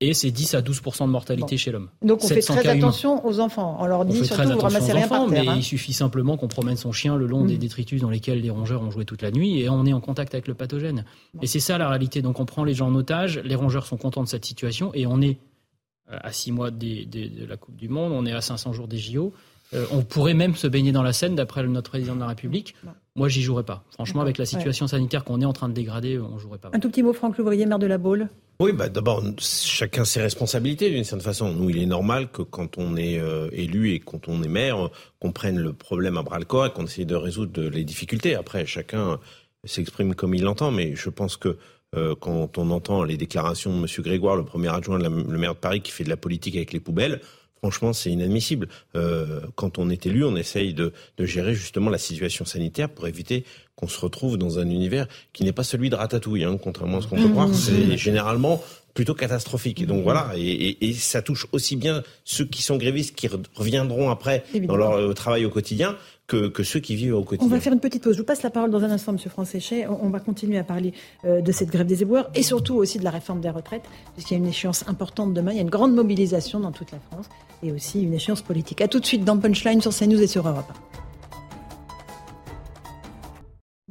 et 0.00 0.12
c'est 0.12 0.30
10 0.30 0.54
à 0.54 0.62
12 0.62 0.82
de 0.82 1.04
mortalité 1.06 1.56
chez 1.56 1.72
l'homme. 1.72 1.88
Donc 2.02 2.22
on 2.22 2.28
fait 2.28 2.40
très 2.40 2.66
attention 2.68 3.24
aux 3.26 3.40
enfants. 3.40 3.78
On 3.80 3.86
leur 3.86 4.04
dit 4.04 4.24
surtout 4.24 4.50
vous 4.50 4.58
ramassez 4.58 4.92
rien 4.92 5.06
enfants, 5.06 5.24
par 5.24 5.30
terre. 5.30 5.44
Mais 5.44 5.48
hein. 5.48 5.54
il 5.56 5.62
suffit 5.62 5.94
simplement 5.94 6.36
qu'on 6.36 6.48
promène 6.48 6.76
son 6.76 6.92
chien 6.92 7.16
le 7.16 7.26
long 7.26 7.44
des 7.44 7.54
mm. 7.54 7.58
détritus 7.58 8.00
dans 8.02 8.10
lesquels 8.10 8.42
les 8.42 8.50
rongeurs 8.50 8.82
ont 8.82 8.90
joué 8.90 9.06
toute 9.06 9.22
la 9.22 9.30
nuit 9.30 9.60
et 9.60 9.70
on 9.70 9.86
est 9.86 9.94
en 9.94 10.00
contact 10.00 10.34
avec 10.34 10.48
le 10.48 10.54
pathogène. 10.54 11.04
Et 11.40 11.46
c'est 11.46 11.60
ça 11.60 11.78
la 11.78 11.88
réalité. 11.88 12.20
Donc 12.20 12.40
on 12.40 12.44
prend 12.44 12.64
les 12.64 12.74
gens 12.74 12.88
en 12.88 12.94
otage, 12.94 13.38
les 13.38 13.54
rongeurs 13.54 13.86
sont 13.86 13.96
contents 13.96 14.22
de 14.22 14.28
cette 14.28 14.44
situation 14.44 14.92
et 14.92 15.06
on 15.06 15.22
est 15.22 15.38
euh, 16.12 16.18
à 16.20 16.30
6 16.30 16.52
mois 16.52 16.70
de 16.70 17.46
la 17.48 17.56
Coupe 17.56 17.76
du 17.76 17.88
Monde, 17.88 18.12
on 18.12 18.26
est 18.26 18.32
à 18.32 18.42
500 18.42 18.74
jours 18.74 18.88
des 18.88 18.98
JO. 18.98 19.32
Euh, 19.74 19.84
on 19.90 20.02
pourrait 20.02 20.34
même 20.34 20.54
se 20.54 20.66
baigner 20.66 20.92
dans 20.92 21.02
la 21.02 21.12
Seine, 21.12 21.34
d'après 21.34 21.66
notre 21.66 21.90
président 21.90 22.14
de 22.14 22.20
la 22.20 22.28
République. 22.28 22.74
Moi, 23.16 23.28
j'y 23.28 23.42
jouerais 23.42 23.64
pas. 23.64 23.84
Franchement, 23.90 24.20
avec 24.20 24.38
la 24.38 24.46
situation 24.46 24.86
sanitaire 24.86 25.24
qu'on 25.24 25.40
est 25.40 25.46
en 25.46 25.52
train 25.52 25.68
de 25.68 25.74
dégrader, 25.74 26.18
on 26.18 26.38
jouerait 26.38 26.58
pas. 26.58 26.70
Un 26.72 26.78
tout 26.78 26.90
petit 26.90 27.02
mot, 27.02 27.12
Franck 27.12 27.38
Louvrier, 27.38 27.66
maire 27.66 27.78
de 27.78 27.86
la 27.86 27.98
Baule. 27.98 28.28
Oui, 28.58 28.72
bah 28.72 28.88
d'abord, 28.88 29.22
chacun 29.38 30.06
ses 30.06 30.22
responsabilités 30.22 30.88
d'une 30.88 31.04
certaine 31.04 31.24
façon. 31.24 31.52
Nous, 31.52 31.68
il 31.70 31.78
est 31.78 31.86
normal 31.86 32.30
que 32.30 32.40
quand 32.40 32.78
on 32.78 32.96
est 32.96 33.18
euh, 33.18 33.48
élu 33.52 33.92
et 33.92 34.00
quand 34.00 34.28
on 34.28 34.42
est 34.42 34.48
maire, 34.48 34.88
qu'on 35.20 35.32
prenne 35.32 35.58
le 35.58 35.74
problème 35.74 36.16
à 36.16 36.22
bras 36.22 36.38
le 36.38 36.46
corps 36.46 36.66
et 36.66 36.70
qu'on 36.70 36.84
essaye 36.84 37.04
de 37.04 37.16
résoudre 37.16 37.60
les 37.62 37.84
difficultés. 37.84 38.34
Après, 38.34 38.64
chacun 38.64 39.18
s'exprime 39.64 40.14
comme 40.14 40.34
il 40.34 40.42
l'entend, 40.42 40.70
mais 40.70 40.94
je 40.94 41.10
pense 41.10 41.36
que 41.36 41.58
euh, 41.94 42.14
quand 42.18 42.56
on 42.58 42.70
entend 42.70 43.04
les 43.04 43.16
déclarations 43.16 43.78
de 43.78 43.78
M. 43.78 43.86
Grégoire, 44.02 44.36
le 44.36 44.44
premier 44.44 44.68
adjoint, 44.68 44.98
de 44.98 45.04
le 45.04 45.38
maire 45.38 45.54
de 45.54 45.58
Paris, 45.58 45.82
qui 45.82 45.92
fait 45.92 46.04
de 46.04 46.08
la 46.08 46.16
politique 46.16 46.56
avec 46.56 46.72
les 46.72 46.80
poubelles, 46.80 47.20
Franchement, 47.58 47.92
c'est 47.92 48.10
inadmissible. 48.10 48.68
Euh, 48.94 49.40
quand 49.54 49.78
on 49.78 49.90
est 49.90 50.06
élu, 50.06 50.24
on 50.24 50.36
essaye 50.36 50.74
de, 50.74 50.92
gérer 51.18 51.54
justement 51.54 51.90
la 51.90 51.98
situation 51.98 52.44
sanitaire 52.44 52.88
pour 52.88 53.06
éviter 53.08 53.44
qu'on 53.74 53.88
se 53.88 54.00
retrouve 54.00 54.38
dans 54.38 54.58
un 54.58 54.68
univers 54.68 55.06
qui 55.32 55.44
n'est 55.44 55.52
pas 55.52 55.64
celui 55.64 55.90
de 55.90 55.96
Ratatouille, 55.96 56.44
hein, 56.44 56.58
contrairement 56.62 56.98
à 56.98 57.00
ce 57.02 57.08
qu'on 57.08 57.16
peut 57.16 57.28
croire. 57.28 57.52
C'est 57.54 57.96
généralement 57.96 58.62
plutôt 58.96 59.14
catastrophique. 59.14 59.80
Et 59.80 59.86
donc 59.86 60.02
voilà, 60.02 60.32
et, 60.36 60.92
ça 60.94 61.22
touche 61.22 61.46
aussi 61.52 61.76
bien 61.76 62.02
ceux 62.24 62.46
qui 62.46 62.62
sont 62.62 62.76
grévistes, 62.76 63.14
qui 63.14 63.28
reviendront 63.54 64.10
après 64.10 64.42
dans 64.62 64.76
leur 64.76 64.94
euh, 64.94 65.12
travail 65.12 65.44
au 65.44 65.50
quotidien, 65.50 65.96
que, 66.26 66.50
ceux 66.64 66.80
qui 66.80 66.96
vivent 66.96 67.14
au 67.14 67.22
quotidien. 67.22 67.46
On 67.46 67.54
va 67.54 67.60
faire 67.60 67.72
une 67.72 67.78
petite 67.78 68.02
pause. 68.02 68.14
Je 68.14 68.20
vous 68.20 68.26
passe 68.26 68.42
la 68.42 68.50
parole 68.50 68.72
dans 68.72 68.82
un 68.82 68.90
instant, 68.90 69.12
Monsieur 69.12 69.30
Francéchet. 69.30 69.86
On 69.86 70.08
va 70.08 70.18
continuer 70.18 70.58
à 70.58 70.64
parler 70.64 70.92
euh, 71.24 71.40
de 71.40 71.52
cette 71.52 71.68
grève 71.68 71.86
des 71.86 72.02
éboueurs 72.02 72.30
et 72.34 72.42
surtout 72.42 72.74
aussi 72.74 72.98
de 72.98 73.04
la 73.04 73.10
réforme 73.10 73.40
des 73.40 73.50
retraites, 73.50 73.84
puisqu'il 74.14 74.34
y 74.34 74.36
a 74.36 74.38
une 74.38 74.48
échéance 74.48 74.88
importante 74.88 75.32
demain. 75.34 75.52
Il 75.52 75.56
y 75.56 75.60
a 75.60 75.62
une 75.62 75.70
grande 75.70 75.94
mobilisation 75.94 76.58
dans 76.58 76.72
toute 76.72 76.90
la 76.90 76.98
France 76.98 77.26
et 77.62 77.70
aussi 77.70 78.02
une 78.02 78.14
échéance 78.14 78.42
politique. 78.42 78.80
A 78.80 78.88
tout 78.88 78.98
de 78.98 79.06
suite 79.06 79.24
dans 79.24 79.38
Punchline 79.38 79.80
sur 79.80 79.94
CNews 79.94 80.20
et 80.20 80.26
sur 80.26 80.48
Europe 80.48 80.72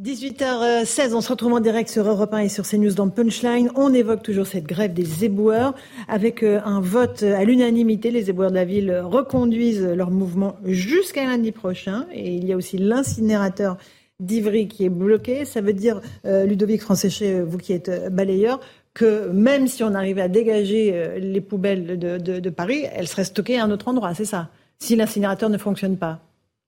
18h16, 0.02 1.14
on 1.14 1.22
se 1.22 1.30
retrouve 1.30 1.54
en 1.54 1.62
direct 1.62 1.90
sur 1.90 2.06
Europe 2.06 2.34
1 2.34 2.40
et 2.40 2.50
sur 2.50 2.68
CNews 2.68 2.96
dans 2.96 3.08
Punchline. 3.08 3.72
On 3.76 3.94
évoque 3.94 4.24
toujours 4.24 4.46
cette 4.46 4.66
grève 4.66 4.92
des 4.92 5.24
éboueurs 5.24 5.74
avec 6.10 6.44
euh, 6.44 6.60
un 6.66 6.82
vote 6.82 7.24
à 7.24 7.46
l'unanimité. 7.46 8.12
Les 8.12 8.30
éboueurs 8.30 8.50
de 8.50 8.56
la 8.56 8.66
ville 8.66 8.94
reconduisent 9.06 9.86
leur 9.86 10.12
mouvement 10.12 10.58
jusqu'à 10.66 11.24
lundi 11.24 11.54
prochain. 11.54 12.08
Et 12.12 12.36
il 12.36 12.44
y 12.46 12.52
a 12.52 12.58
aussi 12.58 12.78
l'incinérateur 12.78 13.78
d'Ivry 14.20 14.68
qui 14.68 14.84
est 14.84 14.90
bloqué. 14.90 15.46
Ça 15.46 15.62
veut 15.62 15.72
dire, 15.72 16.02
euh, 16.26 16.46
Ludovic 16.46 16.82
Francéchet, 16.82 17.40
vous 17.40 17.58
qui 17.58 17.72
êtes 17.72 17.88
euh, 17.88 18.10
balayeur, 18.10 18.60
que 18.94 19.30
même 19.30 19.66
si 19.70 19.82
on 19.82 19.94
arrivait 19.94 20.24
à 20.24 20.28
dégager 20.28 21.20
les 21.20 21.42
poubelles 21.42 21.98
de, 21.98 22.50
Paris, 22.50 22.84
elles 22.94 23.08
seraient 23.08 23.24
stockées 23.24 23.60
à 23.60 23.64
un 23.64 23.72
autre 23.72 23.88
endroit, 23.88 24.14
c'est 24.14 24.26
ça? 24.26 24.50
Si 24.78 24.98
l'incinérateur 24.98 25.50
ne 25.50 25.58
fonctionne 25.58 25.96
pas? 25.96 26.20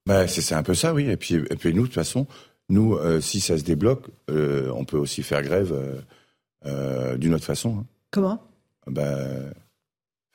Ben, 0.05 0.27
c'est 0.27 0.55
un 0.55 0.63
peu 0.63 0.73
ça, 0.73 0.93
oui. 0.93 1.09
Et 1.09 1.17
puis 1.17 1.43
nous, 1.65 1.81
de 1.81 1.87
toute 1.87 1.93
façon, 1.93 2.25
nous, 2.69 2.95
euh, 2.95 3.21
si 3.21 3.39
ça 3.39 3.57
se 3.57 3.63
débloque, 3.63 4.07
euh, 4.29 4.69
on 4.75 4.83
peut 4.83 4.97
aussi 4.97 5.23
faire 5.23 5.41
grève 5.41 6.03
euh, 6.65 7.17
d'une 7.17 7.33
autre 7.33 7.45
façon. 7.45 7.77
Hein. 7.79 7.85
Comment? 8.11 8.41
Ben, 8.87 9.51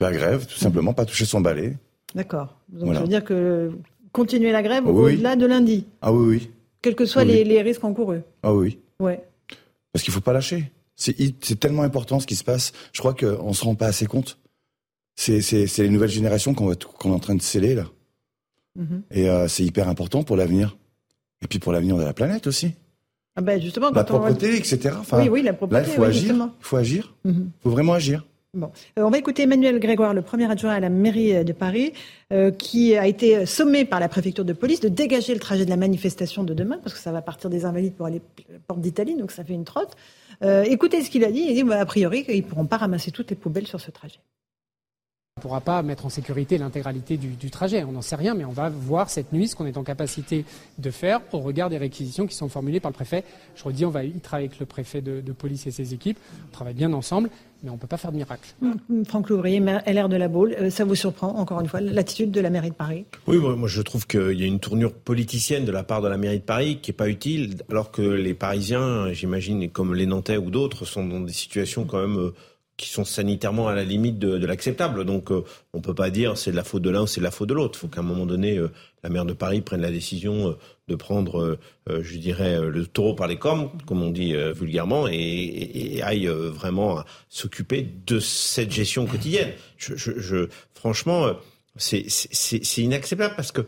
Faire 0.01 0.13
grève, 0.13 0.47
tout 0.47 0.59
simplement, 0.59 0.95
pas 0.95 1.05
toucher 1.05 1.27
son 1.27 1.41
balai. 1.41 1.77
D'accord. 2.15 2.59
Donc 2.71 2.95
ça 2.95 3.03
veut 3.03 3.09
dire 3.09 3.25
que 3.25 3.71
continuer 4.13 4.51
la 4.51 4.63
grève 4.63 4.87
au-delà 4.87 5.37
de 5.37 5.47
lundi. 5.47 5.87
Ah 6.01 6.13
oui, 6.13 6.27
oui. 6.27 6.51
Quels 6.81 6.97
que 6.97 7.07
soient 7.07 7.25
les, 7.25 7.45
les, 7.45 7.63
risques 7.63 7.85
encourus. 7.85 8.23
Ah 8.43 8.53
oui. 8.53 8.79
Ouais. 8.99 9.25
Parce 9.93 10.03
qu'il 10.03 10.11
ne 10.11 10.15
faut 10.15 10.21
pas 10.21 10.33
lâcher. 10.33 10.73
C'est 10.97 11.61
tellement 11.61 11.83
important 11.83 12.19
ce 12.19 12.27
qui 12.27 12.35
se 12.35 12.45
passe. 12.45 12.73
Je 12.93 12.99
crois 12.99 13.15
qu'on 13.15 13.49
ne 13.49 13.55
se 13.55 13.65
rend 13.65 13.75
pas 13.75 13.87
assez 13.87 14.07
compte. 14.07 14.39
C'est 15.15 15.39
les 15.79 15.89
nouvelles 15.89 16.11
générations 16.11 16.55
qu'on 16.55 16.73
est 16.73 16.87
en 17.05 17.19
train 17.19 17.35
de 17.35 17.43
sceller 17.43 17.75
là. 17.75 17.87
Mhm. 18.77 19.03
Et 19.13 19.29
c'est 19.49 19.65
hyper 19.65 19.89
important 19.89 20.25
pour 20.25 20.37
l'avenir. 20.37 20.77
Et 21.43 21.47
puis 21.47 21.59
pour 21.59 21.73
l'avenir 21.73 21.97
de 21.97 22.03
la 22.03 22.13
planète 22.13 22.47
aussi. 22.47 22.73
Ah 23.35 23.41
ben 23.41 23.61
justement, 23.61 23.91
la 23.91 24.05
propreté, 24.05 24.57
etc. 24.57 24.95
oui, 25.15 25.29
oui, 25.29 25.43
la 25.43 25.55
propreté. 25.55 25.83
Là, 25.83 25.89
il 25.89 25.95
faut 25.95 26.05
agir. 26.05 26.35
Il 26.35 26.51
faut 26.61 26.77
agir. 26.77 27.15
Il 27.25 27.51
faut 27.63 27.71
vraiment 27.71 27.95
agir. 27.95 28.27
Bon. 28.55 28.71
Euh, 28.99 29.03
on 29.05 29.09
va 29.09 29.17
écouter 29.17 29.45
Emmanuel 29.45 29.81
Grégoire, 29.81 30.13
le 30.13 30.21
premier 30.21 30.51
adjoint 30.51 30.73
à 30.73 30.81
la 30.81 30.91
mairie 30.91 31.43
de 31.43 31.53
Paris, 31.55 31.95
euh, 32.35 32.51
qui 32.51 32.95
a 32.95 33.07
été 33.07 33.47
sommé 33.47 33.87
par 33.87 33.99
la 33.99 34.11
préfecture 34.11 34.45
de 34.45 34.53
police 34.53 34.81
de 34.81 34.89
dégager 34.89 35.33
le 35.33 35.41
trajet 35.41 35.65
de 35.65 35.71
la 35.71 35.79
manifestation 35.79 36.45
de 36.45 36.53
demain, 36.53 36.77
parce 36.83 36.95
que 36.95 37.01
ça 37.01 37.13
va 37.13 37.23
partir 37.23 37.49
des 37.49 37.65
Invalides 37.65 37.95
pour 37.95 38.05
aller 38.05 38.21
à 38.51 38.53
la 38.53 38.59
porte 38.59 38.83
d'Italie, 38.83 39.17
donc 39.17 39.31
ça 39.31 39.43
fait 39.43 39.55
une 39.55 39.65
trotte. 39.65 39.97
Euh, 40.43 40.65
écoutez 40.65 41.03
ce 41.03 41.09
qu'il 41.09 41.25
a 41.25 41.31
dit. 41.33 41.47
Il 41.49 41.55
dit, 41.55 41.63
bah, 41.63 41.81
a 41.81 41.87
priori, 41.87 42.27
ils 42.29 42.37
ne 42.37 42.43
pourront 42.43 42.67
pas 42.67 42.77
ramasser 42.77 43.11
toutes 43.11 43.31
les 43.31 43.37
poubelles 43.37 43.67
sur 43.67 43.81
ce 43.81 43.91
trajet. 43.91 44.21
On 45.43 45.49
ne 45.49 45.49
pourra 45.49 45.61
pas 45.61 45.83
mettre 45.83 46.07
en 46.07 46.09
sécurité 46.09 46.57
l'intégralité 46.57 47.17
du, 47.17 47.51
trajet. 47.51 47.83
On 47.83 47.91
n'en 47.91 48.03
sait 48.03 48.15
rien, 48.15 48.35
mais 48.35 48.45
on 48.45 48.53
va 48.53 48.69
voir 48.69 49.11
cette 49.11 49.33
nuit 49.33 49.49
ce 49.49 49.57
qu'on 49.57 49.67
est 49.67 49.77
en 49.77 49.83
capacité 49.83 50.45
de 50.79 50.91
faire 50.93 51.21
au 51.33 51.41
regard 51.41 51.69
des 51.69 51.79
réquisitions 51.79 52.29
qui 52.29 52.37
sont 52.37 52.49
formulées 52.49 52.79
par 52.79 52.93
le 52.93 52.95
préfet. 52.95 53.25
Je 53.57 53.65
redis, 53.65 53.85
on 53.85 53.91
va 53.91 54.05
y 54.05 54.13
travailler 54.21 54.47
avec 54.47 54.61
le 54.61 54.67
préfet 54.67 55.01
de, 55.01 55.21
police 55.33 55.67
et 55.67 55.73
ses 55.73 55.95
équipes. 55.95 56.19
On 56.51 56.53
travaille 56.53 56.75
bien 56.75 56.93
ensemble 56.93 57.29
mais 57.63 57.71
on 57.71 57.75
ne 57.75 57.79
peut 57.79 57.87
pas 57.87 57.97
faire 57.97 58.11
de 58.11 58.17
miracle. 58.17 58.55
Mmh, 58.61 59.05
Franck 59.05 59.29
Louvrier, 59.29 59.61
LR 59.61 60.09
de 60.09 60.17
la 60.17 60.27
Baule, 60.27 60.57
euh, 60.59 60.71
ça 60.71 60.85
vous 60.85 60.97
surprend 60.97 61.29
encore 61.37 61.61
une 61.61 61.69
fois 61.69 61.81
l'attitude 61.81 62.33
de 62.33 62.41
la 62.41 62.51
mairie 62.51 62.71
de 62.71 62.75
Paris? 62.75 63.05
Oui, 63.29 63.39
moi 63.39 63.69
je 63.69 63.83
trouve 63.83 64.07
qu'il 64.07 64.33
y 64.33 64.43
a 64.43 64.47
une 64.47 64.59
tournure 64.59 64.93
politicienne 64.93 65.65
de 65.65 65.71
la 65.71 65.85
part 65.85 66.03
de 66.03 66.09
la 66.09 66.17
mairie 66.17 66.41
de 66.41 66.45
Paris 66.45 66.79
qui 66.83 66.91
n'est 66.91 66.97
pas 66.97 67.09
utile, 67.09 67.59
alors 67.71 67.93
que 67.93 68.03
les 68.03 68.35
Parisiens, 68.35 69.13
j'imagine, 69.13 69.71
comme 69.71 69.95
les 69.95 70.07
Nantais 70.07 70.39
ou 70.39 70.51
d'autres, 70.51 70.85
sont 70.85 71.07
dans 71.07 71.21
des 71.21 71.33
situations 71.33 71.85
quand 71.85 72.01
même 72.01 72.19
euh, 72.19 72.35
qui 72.77 72.89
sont 72.89 73.05
sanitairement 73.05 73.69
à 73.69 73.75
la 73.75 73.85
limite 73.85 74.19
de, 74.19 74.39
de 74.39 74.47
l'acceptable. 74.47 75.05
Donc 75.05 75.31
euh, 75.31 75.45
on 75.73 75.81
peut 75.81 75.95
pas 75.95 76.11
dire 76.11 76.37
c'est 76.37 76.51
de 76.51 76.57
la 76.57 76.65
faute 76.65 76.83
de 76.83 76.91
l'un 76.91 77.03
ou 77.03 77.07
c'est 77.07 77.21
de 77.21 77.25
la 77.25 77.31
faute 77.31 77.49
de 77.49 77.55
l'autre. 77.55 77.79
Il 77.79 77.81
faut 77.81 77.89
qu'à 77.89 78.01
un 78.01 78.05
moment 78.05 78.27
donné, 78.27 78.59
euh, 78.59 78.71
la 79.03 79.11
maire 79.11 79.25
de 79.25 79.33
Paris 79.33 79.61
prenne 79.61 79.83
la 79.83 79.91
décision 79.91 80.49
euh, 80.49 80.59
de 80.89 80.95
prendre, 80.97 81.59
je 81.89 82.19
dirais, 82.19 82.61
le 82.61 82.87
taureau 82.87 83.15
par 83.15 83.27
les 83.27 83.39
cornes, 83.39 83.71
comme 83.87 84.03
on 84.03 84.11
dit 84.11 84.35
vulgairement, 84.53 85.09
et, 85.09 85.15
et, 85.15 86.03
aille 86.03 86.27
vraiment 86.27 87.03
s'occuper 87.31 87.89
de 88.05 88.19
cette 88.19 88.71
gestion 88.71 89.07
quotidienne. 89.07 89.53
Je, 89.79 89.95
je, 89.97 90.19
je 90.19 90.49
franchement, 90.75 91.37
c'est 91.77 92.05
inacceptable 92.79 93.35
parce 93.37 93.53
que 93.53 93.63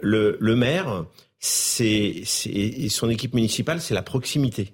le, 0.00 0.38
le 0.40 0.56
maire, 0.56 1.04
c'est 1.40 2.22
son 2.24 3.10
équipe 3.10 3.34
municipale, 3.34 3.82
c'est 3.82 3.94
la 3.94 4.02
proximité. 4.02 4.72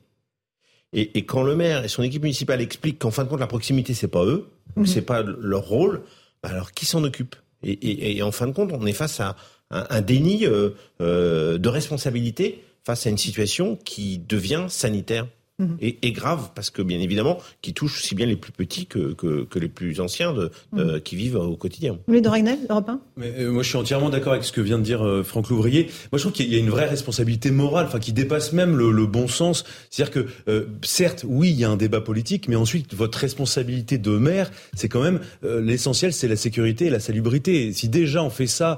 Et, 0.93 1.19
et, 1.19 1.25
quand 1.25 1.43
le 1.43 1.57
maire 1.57 1.85
et 1.85 1.89
son 1.89 2.03
équipe 2.03 2.23
municipale 2.23 2.61
expliquent 2.61 2.99
qu'en 2.99 3.11
fin 3.11 3.25
de 3.25 3.29
compte 3.29 3.41
la 3.41 3.47
proximité 3.47 3.95
c'est 3.95 4.09
pas 4.09 4.25
eux, 4.25 4.47
mmh. 4.77 4.87
c'est 4.87 5.03
pas 5.03 5.23
leur 5.23 5.67
rôle, 5.67 6.03
bah 6.43 6.51
alors 6.51 6.73
qui 6.73 6.85
s'en 6.85 7.03
occupe? 7.05 7.35
Et, 7.63 7.73
et, 7.73 8.17
et, 8.17 8.23
en 8.23 8.33
fin 8.33 8.47
de 8.47 8.53
compte, 8.53 8.73
on 8.73 8.85
est 8.87 8.93
face 8.93 9.21
à 9.21 9.37
un, 9.71 9.87
un 9.89 10.01
déni 10.01 10.47
euh, 10.47 10.71
euh, 11.01 11.59
de 11.59 11.69
responsabilité 11.69 12.63
face 12.85 13.07
à 13.07 13.11
une 13.11 13.19
situation 13.19 13.77
qui 13.77 14.19
devient 14.19 14.67
sanitaire. 14.69 15.27
Mhm. 15.59 15.77
et, 15.81 16.13
grave 16.13 16.51
parce 16.55 16.71
que 16.71 16.81
bien 16.81 16.99
évidemment 16.99 17.39
qui 17.61 17.75
touche 17.75 17.99
aussi 17.99 18.15
bien 18.15 18.25
les 18.25 18.37
plus 18.37 18.53
petits 18.53 18.87
que, 18.87 19.13
que, 19.13 19.45
que 19.45 19.59
les 19.59 19.69
plus 19.69 20.01
anciens 20.01 20.33
de, 20.33 20.51
mhm. 20.73 20.79
euh, 20.79 20.99
qui 20.99 21.15
vivent 21.15 21.37
au 21.37 21.57
quotidien. 21.57 21.99
Oui, 22.09 22.23
de 22.23 22.29
Ragnel, 22.29 22.59
Europe 22.71 22.91
Mais, 23.19 23.35
euh, 23.39 23.51
Moi, 23.51 23.63
je 23.63 23.69
suis 23.69 23.77
entièrement 23.77 24.09
d'accord 24.09 24.33
avec 24.33 24.45
ce 24.45 24.53
que 24.53 24.63
vient 24.63 24.79
de 24.79 24.83
dire 24.83 25.07
euh, 25.07 25.23
Franck 25.23 25.51
Louvrier. 25.51 25.91
Moi, 26.11 26.19
je 26.19 26.23
trouve 26.23 26.33
qu'il 26.33 26.51
y 26.51 26.57
a 26.57 26.59
une 26.59 26.71
vraie 26.71 26.89
responsabilité 26.89 27.51
morale, 27.51 27.87
enfin, 27.87 27.99
qui 27.99 28.15
dépasse 28.15 28.55
même 28.55 28.77
le, 28.77 28.91
le 28.93 29.07
bon 29.07 29.29
sens. 29.29 29.65
C'est-à-dire 29.91 30.25
que, 30.47 30.67
certes, 30.83 31.25
oui, 31.29 31.51
il 31.51 31.61
y 31.61 31.65
a 31.65 31.71
un 31.71 31.77
débat 31.77 32.01
politique, 32.01 32.49
mais 32.49 32.57
ensuite, 32.57 32.95
votre 32.95 33.19
responsabilité 33.19 33.99
de 33.99 34.11
maire, 34.11 34.51
c'est 34.75 34.89
quand 34.89 35.03
même 35.03 35.21
l'essentiel, 35.43 36.13
c'est 36.13 36.29
la 36.29 36.37
sécurité 36.37 36.87
et 36.87 36.91
la 36.91 37.01
salubrité. 37.01 37.73
Si 37.73 37.89
déjà 37.89 38.23
on 38.23 38.31
fait 38.31 38.47
ça, 38.47 38.77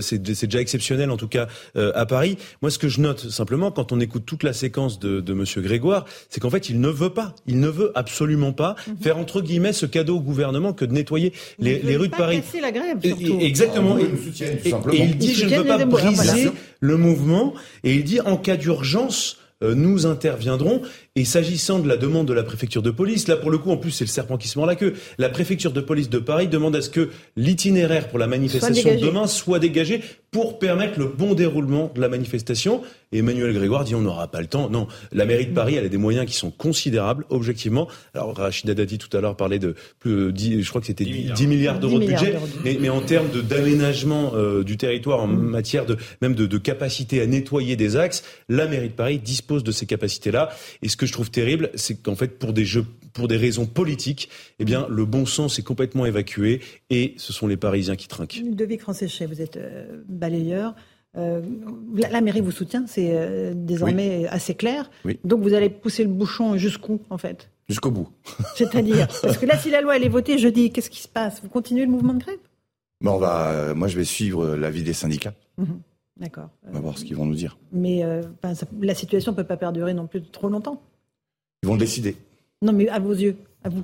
c'est 0.00 0.22
déjà 0.22 0.60
exceptionnel, 0.60 1.10
en 1.10 1.16
tout 1.16 1.28
cas 1.28 1.48
à 1.74 2.06
Paris. 2.06 2.38
Moi, 2.62 2.70
ce 2.70 2.78
que 2.78 2.88
je 2.88 3.00
note 3.00 3.30
simplement, 3.30 3.70
quand 3.70 3.92
on 3.92 4.00
écoute 4.00 4.24
toute 4.26 4.42
la 4.42 4.52
séquence 4.52 4.98
de, 4.98 5.20
de 5.20 5.32
Monsieur 5.34 5.60
Grégoire, 5.60 6.05
c'est 6.30 6.40
qu'en 6.40 6.50
fait, 6.50 6.68
il 6.68 6.80
ne 6.80 6.88
veut 6.88 7.10
pas, 7.10 7.34
il 7.46 7.60
ne 7.60 7.68
veut 7.68 7.92
absolument 7.94 8.52
pas 8.52 8.76
mhm. 8.86 8.96
faire 8.98 9.18
entre 9.18 9.40
guillemets 9.40 9.72
ce 9.72 9.86
cadeau 9.86 10.16
au 10.16 10.20
gouvernement 10.20 10.72
que 10.72 10.84
de 10.84 10.92
nettoyer 10.92 11.32
les, 11.58 11.80
les 11.80 11.96
rues 11.96 12.08
de 12.08 12.16
Paris. 12.16 12.40
Casser 12.40 12.60
la 12.60 12.72
grève, 12.72 12.98
surtout. 13.02 13.38
exactement. 13.40 13.98
et, 13.98 14.04
il 14.92 15.16
dit 15.16 15.34
je 15.34 15.46
ne 15.46 15.56
veux 15.56 15.64
pas 15.64 15.84
briser 15.84 16.50
le 16.80 16.96
mouvement. 16.96 17.54
Et 17.84 17.94
il 17.94 18.04
dit 18.04 18.20
en 18.20 18.36
cas 18.36 18.56
d'urgence 18.56 19.38
euh, 19.62 19.74
nous 19.74 20.04
interviendrons. 20.04 20.82
Et 21.14 21.24
s'agissant 21.24 21.78
de 21.78 21.88
la 21.88 21.96
demande 21.96 22.28
de 22.28 22.34
la 22.34 22.42
préfecture 22.42 22.82
de 22.82 22.90
police, 22.90 23.26
là 23.26 23.36
pour 23.36 23.50
le 23.50 23.56
coup, 23.56 23.70
en 23.70 23.78
plus 23.78 23.90
c'est 23.90 24.04
le 24.04 24.10
serpent 24.10 24.36
qui 24.36 24.48
se 24.48 24.58
mord 24.58 24.66
la 24.66 24.76
queue. 24.76 24.92
La 25.16 25.30
préfecture 25.30 25.72
de 25.72 25.80
police 25.80 26.10
de 26.10 26.18
Paris 26.18 26.46
demande 26.46 26.76
à 26.76 26.82
ce 26.82 26.90
que 26.90 27.08
l'itinéraire 27.36 28.08
pour 28.08 28.18
la 28.18 28.26
manifestation 28.26 28.98
demain 29.00 29.26
soit 29.26 29.58
dégagé 29.58 30.02
pour 30.30 30.58
permettre 30.58 30.98
le 30.98 31.06
bon 31.06 31.34
déroulement 31.34 31.90
de 31.94 32.00
la 32.00 32.08
manifestation. 32.08 32.82
Et 33.12 33.18
Emmanuel 33.18 33.54
Grégoire 33.54 33.84
dit 33.84 33.94
on 33.94 34.00
n'aura 34.00 34.28
pas 34.28 34.40
le 34.40 34.48
temps. 34.48 34.68
Non, 34.68 34.88
la 35.12 35.24
mairie 35.24 35.46
de 35.46 35.54
Paris, 35.54 35.76
elle 35.76 35.84
a 35.84 35.88
des 35.88 35.96
moyens 35.96 36.26
qui 36.26 36.34
sont 36.34 36.50
considérables, 36.50 37.24
objectivement. 37.30 37.88
Alors 38.14 38.36
Rachida 38.36 38.74
Dati 38.74 38.98
tout 38.98 39.14
à 39.16 39.20
l'heure 39.20 39.36
parlait 39.36 39.60
de 39.60 39.74
plus, 40.00 40.32
10, 40.32 40.62
je 40.62 40.68
crois 40.68 40.80
que 40.80 40.88
c'était 40.88 41.04
10 41.04 41.46
milliards, 41.46 41.78
d'euros 41.78 41.98
de 41.98 42.06
budget, 42.06 42.36
mais, 42.64 42.76
mais, 42.80 42.88
en 42.88 43.00
termes 43.00 43.28
d'aménagement 43.30 44.32
euh, 44.34 44.64
du 44.64 44.76
territoire, 44.76 45.22
en 45.22 45.28
matière 45.28 45.86
de 45.86 45.96
même 46.20 46.34
de, 46.34 46.46
de, 46.46 46.58
capacité 46.58 47.20
à 47.20 47.26
nettoyer 47.26 47.76
des 47.76 47.96
axes, 47.96 48.24
la 48.48 48.66
mairie 48.66 48.88
de 48.88 48.94
Paris 48.94 49.18
dispose 49.18 49.62
de 49.62 49.72
ces 49.72 49.86
capacités-là. 49.86 50.50
Et 50.82 50.88
ce 50.88 50.96
que 50.96 51.06
je 51.06 51.12
trouve 51.12 51.30
terrible, 51.30 51.70
c'est 51.76 52.02
qu'en 52.02 52.16
fait, 52.16 52.38
pour 52.38 52.52
des 52.52 52.64
jeux, 52.64 52.84
pour 53.12 53.28
des 53.28 53.36
raisons 53.36 53.66
politiques, 53.66 54.28
eh 54.58 54.64
bien, 54.64 54.86
le 54.90 55.04
bon 55.04 55.26
sens 55.26 55.58
est 55.58 55.62
complètement 55.62 56.06
évacué 56.06 56.60
et 56.90 57.14
ce 57.16 57.32
sont 57.32 57.46
les 57.46 57.56
Parisiens 57.56 57.96
qui 57.96 58.08
trinquent. 58.08 58.42
Francéchet, 58.78 59.26
vous 59.26 59.40
êtes 59.40 59.56
euh, 59.56 60.02
balayeur. 60.28 60.74
Euh, 61.16 61.40
la, 61.94 62.20
mairie 62.20 62.42
vous 62.42 62.50
soutient, 62.50 62.84
c'est 62.86 63.10
euh, 63.12 63.52
désormais 63.54 64.26
assez 64.28 64.54
clair. 64.54 64.90
Donc 65.24 65.40
vous 65.40 65.54
allez 65.54 65.70
pousser 65.70 66.04
le 66.04 66.10
bouchon 66.10 66.56
jusqu'où, 66.58 67.00
en 67.08 67.18
fait? 67.18 67.50
Jusqu'au 67.68 67.90
bout. 67.90 68.08
C'est-à-dire 68.54 69.08
Parce 69.22 69.38
que 69.38 69.46
là, 69.46 69.58
si 69.58 69.70
la 69.70 69.80
loi 69.80 69.96
elle 69.96 70.04
est 70.04 70.10
votée 70.10 70.38
jeudi, 70.38 70.70
qu'est-ce 70.70 70.90
qui 70.90 71.00
se 71.00 71.08
passe? 71.08 71.40
Vous 71.42 71.48
continuez 71.48 71.84
le 71.84 71.90
mouvement 71.90 72.14
de 72.14 72.20
grève 72.20 72.38
bon, 73.00 73.12
on 73.12 73.18
va, 73.18 73.74
Moi, 73.74 73.88
je 73.88 73.96
vais 73.96 74.04
suivre 74.04 74.56
l'avis 74.56 74.82
des 74.82 74.92
syndicats. 74.92 75.34
Mhm. 75.56 75.80
D'accord. 76.18 76.48
On 76.66 76.72
va 76.72 76.80
voir 76.80 76.98
ce 76.98 77.04
qu'ils 77.04 77.16
vont 77.16 77.26
nous 77.26 77.34
dire. 77.34 77.58
Mais 77.72 78.02
la 78.80 78.94
situation 78.94 79.32
ne 79.32 79.36
peut 79.36 79.44
pas 79.44 79.56
perdurer 79.56 79.94
non 79.94 80.06
plus 80.06 80.22
trop 80.22 80.48
longtemps. 80.48 80.82
Ils 81.62 81.68
vont 81.68 81.76
décider. 81.76 82.16
Non, 82.62 82.72
mais 82.72 82.88
à 82.88 82.98
vos 82.98 83.12
yeux, 83.12 83.36
à 83.64 83.68
vous. 83.68 83.82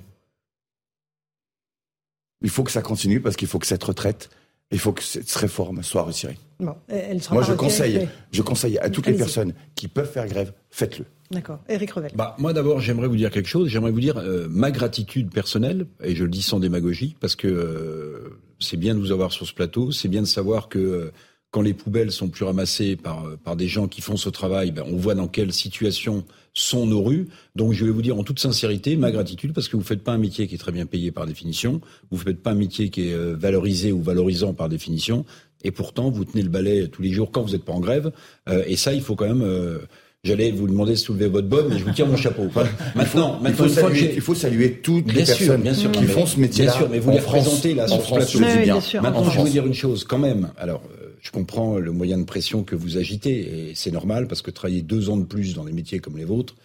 Il 2.42 2.50
faut 2.50 2.64
que 2.64 2.70
ça 2.70 2.82
continue 2.82 3.20
parce 3.20 3.36
qu'il 3.36 3.48
faut 3.48 3.58
que 3.58 3.66
cette 3.66 3.84
retraite, 3.84 4.30
il 4.72 4.78
faut 4.78 4.92
que 4.92 5.02
cette 5.02 5.30
réforme 5.32 5.82
soit 5.82 6.02
retirée. 6.02 6.38
Bon, 6.58 6.74
elle 6.88 7.22
sera 7.22 7.34
Moi, 7.34 7.44
je 7.44 7.52
conseille, 7.52 8.08
je 8.30 8.42
conseille 8.42 8.78
à 8.78 8.88
toutes 8.90 9.06
les 9.06 9.14
personnes 9.14 9.52
qui 9.74 9.88
peuvent 9.88 10.10
faire 10.10 10.26
grève, 10.26 10.52
faites-le. 10.70 11.04
D'accord. 11.30 11.60
Éric 11.68 11.92
Revel. 11.92 12.12
Bah, 12.14 12.36
moi, 12.38 12.52
d'abord, 12.52 12.80
j'aimerais 12.80 13.08
vous 13.08 13.16
dire 13.16 13.30
quelque 13.30 13.48
chose. 13.48 13.68
J'aimerais 13.68 13.90
vous 13.90 14.00
dire 14.00 14.18
euh, 14.18 14.46
ma 14.50 14.70
gratitude 14.70 15.30
personnelle, 15.30 15.86
et 16.02 16.14
je 16.14 16.24
le 16.24 16.30
dis 16.30 16.42
sans 16.42 16.60
démagogie, 16.60 17.16
parce 17.20 17.36
que 17.36 17.48
euh, 17.48 18.38
c'est 18.60 18.76
bien 18.76 18.94
de 18.94 19.00
vous 19.00 19.12
avoir 19.12 19.32
sur 19.32 19.46
ce 19.46 19.54
plateau. 19.54 19.92
C'est 19.92 20.08
bien 20.08 20.20
de 20.20 20.26
savoir 20.26 20.68
que 20.68 20.78
euh, 20.78 21.12
quand 21.50 21.62
les 21.62 21.74
poubelles 21.74 22.12
sont 22.12 22.28
plus 22.28 22.44
ramassées 22.44 22.96
par, 22.96 23.26
par 23.44 23.56
des 23.56 23.68
gens 23.68 23.88
qui 23.88 24.00
font 24.02 24.16
ce 24.16 24.28
travail, 24.28 24.72
ben, 24.72 24.84
on 24.86 24.96
voit 24.96 25.14
dans 25.14 25.28
quelle 25.28 25.52
situation 25.52 26.24
sont 26.54 26.86
nos 26.86 27.02
rues. 27.02 27.28
Donc 27.56 27.72
je 27.72 27.84
vais 27.84 27.90
vous 27.90 28.02
dire 28.02 28.18
en 28.18 28.24
toute 28.24 28.38
sincérité 28.38 28.96
ma 28.96 29.10
gratitude 29.10 29.52
parce 29.52 29.68
que 29.68 29.76
vous 29.76 29.82
faites 29.82 30.02
pas 30.02 30.12
un 30.12 30.18
métier 30.18 30.46
qui 30.46 30.54
est 30.54 30.58
très 30.58 30.72
bien 30.72 30.86
payé 30.86 31.10
par 31.10 31.26
définition, 31.26 31.80
vous 32.10 32.18
faites 32.18 32.42
pas 32.42 32.50
un 32.50 32.56
métier 32.56 32.90
qui 32.90 33.08
est 33.08 33.14
euh, 33.14 33.34
valorisé 33.38 33.92
ou 33.92 34.02
valorisant 34.02 34.52
par 34.52 34.68
définition, 34.68 35.24
et 35.64 35.70
pourtant 35.70 36.10
vous 36.10 36.24
tenez 36.24 36.42
le 36.42 36.48
balai 36.48 36.88
tous 36.88 37.02
les 37.02 37.10
jours 37.10 37.30
quand 37.30 37.42
vous 37.42 37.52
n'êtes 37.52 37.64
pas 37.64 37.72
en 37.72 37.80
grève. 37.80 38.12
Euh, 38.48 38.64
et 38.66 38.76
ça, 38.76 38.92
il 38.92 39.02
faut 39.02 39.14
quand 39.14 39.26
même 39.26 39.42
euh, 39.42 39.78
J'allais 40.24 40.52
vous 40.52 40.68
demander 40.68 40.92
de 40.92 40.98
soulever 40.98 41.26
votre 41.26 41.48
bonne, 41.48 41.66
mais 41.68 41.78
je 41.78 41.84
vous 41.84 41.90
tire 41.90 42.06
mon 42.06 42.16
chapeau. 42.16 42.44
maintenant, 42.94 43.40
il 43.44 43.54
faut, 43.54 43.66
saluer, 43.66 44.12
il 44.14 44.20
faut 44.20 44.36
saluer 44.36 44.74
toutes 44.74 45.12
les 45.12 45.24
personnes 45.24 45.62
bien 45.62 45.74
sûr, 45.74 45.90
qui 45.90 46.04
font 46.04 46.26
ce 46.26 46.38
métier-là. 46.38 46.70
Bien 46.70 46.78
sûr, 46.78 46.88
mais 46.88 47.00
vous 47.00 47.10
les 47.10 47.18
représentez 47.18 47.74
là 47.74 47.88
sur 47.88 48.00
ce 48.00 48.38
plateau. 48.38 48.38
bien. 48.62 48.78
Maintenant, 49.02 49.24
je 49.24 49.36
vais 49.36 49.42
vous 49.42 49.48
dire 49.48 49.66
une 49.66 49.74
chose 49.74 50.04
quand 50.04 50.20
même. 50.20 50.52
Alors, 50.58 50.84
je 51.22 51.30
comprends 51.30 51.78
le 51.78 51.92
moyen 51.92 52.18
de 52.18 52.24
pression 52.24 52.64
que 52.64 52.74
vous 52.74 52.98
agitez, 52.98 53.70
et 53.70 53.74
c'est 53.74 53.92
normal 53.92 54.26
parce 54.26 54.42
que 54.42 54.50
travailler 54.50 54.82
deux 54.82 55.08
ans 55.08 55.16
de 55.16 55.24
plus 55.24 55.54
dans 55.54 55.64
des 55.64 55.72
métiers 55.72 56.00
comme 56.00 56.18
les 56.18 56.24
vôtres, 56.24 56.56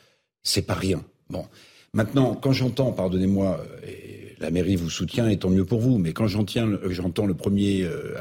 c'est 0.44 0.64
pas 0.64 0.74
rien. 0.74 1.04
Bon, 1.30 1.46
maintenant, 1.94 2.36
quand 2.36 2.52
j'entends, 2.52 2.92
pardonnez-moi, 2.92 3.64
euh, 3.86 3.92
la 4.40 4.50
mairie 4.50 4.76
vous 4.76 4.90
soutient 4.90 5.30
et 5.30 5.38
tant 5.38 5.52
mieux 5.52 5.66
pour 5.66 5.80
vous, 5.80 6.00
mais 6.00 6.12
quand 6.12 6.28
j'entends 6.28 7.26
le 7.26 7.34
premier 7.36 7.84
euh, 7.84 8.16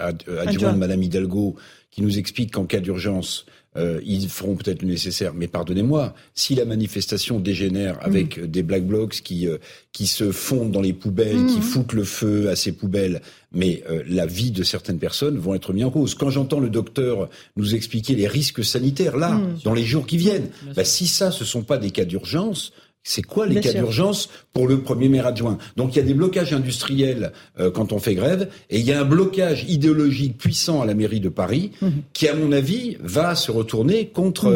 adjoint 0.47 0.74
de 0.74 0.78
Madame 0.78 1.03
Hidalgo 1.03 1.57
qui 1.91 2.03
nous 2.03 2.18
explique 2.18 2.53
qu'en 2.53 2.66
cas 2.66 2.80
d'urgence, 2.80 3.47
euh, 3.77 4.01
ils 4.05 4.29
feront 4.29 4.57
peut-être 4.57 4.83
le 4.83 4.89
nécessaire. 4.89 5.35
Mais 5.35 5.49
pardonnez-moi, 5.49 6.14
si 6.35 6.55
la 6.55 6.64
manifestation 6.64 7.41
dégénère 7.41 7.99
avec 8.01 8.39
mm. 8.39 8.47
des 8.47 8.62
black 8.62 8.87
blocs 8.87 9.20
qui 9.22 9.47
euh, 9.47 9.59
qui 9.93 10.07
se 10.07 10.33
fondent 10.33 10.72
dans 10.72 10.81
les 10.81 10.93
poubelles, 10.93 11.47
qui 11.47 11.59
mm. 11.59 11.62
foutent 11.62 11.93
le 11.93 12.05
feu 12.05 12.49
à 12.49 12.57
ces 12.57 12.72
poubelles, 12.72 13.22
mais 13.53 13.83
euh, 13.91 14.03
la 14.09 14.27
vie 14.27 14.51
de 14.51 14.62
certaines 14.62 14.99
personnes 14.99 15.39
vont 15.39 15.55
être 15.55 15.72
mis 15.72 15.85
en 15.85 15.91
cause. 15.91 16.14
Quand 16.14 16.31
j'entends 16.31 16.61
le 16.61 16.70
docteur 16.70 17.29
nous 17.57 17.74
expliquer 17.74 18.14
les 18.14 18.29
risques 18.29 18.64
sanitaires 18.64 19.16
là, 19.16 19.33
mm. 19.33 19.59
dans 19.64 19.74
les 19.74 19.85
jours 19.85 20.07
qui 20.07 20.16
viennent, 20.16 20.49
bah, 20.74 20.85
si 20.85 21.07
ça, 21.07 21.31
ce 21.31 21.45
sont 21.45 21.62
pas 21.62 21.79
des 21.79 21.91
cas 21.91 22.05
d'urgence, 22.05 22.72
c'est 23.07 23.22
quoi 23.22 23.46
les 23.46 23.61
cas 23.61 23.72
d'urgence 23.72 24.28
pour 24.52 24.66
le 24.66 24.80
premier 24.80 25.09
maire 25.09 25.26
adjoint? 25.26 25.59
Donc 25.76 25.94
il 25.94 25.98
y 25.98 26.02
a 26.02 26.04
des 26.04 26.14
blocages 26.14 26.52
industriels 26.52 27.32
euh, 27.59 27.70
quand 27.70 27.92
on 27.92 27.98
fait 27.98 28.14
grève, 28.14 28.48
et 28.68 28.78
il 28.80 28.84
y 28.84 28.92
a 28.92 29.00
un 29.00 29.04
blocage 29.04 29.64
idéologique 29.68 30.36
puissant 30.36 30.82
à 30.82 30.86
la 30.86 30.94
mairie 30.94 31.20
de 31.20 31.28
Paris 31.28 31.70
mhm. 31.80 32.02
qui, 32.12 32.26
à 32.26 32.34
mon 32.34 32.50
avis, 32.52 32.96
va 33.00 33.34
se 33.34 33.50
retourner 33.52 34.09
contre 34.09 34.52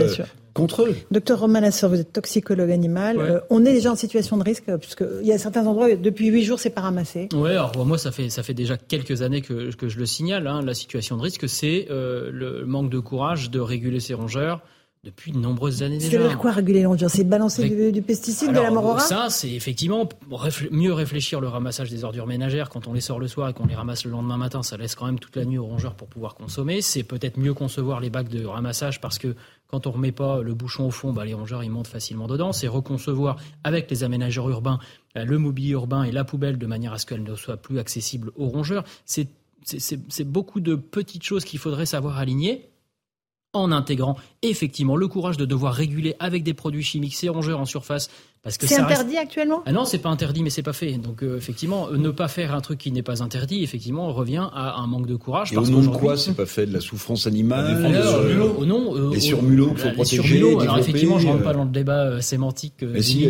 contre 0.53 0.83
eux. 0.83 0.97
Docteur 1.11 1.41
Romain 1.41 1.61
Lasseur, 1.61 1.91
vous 1.91 2.01
êtes 2.01 2.13
toxicologue 2.13 2.71
animal. 2.71 3.19
Euh, 3.19 3.41
on 3.51 3.65
est 3.65 3.73
déjà 3.73 3.93
en 3.93 3.97
situation 3.97 4.37
de 4.37 4.43
risque, 4.43 4.65
puisqu'il 4.79 5.27
y 5.27 5.33
a 5.33 5.39
certains 5.39 5.67
endroits, 5.67 5.95
depuis 5.95 6.27
huit 6.27 6.45
jours, 6.45 6.59
c'est 6.59 6.71
pas 6.71 6.81
ramassé. 6.81 7.29
Oui, 7.33 7.51
alors 7.51 7.87
moi, 7.87 7.99
ça 7.99 8.11
fait, 8.11 8.31
ça 8.31 8.43
fait 8.43 8.55
déjà 8.55 8.77
quelques 8.77 9.23
années 9.23 9.43
que, 9.43 9.75
que 9.75 9.89
je 9.89 9.99
le 9.99 10.07
signale. 10.07 10.47
Hein, 10.47 10.63
la 10.63 10.75
situation 10.75 11.17
de 11.17 11.23
risque, 11.23 11.49
c'est 11.49 11.87
euh, 11.91 12.31
le 12.33 12.67
manque 12.67 12.91
de 12.91 12.99
courage 12.99 13.51
de 13.51 13.61
réguler 13.61 14.01
ces 14.01 14.15
rongeurs, 14.15 14.61
depuis 15.03 15.33
de 15.33 15.39
nombreuses 15.39 15.83
années 15.83 15.97
déjà. 15.97 16.11
Ça 16.11 16.19
veut 16.19 16.29
dire 16.29 16.39
quoi 16.39 16.53
réguler 16.53 16.85
rongeurs 16.85 17.09
C'est 17.09 17.25
balancer 17.25 17.91
du, 17.91 18.03
pesticide, 18.03 18.51
de 18.53 18.61
la 18.61 18.71
mort 18.71 19.01
Ça, 19.01 19.31
c'est 19.31 19.51
effectivement 19.51 20.07
mieux 20.71 20.93
réfléchir 20.93 21.41
le 21.41 21.49
ramassage 21.49 21.91
des 21.91 22.05
ordures 22.05 22.27
ménagères 22.27 22.69
quand 22.69 22.87
on 22.87 22.93
les 22.93 23.01
sort 23.01 23.19
le 23.19 23.27
soir 23.27 23.49
et 23.49 23.55
qu'on 23.55 23.67
les 23.67 23.75
ramasse 23.75 24.05
le 24.05 24.11
lendemain 24.11 24.37
matin. 24.37 24.63
Ça 24.63 24.77
laisse 24.77 24.95
quand 24.95 25.07
même 25.07 25.19
toute 25.19 25.37
la 25.37 25.47
nuit 25.47 25.57
aux 25.57 25.65
rongeurs 25.65 25.95
pour 25.95 26.09
pouvoir 26.09 26.35
consommer. 26.35 26.83
C'est 26.83 27.03
peut-être 27.03 27.39
mieux 27.39 27.55
concevoir 27.55 28.01
les 28.01 28.11
bacs 28.11 28.29
de 28.29 28.45
ramassage 28.45 29.01
parce 29.01 29.19
que 29.19 29.35
quand 29.69 29.87
on 29.87 29.93
remet 29.93 30.13
pas 30.13 30.43
le 30.43 30.53
bouchon 30.53 30.87
au 30.87 30.91
fond, 30.91 31.13
bah, 31.15 31.25
les 31.25 31.35
rongeurs 31.35 31.65
ils 31.65 31.71
montent 31.71 31.87
facilement 31.87 32.27
dedans. 32.27 32.53
C'est 32.53 32.69
reconcevoir 32.69 33.37
avec 33.65 33.91
les 33.91 34.05
aménageurs 34.05 34.51
urbains 34.51 34.81
euh, 35.17 35.25
le 35.25 35.39
mobilier 35.39 35.71
urbain 35.71 36.05
et 36.05 36.13
la 36.13 36.25
poubelle 36.25 36.59
de 36.59 36.67
manière 36.67 36.93
à 36.93 36.99
ce 36.99 37.07
qu'elle 37.07 37.23
ne 37.23 37.35
soit 37.35 37.57
plus 37.57 37.79
accessible 37.79 38.33
aux 38.37 38.49
rongeurs. 38.49 38.85
C'est 39.07 39.29
beaucoup 40.25 40.61
de 40.61 40.75
petites 40.75 41.23
choses 41.23 41.45
qu'il 41.45 41.59
faudrait 41.59 41.87
savoir 41.87 42.19
aligner 42.19 42.70
en 43.53 43.73
intégrant 43.73 44.17
effectivement 44.43 44.97
le 44.97 45.09
courage 45.09 45.37
de 45.37 45.45
devoir 45.45 45.75
réguler 45.75 46.15
avec 46.19 46.43
des 46.43 46.55
produits 46.55 46.83
chimiques 46.83 47.17
ces 47.17 47.29
rongeurs 47.29 47.61
en 47.61 47.67
surface 47.67 48.11
c'est 48.49 48.81
interdit 48.81 49.19
actuellement? 49.19 49.63
Ah 49.67 49.73
Non, 49.73 49.85
c'est 49.85 49.99
pas 49.99 50.09
interdit, 50.09 50.43
mais 50.43 50.49
c'est 50.49 50.63
pas 50.63 50.73
fait. 50.73 50.93
Donc 50.93 51.23
euh, 51.23 51.37
effectivement, 51.37 51.89
euh, 51.89 51.99
ne 51.99 52.11
pas 52.11 52.27
faire 52.27 52.55
un 52.55 52.63
truc 52.63 52.79
qui 52.79 52.91
n'est 52.91 53.03
pas 53.03 53.23
interdit, 53.23 53.63
effectivement, 53.63 54.09
on 54.09 54.15
revient 54.15 54.49
à 54.55 54.81
un 54.81 54.87
manque 54.87 55.07
de 55.07 55.17
courage. 55.17 55.53
Et 55.53 55.59
au 55.59 55.67
nom 55.67 55.83
de 55.83 55.89
quoi? 55.89 56.17
C'est 56.17 56.33
pas 56.33 56.47
fait 56.47 56.65
De 56.65 56.73
la 56.73 56.81
souffrance 56.81 57.27
animale 57.27 57.85
alors, 57.85 58.59
au 58.59 58.65
nom, 58.65 58.97
euh, 58.97 59.11
Les 59.13 59.21
surmulots 59.21 59.69
qu'il 59.69 59.79
faut 59.79 59.91
protéger. 59.91 60.23
Surmulots, 60.23 60.61
alors 60.61 60.79
effectivement, 60.79 61.19
je 61.19 61.27
rentre 61.27 61.43
pas 61.43 61.53
dans 61.53 61.65
le 61.65 61.71
débat 61.71 62.23
sémantique 62.23 62.83
euh, 62.83 63.01
si, 63.03 63.29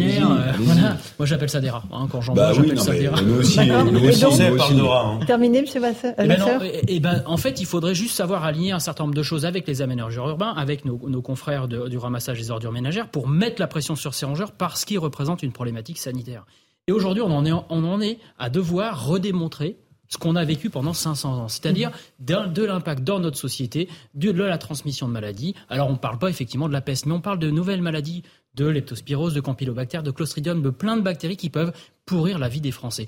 voilà. 0.61 0.97
Moi, 1.19 1.27
j'appelle 1.27 1.51
ça 1.51 1.61
des 1.61 1.70
rats. 1.70 1.82
Hein, 1.93 2.07
quand 2.11 2.20
j'en 2.20 2.35
bah 2.35 2.53
j'appelle 2.55 2.78
ça 2.78 2.93
des 2.93 3.09
rats. 3.09 3.20
Nous 3.20 3.41
aussi, 3.41 3.59
nous 3.59 4.09
aussi, 4.09 4.20
parle 4.57 4.77
de 4.77 4.82
rats. 4.82 5.19
Hein. 5.20 5.27
Terminé, 5.27 5.62
Monsieur 5.62 5.81
Vasseur. 5.81 6.15
Eh 6.19 6.27
ben, 6.27 6.39
eh 6.87 7.01
ben, 7.01 7.23
en 7.27 7.37
fait, 7.37 7.61
il 7.61 7.66
faudrait 7.66 7.97
juste 7.97 8.16
savoir 8.16 8.45
aligner 8.45 8.73
un 8.73 8.78
certain 8.78 9.05
nombre 9.05 9.16
de 9.16 9.23
choses 9.23 9.45
avec 9.45 9.66
les 9.66 9.82
aménageurs 9.82 10.28
urbains, 10.28 10.55
avec 10.57 10.85
nos 10.85 11.23
confrères 11.23 11.66
du 11.66 11.99
ramassage 11.99 12.39
des 12.39 12.51
ordures 12.53 12.73
ménagères, 12.73 13.09
pour 13.09 13.28
mettre 13.28 13.61
la 13.61 13.66
pression 13.66 13.97
sur 13.97 14.15
ces 14.15 14.24
rongeurs 14.24 14.53
parce 14.53 14.85
qu'ils 14.85 14.99
représentent 15.01 15.43
une 15.43 15.52
problématique 15.52 15.98
sanitaire. 15.98 16.47
Et 16.86 16.93
aujourd'hui, 16.93 17.22
on, 17.22 17.31
en 17.31 18.01
est, 18.01 18.18
à 18.39 18.51
devoir 18.51 19.06
redémontrer 19.06 19.77
ce 20.09 20.18
qu'on 20.18 20.35
a 20.35 20.44
vécu 20.44 20.70
pendant 20.70 20.93
500 20.93 21.39
ans, 21.39 21.48
c'est-à-dire 21.48 21.93
de 22.18 22.64
l'impact 22.64 23.05
dans 23.05 23.20
notre 23.20 23.39
société, 23.39 23.89
de 24.14 24.32
la 24.32 24.59
transmission 24.59 25.06
de 25.06 25.12
maladies. 25.12 25.55
Alors 25.68 25.89
on 25.89 25.93
ne 25.93 25.98
parle 25.98 26.18
pas 26.18 26.28
effectivement 26.28 26.66
de 26.66 26.72
la 26.72 26.81
peste, 26.81 27.06
mais 27.06 27.12
on 27.12 27.20
parle 27.20 27.39
de 27.39 27.48
nouvelles 27.48 27.81
maladies, 27.81 28.24
de 28.56 28.66
leptospirose, 28.66 29.35
de 29.35 29.40
campylobactère, 29.40 30.02
de 30.02 30.10
clostridium, 30.10 30.62
de 30.62 30.70
plein 30.70 30.97
de 30.97 31.02
bactéries 31.02 31.36
qui 31.36 31.48
peuvent 31.48 31.72
pourrir 32.06 32.40
la 32.40 32.48
vie 32.48 32.60
des 32.60 32.72
Français. 32.72 33.06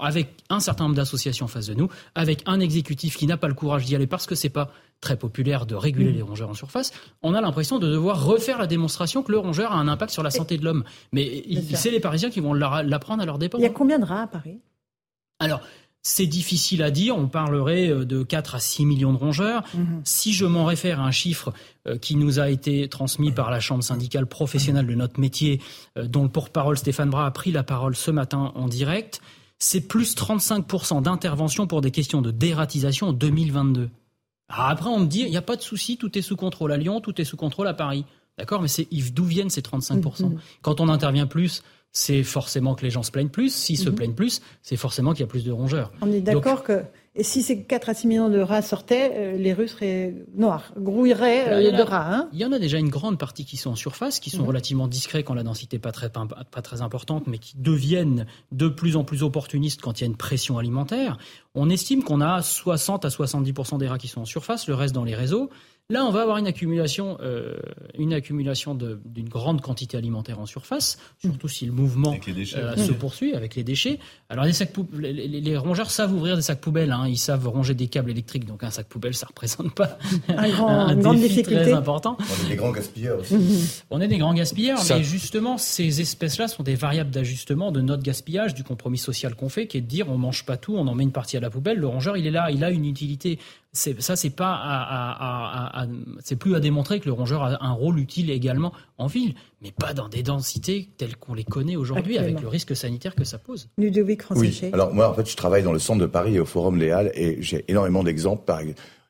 Avec 0.00 0.34
un 0.50 0.58
certain 0.58 0.84
nombre 0.84 0.96
d'associations 0.96 1.44
en 1.44 1.48
face 1.48 1.68
de 1.68 1.74
nous, 1.74 1.88
avec 2.16 2.42
un 2.46 2.58
exécutif 2.58 3.16
qui 3.16 3.28
n'a 3.28 3.36
pas 3.36 3.46
le 3.46 3.54
courage 3.54 3.84
d'y 3.84 3.94
aller 3.94 4.08
parce 4.08 4.26
que 4.26 4.34
c'est 4.34 4.48
pas 4.48 4.72
très 5.00 5.16
populaire 5.16 5.66
de 5.66 5.74
réguler 5.74 6.12
les 6.12 6.22
rongeurs 6.22 6.48
en 6.48 6.54
surface, 6.54 6.92
on 7.22 7.34
a 7.34 7.40
l'impression 7.40 7.78
de 7.78 7.88
devoir 7.88 8.24
refaire 8.24 8.58
la 8.58 8.66
démonstration 8.66 9.22
que 9.22 9.32
le 9.32 9.38
rongeur 9.38 9.72
a 9.72 9.76
un 9.76 9.88
impact 9.88 10.12
sur 10.12 10.22
la 10.22 10.30
santé 10.30 10.58
de 10.58 10.64
l'homme. 10.64 10.84
Mais 11.12 11.44
c'est 11.74 11.90
les 11.90 12.00
Parisiens 12.00 12.30
qui 12.30 12.40
vont 12.40 12.54
l'apprendre 12.54 13.22
à 13.22 13.26
leur 13.26 13.38
dépens. 13.38 13.58
Il 13.58 13.62
y 13.62 13.66
a 13.66 13.70
combien 13.70 13.98
de 13.98 14.04
rats 14.04 14.22
à 14.22 14.26
Paris? 14.26 14.60
Alors, 15.38 15.60
c'est 16.08 16.28
difficile 16.28 16.84
à 16.84 16.92
dire, 16.92 17.18
on 17.18 17.26
parlerait 17.26 17.88
euh, 17.88 18.04
de 18.04 18.22
4 18.22 18.54
à 18.54 18.60
6 18.60 18.86
millions 18.86 19.12
de 19.12 19.18
rongeurs. 19.18 19.64
Mhm. 19.74 20.02
Si 20.04 20.32
je 20.32 20.46
m'en 20.46 20.64
réfère 20.64 21.00
à 21.00 21.04
un 21.04 21.10
chiffre 21.10 21.52
euh, 21.88 21.98
qui 21.98 22.14
nous 22.14 22.38
a 22.38 22.48
été 22.48 22.88
transmis 22.88 23.32
par 23.32 23.50
la 23.50 23.58
Chambre 23.58 23.82
syndicale 23.82 24.26
professionnelle 24.26 24.86
de 24.86 24.94
notre 24.94 25.18
métier, 25.18 25.60
euh, 25.98 26.06
dont 26.06 26.22
le 26.22 26.28
porte-parole 26.28 26.78
Stéphane 26.78 27.10
Bras 27.10 27.26
a 27.26 27.30
pris 27.32 27.50
la 27.50 27.64
parole 27.64 27.96
ce 27.96 28.12
matin 28.12 28.52
en 28.54 28.68
direct, 28.68 29.20
c'est 29.58 29.88
plus 29.88 30.14
35% 30.14 31.02
d'intervention 31.02 31.66
pour 31.66 31.80
des 31.80 31.90
questions 31.90 32.22
de 32.22 32.30
dératisation 32.30 33.08
en 33.08 33.12
2022. 33.12 33.90
Après, 34.48 34.88
on 34.88 35.00
me 35.00 35.06
dit, 35.06 35.20
il 35.20 35.30
n'y 35.30 35.36
a 35.36 35.42
pas 35.42 35.56
de 35.56 35.62
souci, 35.62 35.96
tout 35.96 36.16
est 36.16 36.22
sous 36.22 36.36
contrôle 36.36 36.72
à 36.72 36.76
Lyon, 36.76 37.00
tout 37.00 37.20
est 37.20 37.24
sous 37.24 37.36
contrôle 37.36 37.66
à 37.66 37.74
Paris. 37.74 38.04
D'accord, 38.38 38.60
mais 38.60 38.68
c'est 38.68 38.86
d'où 39.12 39.24
viennent 39.24 39.50
ces 39.50 39.62
35% 39.62 40.24
mhm. 40.24 40.38
Quand 40.62 40.80
on 40.80 40.88
intervient 40.88 41.26
plus, 41.26 41.62
c'est 41.90 42.22
forcément 42.22 42.74
que 42.74 42.82
les 42.82 42.90
gens 42.90 43.02
se 43.02 43.10
plaignent 43.10 43.30
plus. 43.30 43.52
S'ils 43.52 43.78
se 43.78 43.88
mhm. 43.88 43.94
plaignent 43.94 44.14
plus, 44.14 44.42
c'est 44.62 44.76
forcément 44.76 45.12
qu'il 45.12 45.20
y 45.20 45.24
a 45.24 45.28
plus 45.28 45.44
de 45.44 45.52
rongeurs. 45.52 45.90
On 46.02 46.12
est 46.12 46.20
d'accord 46.20 46.62
que 46.62 46.82
et 47.16 47.22
si 47.22 47.42
ces 47.42 47.62
4 47.62 47.88
à 47.88 47.94
6 47.94 48.06
millions 48.06 48.28
de 48.28 48.38
rats 48.38 48.60
sortaient, 48.60 49.12
euh, 49.14 49.36
les 49.36 49.54
rues 49.54 49.68
seraient 49.68 50.14
noires, 50.34 50.72
grouilleraient 50.76 51.48
euh, 51.48 51.76
de 51.76 51.82
rats. 51.82 52.14
Hein 52.14 52.28
il 52.32 52.38
y 52.38 52.44
en 52.44 52.52
a 52.52 52.58
déjà 52.58 52.78
une 52.78 52.90
grande 52.90 53.18
partie 53.18 53.46
qui 53.46 53.56
sont 53.56 53.70
en 53.70 53.74
surface, 53.74 54.20
qui 54.20 54.28
sont 54.28 54.42
mhm. 54.42 54.48
relativement 54.48 54.86
discrets 54.86 55.22
quand 55.22 55.34
la 55.34 55.42
densité 55.42 55.76
n'est 55.76 55.80
pas 55.80 55.92
très, 55.92 56.10
pas, 56.10 56.62
très 56.62 56.82
importante, 56.82 57.26
mais 57.26 57.38
qui 57.38 57.56
deviennent 57.56 58.26
de 58.52 58.68
plus 58.68 58.96
en 58.96 59.04
plus 59.04 59.22
opportunistes 59.22 59.80
quand 59.80 59.98
il 59.98 60.02
y 60.02 60.04
a 60.04 60.08
une 60.08 60.16
pression 60.16 60.58
alimentaire. 60.58 61.16
On 61.54 61.70
estime 61.70 62.04
qu'on 62.04 62.20
a 62.20 62.42
60 62.42 63.06
à 63.06 63.08
70% 63.08 63.78
des 63.78 63.88
rats 63.88 63.98
qui 63.98 64.08
sont 64.08 64.20
en 64.20 64.26
surface, 64.26 64.68
le 64.68 64.74
reste 64.74 64.94
dans 64.94 65.04
les 65.04 65.14
réseaux. 65.14 65.48
Là, 65.88 66.04
on 66.04 66.10
va 66.10 66.22
avoir 66.22 66.38
une 66.38 66.48
accumulation, 66.48 67.16
euh, 67.20 67.54
une 67.96 68.12
accumulation 68.12 68.74
d'une 68.74 69.28
grande 69.28 69.60
quantité 69.60 69.96
alimentaire 69.96 70.40
en 70.40 70.46
surface, 70.46 70.98
surtout 71.20 71.46
si 71.46 71.64
le 71.64 71.70
mouvement 71.70 72.12
euh, 72.26 72.76
se 72.76 72.90
poursuit 72.90 73.34
avec 73.34 73.54
les 73.54 73.62
déchets. 73.62 74.00
Alors, 74.28 74.46
les, 74.46 74.52
sacs 74.52 74.72
les, 74.98 75.56
rongeurs 75.56 75.92
savent 75.92 76.12
ouvrir 76.12 76.34
des 76.34 76.42
sacs 76.42 76.60
poubelles, 76.60 76.90
hein. 76.90 77.04
ils 77.06 77.16
savent 77.16 77.46
ronger 77.46 77.74
des 77.74 77.86
câbles 77.86 78.10
électriques, 78.10 78.46
donc 78.46 78.64
un 78.64 78.72
sac 78.72 78.88
poubelle, 78.88 79.14
ça 79.14 79.28
représente 79.28 79.76
pas 79.76 79.96
un, 80.26 80.48
grand, 80.50 80.88
une 80.88 81.02
grande 81.02 81.18
difficulté. 81.18 81.54
très 81.54 81.72
important. 81.72 82.16
On 82.18 82.46
est 82.46 82.48
des 82.48 82.56
grands 82.56 82.72
gaspilleurs 82.72 83.20
aussi. 83.20 83.36
On 83.90 84.00
est 84.00 84.08
des 84.08 84.18
grands 84.18 84.34
gaspilleurs, 84.34 84.80
mais 84.90 85.04
justement, 85.04 85.56
ces 85.56 86.00
espèces-là 86.00 86.48
sont 86.48 86.64
des 86.64 86.74
variables 86.74 87.10
d'ajustement 87.10 87.70
de 87.70 87.80
notre 87.80 88.02
gaspillage, 88.02 88.54
du 88.54 88.64
compromis 88.64 88.98
social 88.98 89.36
qu'on 89.36 89.48
fait, 89.48 89.68
qui 89.68 89.78
est 89.78 89.82
de 89.82 89.86
dire 89.86 90.10
on 90.10 90.18
mange 90.18 90.46
pas 90.46 90.56
tout, 90.56 90.74
on 90.74 90.88
en 90.88 90.96
met 90.96 91.04
une 91.04 91.12
partie 91.12 91.36
à 91.36 91.40
la 91.40 91.48
poubelle. 91.48 91.78
Le 91.78 91.86
rongeur, 91.86 92.16
il 92.16 92.26
est 92.26 92.32
là, 92.32 92.50
il 92.50 92.64
a 92.64 92.72
une 92.72 92.86
utilité 92.86 93.38
ça, 93.76 94.16
c'est 94.16 94.30
pas 94.30 94.52
à, 94.54 95.86
c'est 96.22 96.36
plus 96.36 96.54
à 96.54 96.60
démontrer 96.60 97.00
que 97.00 97.06
le 97.06 97.12
rongeur 97.12 97.42
a 97.42 97.64
un 97.64 97.72
rôle 97.72 97.98
utile 97.98 98.30
également 98.30 98.72
en 98.98 99.06
ville, 99.06 99.34
mais 99.62 99.70
pas 99.70 99.92
dans 99.92 100.08
des 100.08 100.22
densités 100.22 100.88
telles 100.96 101.16
qu'on 101.16 101.34
les 101.34 101.44
connaît 101.44 101.76
aujourd'hui, 101.76 102.18
avec 102.18 102.40
le 102.40 102.48
risque 102.48 102.74
sanitaire 102.74 103.14
que 103.14 103.24
ça 103.24 103.38
pose. 103.38 103.68
Ludovic 103.78 104.22
Oui. 104.30 104.60
Alors 104.72 104.92
moi, 104.94 105.10
en 105.10 105.14
fait, 105.14 105.28
je 105.28 105.36
travaille 105.36 105.62
dans 105.62 105.72
le 105.72 105.78
centre 105.78 106.00
de 106.00 106.06
Paris 106.06 106.36
et 106.36 106.40
au 106.40 106.46
Forum 106.46 106.78
Léal, 106.78 107.12
et 107.14 107.40
j'ai 107.40 107.64
énormément 107.68 108.02
d'exemples. 108.02 108.44
Par 108.44 108.60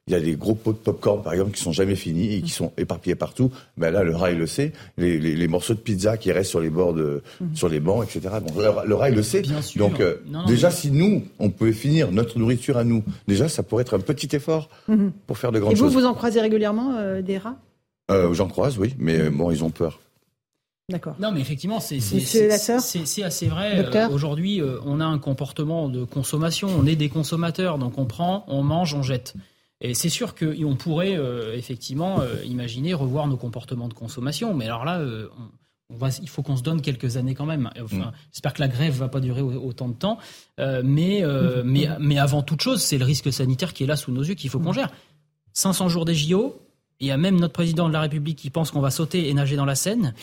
il 0.09 0.13
y 0.13 0.17
a 0.17 0.21
des 0.21 0.37
gros 0.37 0.55
pots 0.55 0.73
de 0.73 0.79
popcorn, 0.79 1.21
par 1.21 1.33
exemple, 1.33 1.51
qui 1.51 1.61
sont 1.61 1.73
jamais 1.73 1.97
finis 1.97 2.35
et 2.35 2.41
qui 2.41 2.53
sont 2.53 2.73
éparpillés 2.79 3.17
partout. 3.17 3.51
Ben 3.77 3.91
là, 3.91 4.05
le 4.05 4.15
rail 4.15 4.37
le 4.37 4.47
sait. 4.47 4.73
Les, 4.97 5.19
les, 5.19 5.35
les 5.35 5.49
morceaux 5.49 5.75
de 5.75 5.81
pizza 5.81 6.17
qui 6.17 6.31
restent 6.31 6.51
sur 6.51 6.61
les 6.61 6.71
bords 6.71 6.95
de, 6.95 7.25
mhm. 7.41 7.57
sur 7.57 7.69
les 7.69 7.81
bancs, 7.81 8.05
etc. 8.05 8.37
Bon, 8.41 8.85
le, 8.85 8.95
rail 8.95 9.17
le 9.17 9.23
sait. 9.25 9.41
Bien 9.41 9.61
sûr. 9.63 9.81
Donc, 9.81 9.99
euh, 9.99 10.23
déjà, 10.47 10.71
si 10.71 10.93
nous, 10.93 11.25
on 11.41 11.51
pouvait 11.51 11.73
finir 11.73 12.13
notre 12.13 12.39
nourriture 12.39 12.77
à 12.77 12.85
nous, 12.85 13.03
déjà, 13.27 13.49
ça 13.49 13.65
pourrait 13.65 13.83
être 13.83 13.97
un 13.97 14.01
petit 14.01 14.29
effort 14.37 14.69
mhm. 14.87 15.11
pour 15.27 15.39
faire 15.39 15.51
de 15.51 15.59
grandes 15.59 15.75
choses. 15.75 15.91
Et 15.91 15.95
vous, 15.95 16.01
vous 16.01 16.07
en 16.07 16.15
croisez 16.15 16.41
régulièrement 16.41 16.95
euh, 16.99 17.21
des 17.21 17.39
rats? 17.39 17.57
Euh, 18.13 18.33
J'en 18.33 18.47
croise, 18.47 18.79
oui, 18.79 18.95
mais 19.01 19.19
euh, 19.19 19.31
bon, 19.31 19.51
ils 19.51 19.65
ont 19.65 19.71
peur. 19.71 19.99
D'accord. 20.89 21.17
Non, 21.19 21.33
mais 21.33 21.41
effectivement, 21.41 21.81
c'est 21.81 21.97
assez 21.97 23.47
vrai. 23.49 24.09
Aujourd'hui, 24.13 24.63
on 24.85 25.01
a 25.01 25.05
un 25.05 25.19
comportement 25.19 25.89
de 25.89 26.05
consommation. 26.05 26.69
On 26.79 26.87
est 26.87 26.95
des 26.95 27.09
consommateurs, 27.09 27.79
donc 27.79 27.99
on 27.99 28.05
prend, 28.05 28.45
on 28.47 28.63
mange, 28.63 28.95
on 28.95 29.03
jette. 29.03 29.35
Et 29.81 29.95
c'est 29.95 30.09
sûr 30.09 30.35
qu'on 30.35 30.77
pourrait 30.77 31.17
euh, 31.17 31.55
effectivement 31.55 32.21
euh, 32.21 32.43
imaginer 32.45 32.95
revoir 32.95 33.27
nos 33.27 33.37
comportements 33.37 33.89
de 33.89 33.95
consommation, 33.95 34.55
mais 34.55 34.65
alors 34.65 34.85
là, 34.85 35.01
euh, 35.01 35.29
il 36.23 36.29
faut 36.29 36.43
qu'on 36.43 36.57
se 36.57 36.63
donne 36.63 36.81
quelques 36.81 37.17
années 37.19 37.35
quand 37.35 37.45
même. 37.45 37.71
Enfin, 37.83 37.97
mm. 37.97 38.13
J'espère 38.33 38.55
que 38.55 38.61
la 38.61 38.69
grève 38.69 38.95
va 38.95 39.09
pas 39.09 39.21
durer 39.21 39.43
autant 39.43 39.89
de 39.89 39.95
temps, 39.95 40.19
mais, 40.59 41.23
mais, 41.65 41.89
mais 42.01 42.19
avant 42.19 42.43
toute 42.43 42.61
chose, 42.61 42.83
c'est 42.83 42.99
le 42.99 43.05
risque 43.05 43.33
sanitaire 43.33 43.73
qui 43.73 43.85
est 43.85 43.87
là 43.87 43.97
sous 43.97 44.11
nos 44.11 44.23
yeux 44.23 44.35
qu'il 44.35 44.51
faut 44.51 44.59
qu'on 44.59 44.71
mm. 44.71 44.77
gère. 44.77 44.91
500 45.53 45.89
jours 45.89 46.05
des 46.05 46.15
JO, 46.15 46.61
il 46.99 47.07
y 47.07 47.11
a 47.11 47.17
même 47.17 47.39
notre 47.39 47.53
président 47.53 47.89
de 47.89 47.93
la 47.93 48.01
République 48.01 48.39
qui 48.39 48.51
pense 48.51 48.71
qu'on 48.71 48.81
va 48.81 48.91
sauter 48.91 49.29
et 49.29 49.35
nager 49.35 49.57
dans 49.57 49.65
la 49.65 49.75
Seine. 49.75 50.15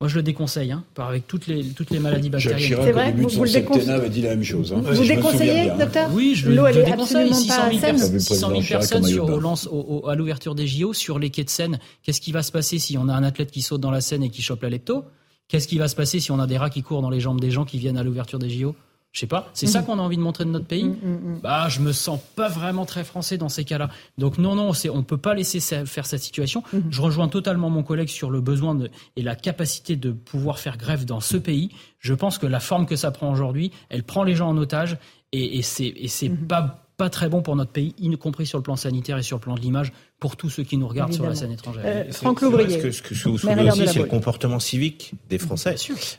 Moi, 0.00 0.08
je 0.08 0.16
le 0.16 0.22
déconseille, 0.22 0.72
hein, 0.72 0.82
avec 0.96 1.26
toutes 1.26 1.46
les, 1.46 1.62
toutes 1.62 1.90
les 1.90 1.98
maladies 1.98 2.30
bactériennes. 2.30 2.80
C'est 2.82 2.92
vrai, 2.92 3.12
vous, 3.12 3.46
déconseillez 3.46 3.90
avait 3.90 4.08
dit 4.08 4.22
la 4.22 4.30
même 4.30 4.42
chose. 4.42 4.72
Hein. 4.72 4.80
Vous, 4.82 5.04
déconseillez, 5.04 5.70
docteur 5.78 6.08
Oui, 6.14 6.34
je, 6.34 6.48
L'eau, 6.48 6.66
le 6.68 6.82
déconseille. 6.82 7.34
600 7.34 7.54
000, 7.70 7.80
personnes, 7.80 8.18
600 8.18 8.48
000 8.48 8.62
personnes 8.62 9.04
sur, 9.04 9.28
au, 9.70 10.08
à 10.08 10.14
l'ouverture 10.14 10.54
des 10.54 10.66
JO 10.66 10.94
sur 10.94 11.18
les 11.18 11.28
quais 11.28 11.44
de 11.44 11.50
Seine. 11.50 11.78
Qu'est-ce 12.02 12.22
qui 12.22 12.32
va 12.32 12.42
se 12.42 12.50
passer 12.50 12.78
si 12.78 12.96
on 12.96 13.08
a 13.08 13.12
un 13.12 13.22
athlète 13.22 13.50
qui 13.50 13.60
saute 13.60 13.82
dans 13.82 13.90
la 13.90 14.00
Seine 14.00 14.22
et 14.22 14.30
qui 14.30 14.40
chope 14.40 14.62
la 14.62 14.70
lepto? 14.70 15.04
Qu'est-ce 15.48 15.68
qui 15.68 15.76
va 15.76 15.86
se 15.86 15.96
passer 15.96 16.18
si 16.18 16.30
on 16.30 16.38
a 16.38 16.46
des 16.46 16.56
rats 16.56 16.70
qui 16.70 16.82
courent 16.82 17.02
dans 17.02 17.10
les 17.10 17.20
jambes 17.20 17.40
des 17.40 17.50
gens 17.50 17.66
qui 17.66 17.76
viennent 17.76 17.98
à 17.98 18.02
l'ouverture 18.02 18.38
des 18.38 18.48
JO 18.48 18.74
je 19.12 19.20
sais 19.20 19.26
pas. 19.26 19.50
C'est 19.54 19.66
ça 19.66 19.82
mm. 19.82 19.86
qu'on 19.86 19.98
a 19.98 20.02
envie 20.02 20.16
de 20.16 20.22
montrer 20.22 20.44
de 20.44 20.50
notre 20.50 20.66
pays. 20.66 20.84
Mm, 20.84 20.92
mm, 20.92 21.40
bah, 21.42 21.68
je 21.68 21.80
me 21.80 21.92
sens 21.92 22.20
pas 22.36 22.48
vraiment 22.48 22.86
très 22.86 23.02
français 23.02 23.38
dans 23.38 23.48
ces 23.48 23.64
cas-là. 23.64 23.90
Donc 24.18 24.38
non, 24.38 24.54
non, 24.54 24.72
on 24.92 25.02
peut 25.02 25.16
pas 25.16 25.34
laisser 25.34 25.60
faire 25.60 26.06
cette 26.06 26.22
situation. 26.22 26.62
Je 26.90 27.00
rejoins 27.00 27.28
totalement 27.28 27.70
mon 27.70 27.82
collègue 27.82 28.08
sur 28.08 28.30
le 28.30 28.40
besoin 28.40 28.74
de, 28.74 28.90
et 29.16 29.22
la 29.22 29.34
capacité 29.34 29.96
de 29.96 30.12
pouvoir 30.12 30.58
faire 30.58 30.76
grève 30.76 31.04
dans 31.04 31.20
ce 31.20 31.36
pays. 31.36 31.70
Je 31.98 32.14
pense 32.14 32.38
que 32.38 32.46
la 32.46 32.60
forme 32.60 32.86
que 32.86 32.96
ça 32.96 33.10
prend 33.10 33.30
aujourd'hui, 33.32 33.72
elle 33.88 34.04
prend 34.04 34.22
les 34.22 34.34
gens 34.34 34.48
en 34.48 34.56
otage 34.56 34.96
et, 35.32 35.58
et 35.58 35.62
c'est, 35.62 35.92
et 35.96 36.08
c'est 36.08 36.28
pas 36.28 36.86
pas 37.00 37.08
très 37.08 37.30
bon 37.30 37.40
pour 37.40 37.56
notre 37.56 37.72
pays, 37.72 37.94
y 37.96 38.14
compris 38.18 38.44
sur 38.44 38.58
le 38.58 38.62
plan 38.62 38.76
sanitaire 38.76 39.16
et 39.16 39.22
sur 39.22 39.38
le 39.38 39.40
plan 39.40 39.54
de 39.54 39.60
l'image, 39.60 39.90
pour 40.20 40.36
tous 40.36 40.50
ceux 40.50 40.62
qui 40.62 40.76
nous 40.76 40.86
regardent 40.86 41.14
sur 41.14 41.26
la 41.26 41.34
scène 41.34 41.50
étrangère. 41.50 41.82
Euh, 41.84 42.12
Franck 42.12 42.42
Louvrier. 42.42 42.78
Ce 42.78 42.82
que, 42.82 42.90
ce 42.90 43.02
que 43.02 43.28
vous 43.30 43.38
soulevez 43.38 43.68
aussi, 43.70 43.88
c'est 43.88 43.98
le 43.98 44.04
comportement 44.04 44.60
civique 44.60 45.12
des 45.30 45.38
Français. 45.38 45.76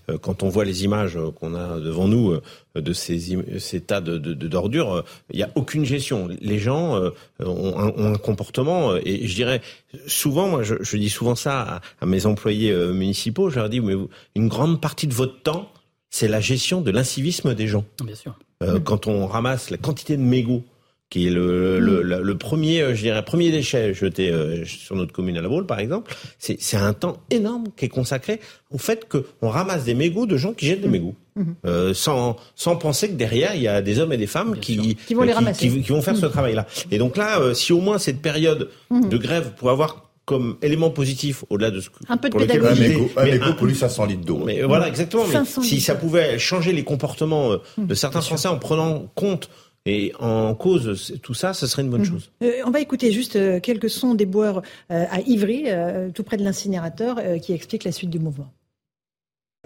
Euh, 0.10 0.18
quand 0.18 0.42
on 0.42 0.50
voit 0.50 0.66
les 0.66 0.84
images 0.84 1.16
euh, 1.16 1.32
qu'on 1.32 1.54
a 1.54 1.80
devant 1.80 2.08
nous 2.08 2.32
euh, 2.32 2.42
de 2.76 2.94
ces, 2.94 3.38
ces 3.60 3.82
tas 3.82 4.02
de, 4.02 4.18
de, 4.18 4.34
d'ordures, 4.48 5.04
il 5.30 5.38
n'y 5.38 5.44
a 5.44 5.52
aucune 5.56 5.86
gestion. 5.86 6.28
Les 6.42 6.58
gens 6.58 6.96
ont 7.40 7.80
un, 7.80 7.88
ont, 7.90 8.14
un, 8.14 8.18
comportement, 8.18 8.96
et 8.96 9.28
je 9.28 9.36
dirais 9.36 9.62
souvent, 10.08 10.48
moi 10.48 10.64
je, 10.64 10.76
je 10.80 10.98
dis 10.98 11.10
souvent 11.10 11.36
ça 11.36 11.62
à, 11.62 11.82
à, 12.00 12.06
mes 12.06 12.26
employés 12.26 12.74
municipaux, 12.94 13.50
je 13.50 13.60
leur 13.60 13.70
dis, 13.70 13.82
mais 13.82 13.94
une 14.36 14.48
grande 14.48 14.82
partie 14.82 15.06
de 15.06 15.14
votre 15.14 15.42
temps, 15.42 15.70
c'est 16.10 16.28
la 16.28 16.40
gestion 16.40 16.82
de 16.82 16.92
l'incivisme 16.92 17.54
des 17.54 17.68
gens. 17.68 17.86
Bien 18.04 18.16
sûr. 18.16 18.36
Euh, 18.62 18.80
quand 18.80 19.08
on 19.08 19.26
ramasse 19.26 19.70
la 19.70 19.78
quantité 19.78 20.18
de 20.18 20.22
mégots 20.22 20.64
qui 21.12 21.28
est 21.28 21.30
le, 21.30 21.80
mm. 21.80 21.84
le, 21.84 22.22
le, 22.24 22.38
premier, 22.38 22.82
euh, 22.82 22.96
je 22.96 23.02
dirais, 23.02 23.24
premier 23.24 23.52
déchet 23.52 23.94
jeté 23.94 24.32
euh, 24.32 24.64
sur 24.66 24.96
notre 24.96 25.12
commune 25.12 25.38
à 25.38 25.42
la 25.42 25.50
Baule, 25.50 25.68
par 25.68 25.80
exemple, 25.80 26.16
c'est 26.40 26.78
un 26.78 26.94
temps 26.94 27.18
énorme 27.30 27.66
qui 27.76 27.86
est 27.86 27.90
consacré 27.90 28.40
au 28.72 28.78
fait 28.78 29.08
qu'on 29.08 29.50
ramasse 29.50 29.84
des 29.84 29.94
mégots 29.94 30.26
de 30.26 30.38
gens 30.38 30.54
qui 30.54 30.66
jettent 30.66 30.82
des 30.82 30.88
mm. 30.88 30.92
mégots. 30.92 31.16
Mm. 31.36 31.44
Euh, 31.66 31.94
sans, 31.94 32.38
sans 32.56 32.78
penser 32.78 33.10
que 33.10 33.16
derrière, 33.16 33.56
il 33.56 33.62
y 33.62 33.68
a 33.68 33.82
des 33.82 34.00
hommes 34.00 34.14
et 34.14 34.18
des 34.18 34.26
femmes 34.26 34.58
qui, 34.58 34.96
qui, 34.96 35.14
vont, 35.14 35.24
les 35.24 35.34
ramasser. 35.34 35.68
Qui, 35.68 35.82
qui, 35.82 35.92
vont 35.92 36.02
faire 36.02 36.16
ce 36.16 36.26
travail-là. 36.26 36.66
Et 36.92 36.98
donc 36.98 37.18
là, 37.18 37.54
si 37.54 37.74
au 37.74 37.82
moins 37.82 37.98
cette 37.98 38.22
période 38.22 38.70
de 38.90 39.18
grève 39.18 39.52
pour 39.58 39.70
avoir 39.70 40.08
comme 40.24 40.56
élément 40.62 40.92
positif 40.92 41.44
au-delà 41.50 41.72
de 41.72 41.82
ce 41.82 41.90
que 41.90 41.96
un 42.08 42.16
peu 42.16 42.30
de 42.30 42.38
pédagogie. 42.38 43.10
Un 43.18 43.26
mégot 43.26 43.54
pollue 43.56 43.74
500 43.74 44.06
litres 44.06 44.24
d'eau. 44.24 44.42
Mais 44.46 44.62
voilà, 44.62 44.88
exactement. 44.88 45.26
Mais 45.28 45.64
si 45.64 45.82
ça 45.82 45.96
pouvait 45.96 46.40
changer 46.40 46.72
les 46.72 46.86
comportements 46.86 47.58
de 47.78 47.96
certains 47.96 48.22
Français 48.22 48.48
en 48.48 48.58
prenant 48.58 49.12
compte 49.16 49.50
et 49.86 50.14
en 50.20 50.54
cause 50.54 51.18
tout 51.24 51.34
ça, 51.34 51.54
ce 51.54 51.66
serait 51.66 51.82
une 51.82 51.90
bonne 51.90 52.02
mmh. 52.02 52.06
chose. 52.06 52.32
Euh, 52.44 52.62
on 52.66 52.72
va 52.72 52.80
écouter 52.80 53.12
juste 53.12 53.36
euh, 53.36 53.60
quelques 53.60 53.90
sons 53.90 54.14
des 54.14 54.28
boeurs 54.28 54.62
euh, 54.92 55.06
à 55.10 55.22
Ivry, 55.22 55.64
euh, 55.68 56.10
tout 56.12 56.24
près 56.24 56.38
de 56.38 56.44
l'incinérateur, 56.44 57.18
euh, 57.18 57.40
qui 57.40 57.54
expliquent 57.54 57.84
la 57.84 57.92
suite 57.92 58.12
du 58.12 58.20
mouvement. 58.20 58.52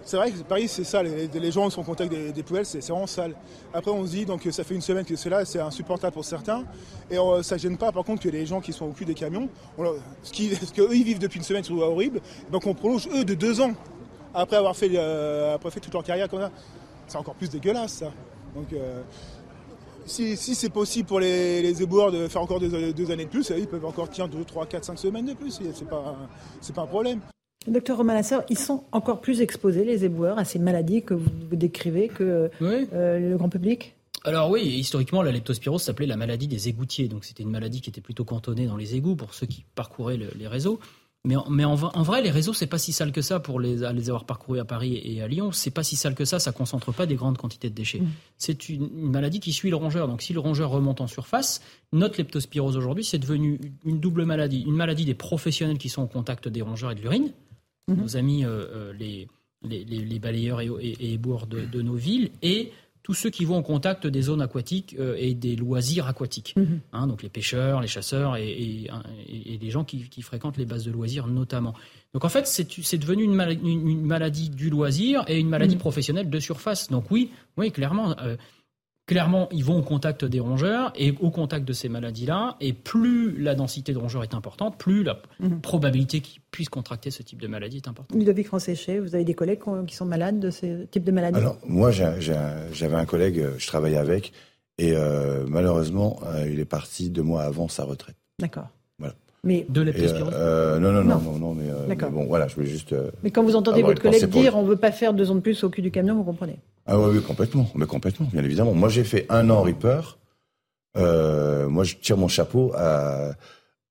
C'est 0.02 0.16
vrai 0.16 0.30
que 0.30 0.38
Paris, 0.42 0.68
c'est 0.68 0.84
sale. 0.84 1.08
Les, 1.08 1.40
les, 1.40 1.50
gens 1.50 1.68
sont 1.68 1.80
en 1.80 1.84
contact 1.84 2.10
des, 2.10 2.32
des 2.32 2.42
poubelles, 2.42 2.64
c'est 2.64 2.80
vraiment 2.86 3.06
sale. 3.06 3.34
Après, 3.74 3.90
on 3.90 4.06
se 4.06 4.10
dit, 4.10 4.24
donc 4.24 4.46
ça 4.50 4.62
fait 4.62 4.74
une 4.74 4.80
semaine 4.80 5.04
que 5.04 5.16
c'est 5.16 5.30
là, 5.30 5.44
c'est 5.44 5.58
insupportable 5.58 6.12
pour 6.14 6.24
certains. 6.24 6.64
Et 7.10 7.18
on, 7.18 7.42
ça 7.42 7.56
gêne 7.56 7.76
pas, 7.76 7.92
par 7.92 8.04
contre, 8.04 8.22
que 8.22 8.28
les 8.28 8.46
gens 8.46 8.60
qui 8.60 8.72
sont 8.72 8.86
au 8.86 8.92
cul 8.92 9.04
des 9.04 9.14
camions, 9.14 9.48
on, 9.76 9.84
ce 10.22 10.32
qu'eux, 10.72 10.88
ils 10.94 11.04
vivent 11.04 11.18
depuis 11.18 11.38
une 11.38 11.44
semaine, 11.44 11.64
c'est 11.64 11.72
horrible. 11.72 12.20
Donc 12.50 12.66
on 12.66 12.74
prolonge, 12.74 13.08
eux, 13.14 13.24
de 13.24 13.34
deux 13.34 13.60
ans, 13.60 13.74
après 14.32 14.56
avoir 14.56 14.76
fait, 14.76 14.96
après 15.52 15.70
fait 15.70 15.80
toute 15.80 15.92
leur 15.92 16.04
carrière 16.04 16.28
comme 16.28 16.40
ça. 16.40 16.52
C'est 17.06 17.18
encore 17.18 17.34
plus 17.34 17.50
dégueulasse, 17.50 17.92
ça. 17.92 18.12
Donc 18.54 18.68
si, 20.06 20.36
si 20.36 20.54
c'est 20.54 20.70
possible 20.70 21.06
pour 21.06 21.20
les, 21.20 21.62
les, 21.62 21.82
éboueurs 21.82 22.12
de 22.12 22.28
faire 22.28 22.42
encore 22.42 22.60
deux, 22.60 22.92
deux, 22.92 23.10
années 23.10 23.24
de 23.24 23.30
plus, 23.30 23.52
ils 23.56 23.66
peuvent 23.66 23.84
encore 23.84 24.08
tenir 24.08 24.28
2, 24.28 24.44
3, 24.44 24.66
4, 24.66 24.84
5 24.84 24.98
semaines 24.98 25.26
de 25.26 25.34
plus. 25.34 25.60
C'est 25.74 25.88
pas, 25.88 26.16
pas 26.74 26.82
un 26.82 26.86
problème. 26.86 27.20
Docteur 27.66 27.96
Romain 27.96 28.14
Lasseur, 28.14 28.44
ils 28.48 28.58
sont 28.58 28.84
encore 28.92 29.20
plus 29.20 29.40
exposés, 29.40 29.84
les 29.84 30.04
éboueurs, 30.04 30.38
à 30.38 30.44
ces 30.44 30.58
maladies 30.58 31.02
que 31.02 31.14
vous, 31.14 31.30
vous 31.50 31.56
décrivez 31.56 32.08
que 32.08 32.50
oui. 32.60 32.86
euh, 32.92 33.18
le 33.18 33.36
grand 33.36 33.48
public? 33.48 33.94
Alors 34.24 34.50
oui, 34.50 34.62
historiquement, 34.62 35.22
la 35.22 35.32
leptospirose 35.32 35.82
s'appelait 35.82 36.06
la 36.06 36.16
maladie 36.16 36.48
des 36.48 36.68
égoutiers. 36.68 37.08
Donc 37.08 37.24
c'était 37.24 37.42
une 37.42 37.50
maladie 37.50 37.80
qui 37.80 37.90
était 37.90 38.00
plutôt 38.00 38.24
cantonnée 38.24 38.66
dans 38.66 38.76
les 38.76 38.96
égouts 38.96 39.16
pour 39.16 39.34
ceux 39.34 39.46
qui 39.46 39.64
parcouraient 39.74 40.16
le, 40.16 40.28
les 40.36 40.48
réseaux. 40.48 40.80
Mais, 41.26 41.34
en, 41.34 41.50
mais 41.50 41.64
en, 41.64 41.74
en, 41.74 42.02
vrai, 42.02 42.22
les 42.22 42.30
réseaux, 42.30 42.52
c'est 42.52 42.68
pas 42.68 42.78
si 42.78 42.92
sale 42.92 43.10
que 43.10 43.20
ça 43.20 43.40
pour 43.40 43.58
les, 43.58 43.78
les 43.92 44.08
avoir 44.08 44.26
parcourus 44.26 44.60
à 44.60 44.64
Paris 44.64 45.00
et 45.02 45.20
à 45.22 45.26
Lyon. 45.26 45.50
C'est 45.50 45.72
pas 45.72 45.82
si 45.82 45.96
sale 45.96 46.14
que 46.14 46.24
ça, 46.24 46.38
ça 46.38 46.52
concentre 46.52 46.92
pas 46.92 47.04
des 47.04 47.16
grandes 47.16 47.36
quantités 47.36 47.68
de 47.68 47.74
déchets. 47.74 47.98
Mmh. 47.98 48.08
C'est 48.38 48.68
une, 48.68 48.88
une, 48.96 49.10
maladie 49.10 49.40
qui 49.40 49.52
suit 49.52 49.68
le 49.68 49.74
rongeur. 49.74 50.06
Donc 50.06 50.22
si 50.22 50.32
le 50.32 50.38
rongeur 50.38 50.70
remonte 50.70 51.00
en 51.00 51.08
surface, 51.08 51.60
notre 51.92 52.18
leptospirose 52.18 52.76
aujourd'hui, 52.76 53.02
c'est 53.02 53.18
devenu 53.18 53.60
une 53.84 53.98
double 53.98 54.24
maladie. 54.24 54.62
Une 54.62 54.76
maladie 54.76 55.04
des 55.04 55.14
professionnels 55.14 55.78
qui 55.78 55.88
sont 55.88 56.02
au 56.02 56.06
contact 56.06 56.46
des 56.46 56.62
rongeurs 56.62 56.92
et 56.92 56.94
de 56.94 57.00
l'urine, 57.00 57.32
mmh. 57.88 57.94
nos 57.94 58.16
amis 58.16 58.44
euh, 58.44 58.48
euh, 58.48 58.92
les, 58.92 59.26
les, 59.64 59.84
les, 59.84 60.18
balayeurs 60.20 60.60
et, 60.60 60.66
et, 60.66 61.14
et 61.14 61.18
de, 61.18 61.82
nos 61.82 61.96
villes, 61.96 62.30
et 62.42 62.70
tous 63.06 63.14
ceux 63.14 63.30
qui 63.30 63.44
vont 63.44 63.54
en 63.54 63.62
contact 63.62 64.04
des 64.08 64.20
zones 64.20 64.42
aquatiques 64.42 64.96
euh, 64.98 65.14
et 65.16 65.32
des 65.32 65.54
loisirs 65.54 66.08
aquatiques. 66.08 66.54
Mmh. 66.56 66.64
Hein, 66.92 67.06
donc 67.06 67.22
les 67.22 67.28
pêcheurs, 67.28 67.80
les 67.80 67.86
chasseurs 67.86 68.36
et, 68.36 68.48
et, 68.48 68.90
et 69.28 69.58
les 69.58 69.70
gens 69.70 69.84
qui, 69.84 70.08
qui, 70.08 70.22
fréquentent 70.22 70.56
les 70.56 70.64
bases 70.64 70.84
de 70.84 70.90
loisirs 70.90 71.28
notamment. 71.28 71.72
Donc 72.14 72.24
en 72.24 72.28
fait, 72.28 72.48
c'est 72.48 72.98
devenu 72.98 73.22
une 73.22 73.32
maladie, 73.32 73.60
une, 73.62 73.88
une 73.88 74.04
maladie, 74.04 74.50
du 74.50 74.70
loisir 74.70 75.22
et 75.28 75.38
une 75.38 75.48
maladie 75.48 75.76
mmh. 75.76 75.78
professionnelle 75.78 76.28
de 76.28 76.40
surface. 76.40 76.90
Donc 76.90 77.08
oui, 77.12 77.30
oui, 77.56 77.70
clairement. 77.70 78.18
Euh, 78.18 78.36
clairement, 79.06 79.48
ils 79.52 79.64
vont 79.64 79.78
au 79.78 79.82
contact 79.82 80.24
des 80.24 80.40
rongeurs 80.40 80.92
et 80.96 81.14
au 81.20 81.30
contact 81.30 81.64
de 81.64 81.72
ces 81.72 81.88
maladies-là. 81.88 82.56
Et 82.60 82.72
plus 82.72 83.40
la 83.40 83.54
densité 83.54 83.92
de 83.92 83.98
rongeurs 83.98 84.22
est 84.22 84.34
importante, 84.34 84.78
plus 84.78 85.02
la 85.02 85.20
mmh. 85.40 85.60
probabilité 85.60 86.20
qu'ils 86.20 86.42
puissent 86.50 86.68
contracter 86.68 87.10
ce 87.10 87.22
type 87.22 87.40
de 87.40 87.48
maladie 87.48 87.76
est 87.76 87.88
importante. 87.88 88.16
Ludovic 88.16 88.48
Francéchet, 88.48 88.98
vous 88.98 89.14
avez 89.14 89.24
des 89.24 89.34
collègues 89.34 89.60
qui 89.86 89.94
sont 89.94 90.06
malades 90.06 90.40
de 90.40 90.50
ce 90.50 90.84
type 90.84 91.04
de 91.04 91.12
maladie? 91.12 91.38
Alors, 91.38 91.58
moi, 91.66 91.90
j'avais 91.90 92.94
un 92.94 93.06
collègue, 93.06 93.40
euh, 93.40 93.54
je 93.58 93.66
travaillais 93.66 93.96
avec, 93.96 94.32
et 94.78 94.92
euh, 94.94 95.44
malheureusement, 95.48 96.20
euh, 96.24 96.48
il 96.50 96.60
est 96.60 96.66
parti 96.66 97.10
deux 97.10 97.22
mois 97.22 97.44
avant 97.44 97.68
sa 97.68 97.84
retraite. 97.84 98.16
D'accord. 98.38 98.68
Voilà. 98.98 99.14
Mais 99.46 99.64
de 99.68 99.80
leptospirose 99.80 100.34
euh, 100.34 100.78
non, 100.80 100.90
non, 100.92 101.04
non, 101.04 101.20
non, 101.20 101.38
non, 101.38 101.54
mais, 101.54 101.70
euh, 101.70 101.86
mais, 101.88 101.94
bon, 101.94 102.26
voilà, 102.26 102.48
je 102.48 102.56
voulais 102.56 102.66
juste. 102.66 102.92
Euh, 102.92 103.10
mais 103.22 103.30
quand 103.30 103.44
vous 103.44 103.54
entendez 103.54 103.80
votre 103.82 104.02
collègue 104.02 104.26
dire 104.26 104.52
pour... 104.52 104.60
on 104.60 104.64
veut 104.64 104.76
pas 104.76 104.90
faire 104.90 105.14
deux 105.14 105.30
ans 105.30 105.36
de 105.36 105.40
plus 105.40 105.62
au 105.62 105.70
cul 105.70 105.82
du 105.82 105.92
camion, 105.92 106.16
vous 106.16 106.24
comprenez? 106.24 106.58
Ah 106.84 106.98
oui, 106.98 107.10
oui, 107.14 107.22
complètement, 107.22 107.68
mais 107.76 107.86
complètement, 107.86 108.26
bien 108.32 108.42
évidemment. 108.42 108.74
Moi, 108.74 108.88
j'ai 108.88 109.04
fait 109.04 109.24
un 109.28 109.48
an 109.50 109.62
Reaper. 109.62 110.18
moi, 110.96 111.84
je 111.84 111.94
tire 111.94 112.16
mon 112.16 112.28
chapeau 112.28 112.72
à, 112.74 113.30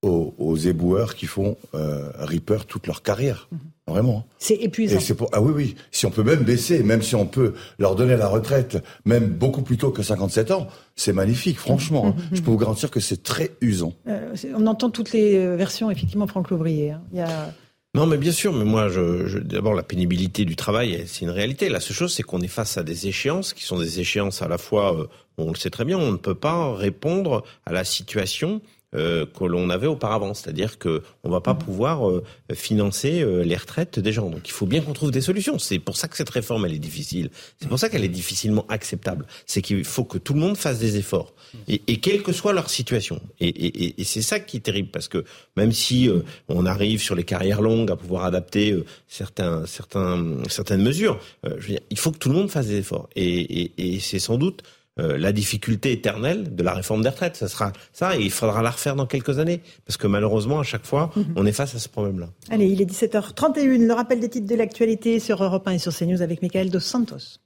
aux, 0.02 0.34
aux, 0.38 0.58
éboueurs 0.58 1.16
qui 1.16 1.26
font 1.26 1.56
Reaper 1.74 2.66
toute 2.68 2.86
leur 2.88 3.02
carrière. 3.02 3.48
Mm 3.52 3.56
-hmm. 3.56 3.75
Vraiment. 3.88 4.26
C'est 4.40 4.56
épuisant. 4.56 5.00
Et 5.00 5.14
pour... 5.14 5.30
Ah 5.32 5.42
oui, 5.42 5.54
oui. 5.56 5.76
Si 5.92 6.08
on 6.08 6.12
peut 6.12 6.24
même 6.24 6.44
baisser, 6.44 6.82
même 6.82 7.04
si 7.04 7.14
on 7.16 7.28
peut 7.28 7.54
leur 7.78 7.96
donner 7.96 8.18
la 8.18 8.28
retraite, 8.28 8.84
même 9.06 9.28
beaucoup 9.28 9.62
plus 9.62 9.78
tôt 9.78 9.92
que 9.92 10.02
57 10.02 10.50
ans, 10.52 10.68
c'est 10.96 11.14
magnifique, 11.14 11.60
franchement. 11.60 12.06
Mmh, 12.06 12.10
mmh, 12.32 12.36
Je 12.36 12.42
peux 12.42 12.52
vous 12.52 12.58
garantir 12.58 12.90
que 12.90 13.00
c'est 13.00 13.22
très 13.22 13.52
usant. 13.62 13.94
Euh, 14.08 14.34
on 14.56 14.66
entend 14.66 14.90
toutes 14.90 15.12
les 15.12 15.56
versions, 15.56 15.92
effectivement, 15.92 16.26
Franck 16.26 16.50
Louvrier. 16.50 16.92
Hein. 16.92 17.02
Il 17.12 17.20
y 17.20 17.22
a... 17.22 17.54
Non, 17.96 18.08
mais 18.08 18.18
bien 18.18 18.34
sûr, 18.34 18.52
mais 18.52 18.66
moi, 18.66 18.90
je, 18.90 19.26
je 19.26 19.38
d'abord, 19.40 19.74
la 19.74 19.82
pénibilité 19.82 20.44
du 20.44 20.58
travail, 20.58 21.06
c'est 21.08 21.22
une 21.22 21.30
réalité. 21.30 21.70
La 21.70 21.80
seule 21.80 21.96
chose, 21.96 22.14
c'est 22.14 22.24
qu'on 22.24 22.42
est 22.42 22.50
face 22.50 22.78
à 22.78 22.84
des 22.84 23.08
échéances 23.08 23.54
qui 23.54 23.64
sont 23.64 23.80
des 23.80 24.02
échéances 24.02 24.42
à 24.42 24.50
la 24.50 24.58
fois, 24.58 25.00
euh, 25.00 25.08
on 25.38 25.48
le 25.50 25.56
sait 25.56 25.70
très 25.70 25.86
bien, 25.86 25.98
on 25.98 26.12
ne 26.12 26.18
peut 26.18 26.36
pas 26.36 26.74
répondre 26.74 27.44
à 27.66 27.72
la 27.72 27.86
situation 27.86 28.62
euh, 28.94 29.26
que 29.26 29.44
l'on 29.46 29.70
avait 29.70 29.88
auparavant, 29.88 30.34
c'est-à-dire 30.34 30.78
que 30.78 31.02
on 31.24 31.30
va 31.30 31.42
pas 31.42 31.54
mmh. 31.54 31.60
pouvoir 31.60 32.10
euh, 32.10 32.24
financer 32.54 33.22
euh, 33.22 33.44
les 33.44 33.56
retraites 33.56 34.00
des 34.00 34.12
gens. 34.12 34.30
Donc 34.30 34.48
il 34.48 34.52
faut 34.52 34.66
bien 34.66 34.82
qu'on 34.82 34.94
trouve 34.94 35.12
des 35.12 35.22
solutions. 35.22 35.60
C'est 35.60 35.80
pour 35.80 35.98
ça 35.98 36.08
que 36.08 36.16
cette 36.16 36.30
réforme 36.30 36.66
elle 36.66 36.74
est 36.74 36.80
difficile. 36.80 37.30
C'est 37.60 37.68
pour 37.68 37.80
ça 37.80 37.90
qu'elle 37.90 38.04
est 38.04 38.10
difficilement 38.10 38.66
acceptable. 38.70 39.26
C'est 39.46 39.62
qu'il 39.62 39.84
faut 39.84 40.04
que 40.04 40.18
tout 40.18 40.34
le 40.34 40.40
monde 40.40 40.58
fasse 40.58 40.80
des 40.80 40.98
efforts 40.98 41.34
et, 41.68 41.82
et 41.88 41.98
quelle 41.98 42.24
que 42.24 42.32
soit 42.32 42.54
leur 42.54 42.70
situation. 42.70 43.20
Et, 43.40 43.48
et, 43.48 44.02
et 44.02 44.04
c'est 44.04 44.22
ça 44.22 44.40
qui 44.40 44.58
est 44.58 44.62
terrible 44.62 44.90
parce 44.92 45.08
que 45.08 45.26
même 45.56 45.72
si 45.72 46.10
euh, 46.10 46.22
on 46.48 46.66
arrive 46.66 47.02
sur 47.02 47.16
les 47.16 47.24
carrières 47.24 47.62
longues 47.62 47.92
à 47.92 47.96
pouvoir 47.96 48.26
adapter 48.26 48.72
euh, 48.72 48.86
certains, 49.08 49.66
certains, 49.66 50.38
certaines 50.50 50.82
mesures, 50.82 51.20
euh, 51.46 51.56
je 51.58 51.68
veux 51.68 51.74
dire, 51.74 51.82
il 51.90 51.98
faut 51.98 52.12
que 52.12 52.18
tout 52.18 52.30
le 52.30 52.36
monde 52.36 52.50
fasse 52.50 52.68
des 52.68 52.78
efforts. 52.78 53.10
Et, 53.16 53.72
et 53.78 54.00
c'est 54.00 54.20
sans 54.20 54.38
doute 54.38 54.64
euh, 55.00 55.18
la 55.18 55.32
difficulté 55.32 55.92
éternelle 55.92 56.56
de 56.56 56.64
la 56.64 56.74
réforme 56.74 57.02
des 57.04 57.10
retraites. 57.10 57.36
Ce 57.36 57.48
sera 57.48 57.74
ça 57.92 58.16
et 58.18 58.22
il 58.22 58.32
faudra 58.32 58.62
la 58.62 58.72
refaire 58.72 58.96
dans 58.96 59.06
quelques 59.06 59.40
années. 59.40 59.62
Parce 59.86 59.98
que 59.98 60.08
malheureusement, 60.08 60.60
à 60.60 60.64
chaque 60.64 60.86
fois, 60.86 61.12
mm 61.16 61.20
-hmm. 61.20 61.34
on 61.36 61.46
est 61.46 61.52
face 61.62 61.76
à 61.76 61.80
ce 61.80 61.90
problème-là. 61.90 62.28
Allez, 62.50 62.68
il 62.68 62.82
est 62.82 62.86
17h31. 62.86 63.88
Le 63.88 63.94
rappel 63.94 64.20
des 64.20 64.30
titres 64.30 64.48
de 64.48 64.56
l'actualité 64.56 65.20
sur 65.20 65.44
Europe 65.44 65.68
1 65.68 65.72
et 65.72 65.80
sur 65.80 65.94
CNews 65.98 66.22
avec 66.22 66.42
Michael 66.42 66.70
Dos 66.70 66.80
Santos. 66.94 67.45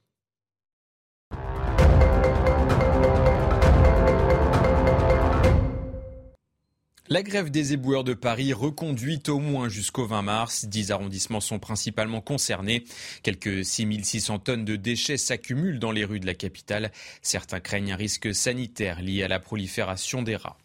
La 7.12 7.24
grève 7.24 7.50
des 7.50 7.72
éboueurs 7.72 8.04
de 8.04 8.14
Paris 8.14 8.52
reconduite 8.52 9.28
au 9.30 9.40
moins 9.40 9.68
jusqu'au 9.68 10.06
20 10.06 10.22
mars. 10.22 10.66
Dix 10.66 10.92
arrondissements 10.92 11.40
sont 11.40 11.58
principalement 11.58 12.20
concernés. 12.20 12.84
Quelques 13.24 13.64
6600 13.64 14.38
tonnes 14.38 14.64
de 14.64 14.76
déchets 14.76 15.16
s'accumulent 15.16 15.80
dans 15.80 15.90
les 15.90 16.04
rues 16.04 16.20
de 16.20 16.26
la 16.26 16.34
capitale. 16.34 16.92
Certains 17.20 17.58
craignent 17.58 17.94
un 17.94 17.96
risque 17.96 18.32
sanitaire 18.32 19.02
lié 19.02 19.24
à 19.24 19.28
la 19.28 19.40
prolifération 19.40 20.22
des 20.22 20.36
rats. 20.36 20.56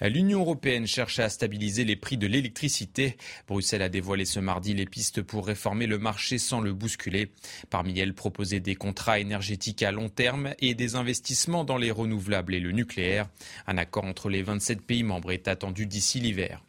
L'Union 0.00 0.40
européenne 0.40 0.86
cherche 0.86 1.18
à 1.18 1.28
stabiliser 1.28 1.84
les 1.84 1.96
prix 1.96 2.16
de 2.16 2.26
l'électricité. 2.26 3.16
Bruxelles 3.46 3.82
a 3.82 3.88
dévoilé 3.88 4.24
ce 4.24 4.40
mardi 4.40 4.74
les 4.74 4.86
pistes 4.86 5.22
pour 5.22 5.46
réformer 5.46 5.86
le 5.86 5.98
marché 5.98 6.38
sans 6.38 6.60
le 6.60 6.72
bousculer. 6.72 7.30
Parmi 7.70 7.98
elles, 7.98 8.14
proposer 8.14 8.60
des 8.60 8.74
contrats 8.74 9.18
énergétiques 9.18 9.82
à 9.82 9.92
long 9.92 10.08
terme 10.08 10.54
et 10.60 10.74
des 10.74 10.94
investissements 10.94 11.64
dans 11.64 11.76
les 11.78 11.90
renouvelables 11.90 12.54
et 12.54 12.60
le 12.60 12.72
nucléaire. 12.72 13.28
Un 13.66 13.78
accord 13.78 14.04
entre 14.04 14.28
les 14.28 14.42
27 14.42 14.82
pays 14.82 15.02
membres 15.02 15.32
est 15.32 15.48
attendu 15.48 15.86
d'ici 15.86 16.20
l'hiver. 16.20 16.62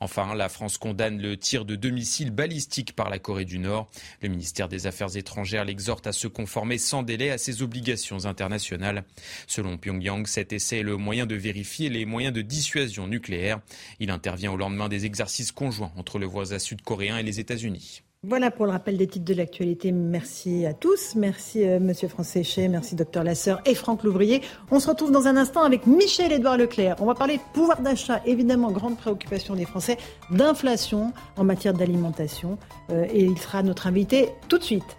Enfin, 0.00 0.34
la 0.34 0.48
France 0.48 0.78
condamne 0.78 1.20
le 1.20 1.36
tir 1.36 1.64
de 1.64 1.76
deux 1.76 1.90
missiles 1.90 2.30
balistiques 2.30 2.94
par 2.94 3.10
la 3.10 3.18
Corée 3.18 3.44
du 3.44 3.58
Nord. 3.58 3.90
Le 4.22 4.28
ministère 4.28 4.68
des 4.68 4.86
Affaires 4.86 5.16
étrangères 5.16 5.64
l'exhorte 5.64 6.06
à 6.06 6.12
se 6.12 6.28
conformer 6.28 6.78
sans 6.78 7.02
délai 7.02 7.30
à 7.30 7.38
ses 7.38 7.62
obligations 7.62 8.26
internationales. 8.26 9.04
Selon 9.46 9.78
Pyongyang, 9.78 10.26
cet 10.26 10.52
essai 10.52 10.78
est 10.78 10.82
le 10.82 10.96
moyen 10.96 11.26
de 11.26 11.34
vérifier 11.34 11.88
les 11.88 12.04
moyens 12.04 12.34
de 12.34 12.42
dissuasion 12.42 13.06
nucléaire. 13.06 13.60
Il 14.00 14.10
intervient 14.10 14.52
au 14.52 14.56
lendemain 14.56 14.88
des 14.88 15.06
exercices 15.06 15.52
conjoints 15.52 15.92
entre 15.96 16.18
le 16.18 16.26
voisin 16.26 16.58
sud-coréen 16.58 17.18
et 17.18 17.22
les 17.22 17.40
États-Unis. 17.40 18.02
Voilà 18.26 18.50
pour 18.50 18.64
le 18.64 18.72
rappel 18.72 18.96
des 18.96 19.06
titres 19.06 19.26
de 19.26 19.34
l'actualité. 19.34 19.92
Merci 19.92 20.64
à 20.64 20.72
tous. 20.72 21.14
Merci 21.14 21.68
euh, 21.68 21.78
Monsieur 21.78 22.08
Français 22.08 22.42
merci 22.70 22.94
Docteur 22.94 23.22
Lasseur 23.22 23.60
et 23.66 23.74
Franck 23.74 24.02
Louvrier. 24.02 24.40
On 24.70 24.80
se 24.80 24.88
retrouve 24.88 25.10
dans 25.10 25.26
un 25.26 25.36
instant 25.36 25.62
avec 25.62 25.86
Michel-Édouard 25.86 26.56
Leclerc. 26.56 26.96
On 27.00 27.04
va 27.06 27.14
parler 27.14 27.36
de 27.36 27.42
pouvoir 27.52 27.82
d'achat, 27.82 28.22
évidemment, 28.24 28.70
grande 28.70 28.96
préoccupation 28.96 29.54
des 29.54 29.66
Français, 29.66 29.98
d'inflation 30.30 31.12
en 31.36 31.44
matière 31.44 31.74
d'alimentation. 31.74 32.56
Euh, 32.88 33.04
et 33.12 33.24
il 33.24 33.36
sera 33.36 33.62
notre 33.62 33.86
invité 33.86 34.30
tout 34.48 34.56
de 34.56 34.64
suite. 34.64 34.96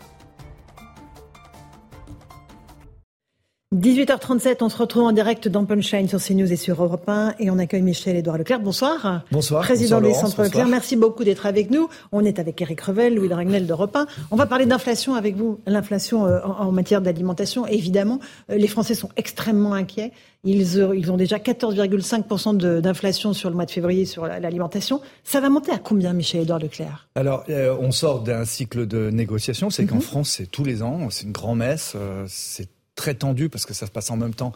18h37, 3.76 4.58
on 4.62 4.70
se 4.70 4.78
retrouve 4.78 5.04
en 5.04 5.12
direct 5.12 5.50
dans 5.50 5.66
Punchline 5.66 6.08
sur 6.08 6.24
CNews 6.24 6.50
et 6.50 6.56
sur 6.56 6.82
Europe 6.82 7.10
1 7.10 7.36
et 7.40 7.50
on 7.50 7.60
accueille 7.60 7.82
Michel-Édouard 7.82 8.38
Leclerc. 8.38 8.62
Bonsoir. 8.62 9.24
Bonsoir. 9.34 9.64
Président 9.64 10.00
des 10.00 10.14
Centres 10.14 10.44
Leclerc. 10.44 10.68
Merci 10.68 10.96
beaucoup 10.96 11.26
d'être 11.26 11.46
avec 11.46 11.72
nous. 11.72 11.90
On 12.14 12.24
est 12.24 12.40
avec 12.40 12.62
Eric 12.62 12.80
Revel, 12.80 13.16
Louis 13.16 13.28
Dragnel 13.28 13.68
d'Europe 13.68 13.94
1. 13.94 14.08
On 14.32 14.38
va 14.38 14.46
parler 14.46 14.66
d'inflation 14.66 15.16
avec 15.16 15.36
vous. 15.36 15.60
L'inflation 15.68 16.26
euh, 16.26 16.40
en, 16.42 16.72
matière 16.72 17.02
d'alimentation, 17.02 17.68
évidemment. 17.68 18.22
Euh, 18.50 18.56
les 18.56 18.68
Français 18.68 18.96
sont 18.96 19.10
extrêmement 19.18 19.74
inquiets. 19.74 20.14
Ils, 20.46 20.80
euh, 20.80 21.12
ont 21.12 21.18
déjà 21.18 21.38
14,5% 21.38 22.80
d'inflation 22.80 23.34
sur 23.34 23.50
le 23.50 23.58
mois 23.58 23.66
de 23.66 23.72
février 23.72 24.06
sur 24.06 24.26
l'alimentation. 24.26 25.02
Ça 25.26 25.42
va 25.42 25.50
monter 25.50 25.74
à 25.74 25.80
combien, 25.80 26.14
Michel-Édouard 26.14 26.60
Leclerc? 26.60 27.10
Alors, 27.16 27.44
on 27.82 27.92
sort 27.92 28.22
d'un 28.22 28.46
cycle 28.46 28.88
de 28.88 29.10
négociation. 29.10 29.70
C'est 29.70 29.86
qu'en 29.86 29.96
mhm. 29.96 30.02
France, 30.02 30.30
c'est 30.30 30.50
tous 30.50 30.64
les 30.64 30.82
ans. 30.82 31.10
C'est 31.10 31.26
une 31.26 31.34
grand-messe. 31.34 31.98
c'est 32.28 32.70
très 32.96 33.14
tendu 33.14 33.50
parce 33.50 33.66
que 33.66 33.74
ça 33.74 33.86
se 33.86 33.92
passe 33.92 34.10
en 34.10 34.18
même 34.18 34.34
temps 34.34 34.54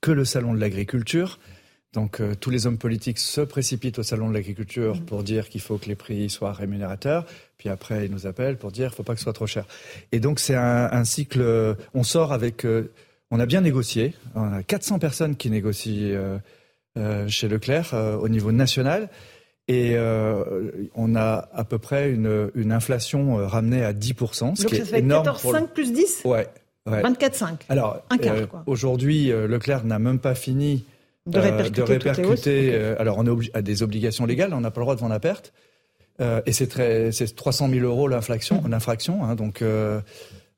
que 0.00 0.10
le 0.10 0.24
salon 0.24 0.54
de 0.54 0.60
l'agriculture. 0.60 1.38
Donc 1.92 2.20
euh, 2.20 2.34
tous 2.34 2.50
les 2.50 2.66
hommes 2.66 2.78
politiques 2.78 3.18
se 3.18 3.42
précipitent 3.42 3.98
au 3.98 4.02
salon 4.02 4.28
de 4.28 4.34
l'agriculture 4.34 4.96
mmh. 4.96 5.00
pour 5.00 5.22
dire 5.22 5.48
qu'il 5.48 5.60
faut 5.60 5.76
que 5.76 5.86
les 5.86 5.94
prix 5.94 6.30
soient 6.30 6.52
rémunérateurs. 6.52 7.26
Puis 7.58 7.68
après, 7.68 8.06
ils 8.06 8.10
nous 8.10 8.26
appellent 8.26 8.56
pour 8.56 8.72
dire 8.72 8.86
qu'il 8.86 8.94
ne 8.94 8.96
faut 8.96 9.02
pas 9.02 9.12
que 9.12 9.20
ce 9.20 9.24
soit 9.24 9.34
trop 9.34 9.46
cher. 9.46 9.66
Et 10.10 10.18
donc 10.18 10.40
c'est 10.40 10.54
un, 10.54 11.04
cycle. 11.04 11.40
Euh, 11.42 11.74
on 11.94 12.02
sort 12.02 12.32
avec. 12.32 12.64
Euh, 12.64 12.90
on 13.30 13.40
a 13.40 13.46
bien 13.46 13.60
négocié. 13.60 14.14
On 14.34 14.52
a 14.52 14.62
400 14.62 14.98
personnes 14.98 15.36
qui 15.36 15.48
négocient 15.48 16.38
chez 17.28 17.48
Leclerc 17.48 17.94
au 18.20 18.28
niveau 18.28 18.52
national. 18.52 19.08
Et 19.68 19.96
on 20.94 21.16
a 21.16 21.48
à 21.54 21.64
peu 21.64 21.78
près 21.78 22.10
une, 22.10 22.50
une 22.54 22.72
inflation 22.72 23.36
ramenée 23.36 23.82
à 23.82 23.94
10%, 23.94 24.34
ce 24.34 24.42
donc 24.42 24.70
qui 24.70 24.76
ça 24.76 24.82
est 24.82 24.84
fait 24.84 24.98
énorme. 24.98 25.26
14,5 25.26 25.68
plus 25.68 25.94
10 25.94 26.22
Ouais, 26.26 26.46
24,5. 26.86 27.60
Alors, 27.68 28.02
euh, 28.24 28.46
aujourd'hui, 28.66 29.30
euh, 29.30 29.46
Leclerc 29.46 29.84
n'a 29.84 29.98
même 29.98 30.18
pas 30.18 30.34
fini 30.34 30.84
de 31.26 31.38
répercuter. 31.38 32.70
Euh, 32.74 32.96
alors, 32.98 33.18
on 33.18 33.40
a 33.54 33.62
des 33.62 33.82
obligations 33.82 34.26
légales, 34.26 34.52
on 34.52 34.60
n'a 34.60 34.70
pas 34.70 34.80
le 34.80 34.84
droit 34.84 34.96
de 34.96 35.00
vendre 35.00 35.14
à 35.14 35.20
perte. 35.20 35.52
et 36.20 36.52
c'est 36.52 36.66
très, 36.66 37.12
c'est 37.12 37.34
300 37.34 37.68
000 37.68 37.86
euros 37.86 38.08
l'infraction, 38.08 38.62
l'infraction. 38.68 39.24
Hein, 39.24 39.36
donc, 39.36 39.62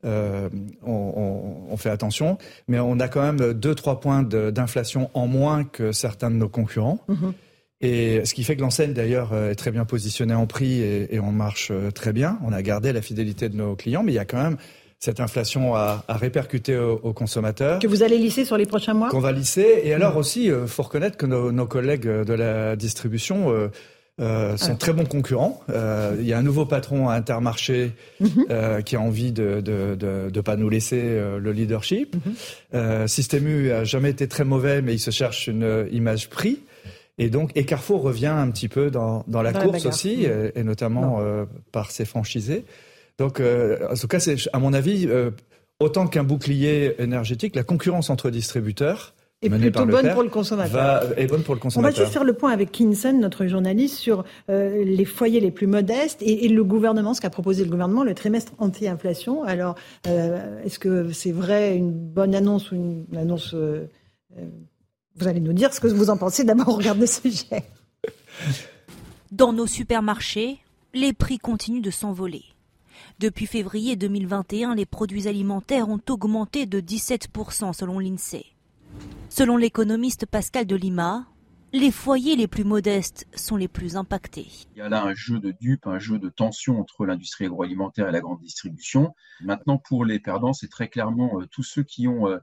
on, 0.05 1.77
fait 1.77 1.91
attention, 1.91 2.39
mais 2.69 2.79
on 2.79 2.99
a 3.01 3.09
quand 3.09 3.23
même 3.23 3.53
2-3 3.53 4.01
points 4.01 4.23
d'inflation 4.23 5.11
en 5.13 5.27
moins 5.27 5.65
que 5.65 5.93
certains 5.93 6.31
de 6.31 6.37
nos 6.37 6.49
concurrents. 6.49 7.01
Mm-hmm. 7.09 7.33
Et 7.81 8.25
ce 8.25 8.33
qui 8.33 8.45
fait 8.45 8.57
que 8.57 8.63
l'enseigne, 8.63 8.95
d'ailleurs, 8.95 9.35
est 9.35 9.57
très 9.57 9.71
bien 9.71 9.85
positionnée 9.85 10.33
en 10.33 10.47
prix 10.47 10.81
et, 10.81 11.15
et, 11.15 11.21
on 11.21 11.33
marche 11.33 11.71
très 11.95 12.15
bien. 12.15 12.39
On 12.43 12.53
a 12.53 12.63
gardé 12.63 12.95
la 12.95 13.03
fidélité 13.03 13.51
de 13.51 13.57
nos 13.57 13.77
clients, 13.77 14.03
mais 14.03 14.13
il 14.13 14.15
y 14.15 14.21
a 14.21 14.25
quand 14.25 14.43
même 14.43 14.57
cette 15.05 15.21
inflation 15.21 15.75
a, 15.75 16.03
répercuté 16.09 16.79
aux, 16.79 17.13
consommateurs. 17.13 17.79
Que 17.79 17.87
vous 17.87 18.03
allez 18.03 18.17
lisser 18.17 18.47
sur 18.47 18.57
les 18.57 18.65
prochains 18.65 18.95
mois? 18.95 19.11
Qu'on 19.11 19.21
va 19.21 19.33
lisser. 19.33 19.83
Et 19.85 19.93
alors 19.93 20.17
aussi, 20.17 20.45
il 20.45 20.51
euh, 20.51 20.67
faut 20.67 20.83
reconnaître 20.83 21.19
que 21.19 21.27
nos, 21.27 21.67
collègues 21.67 22.09
de 22.09 22.33
la 22.33 22.75
distribution 22.75 23.51
euh, 23.51 23.69
euh, 24.23 24.57
sont 24.57 24.77
très 24.77 24.95
bons 24.95 25.05
concurrents. 25.05 25.61
Il 25.69 26.27
y 26.27 26.33
a 26.33 26.39
un 26.39 26.43
nouveau 26.43 26.65
patron 26.65 27.11
à 27.11 27.17
Intermarché 27.17 27.93
mhm. 28.21 28.83
qui 28.83 28.97
a 28.97 29.01
envie 29.01 29.33
de 29.33 29.63
ne 29.67 30.41
pas 30.41 30.57
nous 30.57 30.71
laisser 30.71 31.03
le 31.03 31.53
leadership. 31.53 32.17
Mhm. 32.73 33.07
Système 33.07 33.47
U 33.47 33.73
a 33.73 33.85
jamais 33.85 34.09
été 34.11 34.27
très 34.27 34.45
mauvais, 34.45 34.81
mais 34.81 34.95
il 34.95 35.01
se 35.01 35.11
cherche 35.11 35.49
une 35.49 35.87
image 35.93 36.31
prix. 36.31 36.61
Et 37.19 37.29
donc, 37.29 37.51
et 37.57 37.67
Carrefour 37.67 38.01
revient 38.01 38.27
un 38.27 38.51
petit 38.51 38.69
peu 38.69 38.91
dans, 38.91 39.23
la 39.29 39.53
course 39.53 39.85
aussi, 39.85 40.27
mhm. 40.27 40.53
et, 40.55 40.65
notamment 40.65 41.21
par 41.73 41.91
ses 41.91 42.07
franchisés. 42.07 42.65
Donc, 43.19 43.41
euh, 43.41 43.79
en 43.91 43.95
tout 43.95 44.09
cas, 44.09 44.21
c'est, 44.21 44.37
à 44.53 44.59
mon 44.59 44.73
avis, 44.73 45.07
euh, 45.09 45.31
autant 45.81 46.07
qu'un 46.07 46.25
bouclier 46.25 47.01
énergétique, 47.01 47.55
la 47.55 47.63
concurrence 47.63 48.11
entre 48.11 48.31
distributeurs 48.31 49.15
est 49.43 49.51
plutôt 49.51 49.85
bonne 49.85 50.13
pour 50.15 50.23
le 50.23 50.31
consommateur. 50.31 51.19
est 51.19 51.27
bonne 51.27 51.43
pour 51.43 51.55
le 51.55 51.61
consommateur. 51.61 51.93
On 51.93 51.99
va 51.99 52.05
juste 52.05 52.15
faire 52.15 52.25
le 52.25 52.33
point 52.33 52.51
avec 52.51 52.73
Kinson, 52.73 53.13
notre 53.13 53.47
journaliste, 53.47 53.97
sur 53.97 54.25
euh, 54.49 54.85
les 54.85 55.05
foyers 55.05 55.41
les 55.41 55.51
plus 55.51 55.67
modestes 55.67 56.23
et, 56.23 56.49
le 56.49 56.65
gouvernement, 56.65 57.13
ce 57.13 57.21
qu'a 57.21 57.31
proposé 57.31 57.63
le 57.63 57.71
gouvernement, 57.71 58.05
le 58.05 58.15
trimestre 58.15 58.53
anti-inflation. 58.59 59.45
Alors, 59.45 59.75
est-ce 60.07 60.79
que 60.79 61.13
c'est 61.13 61.33
vrai, 61.33 61.77
une 61.77 61.93
bonne 61.93 62.35
annonce 62.35 62.73
ou 62.73 62.77
une 62.77 63.17
annonce 63.17 63.55
Vous 63.55 65.29
allez 65.29 65.41
nous 65.41 65.53
dire 65.53 65.75
ce 65.75 65.81
que 65.81 65.89
vous 65.89 66.11
en 66.11 66.17
pensez. 66.17 66.45
D'abord, 66.45 66.71
on 66.71 66.77
regarde 66.77 66.99
le 66.99 67.07
sujet. 67.07 67.65
Dans 69.31 69.53
nos 69.53 69.67
supermarchés, 69.67 70.59
les 70.95 71.13
prix 71.13 71.39
continuent 71.39 71.83
de 71.83 71.91
s'envoler. 71.91 72.45
Depuis 73.21 73.47
février 73.47 73.95
2021, 73.95 74.75
les 74.75 74.87
produits 74.87 75.29
alimentaires 75.29 75.89
ont 75.89 76.01
augmenté 76.11 76.67
de 76.67 76.81
17% 76.81 77.73
selon 77.73 78.01
l'INSEE. 78.01 78.57
Selon 79.29 79.57
l'économiste 79.57 80.27
Pascal 80.27 80.67
de 80.67 80.75
Lima, 80.75 81.25
les 81.73 81.93
foyers 81.93 82.35
les 82.35 82.49
plus 82.49 82.65
modestes 82.65 83.29
sont 83.33 83.57
les 83.57 83.69
plus 83.69 83.97
impactés. 83.97 84.49
Il 84.75 84.79
y 84.79 84.81
a 84.81 84.89
là 84.89 85.05
un 85.05 85.15
jeu 85.15 85.39
de 85.39 85.53
dupes, 85.53 85.87
un 85.87 86.01
jeu 86.01 86.19
de 86.19 86.29
tension 86.29 86.81
entre 86.81 87.07
l'industrie 87.07 87.47
agroalimentaire 87.47 88.09
et 88.09 88.13
la 88.13 88.21
grande 88.21 88.41
distribution. 88.41 89.15
Maintenant, 89.41 89.79
pour 89.79 90.05
les 90.05 90.19
perdants, 90.19 90.53
c'est 90.53 90.69
très 90.69 90.89
clairement 90.89 91.41
euh, 91.41 91.47
tous 91.47 91.63
ceux 91.63 91.85
qui 91.85 92.09
ont 92.09 92.27
euh, 92.27 92.39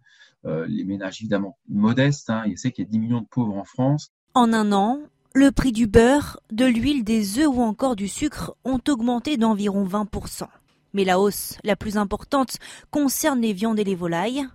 euh, 0.45 0.65
les 0.69 0.85
ménages 0.85 1.21
évidemment 1.21 1.57
modestes. 1.67 2.29
Hein. 2.29 2.43
Il 2.47 2.57
sait 2.57 2.71
qu'il 2.71 2.85
y 2.85 2.87
a 2.87 2.91
10 2.91 2.99
millions 2.99 3.21
de 3.21 3.27
pauvres 3.27 3.57
en 3.57 3.65
France. 3.65 4.13
En 4.35 4.53
un 4.53 4.71
an, 4.71 5.01
le 5.33 5.51
prix 5.51 5.73
du 5.73 5.87
beurre, 5.87 6.39
de 6.51 6.65
l'huile, 6.65 7.03
des 7.03 7.39
œufs 7.39 7.47
ou 7.47 7.61
encore 7.61 7.97
du 7.97 8.07
sucre 8.07 8.55
ont 8.63 8.79
augmenté 8.87 9.35
d'environ 9.35 9.85
20%. 9.85 10.47
Mais 10.93 11.05
la 11.05 11.19
hausse 11.19 11.57
la 11.63 11.75
plus 11.75 11.97
importante 11.97 12.57
concerne 12.89 13.41
les 13.41 13.53
viandes 13.53 13.79
et 13.79 13.83
les 13.83 13.95
volailles, 13.95 14.45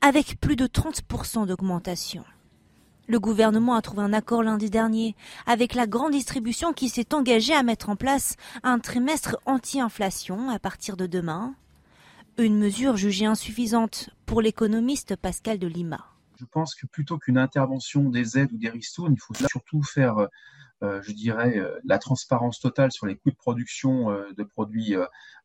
avec 0.00 0.40
plus 0.40 0.56
de 0.56 0.66
30% 0.66 1.46
d'augmentation. 1.46 2.24
Le 3.08 3.18
gouvernement 3.18 3.74
a 3.74 3.80
trouvé 3.80 4.02
un 4.02 4.12
accord 4.12 4.42
lundi 4.42 4.68
dernier 4.68 5.16
avec 5.46 5.74
la 5.74 5.86
grande 5.86 6.12
distribution 6.12 6.74
qui 6.74 6.90
s'est 6.90 7.14
engagée 7.14 7.54
à 7.54 7.62
mettre 7.62 7.88
en 7.88 7.96
place 7.96 8.36
un 8.62 8.78
trimestre 8.78 9.38
anti-inflation 9.46 10.50
à 10.50 10.58
partir 10.58 10.96
de 10.96 11.06
demain. 11.06 11.54
Une 12.36 12.58
mesure 12.58 12.98
jugée 12.98 13.24
insuffisante 13.24 14.10
pour 14.26 14.42
l'économiste 14.42 15.16
Pascal 15.16 15.58
de 15.58 15.66
Lima. 15.66 16.04
Je 16.38 16.44
pense 16.44 16.74
que 16.74 16.86
plutôt 16.86 17.16
qu'une 17.18 17.38
intervention 17.38 18.10
des 18.10 18.38
aides 18.38 18.52
ou 18.52 18.58
des 18.58 18.68
ristournes, 18.68 19.14
il 19.14 19.20
faut 19.20 19.34
surtout 19.48 19.82
faire 19.82 20.28
je 20.82 21.12
dirais, 21.12 21.58
euh, 21.58 21.78
la 21.84 21.98
transparence 21.98 22.60
totale 22.60 22.92
sur 22.92 23.06
les 23.06 23.16
coûts 23.16 23.30
de 23.30 23.36
production 23.36 24.10
euh, 24.10 24.32
de 24.36 24.42
produits 24.44 24.94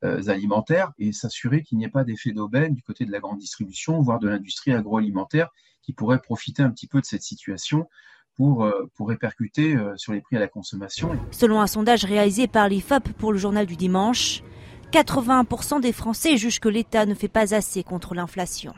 alimentaires 0.02 0.92
et 1.00 1.14
s'assurer 1.14 1.64
qu'il 1.64 1.78
n'y 1.78 1.86
ait 1.86 1.90
pas 1.90 2.04
d'effet 2.04 2.32
d'aubaine 2.32 2.74
du 2.74 2.84
côté 2.84 3.06
de 3.06 3.12
la 3.12 3.20
grande 3.20 3.40
distribution, 3.40 4.02
voire 4.02 4.20
de 4.20 4.28
l'industrie 4.28 4.74
agroalimentaire 4.74 5.50
qui 5.82 5.94
pourrait 5.94 6.20
profiter 6.20 6.62
un 6.62 6.72
petit 6.72 6.88
peu 6.88 7.00
de 7.00 7.06
cette 7.06 7.24
situation 7.24 7.88
pour, 8.36 8.70
pour 8.96 9.08
répercuter 9.08 9.78
sur 9.96 10.12
les 10.12 10.20
prix 10.20 10.36
à 10.36 10.40
la 10.40 10.50
consommation. 10.50 11.18
Selon 11.32 11.62
un 11.62 11.68
sondage 11.68 12.04
réalisé 12.04 12.48
par 12.48 12.68
l'IFOP 12.68 13.14
pour 13.18 13.32
le 13.32 13.38
journal 13.38 13.66
du 13.66 13.78
dimanche, 13.78 14.44
81% 14.92 15.80
des 15.80 15.94
Français 15.94 16.36
jugent 16.36 16.60
que 16.60 16.70
l'État 16.70 17.06
ne 17.06 17.16
fait 17.16 17.30
pas 17.30 17.56
assez 17.56 17.84
contre 17.84 18.14
l'inflation. 18.14 18.74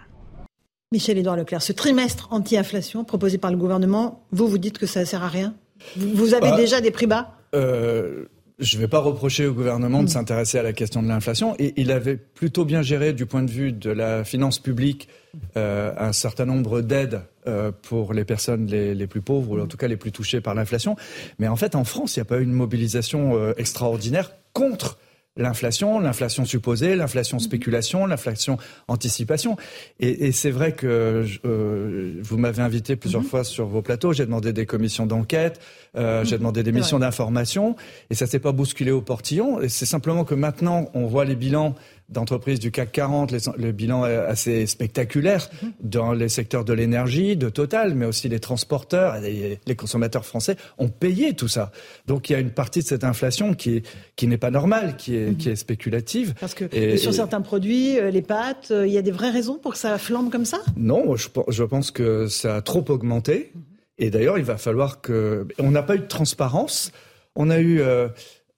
Michel-Édouard 0.92 1.36
Leclerc, 1.36 1.64
ce 1.64 1.74
trimestre 1.74 2.28
anti-inflation 2.32 3.04
proposé 3.04 3.40
par 3.40 3.52
le 3.52 3.58
gouvernement, 3.58 4.26
vous 4.32 4.48
vous 4.48 4.60
dites 4.60 4.78
que 4.78 4.86
ça 4.86 5.00
ne 5.00 5.06
sert 5.06 5.24
à 5.24 5.28
rien? 5.28 5.56
Vous 5.98 6.34
avez 6.34 6.52
bah, 6.52 6.58
déjà 6.58 6.82
des 6.82 6.92
prix 6.92 7.08
bas? 7.08 7.36
euh, 7.56 8.26
je 8.60 8.78
ne 8.78 8.82
vais 8.82 8.88
pas 8.88 9.00
reprocher 9.00 9.48
au 9.48 9.54
gouvernement 9.54 10.00
de 10.00 10.06
hmm. 10.06 10.10
s'intéresser 10.10 10.58
à 10.58 10.64
la 10.64 10.72
question 10.72 11.04
de 11.04 11.08
l'inflation. 11.08 11.56
Et 11.60 11.74
il 11.78 11.92
avait 11.92 12.16
plutôt 12.16 12.64
bien 12.64 12.82
géré, 12.82 13.12
du 13.12 13.26
point 13.26 13.44
de 13.44 13.52
vue 13.52 13.74
de 13.74 13.90
la 13.90 14.24
finance 14.24 14.60
publique, 14.60 15.10
euh, 15.58 15.92
un 15.98 16.14
certain 16.14 16.46
nombre 16.46 16.82
d'aides 16.82 17.22
euh, 17.48 17.72
pour 17.82 18.14
les 18.14 18.24
personnes 18.24 18.68
les, 18.68 19.08
plus 19.08 19.22
pauvres, 19.22 19.58
ou 19.58 19.62
en 19.62 19.68
tout 19.68 19.78
cas 19.78 19.88
les 19.88 19.98
plus 19.98 20.14
touchées 20.14 20.40
par 20.40 20.56
l'inflation. 20.56 20.96
Mais 21.38 21.50
en 21.50 21.58
fait, 21.58 21.76
en 21.76 21.84
France, 21.84 22.16
il 22.16 22.20
n'y 22.20 22.22
a 22.22 22.26
pas 22.26 22.38
eu 22.38 22.44
une 22.44 22.54
mobilisation 22.54 23.54
extraordinaire 23.58 24.32
contre 24.54 24.98
l'inflation, 25.38 26.00
l'inflation 26.00 26.46
supposée, 26.46 26.96
l'inflation 26.96 27.40
spéculation, 27.40 28.06
l'inflation 28.06 28.58
anticipation. 28.88 29.58
Et, 30.00 30.28
et 30.28 30.32
c'est 30.32 30.52
vrai 30.52 30.74
que 30.74 31.26
euh, 31.46 32.14
vous 32.22 32.38
m'avez 32.38 32.62
invité 32.62 32.96
plusieurs 32.96 33.24
mhm. 33.24 33.28
fois 33.28 33.44
sur 33.44 33.68
vos 33.68 33.82
plateaux, 33.82 34.14
j'ai 34.14 34.26
demandé 34.26 34.54
des 34.54 34.66
commissions 34.66 35.06
d'enquête, 35.06 35.60
euh, 35.98 36.24
j'ai 36.24 36.36
mhm. 36.36 36.40
demandé 36.40 36.64
des 36.64 36.72
missions 36.72 37.00
d'information, 37.00 37.76
et 38.10 38.16
ça 38.16 38.28
s'est 38.28 38.40
pas 38.40 38.52
bousculé 38.52 38.92
au 38.92 39.02
portillon. 39.02 39.62
Et 39.62 39.70
c'est 39.70 39.86
simplement 39.86 40.24
que 40.24 40.36
maintenant, 40.36 40.90
on 40.94 41.06
voit 41.06 41.26
les 41.26 41.36
bilans 41.36 41.76
d'entreprises 42.10 42.60
du 42.60 42.72
CAC 42.72 42.92
40, 42.92 43.58
le 43.58 43.72
bilan 43.72 44.06
est 44.06 44.16
assez 44.16 44.68
spectaculaire 44.68 45.50
mhm. 45.62 45.72
dans 45.82 46.14
les 46.14 46.30
secteurs 46.30 46.64
de 46.64 46.74
l'énergie, 46.74 47.36
de 47.36 47.50
Total, 47.50 47.96
mais 47.96 48.06
aussi 48.06 48.30
les 48.30 48.40
transporteurs, 48.40 49.24
et 49.24 49.60
les 49.66 49.76
consommateurs 49.76 50.26
français 50.26 50.56
ont 50.78 50.90
payé 50.90 51.34
tout 51.34 51.48
ça. 51.48 51.72
Donc 52.06 52.30
il 52.30 52.34
y 52.34 52.36
a 52.36 52.40
une 52.40 52.52
partie 52.52 52.80
de 52.80 52.86
cette 52.86 53.04
inflation 53.04 53.54
qui, 53.54 53.84
qui 54.16 54.28
n'est 54.28 54.38
pas 54.38 54.52
normale, 54.52 54.98
qui 54.98 55.16
est, 55.16 55.32
mhm. 55.32 55.38
qui 55.38 55.50
est 55.50 55.56
spéculative. 55.56 56.36
Parce 56.40 56.54
que 56.54 56.98
sur 56.98 57.14
certains 57.14 57.42
produits, 57.42 58.00
euh, 58.00 58.12
les 58.12 58.22
pâtes, 58.22 58.70
euh, 58.72 58.86
il 58.86 58.94
y 58.94 58.98
a 58.98 59.02
des 59.02 59.12
vraies 59.12 59.32
raisons 59.32 59.58
pour 59.58 59.74
que 59.74 59.78
ça 59.78 59.98
flambe 59.98 60.30
comme 60.30 60.46
ça? 60.46 60.60
Non, 60.78 61.16
je, 61.16 61.30
je 61.48 61.64
pense 61.64 61.92
que 61.92 62.28
ça 62.28 62.58
a 62.58 62.62
trop 62.62 62.86
augmenté. 62.90 63.52
Mhm. 63.56 63.62
Et 63.98 64.10
d'ailleurs, 64.10 64.38
il 64.38 64.44
va 64.44 64.58
falloir 64.58 65.02
que... 65.02 65.48
On 65.58 65.72
n'a 65.72 65.82
pas 65.82 65.96
eu 65.96 66.00
de 66.00 66.08
transparence. 66.08 66.92
On 67.36 67.50
a 67.50 67.60
eu... 67.60 67.82
Euh, 67.82 68.10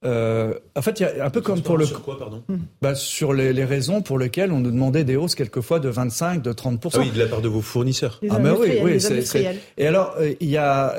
euh, 0.06 0.53
en 0.76 0.82
fait, 0.82 0.99
il 0.99 1.03
y 1.03 1.06
a 1.06 1.26
un 1.26 1.30
peu 1.30 1.41
comme 1.41 1.61
pour 1.61 1.78
le. 1.78 1.86
Sur 1.86 2.03
quoi, 2.03 2.19
pardon 2.19 2.44
bah, 2.82 2.94
Sur 2.94 3.34
les, 3.34 3.52
les, 3.52 3.65
raisons 3.65 4.02
pour 4.02 4.19
lesquelles 4.19 4.52
on 4.52 4.60
nous 4.60 4.69
demandait 4.69 5.03
des 5.03 5.15
hausses 5.15 5.34
quelquefois 5.34 5.80
de 5.80 5.90
25, 5.90 6.41
de 6.41 6.53
30 6.53 6.86
ah 6.94 6.99
Oui, 6.99 7.10
de 7.10 7.19
la 7.19 7.26
part 7.26 7.41
de 7.41 7.48
vos 7.48 7.61
fournisseurs. 7.61 8.22
ah, 8.30 8.38
mais 8.40 8.52
oui, 8.52 8.78
oui. 8.84 9.02
c'est 9.02 9.57
Et 9.78 9.88
alors, 9.88 10.15
euh, 10.19 10.34
il 10.40 10.49
y 10.49 10.57
a, 10.57 10.95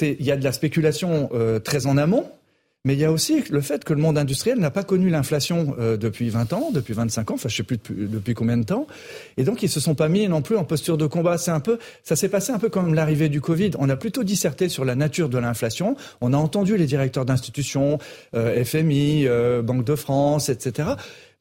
il 0.00 0.24
y 0.24 0.30
a 0.30 0.36
de 0.36 0.44
la 0.44 0.52
spéculation 0.52 1.30
euh, 1.34 1.58
très 1.58 1.86
en 1.86 1.96
amont. 1.96 2.30
Mais 2.84 2.94
il 2.94 2.98
y 2.98 3.04
a 3.04 3.12
aussi 3.12 3.44
le 3.48 3.60
fait 3.60 3.84
que 3.84 3.92
le 3.92 4.00
monde 4.00 4.18
industriel 4.18 4.58
n'a 4.58 4.72
pas 4.72 4.82
connu 4.82 5.08
l'inflation 5.08 5.76
euh, 5.78 5.96
depuis 5.96 6.30
20 6.30 6.52
ans, 6.52 6.70
depuis 6.72 6.94
25 6.94 7.30
ans, 7.30 7.34
enfin 7.34 7.48
je 7.48 7.54
sais 7.54 7.62
plus 7.62 7.78
depuis, 7.88 8.34
combien 8.34 8.56
de 8.56 8.64
temps, 8.64 8.88
et 9.36 9.44
donc 9.44 9.62
ils 9.62 9.68
se 9.68 9.78
sont 9.78 9.94
pas 9.94 10.08
mis 10.08 10.26
non 10.26 10.42
plus 10.42 10.56
en 10.56 10.64
posture 10.64 10.96
de 10.98 11.06
combat. 11.06 11.38
C'est 11.38 11.52
un 11.52 11.60
peu, 11.60 11.78
ça 12.02 12.16
s'est 12.16 12.28
passé 12.28 12.50
un 12.50 12.58
peu 12.58 12.70
comme 12.70 12.92
l'arrivée 12.92 13.28
du 13.28 13.40
Covid. 13.40 13.70
On 13.78 13.88
a 13.88 13.94
plutôt 13.94 14.24
disserté 14.24 14.68
sur 14.68 14.84
la 14.84 14.96
nature 14.96 15.28
de 15.28 15.38
l'inflation. 15.38 15.94
On 16.20 16.32
a 16.32 16.36
entendu 16.36 16.76
les 16.76 16.86
directeurs 16.86 17.24
d'institutions, 17.24 18.00
euh, 18.34 18.64
FMI, 18.64 19.28
euh, 19.28 19.62
Banque 19.62 19.84
de 19.84 19.94
France, 19.94 20.48
etc. 20.48 20.88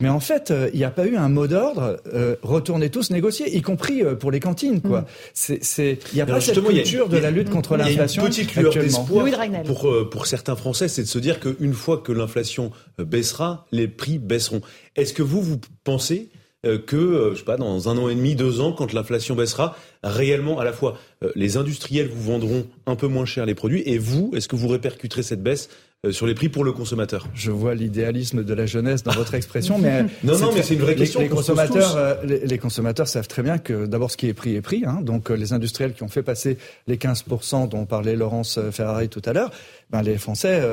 Mais 0.02 0.10
en 0.10 0.20
fait, 0.20 0.50
euh, 0.50 0.70
il 0.74 0.80
n'y 0.80 0.84
a 0.84 0.90
pas 0.90 1.06
eu 1.06 1.16
un 1.16 1.30
mot 1.30 1.48
d'ordre. 1.48 1.98
Euh, 2.14 2.36
retournez 2.42 2.90
tous 2.90 3.12
négocier, 3.12 3.56
y 3.56 3.62
compris 3.62 4.04
euh, 4.04 4.16
pour 4.16 4.32
les 4.32 4.40
cantines. 4.40 4.82
Quoi. 4.82 5.02
Mm. 5.02 5.54
Il 5.78 5.98
n'y 6.16 6.22
a 6.22 6.26
pas 6.26 6.42
cette 6.42 6.64
culture 6.64 7.08
de 7.08 7.18
la 7.18 7.30
lutte 7.30 7.50
contre 7.50 7.78
l'inflation. 7.78 8.24
Il 8.24 8.34
y 8.34 8.40
a 8.40 8.42
une 8.42 8.48
petite 8.48 8.56
lueur 8.56 8.74
d'espoir 8.74 9.28
pour 9.66 10.10
pour 10.10 10.26
certains 10.26 10.56
Français, 10.56 10.88
c'est 10.88 11.04
de 11.04 11.08
se 11.08 11.20
dire 11.20 11.40
qu'une 11.40 11.74
fois 11.74 11.98
que 11.98 12.12
l'inflation 12.12 12.72
baissera, 12.98 13.68
les 13.72 13.88
prix 13.88 14.18
baisseront. 14.18 14.62
Est-ce 14.96 15.14
que 15.14 15.22
vous 15.22 15.42
vous 15.42 15.60
pensez 15.84 16.30
que, 16.64 17.32
je 17.34 17.40
sais 17.40 17.46
pas, 17.46 17.58
dans 17.58 17.90
un 17.90 17.98
an 17.98 18.10
et 18.10 18.16
demi, 18.16 18.36
deux 18.36 18.60
ans, 18.60 18.72
quand 18.72 18.94
l'inflation 18.94 19.36
baissera, 19.36 19.76
réellement, 20.04 20.60
à 20.60 20.64
la 20.64 20.74
fois, 20.74 20.98
les 21.36 21.58
industriels 21.58 22.08
vous 22.08 22.32
vendront 22.32 22.68
un 22.86 22.96
peu 22.96 23.08
moins 23.08 23.26
cher 23.26 23.46
les 23.46 23.56
produits, 23.56 23.84
et 23.86 23.98
vous, 23.98 24.32
est-ce 24.36 24.48
que 24.48 24.56
vous 24.56 24.68
répercuterez 24.68 25.24
cette 25.24 25.44
baisse 25.44 25.70
sur 26.10 26.26
les 26.26 26.34
prix 26.34 26.50
pour 26.50 26.64
le 26.64 26.72
consommateur. 26.72 27.28
Je 27.36 27.52
vois 27.52 27.76
l'idéalisme 27.76 28.44
de 28.44 28.54
la 28.56 28.66
jeunesse 28.66 29.04
dans 29.04 29.12
votre 29.12 29.36
expression, 29.36 29.78
mais 29.78 30.02
non, 30.24 30.36
non, 30.40 30.52
mais 30.52 30.64
c'est 30.64 30.74
une 30.74 30.80
vraie 30.80 30.96
question. 30.96 31.20
Les, 31.20 31.30
consommateurs, 31.30 31.96
euh, 31.96 32.16
les, 32.24 32.58
consommateurs 32.58 33.08
savent 33.08 33.28
très 33.28 33.44
bien 33.44 33.60
que 33.60 33.86
d'abord 33.86 34.10
ce 34.10 34.18
qui 34.18 34.26
est 34.26 34.34
pris 34.34 34.56
est 34.56 34.62
pris. 34.62 34.84
Hein, 34.84 35.02
donc 35.04 35.30
euh, 35.30 35.36
les 35.36 35.54
industriels 35.54 35.94
qui 35.94 36.02
ont 36.02 36.08
fait 36.08 36.24
passer 36.24 36.58
les 36.88 36.98
15% 36.98 37.70
dont 37.70 37.86
parlait 37.86 38.16
Laurence 38.16 38.60
Ferrari 38.72 39.10
tout 39.10 39.22
à 39.26 39.34
l'heure, 39.34 39.52
ben, 39.92 40.02
les 40.02 40.18
Français 40.18 40.64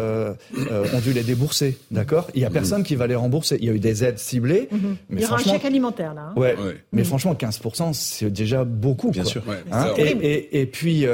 ont 0.56 1.00
dû 1.00 1.12
les 1.12 1.24
débourser, 1.24 1.76
d'accord? 1.90 2.28
Il 2.34 2.40
y 2.40 2.46
a 2.46 2.50
personne 2.50 2.82
qui 2.82 2.94
va 2.94 3.06
les 3.06 3.14
rembourser. 3.14 3.58
Il 3.60 3.66
y 3.66 3.68
a 3.68 3.74
eu 3.74 3.80
des 3.80 4.04
aides 4.04 4.18
ciblées, 4.18 4.70
mais 5.10 5.20
Il 5.20 5.20
y 5.20 5.24
aura 5.26 5.36
un 5.36 5.38
chèque 5.40 5.66
alimentaire 5.66 6.14
là. 6.14 6.32
Hein. 6.34 6.40
Ouais, 6.40 6.56
mais 6.92 7.04
franchement 7.04 7.34
15% 7.34 7.92
c'est 7.92 8.30
déjà 8.30 8.64
beaucoup. 8.64 9.10
Bien 9.10 9.24
sûr. 9.24 9.42
Hein 9.72 9.92
et, 9.98 10.62
et, 10.62 10.64
puis 10.64 11.04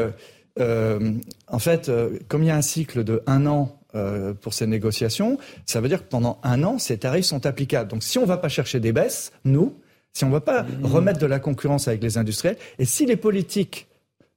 en 0.56 1.58
fait, 1.58 1.90
comme 2.28 2.44
il 2.44 2.46
y 2.46 2.50
a 2.50 2.56
un 2.56 2.62
cycle 2.62 3.02
de 3.02 3.20
un 3.26 3.46
an 3.46 3.80
euh, 3.94 4.34
pour 4.34 4.54
ces 4.54 4.66
négociations, 4.66 5.38
ça 5.66 5.80
veut 5.80 5.88
dire 5.88 6.02
que 6.02 6.08
pendant 6.08 6.38
un 6.42 6.62
an, 6.64 6.78
ces 6.78 6.98
tarifs 6.98 7.26
sont 7.26 7.46
applicables. 7.46 7.90
Donc 7.90 8.02
si 8.02 8.18
on 8.18 8.22
ne 8.22 8.26
va 8.26 8.36
pas 8.36 8.48
chercher 8.48 8.80
des 8.80 8.92
baisses, 8.92 9.32
nous, 9.44 9.74
si 10.12 10.24
on 10.24 10.28
ne 10.28 10.32
va 10.32 10.40
pas 10.40 10.62
mmh. 10.62 10.84
remettre 10.84 11.18
de 11.18 11.26
la 11.26 11.40
concurrence 11.40 11.88
avec 11.88 12.02
les 12.02 12.18
industriels, 12.18 12.56
et 12.78 12.84
si 12.84 13.04
les 13.06 13.16
politiques 13.16 13.88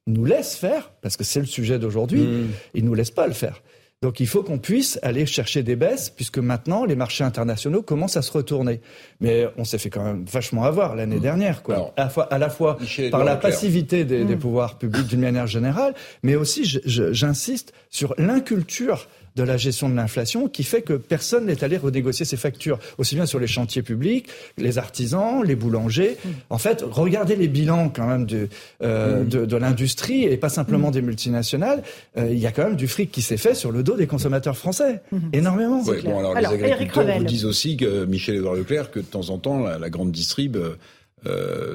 nous 0.07 0.25
laissent 0.25 0.55
faire, 0.55 0.91
parce 1.01 1.17
que 1.17 1.23
c'est 1.23 1.39
le 1.39 1.45
sujet 1.45 1.79
d'aujourd'hui, 1.79 2.21
mmh. 2.21 2.47
ils 2.75 2.83
ne 2.83 2.89
nous 2.89 2.95
laissent 2.95 3.11
pas 3.11 3.27
le 3.27 3.33
faire. 3.33 3.61
Donc 4.03 4.19
il 4.19 4.27
faut 4.27 4.43
qu'on 4.43 4.59
puisse 4.59 4.99
aller 5.01 5.25
chercher 5.25 5.63
des 5.63 5.75
baisses, 5.75 6.11
puisque 6.11 6.37
maintenant 6.37 6.85
les 6.85 6.95
marchés 6.95 7.23
internationaux 7.23 7.81
commencent 7.81 8.17
à 8.17 8.21
se 8.21 8.31
retourner. 8.31 8.79
Mais 9.21 9.47
on 9.57 9.63
s'est 9.63 9.79
fait 9.79 9.89
quand 9.89 10.03
même 10.03 10.23
vachement 10.23 10.63
avoir 10.65 10.95
l'année 10.95 11.17
mmh. 11.17 11.21
dernière, 11.21 11.63
quoi. 11.63 11.93
à 11.97 12.03
la 12.03 12.09
fois, 12.09 12.23
à 12.31 12.37
la 12.37 12.49
fois 12.49 12.77
par 13.09 13.23
la 13.23 13.35
passivité 13.35 14.05
des, 14.05 14.23
des 14.23 14.35
pouvoirs 14.35 14.77
publics 14.77 15.07
d'une 15.07 15.21
manière 15.21 15.47
générale, 15.47 15.95
mais 16.21 16.35
aussi, 16.35 16.63
j'insiste, 16.85 17.73
sur 17.89 18.13
l'inculture 18.19 19.07
de 19.37 19.43
la 19.43 19.55
gestion 19.55 19.87
de 19.87 19.95
l'inflation 19.95 20.49
qui 20.49 20.63
fait 20.63 20.81
que 20.81 20.93
personne 20.93 21.45
n'est 21.45 21.63
allé 21.63 21.77
renégocier 21.77 22.25
ses 22.25 22.37
factures, 22.37 22.79
aussi 22.97 23.15
bien 23.15 23.25
sur 23.25 23.39
les 23.39 23.47
chantiers 23.47 23.83
publics, 23.83 24.27
les 24.57 24.79
artisans, 24.79 25.43
les 25.45 25.55
boulangers. 25.55 26.17
Mm. 26.25 26.29
En 26.49 26.57
fait, 26.57 26.83
regardez 26.83 27.35
les 27.35 27.47
bilans 27.47 27.89
quand 27.89 28.07
même 28.07 28.25
de, 28.25 28.49
euh, 28.81 29.23
mm. 29.23 29.45
de, 29.45 29.57
l'industrie 29.57 30.23
et 30.23 30.37
pas 30.37 30.49
simplement 30.49 30.89
mm. 30.89 30.93
des 30.93 31.01
multinationales. 31.03 31.83
Euh, 32.17 32.29
il 32.31 32.39
y 32.39 32.47
a 32.47 32.51
quand 32.51 32.63
même 32.63 32.75
du 32.75 32.87
fric 32.87 33.11
qui 33.11 33.21
s'est 33.21 33.37
fait 33.37 33.53
sur 33.53 33.71
le 33.71 33.83
dos 33.83 33.95
des 33.95 34.07
consommateurs 34.07 34.57
français, 34.57 35.01
énormément. 35.33 35.83
alors, 35.87 36.35
les 36.35 36.45
agriculteurs 36.45 37.17
vous 37.19 37.23
disent 37.23 37.45
aussi 37.45 37.77
que 37.77 38.05
Michel-Édouard 38.05 38.55
Leclerc 38.55 38.91
que 38.91 38.99
de 38.99 39.05
temps 39.05 39.29
en 39.29 39.37
temps 39.37 39.59
la, 39.59 39.77
la 39.77 39.89
grande 39.89 40.11
distrib 40.11 40.57
euh, 40.57 40.75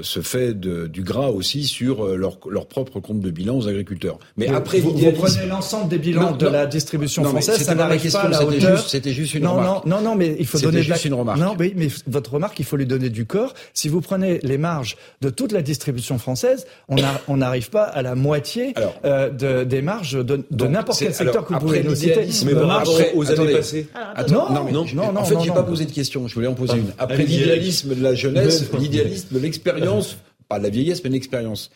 se 0.03 0.21
fait 0.21 0.55
de, 0.59 0.87
du 0.87 1.03
gras 1.03 1.29
aussi 1.29 1.65
sur 1.65 2.05
euh, 2.05 2.17
leur, 2.17 2.39
leur, 2.49 2.67
propre 2.67 3.01
compte 3.01 3.21
de 3.21 3.31
bilan 3.31 3.57
aux 3.57 3.69
agriculteurs. 3.69 4.19
Mais 4.37 4.49
après, 4.49 4.81
vous, 4.81 4.97
vous 4.97 5.13
prenez 5.13 5.47
l'ensemble 5.47 5.89
des 5.89 5.99
bilans 5.99 6.33
de 6.33 6.47
la 6.47 6.67
distribution 6.67 7.25
française, 7.25 7.63
ça 7.63 7.75
n'arrive 7.75 8.11
pas 8.11 8.21
à 8.21 8.29
la 8.29 8.45
hauteur. 8.45 8.89
C'était 8.89 9.13
juste 9.13 9.35
une 9.35 9.45
non, 9.45 9.57
remarque. 9.57 9.87
Non, 9.87 9.97
non, 9.97 10.11
non, 10.11 10.17
mais 10.17 10.37
il 10.39 10.47
faut 10.47 10.59
donner 10.59 10.83
juste 10.83 11.05
une 11.05 11.15
remarque. 11.15 11.39
Non, 11.39 11.55
mais, 11.59 11.73
mais, 11.77 11.89
votre 12.07 12.35
remarque, 12.35 12.59
il 12.59 12.65
faut 12.65 12.77
lui 12.77 12.87
donner 12.87 13.11
du 13.11 13.27
corps. 13.27 13.55
Si 13.75 13.89
vous 13.89 14.01
prenez 14.01 14.39
les 14.43 14.59
marges 14.59 14.97
de 15.21 15.31
toute 15.31 15.53
la 15.53 15.63
distribution 15.63 16.19
française, 16.19 16.67
on 16.89 17.37
n'arrive 17.37 17.71
pas 17.71 17.85
à 17.85 18.03
la 18.03 18.15
moitié 18.15 18.75
euh, 19.05 19.31
de, 19.31 19.65
des 19.65 19.83
marges 19.83 20.25
de, 20.25 20.45
de 20.51 20.67
n'importe 20.67 20.99
quel 21.01 21.15
secteur 21.15 21.45
que 21.45 21.55
vous 21.55 21.61
pouvez 21.61 21.83
nous 21.83 21.95
citer. 21.95 22.27
Mais 22.45 22.53
après, 22.53 23.13
aux 23.15 23.31
années 23.31 23.53
passées. 23.53 23.87
Non, 24.29 24.49
non, 24.51 24.87
non, 24.95 25.17
En 25.17 25.25
fait, 25.25 25.37
j'ai 25.43 25.51
pas 25.51 25.63
posé 25.63 25.85
de 25.85 25.93
question. 25.93 26.29
Je 26.29 26.35
voulais 26.35 26.47
en 26.47 26.55
poser 26.55 26.79
une. 26.79 26.93
Après 26.99 27.25
l'idéalisme 27.25 27.95
de 27.95 28.03
la 28.03 28.15
jeunesse, 28.15 28.71
l'idéalisme 28.79 29.39
l'expérience, 29.43 30.17
pas 30.49 30.59
de 30.59 30.65
la 30.65 30.71
vieillesse, 30.71 31.03
mais 31.05 31.11
de 31.11 31.15
l'expérience. 31.15 31.71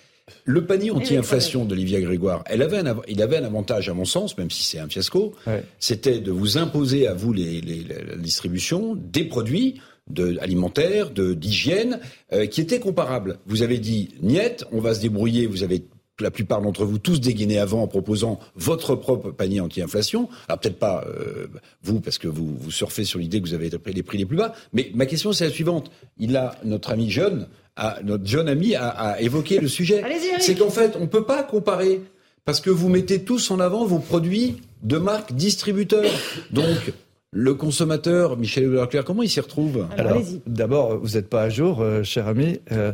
Le 0.44 0.66
panier 0.66 0.90
anti-inflation 0.90 1.64
d'Olivier 1.64 2.00
Grégoire, 2.00 2.42
elle 2.46 2.62
avait 2.62 2.78
un, 2.78 2.96
il 3.06 3.22
avait 3.22 3.36
un 3.36 3.44
avantage, 3.44 3.88
à 3.88 3.94
mon 3.94 4.04
sens, 4.04 4.36
même 4.36 4.50
si 4.50 4.64
c'est 4.64 4.80
un 4.80 4.88
fiasco, 4.88 5.34
c'était 5.78 6.18
de 6.18 6.32
vous 6.32 6.58
imposer 6.58 7.06
à 7.06 7.14
vous 7.14 7.32
les, 7.32 7.60
les, 7.60 7.84
la 7.84 8.16
distribution 8.16 8.96
des 8.96 9.24
produits 9.24 9.80
de, 10.10 10.36
alimentaires, 10.40 11.10
de 11.10 11.34
d'hygiène, 11.34 12.00
euh, 12.32 12.46
qui 12.46 12.60
étaient 12.60 12.80
comparables. 12.80 13.38
Vous 13.46 13.62
avez 13.62 13.78
dit, 13.78 14.10
niet, 14.20 14.64
on 14.72 14.80
va 14.80 14.94
se 14.94 15.00
débrouiller, 15.00 15.46
vous 15.46 15.62
avez 15.62 15.84
la 16.20 16.30
plupart 16.30 16.62
d'entre 16.62 16.84
vous 16.84 16.98
tous 16.98 17.20
dégainé 17.20 17.58
avant 17.58 17.82
en 17.82 17.88
proposant 17.88 18.40
votre 18.54 18.94
propre 18.94 19.30
panier 19.30 19.60
anti-inflation. 19.60 20.28
Alors 20.48 20.58
peut-être 20.60 20.78
pas 20.78 21.04
euh, 21.06 21.46
vous, 21.82 22.00
parce 22.00 22.18
que 22.18 22.28
vous, 22.28 22.56
vous 22.58 22.70
surfez 22.70 23.04
sur 23.04 23.18
l'idée 23.18 23.40
que 23.40 23.48
vous 23.48 23.54
avez 23.54 23.70
les 23.70 24.02
prix 24.02 24.18
les 24.18 24.26
plus 24.26 24.36
bas. 24.36 24.54
Mais 24.72 24.90
ma 24.94 25.06
question 25.06 25.32
c'est 25.32 25.44
la 25.44 25.50
suivante. 25.50 25.90
Il 26.18 26.36
a 26.36 26.56
notre 26.64 26.90
ami 26.90 27.10
jeune, 27.10 27.48
a, 27.76 27.98
notre 28.02 28.26
jeune 28.26 28.48
ami 28.48 28.74
a, 28.74 28.88
a 28.88 29.20
évoqué 29.20 29.58
le 29.58 29.68
sujet. 29.68 30.02
C'est 30.40 30.54
qu'en 30.54 30.70
fait 30.70 30.96
on 31.00 31.06
peut 31.06 31.24
pas 31.24 31.42
comparer 31.42 32.02
parce 32.44 32.60
que 32.60 32.70
vous 32.70 32.88
mettez 32.88 33.22
tous 33.24 33.50
en 33.50 33.60
avant 33.60 33.84
vos 33.84 33.98
produits 33.98 34.56
de 34.82 34.98
marque 34.98 35.32
distributeur. 35.32 36.04
Donc 36.50 36.94
le 37.32 37.54
consommateur, 37.54 38.38
Michel 38.38 38.70
Leclerc, 38.70 39.04
comment 39.04 39.22
il 39.22 39.28
s'y 39.28 39.40
retrouve? 39.40 39.86
Alors, 39.98 40.22
d'abord, 40.46 40.96
vous 40.96 41.16
n'êtes 41.16 41.28
pas 41.28 41.42
à 41.42 41.50
jour, 41.50 41.82
euh, 41.82 42.02
cher 42.02 42.28
ami. 42.28 42.60
Euh, 42.72 42.92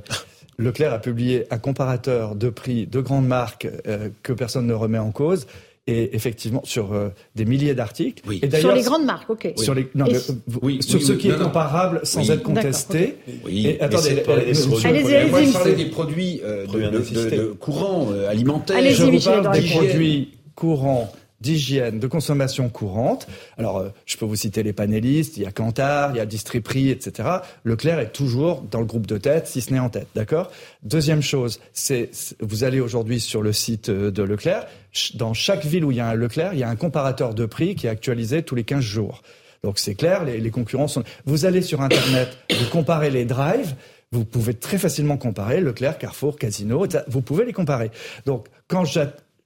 Leclerc 0.62 0.92
a 0.92 0.98
publié 0.98 1.46
un 1.50 1.58
comparateur 1.58 2.34
de 2.34 2.48
prix 2.48 2.86
de 2.86 3.00
grandes 3.00 3.26
marques 3.26 3.68
euh, 3.86 4.08
que 4.22 4.32
personne 4.32 4.66
ne 4.66 4.74
remet 4.74 4.98
en 4.98 5.10
cause. 5.10 5.46
Et 5.88 6.14
effectivement, 6.14 6.62
sur 6.64 6.92
euh, 6.92 7.08
des 7.34 7.44
milliers 7.44 7.74
d'articles. 7.74 8.22
Oui. 8.28 8.40
Et 8.40 8.60
sur 8.60 8.72
les 8.72 8.82
grandes 8.82 9.04
marques, 9.04 9.28
ok. 9.28 9.52
Sur, 9.56 9.74
les, 9.74 9.88
non, 9.96 10.04
oui, 10.62 10.80
sur 10.80 11.02
ce 11.02 11.12
qui 11.12 11.28
est 11.28 11.36
comparable 11.36 12.00
sans 12.04 12.30
être 12.30 12.44
contesté. 12.44 13.16
Oui, 13.44 13.66
et, 13.66 13.80
attendez, 13.80 14.22
allez-y, 14.28 14.68
Moi, 14.68 14.78
je 15.42 15.52
parlais 15.52 15.74
des 15.74 15.86
produits 15.86 16.40
euh, 16.44 16.66
de, 16.66 17.52
courants 17.58 18.12
alimentaires. 18.28 18.80
Je 18.92 19.04
vous 19.04 19.20
parle 19.20 19.52
des 19.52 19.68
produits 19.68 20.34
courants 20.54 21.12
d'hygiène, 21.42 21.98
de 21.98 22.06
consommation 22.06 22.68
courante. 22.68 23.26
Alors, 23.58 23.78
euh, 23.78 23.88
je 24.06 24.16
peux 24.16 24.24
vous 24.24 24.36
citer 24.36 24.62
les 24.62 24.72
panélistes, 24.72 25.36
il 25.36 25.42
y 25.42 25.46
a 25.46 25.52
Kantar, 25.52 26.12
il 26.12 26.16
y 26.16 26.20
a 26.20 26.26
Distriprix, 26.26 26.90
etc. 26.90 27.28
Leclerc 27.64 27.98
est 27.98 28.12
toujours 28.12 28.62
dans 28.62 28.80
le 28.80 28.86
groupe 28.86 29.06
de 29.06 29.18
tête, 29.18 29.46
si 29.46 29.60
ce 29.60 29.72
n'est 29.72 29.80
en 29.80 29.90
tête, 29.90 30.08
d'accord? 30.14 30.50
Deuxième 30.82 31.22
chose, 31.22 31.60
c'est 31.72 32.10
vous 32.40 32.64
allez 32.64 32.80
aujourd'hui 32.80 33.20
sur 33.20 33.42
le 33.42 33.52
site 33.52 33.88
euh, 33.88 34.10
de 34.10 34.22
Leclerc, 34.22 34.66
dans 35.14 35.34
chaque 35.34 35.64
ville 35.64 35.84
où 35.84 35.90
il 35.90 35.96
y 35.96 36.00
a 36.00 36.08
un 36.08 36.14
Leclerc, 36.14 36.54
il 36.54 36.60
y 36.60 36.62
a 36.62 36.68
un 36.68 36.76
comparateur 36.76 37.34
de 37.34 37.44
prix 37.44 37.74
qui 37.74 37.86
est 37.86 37.90
actualisé 37.90 38.42
tous 38.42 38.54
les 38.54 38.64
15 38.64 38.80
jours. 38.80 39.22
Donc 39.64 39.78
c'est 39.78 39.94
clair, 39.94 40.24
les, 40.24 40.38
les 40.38 40.50
concurrents 40.50 40.88
sont. 40.88 41.02
Vous 41.24 41.44
allez 41.44 41.62
sur 41.62 41.80
Internet, 41.82 42.36
vous 42.50 42.68
comparez 42.70 43.10
les 43.10 43.24
drives. 43.24 43.74
Vous 44.12 44.26
pouvez 44.26 44.52
très 44.52 44.76
facilement 44.76 45.16
comparer 45.16 45.62
Leclerc, 45.62 45.96
Carrefour, 45.96 46.36
Casino, 46.36 46.86
vous 47.08 47.22
pouvez 47.22 47.46
les 47.46 47.54
comparer. 47.54 47.90
Donc, 48.26 48.48
quand 48.68 48.84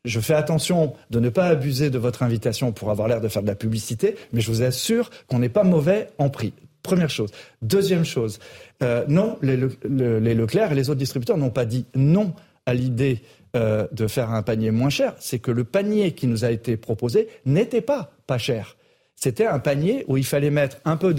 je 0.07 0.21
fais 0.21 0.35
attention 0.35 0.95
de 1.11 1.21
ne 1.21 1.29
pas 1.29 1.47
abuser 1.47 1.91
de 1.91 1.99
votre 1.99 2.23
invitation 2.23 2.73
pour 2.73 2.91
avoir 2.91 3.09
l'air 3.09 3.21
de 3.21 3.29
faire 3.29 3.43
de 3.43 3.47
la 3.47 3.55
publicité, 3.55 4.17
mais 4.33 4.41
je 4.41 4.51
vous 4.51 4.63
assure 4.63 5.11
qu'on 5.27 5.41
n'est 5.41 5.49
pas 5.49 5.65
mauvais 5.65 6.09
en 6.19 6.31
prix. 6.31 6.55
Première 6.83 7.11
chose. 7.11 7.31
Deuxième 7.63 8.05
chose, 8.05 8.39
euh, 8.83 9.05
non, 9.09 9.39
les, 9.43 9.57
Leclerc 9.57 10.73
et 10.73 10.75
les 10.77 10.89
autres 10.89 11.01
distributeurs 11.01 11.37
n'ont 11.37 11.51
pas 11.51 11.65
dit 11.65 11.85
non 11.97 12.33
à 12.65 12.75
l'idée 12.75 13.23
euh, 13.57 13.87
de 13.91 14.07
faire 14.07 14.31
un 14.31 14.43
panier 14.43 14.71
moins 14.71 14.91
cher. 14.91 15.15
C'est 15.19 15.41
que 15.41 15.51
le 15.51 15.65
panier 15.65 16.13
qui 16.13 16.29
nous 16.29 16.45
a 16.45 16.51
été 16.51 16.77
proposé 16.77 17.29
n'était 17.45 17.81
pas 17.81 18.13
pas 18.27 18.39
cher. 18.39 18.77
C'était 19.17 19.47
un 19.47 19.59
panier 19.59 20.05
où 20.09 20.17
il 20.19 20.27
fallait 20.27 20.51
mettre 20.51 20.77
un 20.85 20.97
peu 20.97 21.15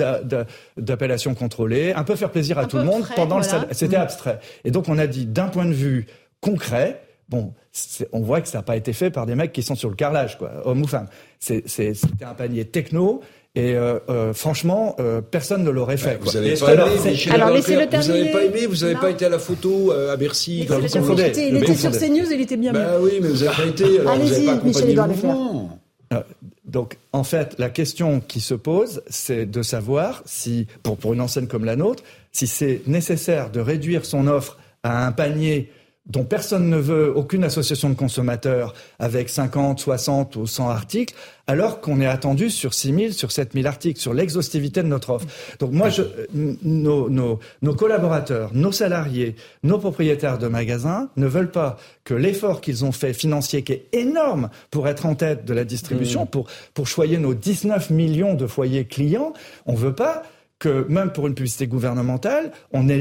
d'appellation 0.78 1.34
contrôlée, 1.34 1.94
un 1.94 2.04
peu 2.04 2.16
faire 2.16 2.30
plaisir 2.30 2.60
à 2.60 2.66
tout 2.66 2.78
le 2.78 2.84
monde 2.84 3.06
pendant 3.16 3.40
le 3.40 3.44
C'était 3.72 3.98
mm. 3.98 4.02
abstrait. 4.02 4.40
Et 4.64 4.72
donc 4.72 4.88
on 4.88 4.98
a 5.00 5.08
dit 5.08 5.26
d'un 5.26 5.48
point 5.48 5.66
de 5.66 5.74
vue 5.74 6.06
concret, 6.40 7.02
bon, 7.30 7.54
on 8.12 8.22
voit 8.22 8.42
que 8.42 8.48
ça 8.48 8.60
n'a 8.60 8.64
pas 8.64 8.78
été 8.78 8.94
fait 8.94 9.10
par 9.10 9.26
des 9.26 9.36
mecs 9.36 9.54
qui 9.54 9.64
sont 9.64 9.76
sur 9.76 9.90
le 9.90 9.96
carrelage, 9.96 10.38
quoi, 10.38 10.52
hommes 10.66 10.82
ou 10.82 10.88
femmes. 10.88 11.08
C'était 11.40 11.94
un 12.22 12.34
panier 12.34 12.66
techno. 12.66 13.22
Et 13.56 13.74
euh, 13.74 13.98
euh, 14.10 14.34
franchement, 14.34 14.96
euh, 15.00 15.20
personne 15.20 15.64
ne 15.64 15.72
l'aurait 15.72 15.98
fait. 15.98 16.20
Vous 16.22 16.32
n'avez 16.32 16.54
pas, 16.54 16.74
aimé, 16.74 16.78
alors, 17.32 17.54
terminer. 17.60 17.90
Vous 17.90 18.08
n'avez 18.08 18.32
pas 18.32 18.44
aimé, 18.44 18.66
vous 18.68 18.76
n'avez 18.76 18.94
pas 18.94 19.10
été 19.10 19.26
à 19.26 19.30
la 19.30 19.40
photo 19.40 19.92
à 19.92 20.16
Bercy. 20.16 20.68
Vous 20.68 20.76
il 20.76 21.20
était, 21.22 21.50
il 21.50 21.58
était 21.58 21.74
sur 21.74 21.90
CNews, 21.90 22.32
il 22.32 22.42
était 22.42 22.58
bien 22.58 22.72
bah, 22.72 22.98
oui, 23.02 23.14
mais 23.20 23.30
vous 23.30 23.44
n'avez 23.44 23.56
pas 23.56 23.66
été. 23.66 24.00
Allez-y, 24.08 24.64
Michel-Édouard 24.64 25.08
Leclerc. 25.08 25.36
Donc, 26.66 26.98
en 27.14 27.24
fait, 27.24 27.56
la 27.58 27.70
question 27.70 28.20
qui 28.20 28.42
se 28.42 28.54
pose, 28.54 29.02
c'est 29.08 29.46
de 29.46 29.62
savoir 29.64 30.22
si, 30.26 30.68
pour, 30.84 30.98
pour 30.98 31.14
une 31.14 31.22
enseigne 31.22 31.48
comme 31.48 31.66
la 31.66 31.78
nôtre, 31.78 32.04
si 32.34 32.46
c'est 32.46 32.82
nécessaire 32.86 33.50
de 33.50 33.60
réduire 33.60 34.06
son 34.06 34.28
offre 34.28 34.60
à 34.84 35.08
un 35.08 35.12
panier 35.12 35.72
dont 36.10 36.24
personne 36.24 36.70
ne 36.70 36.78
veut, 36.78 37.12
aucune 37.16 37.44
association 37.44 37.90
de 37.90 37.96
consommateurs, 37.96 38.74
avec 39.00 39.30
50, 39.30 39.80
60 39.80 40.36
ou 40.38 40.48
100 40.48 40.70
articles, 40.70 41.14
alors 41.48 41.80
qu'on 41.82 42.02
est 42.02 42.08
attendu 42.08 42.50
sur 42.50 42.74
6 42.74 42.94
000, 42.94 43.12
sur 43.12 43.32
7 43.32 43.54
000 43.54 43.68
articles, 43.68 44.00
sur 44.00 44.14
l'exhaustivité 44.14 44.84
de 44.84 44.88
notre 44.88 45.12
offre. 45.12 45.28
Donc 45.60 45.72
moi, 45.72 45.90
je, 45.90 46.04
nos, 46.34 47.10
nos, 47.10 47.40
nos, 47.62 47.74
collaborateurs, 47.74 48.52
nos 48.54 48.72
salariés, 48.72 49.36
nos 49.64 49.80
propriétaires 49.80 50.38
de 50.38 50.48
magasins 50.48 51.10
ne 51.16 51.28
veulent 51.28 51.52
pas 51.52 51.78
que 52.04 52.14
l'effort 52.14 52.62
qu'ils 52.62 52.86
ont 52.86 52.92
fait 52.92 53.14
financier, 53.14 53.64
qui 53.64 53.74
est 53.74 53.88
énorme 53.94 54.50
pour 54.72 54.88
être 54.88 55.06
en 55.06 55.16
tête 55.16 55.46
de 55.46 55.54
la 55.54 55.64
distribution, 55.64 56.24
mmh. 56.24 56.28
pour, 56.30 56.48
pour 56.74 56.88
choyer 56.88 57.18
nos 57.18 57.34
19 57.34 57.90
millions 57.90 58.34
de 58.34 58.48
foyers 58.48 58.86
clients, 58.86 59.34
on 59.66 59.74
veut 59.74 59.96
pas 59.96 60.24
que 60.60 60.86
même 60.90 61.12
pour 61.12 61.28
une 61.28 61.36
publicité 61.36 61.68
gouvernementale, 61.68 62.52
on 62.74 62.90
ait 62.90 62.98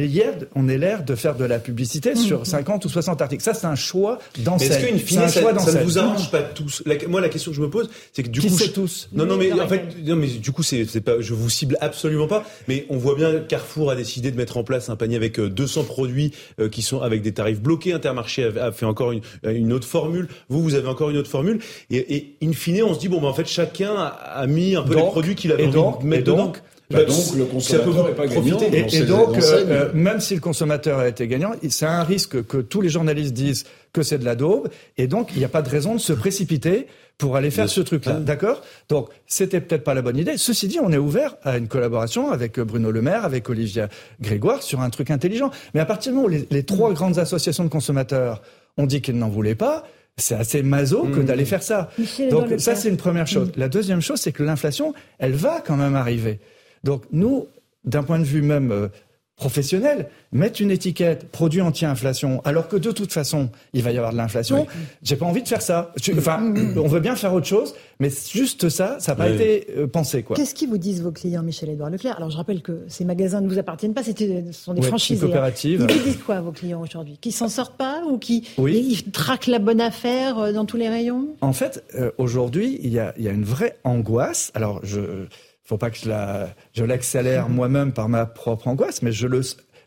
l'air 0.79 1.05
de 1.05 1.15
faire 1.15 1.37
de 1.37 1.45
la 1.45 1.59
publicité 1.59 2.13
mmh. 2.13 2.17
sur 2.17 2.47
50 2.47 2.85
ou 2.85 2.89
60 2.89 3.23
articles. 3.23 3.43
Ça, 3.43 3.55
c'est 3.55 3.67
un 3.67 3.75
choix 3.75 4.19
d'enseigne. 4.39 4.73
Est-ce 4.73 4.87
qu'une 4.87 4.99
fine, 4.99 5.21
ça, 5.29 5.41
ça, 5.59 5.73
ne 5.79 5.85
vous 5.85 5.99
arrange 5.99 6.31
pas 6.31 6.43
tous 6.43 6.83
Moi, 7.09 7.21
la 7.21 7.31
question 7.31 7.53
que 7.53 7.57
je 7.57 7.63
me 7.63 7.71
pose, 7.71 7.89
c'est 8.13 8.23
que 8.23 8.29
du 8.29 8.41
Qui 8.41 8.49
coup, 8.49 8.59
je... 8.59 8.67
tous 8.67 9.09
Non, 9.13 9.25
non, 9.25 9.37
mais 9.37 9.53
en 9.53 9.69
fait, 9.69 9.97
non, 10.05 10.17
mais 10.17 10.27
du 10.27 10.53
coup, 10.53 10.63
c'est 10.63 11.01
pas, 11.01 11.21
je 11.21 11.33
vous 11.33 11.49
cible 11.49 11.79
absolument 11.81 12.27
pas. 12.27 12.45
Mais 12.69 12.87
on 12.91 12.99
voit 12.99 13.15
bien, 13.15 13.41
Carrefour 13.41 13.91
a 13.91 13.97
décidé 13.97 14.31
de 14.31 14.37
mettre 14.37 14.59
en 14.59 14.65
place 14.65 14.91
un 14.91 14.97
panier 14.97 15.17
avec 15.17 15.41
200 15.41 15.81
euh, 15.81 15.85
produits 15.85 16.33
euh, 16.61 16.69
qui 16.69 16.83
sont 16.83 17.01
avec 17.01 17.23
des 17.23 17.33
tarifs 17.33 17.61
bloqués. 17.61 17.95
Intermarché 17.95 18.51
a, 18.61 18.73
fait 18.73 18.87
encore 18.87 19.13
une, 19.13 19.23
une, 19.45 19.73
autre 19.73 19.89
formule. 19.89 20.29
Vous, 20.51 20.63
vous 20.63 20.75
avez 20.75 20.89
encore 20.89 21.09
une 21.09 21.17
autre 21.17 21.31
formule. 21.31 21.61
Et, 21.91 22.17
et 22.17 22.37
in 22.43 22.53
fine, 22.53 22.83
on 22.83 22.93
se 22.93 22.99
dit 22.99 23.09
bon, 23.09 23.21
ben 23.21 23.29
en 23.29 23.35
fait, 23.35 23.47
chacun 23.47 23.95
a 23.95 24.47
mis 24.47 24.77
un 24.77 24.83
peu 24.83 24.95
les 24.95 25.03
produits 25.03 25.35
qu'il 25.35 25.53
avait 25.53 25.65
envie 25.65 26.03
de 26.03 26.09
mettre 26.09 26.25
dedans. 26.25 26.53
Bah, 26.91 27.03
donc 27.05 27.35
le 27.37 27.45
consommateur 27.47 28.07
n'est 28.07 28.15
pas 28.15 28.27
gagnant. 28.27 28.61
Et, 28.61 29.03
donc, 29.03 29.37
euh, 29.37 29.65
euh, 29.69 29.91
même 29.93 30.21
si 30.21 30.35
le 30.35 30.41
consommateur 30.41 31.01
a 31.01 31.09
été 31.09 31.27
gagnant, 31.27 31.53
c'est 31.69 31.87
un 31.87 32.05
risque 32.05 32.45
que 32.47 32.59
tous 32.59 32.81
les 32.81 32.89
journalistes 32.89 33.33
disent 33.33 33.65
que 33.93 34.03
c'est 34.03 34.19
de 34.19 34.25
la 34.25 34.37
daube. 34.37 34.69
Et 34.97 35.09
donc, 35.09 35.31
il 35.33 35.39
n'y 35.39 35.45
a 35.45 35.49
pas 35.49 35.63
de 35.63 35.69
raison 35.69 35.95
de 35.95 36.01
se 36.01 36.13
précipiter 36.13 36.87
pour 37.19 37.35
aller 37.37 37.51
faire 37.51 37.69
ce 37.69 37.81
truc-là. 37.81 38.15
D'accord? 38.15 38.63
Donc, 38.89 39.09
c'était 39.27 39.61
peut-être 39.61 39.83
pas 39.83 39.95
la 39.95 40.03
bonne 40.03 40.19
idée. 40.19 40.37
Ceci 40.37 40.69
dit, 40.69 40.79
on 40.81 40.93
est 40.93 40.99
ouvert 40.99 41.37
à 41.43 41.57
une 41.57 41.67
collaboration 41.67 42.31
avec 42.31 42.61
Bruno 42.61 42.91
Le 42.91 43.03
Maire, 43.03 43.25
avec 43.25 43.49
Olivia 43.49 43.89
Grégoire 44.21 44.63
sur 44.63 44.81
un 44.81 44.91
truc 44.91 45.11
intelligent. 45.11 45.51
Mais 45.75 45.81
à 45.81 45.87
partir 45.87 46.13
du 46.13 46.17
moment 46.17 46.29
où 46.29 46.47
les, 46.51 46.63
trois 46.63 46.93
grandes 46.93 47.19
associations 47.19 47.65
de 47.65 47.69
consommateurs 47.69 48.43
ont 48.77 48.87
dit 48.87 49.01
qu'ils 49.01 49.19
n'en 49.19 49.31
voulaient 49.31 49.55
pas, 49.55 49.85
c'est 50.19 50.35
assez 50.35 50.63
maso 50.63 51.03
que 51.05 51.21
mmh. 51.21 51.25
d'aller 51.25 51.45
faire 51.45 51.63
ça. 51.63 51.91
Donc 52.31 52.55
ça, 52.59 52.75
c'est 52.75 52.91
une 52.91 52.97
première 52.97 53.27
chose. 53.27 53.49
Mmh. 53.49 53.61
La 53.61 53.69
deuxième 53.69 54.01
chose, 54.01 54.21
c'est 54.21 54.33
que 54.33 54.43
l'inflation, 54.43 54.95
elle 55.19 55.33
va 55.33 55.63
quand 55.67 55.77
même 55.77 55.97
arriver. 55.97 56.39
Donc 56.87 57.03
nous, 57.11 57.49
d'un 57.85 58.05
point 58.05 58.21
de 58.21 58.25
vue 58.25 58.43
même 58.43 58.71
euh, 58.71 58.87
professionnel, 59.35 60.09
mettre 60.31 60.63
une 60.63 60.71
étiquette 60.71 61.29
produit 61.31 61.61
anti-inflation, 61.61 62.41
alors 62.45 62.69
que 62.69 62.77
de 62.77 62.93
toute 62.93 63.13
façon, 63.13 63.51
il 63.75 63.83
va 63.83 63.91
y 63.91 63.99
avoir 63.99 64.13
de 64.13 64.17
l'inflation, 64.17 64.69
j'ai 65.03 65.17
pas 65.17 65.27
envie 65.27 65.43
de 65.43 65.49
faire 65.49 65.63
ça. 65.63 65.93
Enfin, 66.17 66.55
on 66.77 66.87
veut 66.87 67.01
bien 67.01 67.17
faire 67.17 67.35
autre 67.35 67.47
chose, 67.47 67.75
mais 67.99 68.09
juste 68.09 68.69
ça, 68.69 68.99
ça 69.01 69.13
n'a 69.13 69.17
pas 69.17 69.29
été 69.29 69.67
euh, 69.77 69.89
pensé. 69.89 70.23
quoi. 70.23 70.37
Qu'est-ce 70.37 70.55
qu'ils 70.55 70.69
vous 70.69 70.79
disent 70.79 71.03
vos 71.03 71.11
clients, 71.11 71.43
Michel-Édouard 71.43 71.91
Leclerc? 71.91 72.17
Alors 72.17 72.31
je 72.31 72.37
rappelle 72.37 72.63
que 72.63 72.85
ces 72.87 73.05
magasins 73.05 73.41
ne 73.41 73.49
vous 73.49 73.59
appartiennent 73.59 73.95
pas, 73.95 74.05
ce 74.05 74.13
sont 74.53 74.73
des 74.75 74.83
franchises. 74.83 75.21
coopératives. 75.21 75.85
Ils 75.89 75.97
vous 75.97 76.05
disent 76.05 76.23
quoi, 76.25 76.41
vos 76.41 76.53
clients 76.53 76.81
aujourd'hui? 76.81 77.19
Qui 77.21 77.33
s'en 77.33 77.49
sortent 77.49 77.77
pas 77.77 78.05
ou 78.09 78.19
qui 78.19 78.49
ils 78.59 79.11
traquent 79.11 79.49
la 79.49 79.59
bonne 79.59 79.81
affaire 79.81 80.39
euh, 80.39 80.53
dans 80.53 80.65
tous 80.65 80.77
les 80.77 80.89
rayons? 80.89 81.27
En 81.41 81.53
fait, 81.53 81.85
aujourd'hui, 82.17 82.79
il 82.83 82.93
y 82.93 83.01
a, 83.01 83.13
y 83.19 83.27
a 83.27 83.33
une 83.33 83.45
vraie 83.45 83.77
angoisse. 83.83 84.53
Alors 84.55 84.81
je 84.85 85.27
faut 85.67 85.79
pas 85.79 85.91
que 85.91 85.99
je 85.99 86.09
la, 86.09 86.49
je 86.73 86.85
l'accélère 86.85 87.49
moi-même 87.49 87.93
par 87.93 88.09
ma 88.09 88.25
propre 88.25 88.69
angoisse, 88.69 89.03
mais 89.03 89.13
je 89.13 89.27
le, 89.27 89.43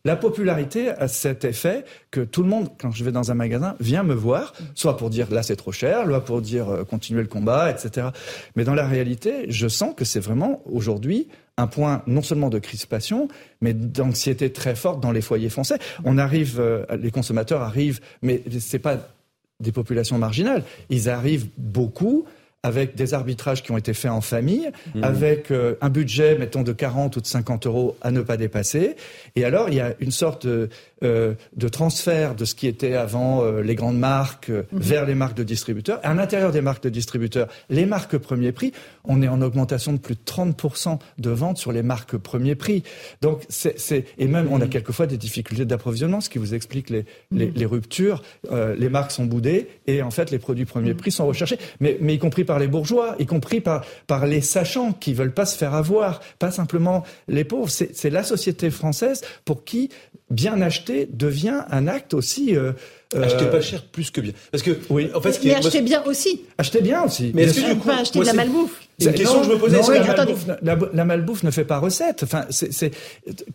la 0.05 0.15
popularité 0.15 0.89
a 0.89 1.07
cet 1.07 1.43
effet 1.43 1.83
que 2.11 2.21
tout 2.21 2.41
le 2.41 2.49
monde, 2.49 2.69
quand 2.79 2.91
je 2.91 3.03
vais 3.03 3.11
dans 3.11 3.31
un 3.31 3.33
magasin, 3.33 3.75
vient 3.79 4.03
me 4.03 4.13
voir, 4.13 4.53
soit 4.75 4.95
pour 4.95 5.09
dire 5.09 5.31
là 5.31 5.43
c'est 5.43 5.57
trop 5.57 5.71
cher, 5.71 6.05
soit 6.05 6.23
pour 6.23 6.41
dire 6.41 6.69
euh, 6.69 6.83
continuer 6.83 7.21
le 7.21 7.27
combat, 7.27 7.69
etc. 7.69 8.07
Mais 8.55 8.63
dans 8.63 8.75
la 8.75 8.87
réalité, 8.87 9.45
je 9.49 9.67
sens 9.67 9.93
que 9.95 10.05
c'est 10.05 10.19
vraiment 10.19 10.61
aujourd'hui 10.65 11.27
un 11.57 11.67
point 11.67 12.01
non 12.07 12.21
seulement 12.21 12.49
de 12.49 12.59
crispation, 12.59 13.27
mais 13.59 13.73
d'anxiété 13.73 14.51
très 14.53 14.75
forte 14.75 15.01
dans 15.01 15.11
les 15.11 15.21
foyers 15.21 15.49
français. 15.49 15.77
On 16.05 16.17
arrive, 16.17 16.59
euh, 16.59 16.85
les 16.97 17.11
consommateurs 17.11 17.61
arrivent, 17.61 17.99
mais 18.21 18.41
c'est 18.59 18.79
pas 18.79 18.97
des 19.59 19.73
populations 19.73 20.17
marginales, 20.17 20.63
ils 20.89 21.09
arrivent 21.09 21.49
beaucoup 21.57 22.25
avec 22.63 22.95
des 22.95 23.13
arbitrages 23.13 23.63
qui 23.63 23.71
ont 23.71 23.77
été 23.77 23.93
faits 23.93 24.11
en 24.11 24.21
famille, 24.21 24.69
mmh. 24.93 25.03
avec 25.03 25.51
euh, 25.51 25.75
un 25.81 25.89
budget, 25.89 26.37
mettons, 26.37 26.61
de 26.61 26.73
40 26.73 27.15
ou 27.15 27.21
de 27.21 27.25
50 27.25 27.65
euros 27.67 27.95
à 28.01 28.11
ne 28.11 28.21
pas 28.21 28.35
dépasser. 28.35 28.95
Et 29.35 29.45
alors, 29.45 29.69
il 29.69 29.75
y 29.75 29.79
a 29.79 29.93
une 29.99 30.11
sorte 30.11 30.45
de, 30.45 30.69
euh, 31.03 31.33
de 31.55 31.67
transfert 31.67 32.35
de 32.35 32.45
ce 32.45 32.55
qui 32.55 32.67
était 32.67 32.95
avant 32.95 33.43
euh, 33.43 33.61
les 33.61 33.75
grandes 33.75 33.97
marques 33.97 34.49
mmh. 34.49 34.63
vers 34.71 35.05
les 35.05 35.15
marques 35.15 35.37
de 35.37 35.43
distributeurs. 35.43 35.99
À 36.03 36.13
l'intérieur 36.13 36.51
des 36.51 36.61
marques 36.61 36.83
de 36.83 36.89
distributeurs, 36.89 37.47
les 37.69 37.85
marques 37.85 38.17
premier 38.17 38.51
prix, 38.51 38.73
on 39.05 39.21
est 39.21 39.27
en 39.27 39.41
augmentation 39.41 39.93
de 39.93 39.97
plus 39.97 40.15
de 40.15 40.21
30% 40.25 40.99
de 41.17 41.29
ventes 41.29 41.57
sur 41.57 41.71
les 41.71 41.83
marques 41.83 42.17
premier 42.17 42.55
prix. 42.55 42.83
Donc, 43.21 43.43
c'est, 43.49 44.05
et 44.17 44.27
même, 44.27 44.47
on 44.51 44.61
a 44.61 44.65
mmh. 44.65 44.69
quelquefois 44.69 45.07
des 45.07 45.17
difficultés 45.17 45.65
d'approvisionnement, 45.65 46.21
ce 46.21 46.29
qui 46.29 46.37
vous 46.37 46.53
explique 46.53 46.89
les, 46.89 47.05
les, 47.31 47.51
les 47.51 47.65
ruptures. 47.65 48.21
les 48.51 48.89
marques 48.89 49.11
sont 49.11 49.25
boudées 49.25 49.67
et 49.87 50.01
en 50.01 50.11
fait, 50.11 50.31
les 50.31 50.39
produits 50.39 50.65
premier 50.65 50.93
prix 50.93 51.11
sont 51.11 51.25
recherchés, 51.25 51.57
mais, 51.79 51.97
mais 52.01 52.15
y 52.15 52.19
compris 52.19 52.43
par 52.43 52.59
les 52.59 52.67
bourgeois, 52.67 53.15
y 53.19 53.25
compris 53.25 53.61
par, 53.61 53.85
par 54.07 54.25
les 54.25 54.41
sachants 54.41 54.93
qui 54.93 55.13
veulent 55.13 55.33
pas 55.33 55.45
se 55.45 55.57
faire 55.57 55.73
avoir, 55.73 56.19
pas 56.39 56.51
simplement 56.51 57.03
les 57.27 57.43
pauvres. 57.43 57.69
C'est 57.69 58.09
la 58.09 58.23
société 58.23 58.69
française 58.69 59.21
pour 59.45 59.63
qui 59.63 59.89
bien 60.29 60.61
acheter 60.61 61.07
devient 61.11 61.61
un 61.69 61.87
acte 61.87 62.13
aussi 62.13 62.55
euh, 62.55 62.73
euh, 63.15 63.23
Acheter 63.23 63.45
pas 63.45 63.61
cher 63.61 63.83
plus 63.83 64.11
que 64.11 64.21
bien. 64.21 64.33
Parce 64.51 64.63
que, 64.63 64.77
oui. 64.89 65.09
en 65.15 65.21
fait, 65.21 65.33
ce 65.33 65.39
qui 65.39 65.47
mais 65.47 65.55
acheter 65.55 65.81
bien 65.81 66.03
aussi. 66.03 66.41
Acheter 66.57 66.81
bien 66.81 67.03
aussi. 67.03 67.31
Mais 67.33 67.43
est-ce 67.43 67.61
que 67.61 67.73
du 67.73 67.79
coup, 67.79 67.87
pas 67.87 67.99
acheter 67.99 68.19
de 68.19 68.25
la 68.25 68.33
malbouffe 68.33 68.81
une 68.99 69.13
question 69.13 69.39
que 69.41 69.45
je 69.45 69.51
me 69.51 69.57
posais. 69.57 69.79
Non, 69.79 69.89
la, 69.89 70.15
malbouffe, 70.15 70.93
la, 70.93 71.05
malbouffe, 71.05 71.43
ne 71.43 71.51
fait 71.51 71.65
pas 71.65 71.79
recette. 71.79 72.23
Enfin, 72.23 72.45
c'est 72.49 72.91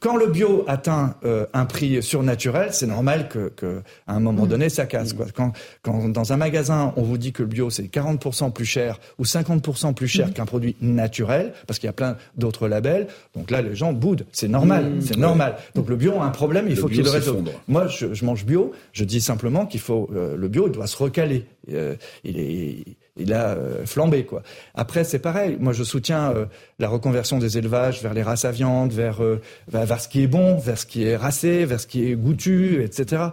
quand 0.00 0.16
le 0.16 0.26
bio 0.26 0.64
atteint 0.66 1.16
euh, 1.24 1.46
un 1.52 1.66
prix 1.66 2.02
surnaturel, 2.02 2.68
c'est 2.72 2.86
normal 2.86 3.28
que, 3.28 3.48
que, 3.48 3.82
à 4.06 4.14
un 4.14 4.20
moment 4.20 4.44
mm. 4.44 4.48
donné, 4.48 4.68
ça 4.68 4.86
casse. 4.86 5.12
Quoi. 5.12 5.26
Quand, 5.34 5.52
quand 5.82 6.08
dans 6.08 6.32
un 6.32 6.36
magasin, 6.36 6.92
on 6.96 7.02
vous 7.02 7.18
dit 7.18 7.32
que 7.32 7.42
le 7.42 7.48
bio 7.48 7.70
c'est 7.70 7.84
40% 7.84 8.52
plus 8.52 8.64
cher 8.64 9.00
ou 9.18 9.24
50% 9.24 9.94
plus 9.94 10.08
cher 10.08 10.28
mm. 10.28 10.32
qu'un 10.32 10.46
produit 10.46 10.76
naturel, 10.80 11.52
parce 11.66 11.78
qu'il 11.78 11.86
y 11.86 11.90
a 11.90 11.94
plein 11.94 12.16
d'autres 12.36 12.68
labels, 12.68 13.06
donc 13.34 13.50
là, 13.50 13.62
les 13.62 13.74
gens 13.74 13.92
boudent. 13.92 14.26
C'est 14.32 14.48
normal. 14.48 14.84
Mm. 14.84 15.00
C'est 15.00 15.16
normal. 15.16 15.56
Donc 15.74 15.88
le 15.88 15.96
bio 15.96 16.14
a 16.20 16.24
un 16.24 16.30
problème, 16.30 16.66
il 16.68 16.76
faut 16.76 16.88
qu'il 16.88 17.02
le 17.02 17.10
résolve. 17.10 17.44
Moi, 17.68 17.86
je, 17.88 18.14
je 18.14 18.24
mange 18.24 18.44
bio. 18.44 18.72
Je 18.92 19.04
dis 19.04 19.20
simplement 19.20 19.66
qu'il 19.66 19.80
faut 19.80 20.08
euh, 20.14 20.36
le 20.36 20.48
bio 20.48 20.68
doit 20.68 20.86
se 20.86 20.96
recaler. 20.96 21.46
Euh, 21.72 21.94
il 22.24 22.38
est 22.38 22.84
il 23.16 23.32
a 23.32 23.50
euh, 23.50 23.86
flambé 23.86 24.24
quoi. 24.24 24.42
Après 24.74 25.04
c'est 25.04 25.18
pareil. 25.18 25.56
Moi 25.60 25.72
je 25.72 25.84
soutiens 25.84 26.34
la 26.78 26.88
reconversion 26.88 27.38
des 27.38 27.58
élevages 27.58 28.02
vers 28.02 28.14
les 28.14 28.22
races 28.22 28.44
à 28.44 28.50
viande, 28.50 28.92
vers, 28.92 29.20
vers, 29.68 30.00
ce 30.00 30.08
qui 30.08 30.22
est 30.22 30.26
bon, 30.26 30.56
vers 30.56 30.78
ce 30.78 30.86
qui 30.86 31.04
est 31.04 31.16
racé, 31.16 31.64
vers 31.64 31.80
ce 31.80 31.86
qui 31.86 32.10
est 32.10 32.14
goûtu, 32.14 32.82
etc. 32.82 33.24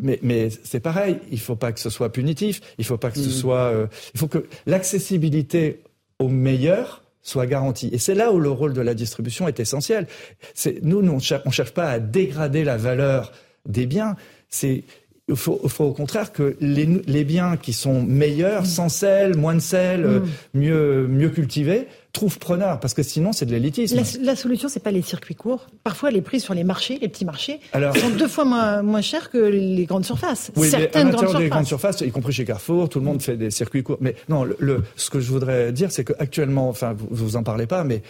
mais 0.00 0.18
mais 0.22 0.48
c'est 0.64 0.80
pareil. 0.80 1.18
Il 1.30 1.40
faut 1.40 1.56
pas 1.56 1.72
que 1.72 1.80
ce 1.80 1.90
soit 1.90 2.12
punitif. 2.12 2.60
Il 2.78 2.84
faut 2.84 2.98
pas 2.98 3.10
que 3.10 3.18
ce 3.18 3.28
mmh. 3.28 3.32
soit. 3.32 3.72
il 4.14 4.20
faut 4.20 4.28
que 4.28 4.46
l'accessibilité 4.66 5.82
au 6.18 6.28
meilleur 6.28 7.02
soit 7.22 7.46
garantie. 7.46 7.88
Et 7.92 7.98
c'est 7.98 8.14
là 8.14 8.32
où 8.32 8.40
le 8.40 8.50
rôle 8.50 8.74
de 8.74 8.80
la 8.80 8.94
distribution 8.94 9.48
est 9.48 9.60
essentiel. 9.60 10.06
C'est, 10.54 10.82
nous, 10.82 11.02
nous, 11.02 11.12
on 11.12 11.18
cherche, 11.18 11.48
cherche 11.50 11.72
pas 11.72 11.88
à 11.88 11.98
dégrader 12.00 12.64
la 12.64 12.76
valeur 12.76 13.32
des 13.66 13.86
biens. 13.86 14.16
C'est, 14.48 14.84
il 15.32 15.36
faut, 15.36 15.60
faut, 15.68 15.84
au 15.84 15.92
contraire 15.92 16.32
que 16.32 16.56
les, 16.60 16.86
les, 17.06 17.24
biens 17.24 17.56
qui 17.56 17.72
sont 17.72 18.02
meilleurs, 18.02 18.66
sans 18.66 18.88
sel, 18.88 19.36
moins 19.36 19.54
de 19.54 19.60
sel, 19.60 20.06
mm. 20.06 20.22
mieux, 20.54 21.06
mieux 21.08 21.30
cultivés, 21.30 21.88
trouvent 22.12 22.38
preneur, 22.38 22.78
parce 22.78 22.94
que 22.94 23.02
sinon 23.02 23.32
c'est 23.32 23.46
de 23.46 23.50
l'élitisme. 23.50 23.96
La, 23.96 24.02
la, 24.22 24.36
solution, 24.36 24.68
c'est 24.68 24.82
pas 24.82 24.90
les 24.90 25.02
circuits 25.02 25.34
courts. 25.34 25.66
Parfois, 25.82 26.10
les 26.10 26.20
prix 26.20 26.40
sur 26.40 26.54
les 26.54 26.64
marchés, 26.64 26.98
les 27.00 27.08
petits 27.08 27.24
marchés, 27.24 27.60
Alors, 27.72 27.96
sont 27.96 28.10
deux 28.10 28.28
fois 28.28 28.44
moins, 28.44 28.82
moins 28.82 29.00
chers 29.00 29.30
que 29.30 29.38
les 29.38 29.86
grandes 29.86 30.04
surfaces. 30.04 30.52
Oui, 30.56 30.68
Certaines 30.68 31.08
mais 31.08 31.14
à 31.14 31.22
grandes 31.22 31.38
des 31.38 31.48
grandes 31.48 31.66
surfaces, 31.66 32.00
y 32.02 32.10
compris 32.10 32.32
chez 32.32 32.44
Carrefour, 32.44 32.88
tout 32.88 32.98
le 32.98 33.06
monde 33.06 33.22
fait 33.22 33.36
des 33.36 33.50
circuits 33.50 33.82
courts. 33.82 33.98
Mais 34.00 34.14
non, 34.28 34.44
le, 34.44 34.84
ce 34.96 35.10
que 35.10 35.20
je 35.20 35.30
voudrais 35.30 35.72
dire, 35.72 35.90
c'est 35.90 36.04
qu'actuellement, 36.04 36.68
enfin, 36.68 36.92
vous, 36.92 37.08
vous 37.10 37.36
en 37.36 37.42
parlez 37.42 37.66
pas, 37.66 37.84
mais 37.84 38.02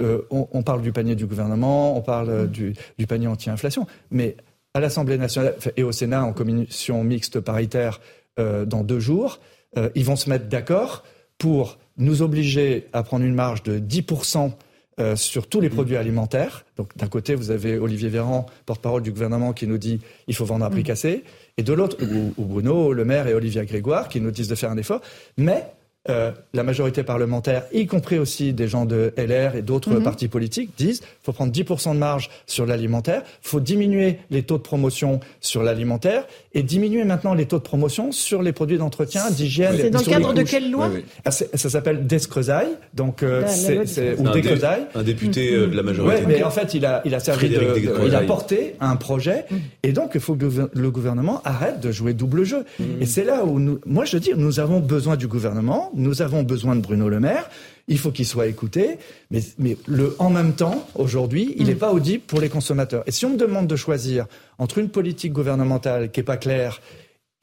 euh, 0.00 0.22
on, 0.30 0.48
on, 0.52 0.62
parle 0.62 0.80
du 0.80 0.92
panier 0.92 1.14
du 1.14 1.26
gouvernement, 1.26 1.96
on 1.96 2.00
parle 2.00 2.30
euh, 2.30 2.44
mm. 2.44 2.48
du, 2.48 2.74
du 2.98 3.06
panier 3.06 3.26
anti-inflation, 3.26 3.86
mais 4.10 4.36
à 4.74 4.80
l'Assemblée 4.80 5.18
nationale 5.18 5.54
et 5.76 5.82
au 5.82 5.92
Sénat 5.92 6.24
en 6.24 6.32
commission 6.32 7.04
mixte 7.04 7.40
paritaire 7.40 8.00
euh, 8.38 8.64
dans 8.64 8.82
deux 8.82 9.00
jours, 9.00 9.40
euh, 9.76 9.90
ils 9.94 10.04
vont 10.04 10.16
se 10.16 10.30
mettre 10.30 10.46
d'accord 10.46 11.04
pour 11.38 11.78
nous 11.98 12.22
obliger 12.22 12.88
à 12.92 13.02
prendre 13.02 13.24
une 13.24 13.34
marge 13.34 13.62
de 13.62 13.78
10% 13.78 14.52
euh, 14.98 15.16
sur 15.16 15.46
tous 15.46 15.60
les 15.60 15.68
mmh. 15.68 15.72
produits 15.72 15.96
alimentaires. 15.96 16.64
Donc 16.76 16.96
d'un 16.96 17.08
côté, 17.08 17.34
vous 17.34 17.50
avez 17.50 17.78
Olivier 17.78 18.08
Véran, 18.08 18.46
porte-parole 18.64 19.02
du 19.02 19.12
gouvernement, 19.12 19.52
qui 19.52 19.66
nous 19.66 19.78
dit 19.78 20.00
il 20.26 20.34
faut 20.34 20.46
vendre 20.46 20.64
à 20.64 20.70
prix 20.70 20.80
mmh. 20.80 20.84
cassé, 20.84 21.24
et 21.58 21.62
de 21.62 21.72
l'autre, 21.72 21.98
ou, 22.02 22.32
ou, 22.38 22.44
Bruno 22.46 22.94
Le 22.94 23.04
Maire 23.04 23.26
et 23.26 23.34
Olivier 23.34 23.64
Grégoire, 23.66 24.08
qui 24.08 24.20
nous 24.20 24.30
disent 24.30 24.48
de 24.48 24.54
faire 24.54 24.70
un 24.70 24.78
effort. 24.78 25.02
Mais 25.36 25.66
euh, 26.08 26.32
la 26.52 26.64
majorité 26.64 27.04
parlementaire, 27.04 27.62
y 27.72 27.86
compris 27.86 28.18
aussi 28.18 28.52
des 28.52 28.66
gens 28.66 28.86
de 28.86 29.12
LR 29.16 29.54
et 29.54 29.62
d'autres 29.62 29.90
mhm. 29.90 30.02
partis 30.02 30.26
politiques, 30.26 30.70
disent 30.76 30.98
qu'il 30.98 31.08
faut 31.22 31.32
prendre 31.32 31.52
10% 31.52 31.94
de 31.94 31.98
marge 31.98 32.28
sur 32.46 32.66
l'alimentaire, 32.66 33.22
il 33.24 33.48
faut 33.48 33.60
diminuer 33.60 34.18
les 34.30 34.42
taux 34.42 34.58
de 34.58 34.62
promotion 34.62 35.20
sur 35.40 35.62
l'alimentaire 35.62 36.26
et 36.54 36.64
diminuer 36.64 37.04
maintenant 37.04 37.34
les 37.34 37.46
taux 37.46 37.58
de 37.58 37.62
promotion 37.62 38.10
sur 38.10 38.42
les 38.42 38.52
produits 38.52 38.78
d'entretien, 38.78 39.30
d'hygiène. 39.30 39.76
C'est 39.76 39.90
dans 39.90 40.00
le 40.00 40.04
cadre 40.04 40.32
de 40.34 40.42
quelle 40.42 40.72
loi 40.72 40.90
ah, 41.24 41.30
Ça 41.30 41.70
s'appelle 41.70 42.04
Descrezaille, 42.04 42.72
donc 42.94 43.22
euh, 43.22 43.44
c'est 43.46 44.18
ou 44.18 44.28
Descrezaille. 44.28 44.86
Un 44.96 45.04
député 45.04 45.54
euh, 45.54 45.68
de 45.68 45.76
la 45.76 45.84
majorité. 45.84 46.24
mais 46.26 46.42
en 46.42 46.50
fait, 46.50 46.74
il 46.74 46.84
a, 46.84 47.02
il 47.04 47.14
a 47.14 47.20
servi 47.20 47.48
de, 47.48 48.04
il 48.04 48.14
a 48.16 48.22
porté 48.22 48.74
un 48.80 48.96
projet 48.96 49.44
mm. 49.48 49.56
et 49.84 49.92
donc 49.92 50.10
il 50.14 50.20
faut 50.20 50.34
que 50.34 50.46
le 50.72 50.90
gouvernement 50.90 51.40
arrête 51.44 51.78
de 51.78 51.92
jouer 51.92 52.12
double 52.12 52.42
jeu. 52.42 52.64
Et 53.00 53.06
c'est 53.06 53.24
là 53.24 53.44
où 53.44 53.60
nous, 53.60 53.78
moi 53.86 54.04
je 54.04 54.16
dis, 54.18 54.32
nous 54.36 54.58
avons 54.58 54.80
besoin 54.80 55.14
du 55.14 55.28
gouvernement 55.28 55.91
nous 55.94 56.22
avons 56.22 56.42
besoin 56.42 56.76
de 56.76 56.80
Bruno 56.80 57.08
Le 57.08 57.20
Maire. 57.20 57.48
Il 57.88 57.98
faut 57.98 58.12
qu'il 58.12 58.26
soit 58.26 58.46
écouté, 58.46 58.98
mais, 59.30 59.40
mais 59.58 59.76
le 59.86 60.14
en 60.18 60.30
même 60.30 60.54
temps, 60.54 60.86
aujourd'hui, 60.94 61.54
il 61.58 61.66
n'est 61.66 61.74
mm. 61.74 61.78
pas 61.78 61.92
audible 61.92 62.22
pour 62.26 62.40
les 62.40 62.48
consommateurs. 62.48 63.02
Et 63.06 63.10
si 63.10 63.26
on 63.26 63.30
me 63.30 63.36
demande 63.36 63.66
de 63.66 63.76
choisir 63.76 64.26
entre 64.58 64.78
une 64.78 64.88
politique 64.88 65.32
gouvernementale 65.32 66.10
qui 66.10 66.20
n'est 66.20 66.24
pas 66.24 66.36
claire 66.36 66.80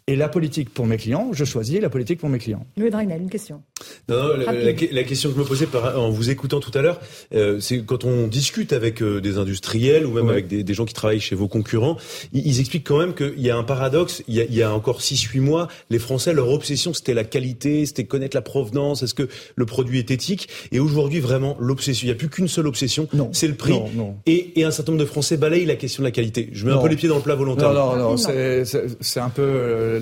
et 0.10 0.16
la 0.16 0.28
politique 0.28 0.74
pour 0.74 0.88
mes 0.88 0.98
clients, 0.98 1.30
je 1.34 1.46
choisis 1.46 1.80
la 1.80 1.90
politique 1.90 2.20
pour 2.20 2.30
mes 2.30 2.40
clients. 2.40 2.66
Louis 2.78 2.90
Dragnel, 2.90 3.22
une 3.22 3.30
question. 3.30 3.62
Non, 4.08 4.16
non 4.16 4.38
la, 4.38 4.54
la, 4.54 5.04
question 5.04 5.30
que 5.30 5.36
je 5.36 5.40
me 5.40 5.46
posais 5.46 5.68
par, 5.68 6.00
en 6.00 6.10
vous 6.10 6.32
écoutant 6.32 6.60
tout 6.60 6.76
à 6.76 6.82
l'heure, 6.82 7.00
euh, 7.36 7.60
c'est 7.60 7.86
quand 7.86 8.06
on 8.06 8.26
discute 8.26 8.74
avec 8.74 9.04
euh, 9.04 9.22
des 9.22 9.38
industriels 9.38 10.08
ou 10.08 10.12
même 10.12 10.30
avec 10.30 10.48
des, 10.48 10.64
des, 10.64 10.74
gens 10.74 10.86
qui 10.86 10.96
travaillent 10.96 11.20
chez 11.20 11.36
vos 11.36 11.48
concurrents, 11.48 11.98
ils, 12.34 12.48
ils 12.48 12.60
expliquent 12.60 12.88
quand 12.88 12.98
même 12.98 13.14
qu'il 13.14 13.40
y 13.40 13.52
a 13.52 13.56
un 13.56 13.64
paradoxe. 13.64 14.24
Il 14.28 14.34
y 14.34 14.42
a, 14.42 14.46
il 14.46 14.56
y 14.56 14.64
a 14.64 14.74
encore 14.74 15.00
6-8 15.00 15.42
mois, 15.42 15.68
les 15.92 16.00
Français, 16.00 16.34
leur 16.34 16.50
obsession, 16.50 16.92
c'était 16.92 17.14
la 17.14 17.24
qualité, 17.24 17.86
c'était 17.86 18.06
connaître 18.06 18.36
la 18.36 18.42
provenance, 18.42 19.04
est-ce 19.04 19.14
que 19.14 19.30
le 19.56 19.66
produit 19.68 20.00
est 20.00 20.10
éthique? 20.10 20.50
Et 20.72 20.80
aujourd'hui, 20.80 21.20
vraiment, 21.20 21.56
l'obsession, 21.60 22.06
il 22.06 22.10
n'y 22.10 22.14
a 22.14 22.18
plus 22.18 22.30
qu'une 22.30 22.48
seule 22.48 22.66
obsession, 22.66 23.08
c'est 23.32 23.48
le 23.48 23.54
prix. 23.54 23.74
Non, 23.74 23.92
non. 23.96 24.16
Et, 24.26 24.60
et, 24.60 24.64
un 24.64 24.72
certain 24.72 24.94
nombre 24.94 25.04
de 25.04 25.10
Français 25.10 25.38
balayent 25.38 25.66
la 25.66 25.76
question 25.76 26.02
de 26.02 26.08
la 26.08 26.12
qualité. 26.12 26.50
Je 26.52 26.66
mets 26.66 26.72
un 26.72 26.80
peu 26.80 26.88
les 26.88 26.96
pieds 26.96 27.10
dans 27.10 27.18
le 27.18 27.22
plat 27.22 27.36
volontairement. 27.36 27.96
Non, 27.96 28.16
non, 28.16 28.18
non, 28.18 28.18
c'est 28.18 29.20
un 29.20 29.30
peu... 29.30 29.44
Euh, 29.44 29.99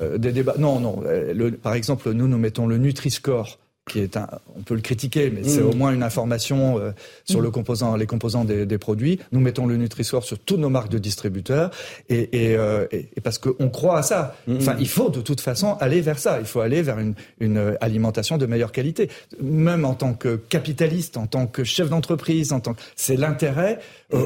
euh, 0.00 0.18
des 0.18 0.32
débats. 0.32 0.56
Non, 0.58 0.80
non. 0.80 1.02
Le, 1.02 1.52
par 1.52 1.74
exemple, 1.74 2.10
nous, 2.12 2.28
nous 2.28 2.38
mettons 2.38 2.66
le 2.66 2.78
Nutri-Score 2.78 3.58
qui 3.86 4.00
est 4.00 4.16
un, 4.16 4.26
on 4.56 4.62
peut 4.62 4.74
le 4.74 4.80
critiquer, 4.80 5.30
mais 5.30 5.44
c'est 5.44 5.60
mm. 5.60 5.68
au 5.68 5.74
moins 5.74 5.92
une 5.92 6.02
information 6.02 6.78
euh, 6.78 6.92
sur 7.24 7.40
le 7.40 7.48
mm. 7.48 7.52
composant, 7.52 7.96
les 7.96 8.06
composants 8.06 8.44
des, 8.44 8.64
des, 8.64 8.78
produits. 8.78 9.20
Nous 9.32 9.40
mettons 9.40 9.66
le 9.66 9.76
Nutri-Score 9.76 10.24
sur 10.24 10.38
toutes 10.38 10.58
nos 10.58 10.70
marques 10.70 10.88
de 10.88 10.98
distributeurs, 10.98 11.70
et, 12.08 12.50
et, 12.50 12.56
euh, 12.56 12.86
et, 12.92 13.08
et 13.16 13.20
parce 13.20 13.38
qu'on 13.38 13.68
croit 13.68 13.98
à 13.98 14.02
ça. 14.02 14.36
Mm. 14.46 14.56
Enfin, 14.56 14.76
il 14.78 14.88
faut 14.88 15.10
de 15.10 15.20
toute 15.20 15.40
façon 15.40 15.76
aller 15.80 16.00
vers 16.00 16.18
ça. 16.18 16.38
Il 16.40 16.46
faut 16.46 16.60
aller 16.60 16.80
vers 16.82 16.98
une, 16.98 17.14
une 17.40 17.76
alimentation 17.80 18.38
de 18.38 18.46
meilleure 18.46 18.72
qualité. 18.72 19.10
Même 19.42 19.84
en 19.84 19.94
tant 19.94 20.14
que 20.14 20.36
capitaliste, 20.36 21.16
en 21.16 21.26
tant 21.26 21.46
que 21.46 21.62
chef 21.62 21.90
d'entreprise, 21.90 22.52
en 22.52 22.60
tant 22.60 22.74
c'est 22.96 23.16
l'intérêt 23.16 23.78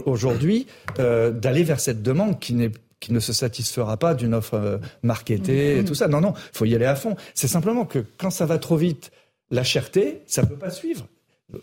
aujourd'hui 0.07 0.67
d'aller 0.97 1.63
vers 1.63 1.81
cette 1.81 2.03
demande 2.03 2.39
qui 2.39 2.55
n'est 2.55 2.71
qui 3.01 3.13
ne 3.13 3.21
se 3.21 3.33
satisfera 3.33 3.97
pas 3.97 4.15
d'une 4.15 4.35
offre 4.35 4.55
euh, 4.55 4.79
marketée 5.03 5.79
et 5.79 5.85
tout 5.85 5.95
ça. 5.95 6.09
Non, 6.09 6.21
non, 6.21 6.35
il 6.37 6.59
faut 6.59 6.65
y 6.65 6.75
aller 6.75 6.85
à 6.85 6.97
fond. 6.97 7.17
C'est 7.35 7.49
simplement 7.49 7.85
que 7.85 8.05
quand 8.19 8.31
ça 8.31 8.47
va 8.47 8.59
trop 8.59 8.77
vite, 8.77 9.11
la 9.51 9.65
cherté, 9.65 10.23
ça 10.27 10.43
ne 10.43 10.49
peut 10.49 10.57
pas 10.57 10.71
suivre. 10.71 11.07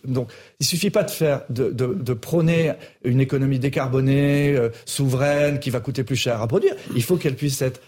Donc, 0.04 0.32
il 0.60 0.66
suffit 0.66 0.90
pas 0.90 1.04
de 1.04 1.12
faire, 1.12 1.44
de, 1.50 1.70
de, 1.70 1.94
de 1.94 2.14
prôner 2.14 2.74
une 3.04 3.22
économie 3.22 3.60
décarbonée, 3.60 4.56
euh, 4.56 4.70
souveraine, 4.86 5.60
qui 5.60 5.70
va 5.70 5.80
coûter 5.80 6.04
plus 6.04 6.16
cher 6.16 6.42
à 6.42 6.48
produire. 6.48 6.76
Il 6.96 7.04
faut 7.04 7.18
qu'elle 7.18 7.36
puisse 7.36 7.62
être 7.62 7.82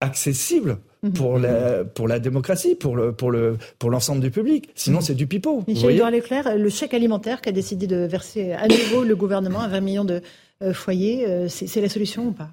accessible 0.00 0.78
mhm. 1.02 1.12
pour 1.12 1.38
la, 1.38 1.84
pour 1.84 2.08
la 2.08 2.18
démocratie, 2.18 2.74
pour 2.74 2.96
le, 2.96 3.12
pour 3.12 3.30
le, 3.30 3.58
pour 3.78 3.90
l'ensemble 3.90 4.22
du 4.22 4.32
public. 4.32 4.70
Sinon, 4.74 5.00
c'est 5.00 5.14
du 5.14 5.28
pipeau. 5.28 5.62
Michel-Édouard 5.68 6.10
Leclerc, 6.10 6.56
le 6.56 6.68
chèque 6.68 6.94
alimentaire 6.94 7.40
qu'a 7.42 7.52
décidé 7.52 7.86
de 7.86 7.98
verser 8.06 8.52
à 8.52 8.66
nouveau 8.66 9.04
le 9.04 9.14
gouvernement 9.14 9.60
à 9.60 9.68
20 9.68 9.80
millions 9.80 10.04
de 10.04 10.22
euh, 10.62 10.72
foyers, 10.72 11.48
c'est 11.48 11.80
la 11.80 11.88
solution 11.88 12.26
ou 12.26 12.32
pas? 12.32 12.48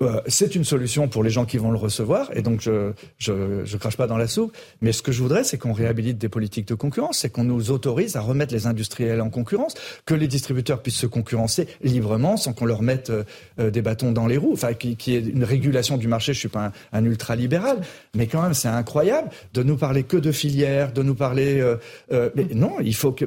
Euh, 0.00 0.22
c'est 0.26 0.54
une 0.54 0.64
solution 0.64 1.08
pour 1.08 1.22
les 1.22 1.28
gens 1.28 1.44
qui 1.44 1.58
vont 1.58 1.70
le 1.70 1.76
recevoir, 1.76 2.30
et 2.34 2.40
donc 2.40 2.62
je, 2.62 2.92
je, 3.18 3.76
crache 3.76 3.96
pas 3.96 4.06
dans 4.06 4.16
la 4.16 4.26
soupe. 4.26 4.56
Mais 4.80 4.92
ce 4.92 5.02
que 5.02 5.12
je 5.12 5.20
voudrais, 5.22 5.44
c'est 5.44 5.58
qu'on 5.58 5.74
réhabilite 5.74 6.16
des 6.16 6.30
politiques 6.30 6.66
de 6.68 6.74
concurrence, 6.74 7.18
c'est 7.18 7.30
qu'on 7.30 7.44
nous 7.44 7.70
autorise 7.70 8.16
à 8.16 8.22
remettre 8.22 8.54
les 8.54 8.66
industriels 8.66 9.20
en 9.20 9.28
concurrence, 9.28 9.74
que 10.06 10.14
les 10.14 10.28
distributeurs 10.28 10.80
puissent 10.80 10.96
se 10.96 11.06
concurrencer 11.06 11.68
librement 11.82 12.38
sans 12.38 12.54
qu'on 12.54 12.64
leur 12.64 12.80
mette 12.80 13.10
euh, 13.10 13.24
euh, 13.58 13.70
des 13.70 13.82
bâtons 13.82 14.12
dans 14.12 14.26
les 14.26 14.38
roues. 14.38 14.54
Enfin, 14.54 14.72
qui, 14.72 14.96
qui 14.96 15.14
est 15.14 15.20
une 15.20 15.44
régulation 15.44 15.98
du 15.98 16.08
marché. 16.08 16.32
Je 16.32 16.38
suis 16.38 16.48
pas 16.48 16.66
un, 16.66 16.72
un 16.92 17.04
ultra-libéral, 17.04 17.82
mais 18.14 18.26
quand 18.26 18.40
même, 18.40 18.54
c'est 18.54 18.68
incroyable 18.68 19.28
de 19.52 19.62
nous 19.62 19.76
parler 19.76 20.04
que 20.04 20.16
de 20.16 20.32
filières, 20.32 20.92
de 20.92 21.02
nous 21.02 21.14
parler. 21.14 21.62
mais 22.10 22.46
non, 22.54 22.76
il 22.82 22.94
faut 22.94 23.12
que 23.12 23.24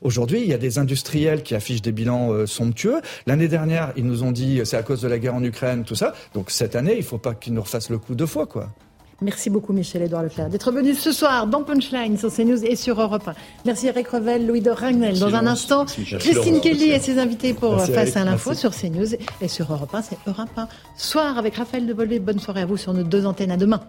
aujourd'hui, 0.00 0.42
il 0.42 0.48
y 0.48 0.54
a 0.54 0.58
des 0.58 0.78
industriels 0.78 1.42
qui 1.42 1.54
affichent 1.54 1.82
des 1.82 1.92
bilans 1.92 2.46
somptueux. 2.46 3.00
L'année 3.26 3.48
dernière, 3.48 3.92
ils 3.96 4.06
nous 4.06 4.22
ont 4.22 4.32
dit 4.32 4.60
c'est 4.64 4.76
à 4.76 4.82
cause 4.82 5.00
de 5.00 5.08
la 5.08 5.18
guerre 5.18 5.34
en 5.34 5.42
Ukraine 5.42 5.71
tout 5.84 5.94
ça. 5.94 6.14
Donc 6.34 6.50
cette 6.50 6.76
année, 6.76 6.94
il 6.94 6.98
ne 6.98 7.02
faut 7.02 7.18
pas 7.18 7.34
qu'ils 7.34 7.54
nous 7.54 7.62
refassent 7.62 7.90
le 7.90 7.98
coup 7.98 8.14
deux 8.14 8.26
fois, 8.26 8.46
quoi. 8.46 8.68
Merci 9.22 9.50
beaucoup 9.50 9.72
Michel-Édouard 9.72 10.24
Leclerc 10.24 10.48
d'être 10.48 10.72
venu 10.72 10.94
ce 10.94 11.12
soir 11.12 11.46
dans 11.46 11.62
Punchline 11.62 12.18
sur 12.18 12.34
CNews 12.34 12.64
et 12.64 12.74
sur 12.74 13.00
Europe 13.00 13.28
1. 13.28 13.34
Merci 13.64 13.86
Eric 13.86 14.08
Revel, 14.08 14.46
Louis 14.46 14.60
de 14.60 14.70
Ragnel. 14.70 15.18
Dans 15.18 15.34
un 15.34 15.46
instant, 15.46 15.86
Christine 15.86 16.60
Kelly 16.60 16.90
et 16.90 16.98
ses 16.98 17.18
invités 17.18 17.54
pour 17.54 17.80
Face 17.80 18.16
à 18.16 18.24
l'info 18.24 18.54
sur 18.54 18.72
CNews 18.74 19.14
et 19.40 19.48
sur 19.48 19.72
Europe 19.72 19.94
1. 19.94 20.02
C'est 20.02 20.18
Europe 20.26 20.50
1 20.56 20.66
soir 20.96 21.38
avec 21.38 21.54
Raphaël 21.56 21.86
Devolvé. 21.86 22.18
Bonne 22.18 22.40
soirée 22.40 22.62
à 22.62 22.66
vous 22.66 22.76
sur 22.76 22.92
nos 22.92 23.04
deux 23.04 23.24
antennes. 23.24 23.52
À 23.52 23.56
demain. 23.56 23.80